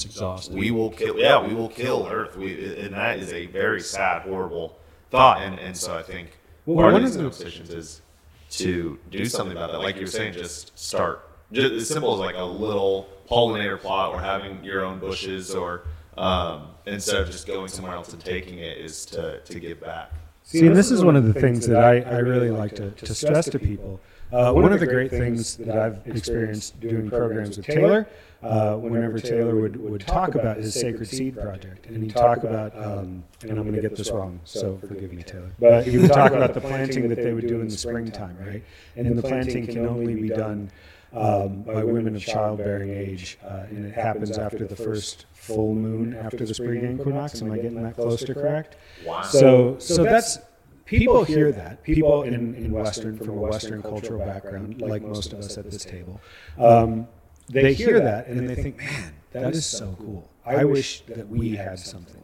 we 0.50 0.70
will 0.70 0.90
kill 0.90 1.16
yeah 1.18 1.44
we 1.44 1.54
will 1.54 1.68
kill 1.68 2.06
earth. 2.10 2.36
We 2.36 2.78
and 2.80 2.94
that 2.94 3.18
is 3.18 3.32
a 3.32 3.46
very 3.46 3.80
sad 3.80 4.22
horrible 4.22 4.78
thought. 5.10 5.40
And 5.42 5.58
and 5.58 5.76
so 5.76 5.96
i 5.96 6.02
think 6.02 6.38
Well, 6.66 6.76
part 6.76 6.92
one 6.92 7.02
of 7.02 7.08
these 7.08 7.16
the- 7.16 7.22
conversations 7.22 7.70
is 7.70 8.02
to 8.50 8.98
do 9.10 9.24
something 9.24 9.56
about 9.56 9.72
that. 9.72 9.78
Like 9.78 9.96
you 9.96 10.02
were 10.02 10.06
saying 10.06 10.34
just 10.34 10.78
start. 10.78 11.28
Just 11.52 11.72
as 11.72 11.88
simple 11.88 12.14
as 12.14 12.20
like 12.20 12.36
a 12.36 12.44
little 12.44 13.08
pollinator 13.30 13.80
plot 13.80 14.12
or 14.12 14.20
having 14.20 14.62
your 14.62 14.84
own 14.84 14.98
bushes 14.98 15.54
or 15.54 15.82
um, 16.18 16.68
instead 16.86 17.20
of 17.22 17.30
just 17.30 17.46
going 17.46 17.68
somewhere 17.68 17.94
else 17.94 18.12
and 18.12 18.24
taking 18.24 18.58
it 18.58 18.78
is 18.78 19.04
to, 19.06 19.40
to 19.40 19.58
give 19.58 19.80
back 19.80 20.12
See, 20.46 20.66
and 20.66 20.76
this 20.76 20.90
is 20.90 21.02
one 21.02 21.16
of 21.16 21.24
the 21.24 21.32
things 21.32 21.66
that 21.66 21.82
I, 21.82 22.00
I 22.00 22.18
really 22.18 22.50
like 22.50 22.76
to, 22.76 22.90
to 22.90 23.14
stress 23.14 23.48
to 23.48 23.58
people. 23.58 23.98
Uh, 24.30 24.52
one 24.52 24.72
of 24.72 24.78
the 24.78 24.86
great 24.86 25.10
things 25.10 25.56
that 25.56 25.76
I've 25.76 26.06
experienced 26.06 26.78
doing 26.80 27.08
programs 27.08 27.56
with 27.56 27.66
Taylor, 27.66 28.06
uh, 28.42 28.76
whenever 28.76 29.18
Taylor 29.18 29.56
would, 29.56 29.76
would 29.76 30.06
talk 30.06 30.34
about 30.34 30.58
his 30.58 30.74
Sacred 30.74 31.08
Seed 31.08 31.34
Project, 31.40 31.86
and 31.86 32.02
he'd 32.02 32.14
talk 32.14 32.44
about, 32.44 32.76
um, 32.76 33.24
and 33.42 33.52
I'm 33.52 33.62
going 33.62 33.74
to 33.74 33.80
get 33.80 33.96
this 33.96 34.10
wrong, 34.10 34.38
so 34.44 34.78
forgive 34.86 35.12
me, 35.12 35.22
Taylor, 35.22 35.50
but 35.58 35.86
he 35.86 35.96
would 35.96 36.12
talk 36.12 36.32
about 36.32 36.52
the 36.52 36.60
planting 36.60 37.08
that 37.08 37.22
they 37.22 37.32
would 37.32 37.46
do 37.46 37.60
in 37.60 37.68
the 37.68 37.76
springtime, 37.76 38.36
right? 38.38 38.62
And 38.96 39.16
the 39.16 39.22
planting 39.22 39.66
can 39.66 39.86
only 39.86 40.14
be 40.14 40.28
done 40.28 40.70
um, 41.14 41.62
by 41.62 41.84
women 41.84 42.16
of 42.16 42.22
childbearing 42.22 42.90
age, 42.90 43.38
uh, 43.42 43.64
and 43.70 43.86
it 43.86 43.94
happens 43.94 44.36
after 44.36 44.66
the 44.66 44.76
first 44.76 45.24
full 45.46 45.74
moon 45.74 46.14
after 46.14 46.44
the 46.44 46.54
spring 46.54 46.98
equinox. 46.98 47.42
Am 47.42 47.52
I 47.52 47.56
getting 47.56 47.82
that 47.82 47.94
close 47.94 48.22
to 48.24 48.34
correct? 48.34 48.76
Wow. 49.04 49.22
So, 49.22 49.78
so 49.78 50.02
that's 50.02 50.38
people 50.84 51.24
hear 51.24 51.52
that. 51.52 51.82
People 51.82 52.22
in, 52.22 52.54
in 52.54 52.70
Western, 52.70 53.18
from 53.18 53.30
a 53.30 53.32
Western 53.32 53.82
cultural 53.82 54.24
background, 54.24 54.80
like 54.80 55.02
most 55.02 55.32
of 55.32 55.38
us 55.40 55.58
at 55.58 55.70
this 55.70 55.84
table, 55.84 56.20
um, 56.58 57.06
they 57.48 57.74
hear 57.74 58.00
that 58.00 58.26
and 58.26 58.38
then 58.38 58.46
they 58.46 58.54
think, 58.54 58.78
man, 58.78 59.14
that 59.32 59.52
is 59.54 59.66
so 59.66 59.96
cool. 59.98 60.30
I 60.46 60.64
wish 60.64 61.00
that 61.06 61.28
we 61.28 61.56
had 61.56 61.78
something 61.78 62.14
like 62.14 62.23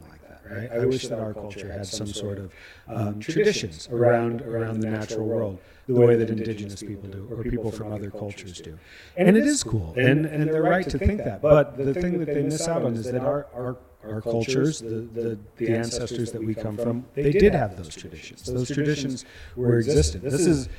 right? 0.51 0.71
I 0.71 0.85
wish 0.85 1.07
that 1.07 1.19
our 1.19 1.33
culture 1.33 1.71
had 1.71 1.85
some 1.85 2.07
sort 2.07 2.37
of 2.37 2.51
um, 2.87 3.19
traditions 3.19 3.87
around 3.91 4.41
around 4.41 4.81
the 4.81 4.89
natural 4.89 5.25
world, 5.25 5.59
the 5.87 5.93
way 5.93 6.15
that 6.15 6.29
indigenous 6.29 6.81
people 6.81 7.09
do, 7.09 7.27
or 7.31 7.43
people 7.43 7.71
from 7.71 7.91
other 7.91 8.09
cultures 8.09 8.59
do. 8.59 8.77
And 9.17 9.37
it 9.37 9.45
is 9.45 9.63
cool, 9.63 9.93
and, 9.97 10.25
and 10.25 10.49
they're 10.49 10.63
right 10.63 10.87
to 10.89 10.97
think 10.97 11.23
that. 11.23 11.41
But 11.41 11.77
the 11.77 11.93
thing 11.93 12.19
that 12.19 12.27
they 12.27 12.43
miss 12.43 12.67
out 12.67 12.83
on 12.83 12.95
is 12.95 13.11
that 13.11 13.21
our, 13.21 13.47
our 13.53 13.77
our 14.03 14.19
cultures, 14.19 14.79
the, 14.79 15.07
the, 15.13 15.37
the 15.57 15.69
ancestors 15.69 16.31
that 16.31 16.43
we 16.43 16.55
come 16.55 16.75
from, 16.75 17.05
they 17.13 17.31
did 17.31 17.53
have 17.53 17.77
those 17.77 17.95
traditions. 17.95 18.43
Those 18.43 18.69
traditions 18.69 19.25
were 19.55 19.77
existent. 19.77 20.23
This 20.23 20.47
is 20.47 20.69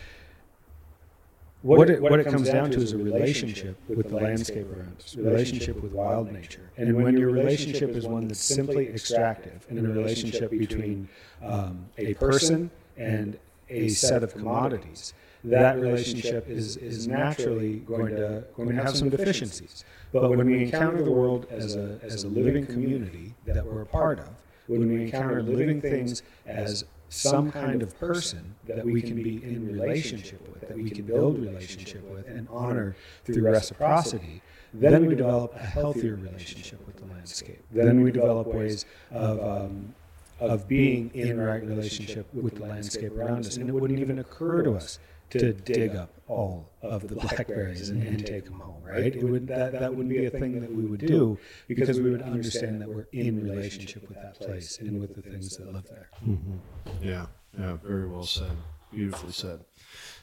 what 1.62 1.88
it, 1.88 2.02
what 2.02 2.18
it 2.18 2.26
comes 2.26 2.48
down 2.48 2.70
to 2.72 2.80
is 2.80 2.92
a 2.92 2.98
relationship 2.98 3.76
with 3.88 4.08
the 4.08 4.16
landscape 4.16 4.66
around 4.72 4.96
us, 4.98 5.16
relationship 5.16 5.80
with 5.80 5.92
wild 5.92 6.32
nature. 6.32 6.70
And 6.76 6.96
when 6.96 7.16
your 7.16 7.30
relationship 7.30 7.90
is 7.90 8.04
one 8.04 8.28
that's 8.28 8.40
simply 8.40 8.88
extractive 8.88 9.64
and 9.70 9.78
a 9.78 9.82
relationship 9.82 10.50
between 10.50 11.08
um, 11.42 11.86
a 11.98 12.14
person 12.14 12.70
and 12.96 13.38
a 13.68 13.88
set 13.88 14.22
of 14.22 14.32
commodities, 14.32 15.14
that 15.44 15.78
relationship 15.80 16.48
is, 16.48 16.76
is 16.76 17.08
naturally 17.08 17.76
going 17.80 18.14
to, 18.14 18.44
going 18.56 18.68
to 18.68 18.74
have 18.74 18.96
some 18.96 19.08
deficiencies. 19.08 19.84
But 20.12 20.30
when 20.30 20.46
we 20.46 20.64
encounter 20.64 21.02
the 21.02 21.10
world 21.10 21.46
as 21.50 21.74
a, 21.76 21.98
as 22.02 22.24
a 22.24 22.28
living 22.28 22.66
community 22.66 23.34
that 23.46 23.64
we're 23.64 23.82
a 23.82 23.86
part 23.86 24.18
of, 24.18 24.28
when 24.66 24.88
we 24.88 25.04
encounter 25.04 25.42
living 25.42 25.80
things 25.80 26.22
as 26.46 26.84
some 27.12 27.52
kind 27.52 27.82
of 27.82 27.98
person 27.98 28.54
that 28.66 28.84
we 28.84 29.02
can 29.02 29.22
be 29.22 29.42
in 29.44 29.66
relationship 29.66 30.40
with, 30.48 30.66
that 30.68 30.76
we 30.76 30.90
can 30.90 31.04
build 31.04 31.38
relationship 31.38 32.02
with 32.10 32.26
and 32.26 32.48
honor 32.50 32.96
through 33.24 33.42
reciprocity, 33.42 34.40
then 34.72 35.06
we 35.06 35.14
develop 35.14 35.54
a 35.54 35.58
healthier 35.58 36.16
relationship 36.16 36.84
with 36.86 36.96
the 36.96 37.04
landscape. 37.12 37.62
Then 37.70 38.02
we 38.02 38.10
develop 38.10 38.46
ways 38.46 38.86
of, 39.10 39.40
um, 39.40 39.94
of 40.40 40.66
being 40.66 41.10
in 41.14 41.38
right 41.38 41.62
relationship 41.62 42.26
with 42.32 42.56
the 42.56 42.64
landscape 42.64 43.12
around 43.12 43.46
us. 43.46 43.58
And 43.58 43.68
it 43.68 43.72
wouldn't 43.72 44.00
even 44.00 44.18
occur 44.18 44.62
to 44.62 44.72
us 44.74 44.98
to 45.32 45.52
dig 45.52 45.96
up 45.96 46.10
all 46.28 46.70
of 46.82 47.08
the 47.08 47.14
blackberries 47.14 47.90
and, 47.90 48.02
and 48.02 48.26
take 48.26 48.44
them 48.44 48.54
home, 48.60 48.82
right? 48.82 49.14
It 49.16 49.22
would, 49.22 49.46
that, 49.48 49.72
that 49.72 49.94
wouldn't 49.94 50.08
be 50.08 50.26
a 50.26 50.30
thing 50.30 50.60
that 50.60 50.72
we 50.72 50.84
would 50.84 51.00
do 51.00 51.38
because 51.68 52.00
we 52.00 52.10
would 52.10 52.22
understand 52.22 52.80
that 52.80 52.88
we're 52.88 53.06
in 53.12 53.42
relationship 53.42 54.08
with 54.08 54.20
that 54.22 54.38
place 54.40 54.78
and 54.78 55.00
with 55.00 55.14
the 55.14 55.22
things 55.22 55.56
that 55.56 55.72
live 55.72 55.86
there. 55.88 56.08
Mm-hmm. 56.26 56.56
Yeah, 57.02 57.26
yeah, 57.58 57.76
very 57.82 58.08
well 58.08 58.24
said. 58.24 58.52
Beautifully 58.90 59.32
said. 59.32 59.60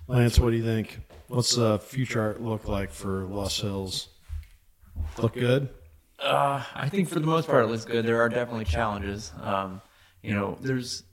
Lance, 0.07 0.39
what 0.39 0.51
do 0.51 0.57
you 0.57 0.63
think? 0.63 0.99
What's 1.27 1.55
the 1.55 1.79
future 1.79 2.21
art 2.21 2.41
look 2.41 2.67
like 2.67 2.91
for 2.91 3.25
Loess 3.25 3.59
Hills? 3.59 4.09
Look 5.17 5.33
good? 5.33 5.69
Uh, 6.19 6.63
I 6.75 6.89
think 6.89 7.07
for 7.07 7.19
the 7.19 7.27
most 7.27 7.47
part 7.47 7.63
it 7.63 7.67
looks 7.67 7.85
good. 7.85 8.05
There 8.05 8.21
are 8.21 8.29
definitely 8.29 8.65
challenges. 8.65 9.31
Um, 9.41 9.81
you 10.21 10.33
know, 10.33 10.57
there's 10.61 11.03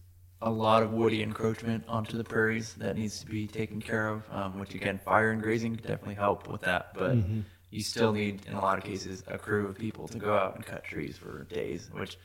a 0.43 0.51
lot 0.51 0.82
of 0.82 0.93
woody 0.93 1.22
encroachment 1.22 1.84
onto 1.89 2.16
the 2.16 2.24
prairies 2.24 2.74
that 2.74 2.97
needs 2.97 3.20
to 3.20 3.26
be 3.26 3.47
taken 3.47 3.80
care 3.80 4.09
of, 4.09 4.22
um, 4.30 4.59
which 4.59 4.74
again, 4.74 4.99
fire 5.05 5.30
and 5.30 5.43
grazing 5.43 5.74
could 5.76 5.87
definitely 5.87 6.14
help 6.14 6.49
with 6.49 6.61
that. 6.62 6.93
But 6.95 7.16
Mhm. 7.16 7.45
you 7.70 7.82
still 7.82 8.12
need, 8.12 8.45
in 8.47 8.55
a 8.55 8.61
lot 8.61 8.78
of 8.78 8.84
cases, 8.84 9.24
a 9.26 9.39
crew 9.39 9.66
of 9.66 9.76
people 9.76 10.07
to 10.09 10.18
go 10.18 10.37
out 10.37 10.55
and 10.55 10.64
cut 10.64 10.84
trees 10.84 11.16
for 11.16 11.45
days, 11.45 11.91
which, 11.93 12.18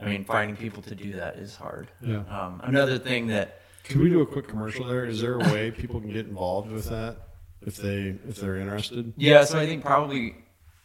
I 0.00 0.06
mean, 0.06 0.24
finding 0.24 0.56
people 0.56 0.82
to 0.82 0.94
do 0.94 1.12
that 1.12 1.36
is 1.36 1.54
hard. 1.54 1.88
Yeah. 2.00 2.24
Um, 2.28 2.60
another 2.64 2.98
thing 2.98 3.28
that. 3.28 3.60
Can 3.84 4.00
we 4.02 4.10
do 4.10 4.20
a 4.20 4.26
quick 4.26 4.48
commercial 4.48 4.84
there? 4.86 5.04
Is 5.04 5.20
there 5.20 5.34
a 5.34 5.52
way 5.52 5.70
people 5.70 6.00
can 6.00 6.10
get 6.12 6.26
involved 6.26 6.70
with 6.70 6.88
that 6.90 7.16
if 7.62 7.76
they 7.76 8.18
if 8.28 8.36
they're 8.36 8.56
interested? 8.56 9.12
Yeah, 9.16 9.44
so 9.44 9.58
I 9.58 9.66
think 9.66 9.82
probably 9.82 10.36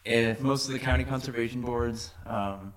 if 0.06 0.40
most 0.40 0.68
of 0.68 0.74
the 0.74 0.80
county 0.80 1.04
conservation 1.04 1.62
boards 1.62 2.14
um, 2.26 2.74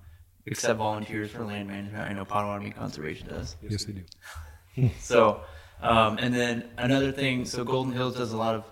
accept 0.47 0.77
volunteers 0.77 1.31
for 1.31 1.43
land 1.45 1.67
management. 1.67 2.09
I 2.09 2.13
know 2.13 2.25
Pottawattamie 2.25 2.75
Conservation 2.75 3.27
does. 3.27 3.55
Yes, 3.61 3.85
they 3.85 3.93
do. 3.93 4.89
so, 4.99 5.41
um, 5.81 6.17
and 6.19 6.33
then 6.33 6.69
another 6.77 7.11
thing, 7.11 7.45
so 7.45 7.63
Golden 7.63 7.93
Hills 7.93 8.15
does 8.15 8.33
a 8.33 8.37
lot 8.37 8.55
of 8.55 8.65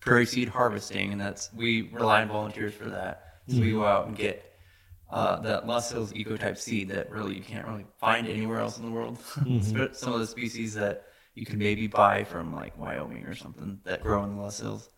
prairie 0.00 0.26
seed 0.26 0.48
harvesting, 0.48 1.12
and 1.12 1.20
that's 1.20 1.50
we 1.54 1.90
rely 1.92 2.22
on 2.22 2.28
volunteers 2.28 2.74
for 2.74 2.88
that. 2.90 3.24
So 3.48 3.60
we 3.60 3.72
go 3.72 3.84
out 3.86 4.06
and 4.06 4.16
get 4.16 4.44
uh, 5.10 5.40
that 5.40 5.66
Loess 5.66 5.90
Hills 5.90 6.12
ecotype 6.12 6.58
seed 6.58 6.90
that 6.90 7.10
really 7.10 7.34
you 7.34 7.42
can't 7.42 7.66
really 7.66 7.86
find 7.98 8.26
anywhere 8.26 8.58
else 8.60 8.76
in 8.78 8.84
the 8.84 8.90
world. 8.90 9.18
Mhm. 9.38 9.94
Some 9.96 10.12
of 10.12 10.20
the 10.20 10.26
species 10.26 10.74
that 10.74 11.06
you 11.34 11.46
can 11.46 11.58
maybe 11.58 11.86
buy 11.86 12.24
from 12.24 12.54
like 12.54 12.76
Wyoming 12.76 13.24
or 13.24 13.34
something 13.34 13.80
that 13.84 14.02
grow 14.02 14.22
in 14.24 14.36
the 14.36 14.42
Loess 14.42 14.60
Hills. 14.60 14.90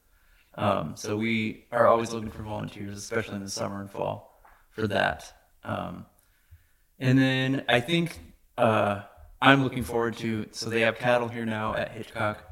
Um, 0.56 0.96
so 0.96 1.16
we 1.16 1.66
are 1.70 1.86
always 1.86 2.12
looking 2.12 2.30
for 2.30 2.42
volunteers, 2.42 2.98
especially 2.98 3.36
in 3.36 3.44
the 3.44 3.50
summer 3.50 3.80
and 3.80 3.90
fall, 3.90 4.42
for 4.72 4.88
that. 4.88 5.32
Um, 5.64 6.06
and 6.98 7.18
then 7.18 7.64
I 7.68 7.80
think 7.80 8.18
uh, 8.58 9.02
I'm 9.40 9.62
looking 9.62 9.82
forward 9.84 10.16
to. 10.18 10.46
So 10.52 10.68
they 10.70 10.80
have 10.82 10.98
cattle 10.98 11.28
here 11.28 11.46
now 11.46 11.74
at 11.74 11.92
Hitchcock, 11.92 12.44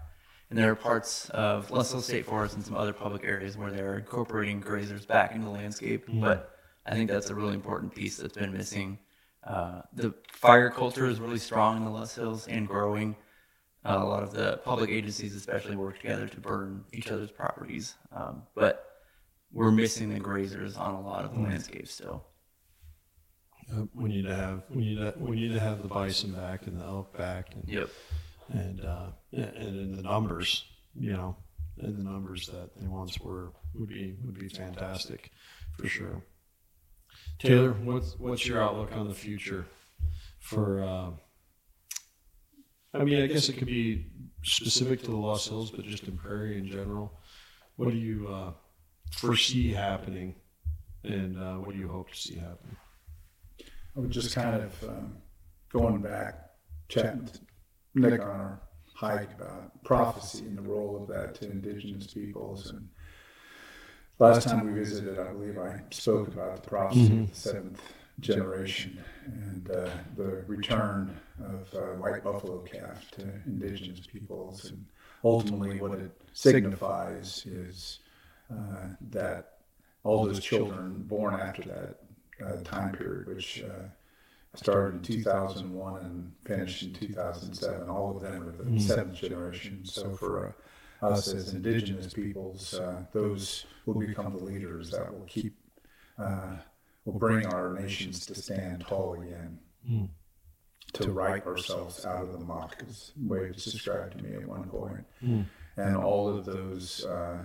and 0.50 0.59
there 0.59 0.70
are 0.70 0.74
parts 0.76 1.28
of 1.30 1.68
Hills 1.68 2.04
State 2.04 2.26
Forest 2.26 2.54
and 2.56 2.64
some 2.64 2.76
other 2.76 2.92
public 2.92 3.24
areas 3.24 3.56
where 3.56 3.70
they're 3.70 3.98
incorporating 3.98 4.62
grazers 4.62 5.06
back 5.06 5.32
into 5.32 5.44
the 5.46 5.50
landscape. 5.52 6.04
But 6.09 6.54
I 6.86 6.92
think 6.92 7.11
that's 7.11 7.30
a 7.30 7.34
really 7.34 7.54
important 7.54 7.94
piece 7.94 8.16
that's 8.16 8.36
been 8.36 8.52
missing. 8.52 8.98
Uh, 9.44 9.82
the 9.92 10.14
fire 10.32 10.70
culture 10.70 11.06
is 11.06 11.20
really 11.20 11.38
strong 11.38 11.76
in 11.76 11.84
the 11.84 11.90
Loess 11.90 12.14
Hills 12.14 12.46
and 12.48 12.66
growing. 12.66 13.16
Uh, 13.84 13.98
a 14.00 14.04
lot 14.04 14.22
of 14.22 14.32
the 14.32 14.59
public 14.64 14.90
agencies, 14.90 15.34
especially, 15.34 15.76
work 15.76 15.98
together 16.00 16.26
to 16.26 16.40
burn 16.40 16.84
each 16.92 17.11
other's 17.11 17.30
properties. 17.30 17.94
Um, 18.12 18.42
but 18.54 18.84
we're 19.52 19.70
missing 19.70 20.12
the 20.12 20.20
grazers 20.20 20.78
on 20.78 20.94
a 20.94 21.00
lot 21.00 21.24
of 21.24 21.32
the 21.32 21.38
Mm. 21.38 21.48
landscape 21.48 21.86
still. 21.86 22.24
Uh, 23.72 23.82
we 23.94 24.08
need 24.08 24.24
to 24.24 24.34
have 24.34 24.62
we 24.70 24.82
need 24.82 24.96
to 24.96 25.14
we 25.18 25.36
need 25.36 25.52
to 25.52 25.60
have 25.60 25.82
the 25.82 25.88
bison 25.88 26.32
back 26.32 26.66
and 26.66 26.80
the 26.80 26.84
elk 26.84 27.16
back. 27.16 27.54
And, 27.54 27.64
Yep. 27.66 27.90
And 28.50 28.80
uh, 28.84 29.08
and 29.32 29.78
in 29.78 29.96
the 29.96 30.02
numbers, 30.02 30.64
you 30.94 31.12
know, 31.12 31.36
in 31.78 31.96
the 31.96 32.02
numbers 32.02 32.46
that 32.46 32.70
they 32.76 32.86
once 32.88 33.20
were 33.20 33.52
would 33.74 33.88
be 33.88 34.16
would 34.24 34.38
be 34.38 34.48
fantastic, 34.48 35.30
for 35.76 35.86
sure. 35.86 36.22
Taylor, 37.38 37.72
what's 37.72 38.18
what's 38.18 38.46
your 38.46 38.62
outlook 38.62 38.92
on 38.92 39.06
the 39.06 39.14
future 39.14 39.66
for? 40.40 40.82
Uh, 40.82 41.10
I 42.94 43.04
mean, 43.04 43.22
I 43.22 43.26
guess 43.26 43.50
it 43.50 43.58
could 43.58 43.66
be 43.66 44.06
specific 44.44 45.02
to 45.02 45.10
the 45.10 45.16
Loess 45.16 45.46
Hills, 45.46 45.70
but 45.70 45.84
just 45.84 46.04
in 46.04 46.16
Prairie 46.16 46.58
in 46.58 46.66
general. 46.66 47.12
What 47.76 47.90
do 47.90 47.96
you 47.96 48.28
uh, 48.28 48.52
foresee 49.12 49.72
happening, 49.72 50.34
and 51.04 51.38
uh, 51.38 51.56
what 51.56 51.74
do 51.74 51.78
you 51.78 51.88
hope 51.88 52.10
to 52.10 52.16
see 52.16 52.36
happen? 52.36 52.76
I 53.99 54.01
was 54.01 54.11
just 54.11 54.32
kind 54.32 54.62
of 54.62 54.84
um, 54.88 55.16
going 55.72 56.01
back, 56.01 56.51
chatting 56.88 57.22
with 57.24 57.40
Nick 57.94 58.20
on 58.20 58.28
our 58.28 58.61
hike 58.94 59.32
about 59.32 59.82
prophecy 59.82 60.44
and 60.46 60.57
the 60.57 60.62
role 60.62 61.03
of 61.03 61.09
that 61.09 61.34
to 61.36 61.51
indigenous 61.51 62.07
peoples. 62.07 62.70
And 62.70 62.88
last 64.20 64.46
time 64.46 64.66
we 64.66 64.72
visited, 64.78 65.18
I 65.18 65.32
believe 65.32 65.59
I 65.59 65.80
spoke 65.90 66.28
about 66.28 66.62
the 66.62 66.70
prophecy 66.70 67.01
Mhm. 67.09 67.22
of 67.24 67.30
the 67.30 67.34
seventh 67.34 67.82
generation 68.20 69.03
and 69.26 69.68
uh, 69.68 69.90
the 70.14 70.44
return 70.46 71.16
of 71.40 71.74
uh, 71.74 71.80
white 71.96 72.22
buffalo 72.22 72.59
calf 72.61 73.11
to 73.12 73.22
indigenous 73.46 74.07
peoples. 74.07 74.64
And 74.70 74.84
ultimately, 75.24 75.80
what 75.80 75.99
it 75.99 76.12
signifies 76.34 77.44
is 77.46 77.99
uh, 78.49 78.90
that 79.11 79.59
all 80.05 80.24
those 80.24 80.38
children 80.40 81.03
born 81.03 81.34
after 81.34 81.62
that 81.62 81.99
uh, 82.45 82.62
time 82.64 82.93
period, 82.93 83.26
which 83.28 83.62
uh, 83.62 83.89
started 84.55 84.97
in 84.97 85.03
2001 85.03 86.01
and 86.03 86.32
finished 86.45 86.82
in 86.82 86.93
2007. 86.93 87.89
All 87.89 88.16
of 88.16 88.22
them 88.22 88.43
are 88.49 88.53
the 88.53 88.64
Mm. 88.64 88.80
seventh 88.80 89.14
generation. 89.16 89.84
So 89.84 90.11
for 90.16 90.55
uh, 91.03 91.07
us 91.07 91.32
as 91.32 91.55
indigenous 91.55 92.12
peoples, 92.12 92.74
uh, 92.74 93.05
those 93.12 93.66
will 93.86 93.95
become 93.95 94.32
the 94.36 94.45
leaders 94.45 94.91
that 94.91 95.12
will 95.12 95.26
keep, 95.26 95.57
uh, 96.18 96.57
will 97.05 97.18
bring 97.18 97.47
our 97.47 97.74
nations 97.74 98.27
to 98.27 98.35
stand 98.35 98.81
tall 98.86 99.15
again. 99.15 99.59
Mm. 99.89 100.09
To 100.94 101.12
right 101.12 101.44
ourselves 101.47 102.06
out 102.06 102.23
of 102.23 102.32
the 102.32 102.39
muck, 102.39 102.82
is 102.89 103.12
the 103.15 103.28
way 103.28 103.40
it 103.48 103.55
was 103.55 103.65
described 103.65 104.16
to 104.16 104.24
me 104.24 104.35
at 104.36 104.48
one 104.48 104.65
point. 104.70 105.05
Mm. 105.23 105.44
And 105.77 105.97
all 105.97 106.28
of 106.28 106.47
those 106.47 107.05
uh, 107.05 107.44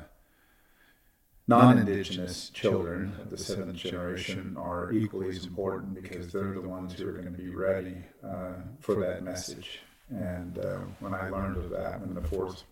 non-indigenous 1.47 2.49
children 2.49 3.13
of 3.21 3.29
the 3.29 3.37
seventh 3.37 3.75
generation 3.75 4.55
are 4.57 4.91
equally 4.93 5.29
as 5.29 5.45
important 5.45 5.93
because 6.01 6.31
they're 6.31 6.53
the 6.53 6.61
ones 6.61 6.93
who 6.93 7.07
are 7.07 7.11
going 7.11 7.25
to 7.25 7.31
be 7.31 7.49
ready 7.49 7.97
uh, 8.23 8.53
for 8.79 8.95
that 8.95 9.23
message. 9.23 9.81
And 10.09 10.57
uh, 10.59 10.79
when 10.99 11.13
I 11.13 11.29
learned 11.29 11.57
of 11.57 11.69
that, 11.71 11.99
when 11.99 12.13
the 12.13 12.21
fourth 12.21 12.63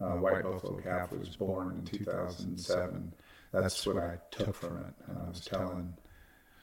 uh, 0.00 0.12
white 0.12 0.42
buffalo 0.42 0.80
calf 0.80 1.12
was 1.12 1.36
born 1.36 1.76
in 1.76 1.84
2007, 1.84 3.12
that's 3.52 3.86
what 3.86 3.98
I 3.98 4.18
took 4.30 4.54
from 4.54 4.78
it. 4.78 4.94
And 5.08 5.18
I 5.18 5.28
was 5.28 5.40
telling 5.40 5.94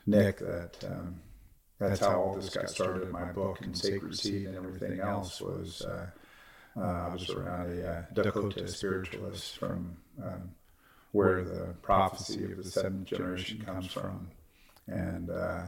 Nick 0.05 0.39
that 0.39 0.83
um, 0.87 1.19
that's 1.79 1.99
how 1.99 2.19
all 2.19 2.35
this 2.35 2.49
got 2.49 2.69
started 2.69 3.03
in 3.03 3.11
my 3.11 3.31
book 3.31 3.61
and 3.61 3.77
Sacred 3.77 4.17
Seed 4.17 4.47
and 4.47 4.55
everything 4.55 4.99
else 4.99 5.41
was. 5.41 5.81
Uh, 5.81 6.07
uh, 6.75 7.07
I 7.09 7.13
was 7.13 7.29
around 7.29 7.71
a 7.71 7.87
uh, 7.87 8.01
Dakota 8.13 8.67
spiritualist 8.67 9.59
from 9.59 9.95
um, 10.23 10.49
where 11.13 11.43
the 11.43 11.75
prophecy 11.83 12.43
of 12.43 12.57
the 12.57 12.69
seventh 12.69 13.05
generation 13.05 13.63
comes 13.63 13.85
from. 13.85 14.27
And 14.87 15.29
uh, 15.29 15.61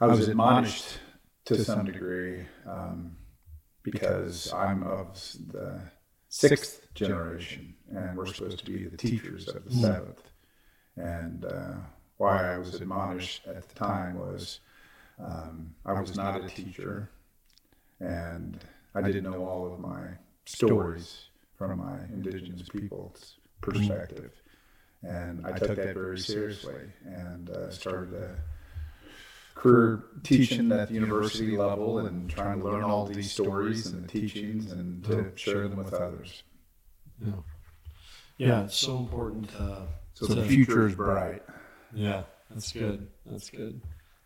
I 0.00 0.06
was 0.06 0.28
admonished 0.28 0.98
to 1.46 1.62
some 1.62 1.84
degree 1.84 2.46
um, 2.66 3.16
because 3.82 4.52
I'm 4.52 4.84
of 4.84 5.14
the 5.52 5.80
sixth 6.28 6.86
generation 6.94 7.74
and 7.90 8.16
we're 8.16 8.26
supposed 8.26 8.60
to 8.60 8.64
be 8.64 8.84
the 8.84 8.96
teachers 8.96 9.48
of 9.48 9.64
the 9.64 9.74
seventh. 9.74 10.22
And 10.96 11.44
uh, 11.44 11.74
why 12.18 12.54
I 12.54 12.58
was 12.58 12.76
admonished 12.76 13.48
at 13.48 13.68
the 13.68 13.74
time 13.74 14.16
was 14.16 14.60
um, 15.18 15.74
I 15.84 16.00
was 16.00 16.16
not 16.16 16.42
a 16.42 16.46
teacher 16.46 17.10
and 17.98 18.60
I 18.94 19.02
didn't 19.02 19.24
know 19.24 19.44
all 19.44 19.72
of 19.72 19.80
my 19.80 20.10
stories 20.44 21.30
from 21.68 21.78
my 21.78 21.98
indigenous 22.12 22.68
people's 22.68 23.36
perspective. 23.60 24.32
And 25.02 25.46
I 25.46 25.52
took 25.52 25.76
that 25.76 25.94
very 25.94 26.18
seriously 26.18 26.84
and 27.04 27.50
uh, 27.50 27.70
started 27.70 28.14
a 28.14 28.36
career 29.54 30.04
teaching 30.22 30.72
at 30.72 30.88
the 30.88 30.94
university 30.94 31.56
level 31.56 31.98
and 31.98 32.28
trying 32.30 32.60
to 32.60 32.64
learn 32.64 32.84
all 32.84 33.04
these 33.06 33.30
stories 33.30 33.86
and 33.86 34.04
the 34.04 34.08
teachings 34.08 34.72
and 34.72 35.04
to 35.04 35.30
share 35.36 35.68
them 35.68 35.76
with 35.78 35.92
others. 35.92 36.42
Yeah. 37.24 37.32
Yeah, 38.36 38.64
it's 38.64 38.76
so 38.76 38.98
important. 38.98 39.48
Uh, 39.58 39.82
So 40.14 40.26
the 40.26 40.44
future 40.44 40.86
is 40.88 40.94
bright. 40.94 41.42
Yeah, 41.92 42.22
that's 42.50 42.72
good. 42.72 43.08
That's 43.26 43.50
good. 43.50 43.80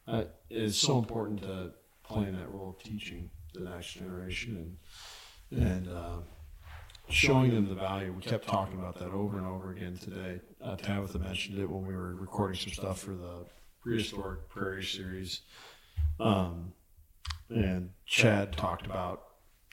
Uh, 0.06 0.24
it's 0.48 0.78
so 0.78 0.98
important 0.98 1.42
to 1.42 1.72
play 2.02 2.28
in 2.28 2.34
that 2.36 2.50
role 2.52 2.70
of 2.70 2.82
teaching 2.82 3.30
the 3.52 3.60
next 3.60 3.92
generation 3.94 4.76
and 5.52 5.62
and 5.62 5.88
uh, 5.88 6.16
showing 7.08 7.54
them 7.54 7.68
the 7.68 7.74
value. 7.74 8.12
We 8.12 8.22
kept 8.22 8.46
talking 8.46 8.78
about 8.78 8.98
that 8.98 9.10
over 9.10 9.38
and 9.38 9.46
over 9.46 9.70
again 9.70 9.96
today. 9.96 10.40
Uh, 10.62 10.76
Tabitha 10.76 11.18
mentioned 11.18 11.58
it 11.58 11.68
when 11.68 11.86
we 11.86 11.94
were 11.94 12.14
recording 12.14 12.58
some 12.58 12.72
stuff 12.72 13.00
for 13.00 13.12
the 13.12 13.46
prehistoric 13.82 14.48
prairie 14.48 14.84
series, 14.84 15.42
um, 16.20 16.72
and 17.48 17.90
Chad 18.06 18.56
talked 18.56 18.84
about 18.84 19.22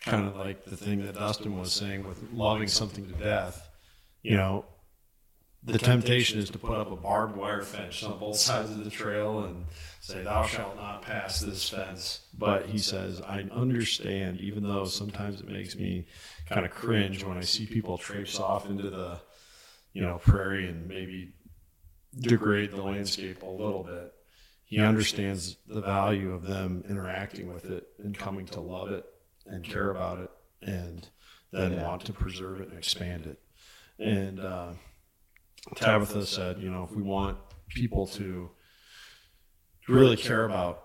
kind 0.02 0.28
of 0.28 0.36
like 0.36 0.64
the 0.66 0.78
thing 0.78 1.04
that 1.04 1.16
Dustin 1.16 1.60
was 1.60 1.74
saying 1.74 2.08
with 2.08 2.22
loving 2.32 2.68
something 2.68 3.06
to 3.08 3.14
death. 3.14 3.70
You 4.22 4.38
know, 4.38 4.66
the 5.66 5.80
temptation 5.80 6.40
is 6.40 6.50
to 6.52 6.60
put 6.60 6.78
up 6.78 6.92
a 6.92 6.96
barbed 6.96 7.36
wire 7.36 7.64
fence 7.64 8.04
on 8.04 8.20
both 8.20 8.38
sides 8.38 8.70
of 8.70 8.84
the 8.84 8.90
trail 8.90 9.46
and 9.46 9.66
say, 10.00 10.24
Thou 10.24 10.46
shalt 10.46 10.76
not 10.76 11.02
pass 11.02 11.40
this 11.40 11.68
fence. 11.68 12.28
But 12.38 12.68
he 12.68 12.78
says, 12.78 13.22
I 13.22 13.46
understand, 13.52 14.40
even 14.40 14.64
though 14.64 14.86
sometimes 14.86 15.42
it 15.42 15.48
makes 15.48 15.76
me 15.76 16.06
kind 16.48 16.66
of 16.66 16.72
cringe 16.72 17.24
when 17.24 17.38
I 17.38 17.42
see 17.42 17.66
people 17.66 17.98
traipse 17.98 18.40
off 18.40 18.70
into 18.70 18.90
the, 18.90 19.20
you 19.94 20.02
know, 20.02 20.20
prairie 20.20 20.68
and 20.68 20.88
maybe 20.88 21.34
degrade 22.20 22.72
the 22.72 22.82
landscape 22.82 23.42
a 23.42 23.50
little 23.50 23.84
bit. 23.84 24.14
He 24.64 24.80
understands 24.80 25.58
the 25.68 25.82
value 25.82 26.34
of 26.34 26.44
them 26.44 26.84
interacting 26.90 27.54
with 27.54 27.66
it 27.66 27.88
and 28.00 28.18
coming 28.18 28.46
to 28.48 28.62
love 28.62 28.92
it 28.92 29.06
and 29.46 29.64
care 29.64 29.92
about 29.92 30.20
it 30.20 30.32
and 30.62 31.08
then 31.52 31.82
want 31.82 32.06
to 32.06 32.14
preserve 32.14 32.62
it 32.62 32.70
and 32.70 32.78
expand 32.78 33.26
it. 33.26 33.40
And, 34.00 34.40
uh, 34.40 34.74
Tabitha 35.76 36.26
said, 36.26 36.60
you 36.60 36.70
know, 36.70 36.84
if 36.84 36.92
we 36.92 37.02
want 37.02 37.38
people 37.70 38.06
to 38.08 38.52
really 39.88 40.18
care 40.18 40.46
about 40.46 40.85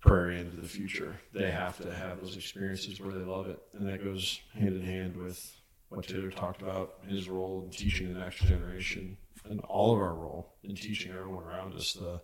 prairie 0.00 0.40
into 0.40 0.56
the 0.56 0.68
future, 0.68 1.20
they 1.32 1.50
have 1.50 1.76
to 1.78 1.92
have 1.92 2.20
those 2.20 2.36
experiences 2.36 3.00
where 3.00 3.12
they 3.12 3.24
love 3.24 3.48
it. 3.48 3.60
And 3.74 3.86
that 3.88 4.02
goes 4.02 4.40
hand 4.54 4.76
in 4.76 4.82
hand 4.82 5.16
with 5.16 5.60
what 5.88 6.06
Taylor 6.06 6.30
talked 6.30 6.62
about 6.62 6.94
his 7.06 7.28
role 7.28 7.62
in 7.64 7.70
teaching 7.70 8.12
the 8.12 8.20
next 8.20 8.38
generation 8.44 9.16
and 9.48 9.60
all 9.60 9.92
of 9.92 10.00
our 10.00 10.14
role 10.14 10.54
in 10.62 10.74
teaching 10.74 11.12
everyone 11.12 11.44
around 11.44 11.74
us 11.74 11.92
the 11.94 12.20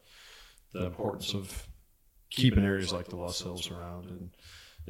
the 0.72 0.84
importance 0.84 1.32
of 1.32 1.66
keeping 2.30 2.64
areas 2.64 2.92
like 2.92 3.08
the 3.08 3.16
Loess 3.16 3.40
Hills 3.40 3.70
around 3.70 4.06
and 4.06 4.30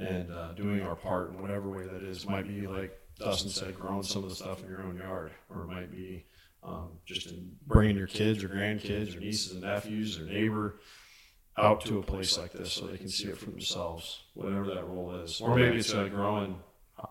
and 0.09 0.31
uh, 0.33 0.53
doing 0.53 0.83
our 0.83 0.97
part 0.97 1.31
in 1.31 1.41
whatever 1.41 1.71
way 1.71 1.85
that 1.85 2.03
is. 2.03 2.25
It 2.25 2.31
might 2.31 2.47
be 2.47 2.67
like 2.67 2.99
Dustin 3.19 3.51
said, 3.51 3.79
growing 3.79 4.03
some 4.03 4.25
of 4.25 4.29
the 4.29 4.37
stuff 4.37 4.63
in 4.63 4.69
your 4.69 4.83
own 4.83 4.97
yard, 4.97 5.33
or 5.49 5.63
it 5.63 5.69
might 5.69 5.91
be 5.91 6.27
um, 6.63 6.91
just 7.07 7.29
in 7.29 7.57
bringing 7.67 7.97
your 7.97 8.07
kids 8.07 8.45
or 8.45 8.49
grandkids 8.49 9.17
or 9.17 9.21
nieces 9.21 9.53
and 9.53 9.63
nephews 9.63 10.19
or 10.19 10.25
neighbor 10.25 10.81
out 11.59 11.81
to 11.87 11.99
a 11.99 12.03
place 12.03 12.37
like 12.39 12.53
this 12.53 12.73
so 12.73 12.87
they 12.87 12.99
can 12.99 13.09
see 13.09 13.29
it 13.29 13.39
for 13.39 13.51
themselves, 13.51 14.25
whatever 14.35 14.67
that 14.75 14.87
role 14.87 15.15
is. 15.17 15.41
Or 15.41 15.57
maybe 15.57 15.79
it's 15.79 15.93
a 15.93 16.09
growing 16.09 16.59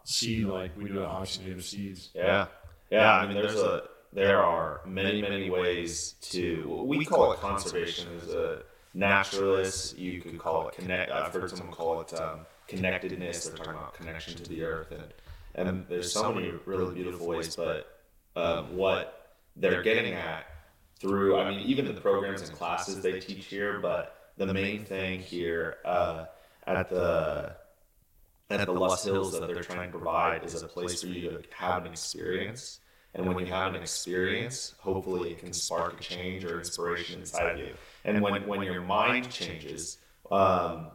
seed 0.04 0.46
like 0.46 0.76
we 0.78 0.88
do 0.88 1.02
at 1.04 1.10
Hoxie 1.10 1.44
Native 1.44 1.66
Seeds. 1.66 2.12
Yeah, 2.14 2.48
yeah. 2.90 3.14
I 3.14 3.28
mean, 3.28 3.36
there's 3.36 3.60
a 3.60 3.84
there 4.14 4.44
are 4.44 4.82
many 4.86 5.22
many 5.22 5.50
ways 5.50 6.16
to 6.22 6.84
we 6.86 7.06
call 7.06 7.34
it 7.34 7.40
conservation 7.40 8.08
as 8.22 8.34
a 8.34 8.64
naturalist. 8.94 9.98
You 9.98 10.22
could 10.22 10.38
call 10.38 10.68
it 10.68 10.76
connect. 10.76 11.12
I've 11.12 11.34
heard 11.34 11.50
someone 11.50 11.76
call 11.76 12.02
it 12.02 12.20
um, 12.20 12.46
connectedness. 12.68 13.48
They're 13.48 13.58
talking 13.58 13.74
about 13.74 13.94
connection 13.96 14.36
to 14.36 14.50
the 14.50 14.64
earth, 14.64 14.92
and 14.92 15.04
and 15.56 15.86
there's 15.88 16.12
so 16.12 16.34
many 16.34 16.54
really 16.66 16.94
beautiful 16.94 17.28
ways. 17.28 17.56
But 17.56 17.88
um, 18.36 18.76
what 18.76 19.38
they're 19.56 19.84
getting 19.84 20.14
at 20.14 20.46
through, 21.00 21.38
I 21.38 21.50
mean, 21.50 21.60
even 21.62 21.86
the 21.86 22.00
programs 22.00 22.42
and 22.42 22.52
classes 22.58 23.02
they 23.02 23.20
teach 23.20 23.46
here, 23.46 23.80
but 23.80 24.25
the 24.38 24.54
main 24.54 24.86
thing 24.86 25.20
here 25.20 25.78
uh, 25.86 26.26
at 26.68 26.90
the 26.90 27.56
at 28.50 28.66
the 28.66 28.72
Loess 28.72 29.04
Hills 29.04 29.32
that 29.34 29.48
they're 29.48 29.64
trying 29.64 29.92
to 29.92 29.98
provide 29.98 30.44
is 30.44 30.62
a 30.62 30.68
place 30.68 31.02
for 31.02 31.08
you 31.08 31.30
to 31.30 31.42
have 31.56 31.86
an 31.86 31.92
experience. 31.92 32.80
And 33.16 33.26
when 33.26 33.46
you 33.46 33.52
have 33.52 33.74
an 33.74 33.82
experience, 33.82 34.76
hopefully 34.78 35.32
it 35.32 35.40
can 35.40 35.54
spark 35.54 36.00
a 36.00 36.04
change 36.04 36.44
or 36.44 36.60
inspiration 36.60 37.22
inside 37.22 37.60
you. 37.60 37.74
And 38.04 38.22
when, 38.22 38.46
when 38.46 38.62
your 38.62 38.82
mind 38.82 39.32
changes, 39.32 40.00
um, 40.30 40.88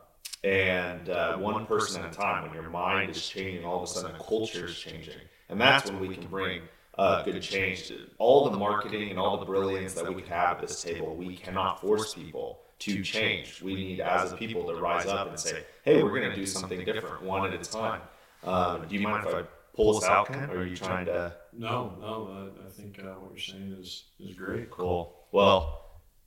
and 0.44 1.08
uh, 1.08 1.36
one 1.38 1.66
person 1.66 2.02
at 2.02 2.12
a 2.12 2.16
time, 2.16 2.44
when 2.44 2.54
your 2.54 2.70
mind 2.70 3.10
is 3.10 3.26
changing, 3.26 3.64
all 3.64 3.82
of 3.82 3.84
a 3.84 3.86
sudden 3.86 4.14
a 4.14 4.18
culture 4.18 4.66
is 4.66 4.78
changing. 4.78 5.16
And 5.48 5.60
that's 5.60 5.90
when 5.90 5.98
we 6.00 6.14
can 6.14 6.26
bring 6.28 6.62
uh, 6.98 7.22
good 7.24 7.40
change. 7.42 7.88
To 7.88 8.06
all 8.18 8.48
the 8.48 8.56
marketing 8.56 9.10
and 9.10 9.18
all 9.18 9.38
the 9.38 9.46
brilliance 9.46 9.94
that 9.94 10.14
we 10.14 10.22
have 10.22 10.58
at 10.58 10.68
this 10.68 10.82
table, 10.82 11.16
we 11.16 11.36
cannot 11.36 11.80
force 11.80 12.14
people 12.14 12.60
to 12.80 13.02
change. 13.02 13.62
We 13.62 13.74
need, 13.74 14.00
as 14.00 14.32
a 14.32 14.36
people, 14.36 14.66
to 14.66 14.74
rise 14.74 15.06
up 15.06 15.28
and 15.28 15.38
say, 15.38 15.64
"Hey, 15.84 16.02
we're 16.02 16.20
going 16.20 16.30
to 16.30 16.36
do 16.36 16.46
something 16.46 16.84
different, 16.84 17.22
one 17.22 17.52
at 17.52 17.54
a 17.54 17.70
time." 17.70 18.02
Um, 18.42 18.86
do 18.88 18.94
you 18.96 19.06
mind 19.06 19.26
if 19.26 19.34
I 19.34 19.42
pull 19.74 19.96
us 19.96 20.04
out, 20.04 20.26
Ken? 20.28 20.50
Or 20.50 20.58
are 20.58 20.66
you 20.66 20.76
trying 20.76 21.06
to? 21.06 21.34
No, 21.52 21.94
no. 22.00 22.50
I, 22.62 22.66
I 22.66 22.70
think 22.70 22.98
uh, 22.98 23.12
what 23.20 23.32
you're 23.32 23.38
saying 23.38 23.76
is 23.80 24.04
is 24.18 24.34
great. 24.34 24.70
Cool. 24.70 25.14
Well, 25.32 25.84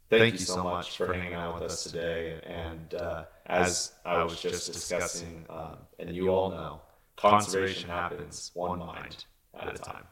thank 0.09 0.33
you 0.33 0.39
so 0.39 0.63
much 0.63 0.95
for 0.97 1.11
hanging 1.13 1.33
out 1.33 1.55
with 1.55 1.63
us 1.63 1.83
today. 1.83 2.39
And 2.45 2.93
uh, 2.93 3.25
as 3.47 3.93
I 4.05 4.23
was 4.23 4.39
just 4.41 4.71
discussing, 4.71 5.45
um, 5.49 5.77
and 5.99 6.15
you 6.15 6.29
all 6.29 6.49
know, 6.51 6.81
conservation 7.17 7.89
happens 7.89 8.51
one 8.53 8.79
mind 8.79 9.25
at 9.59 9.73
a 9.73 9.77
time. 9.77 10.03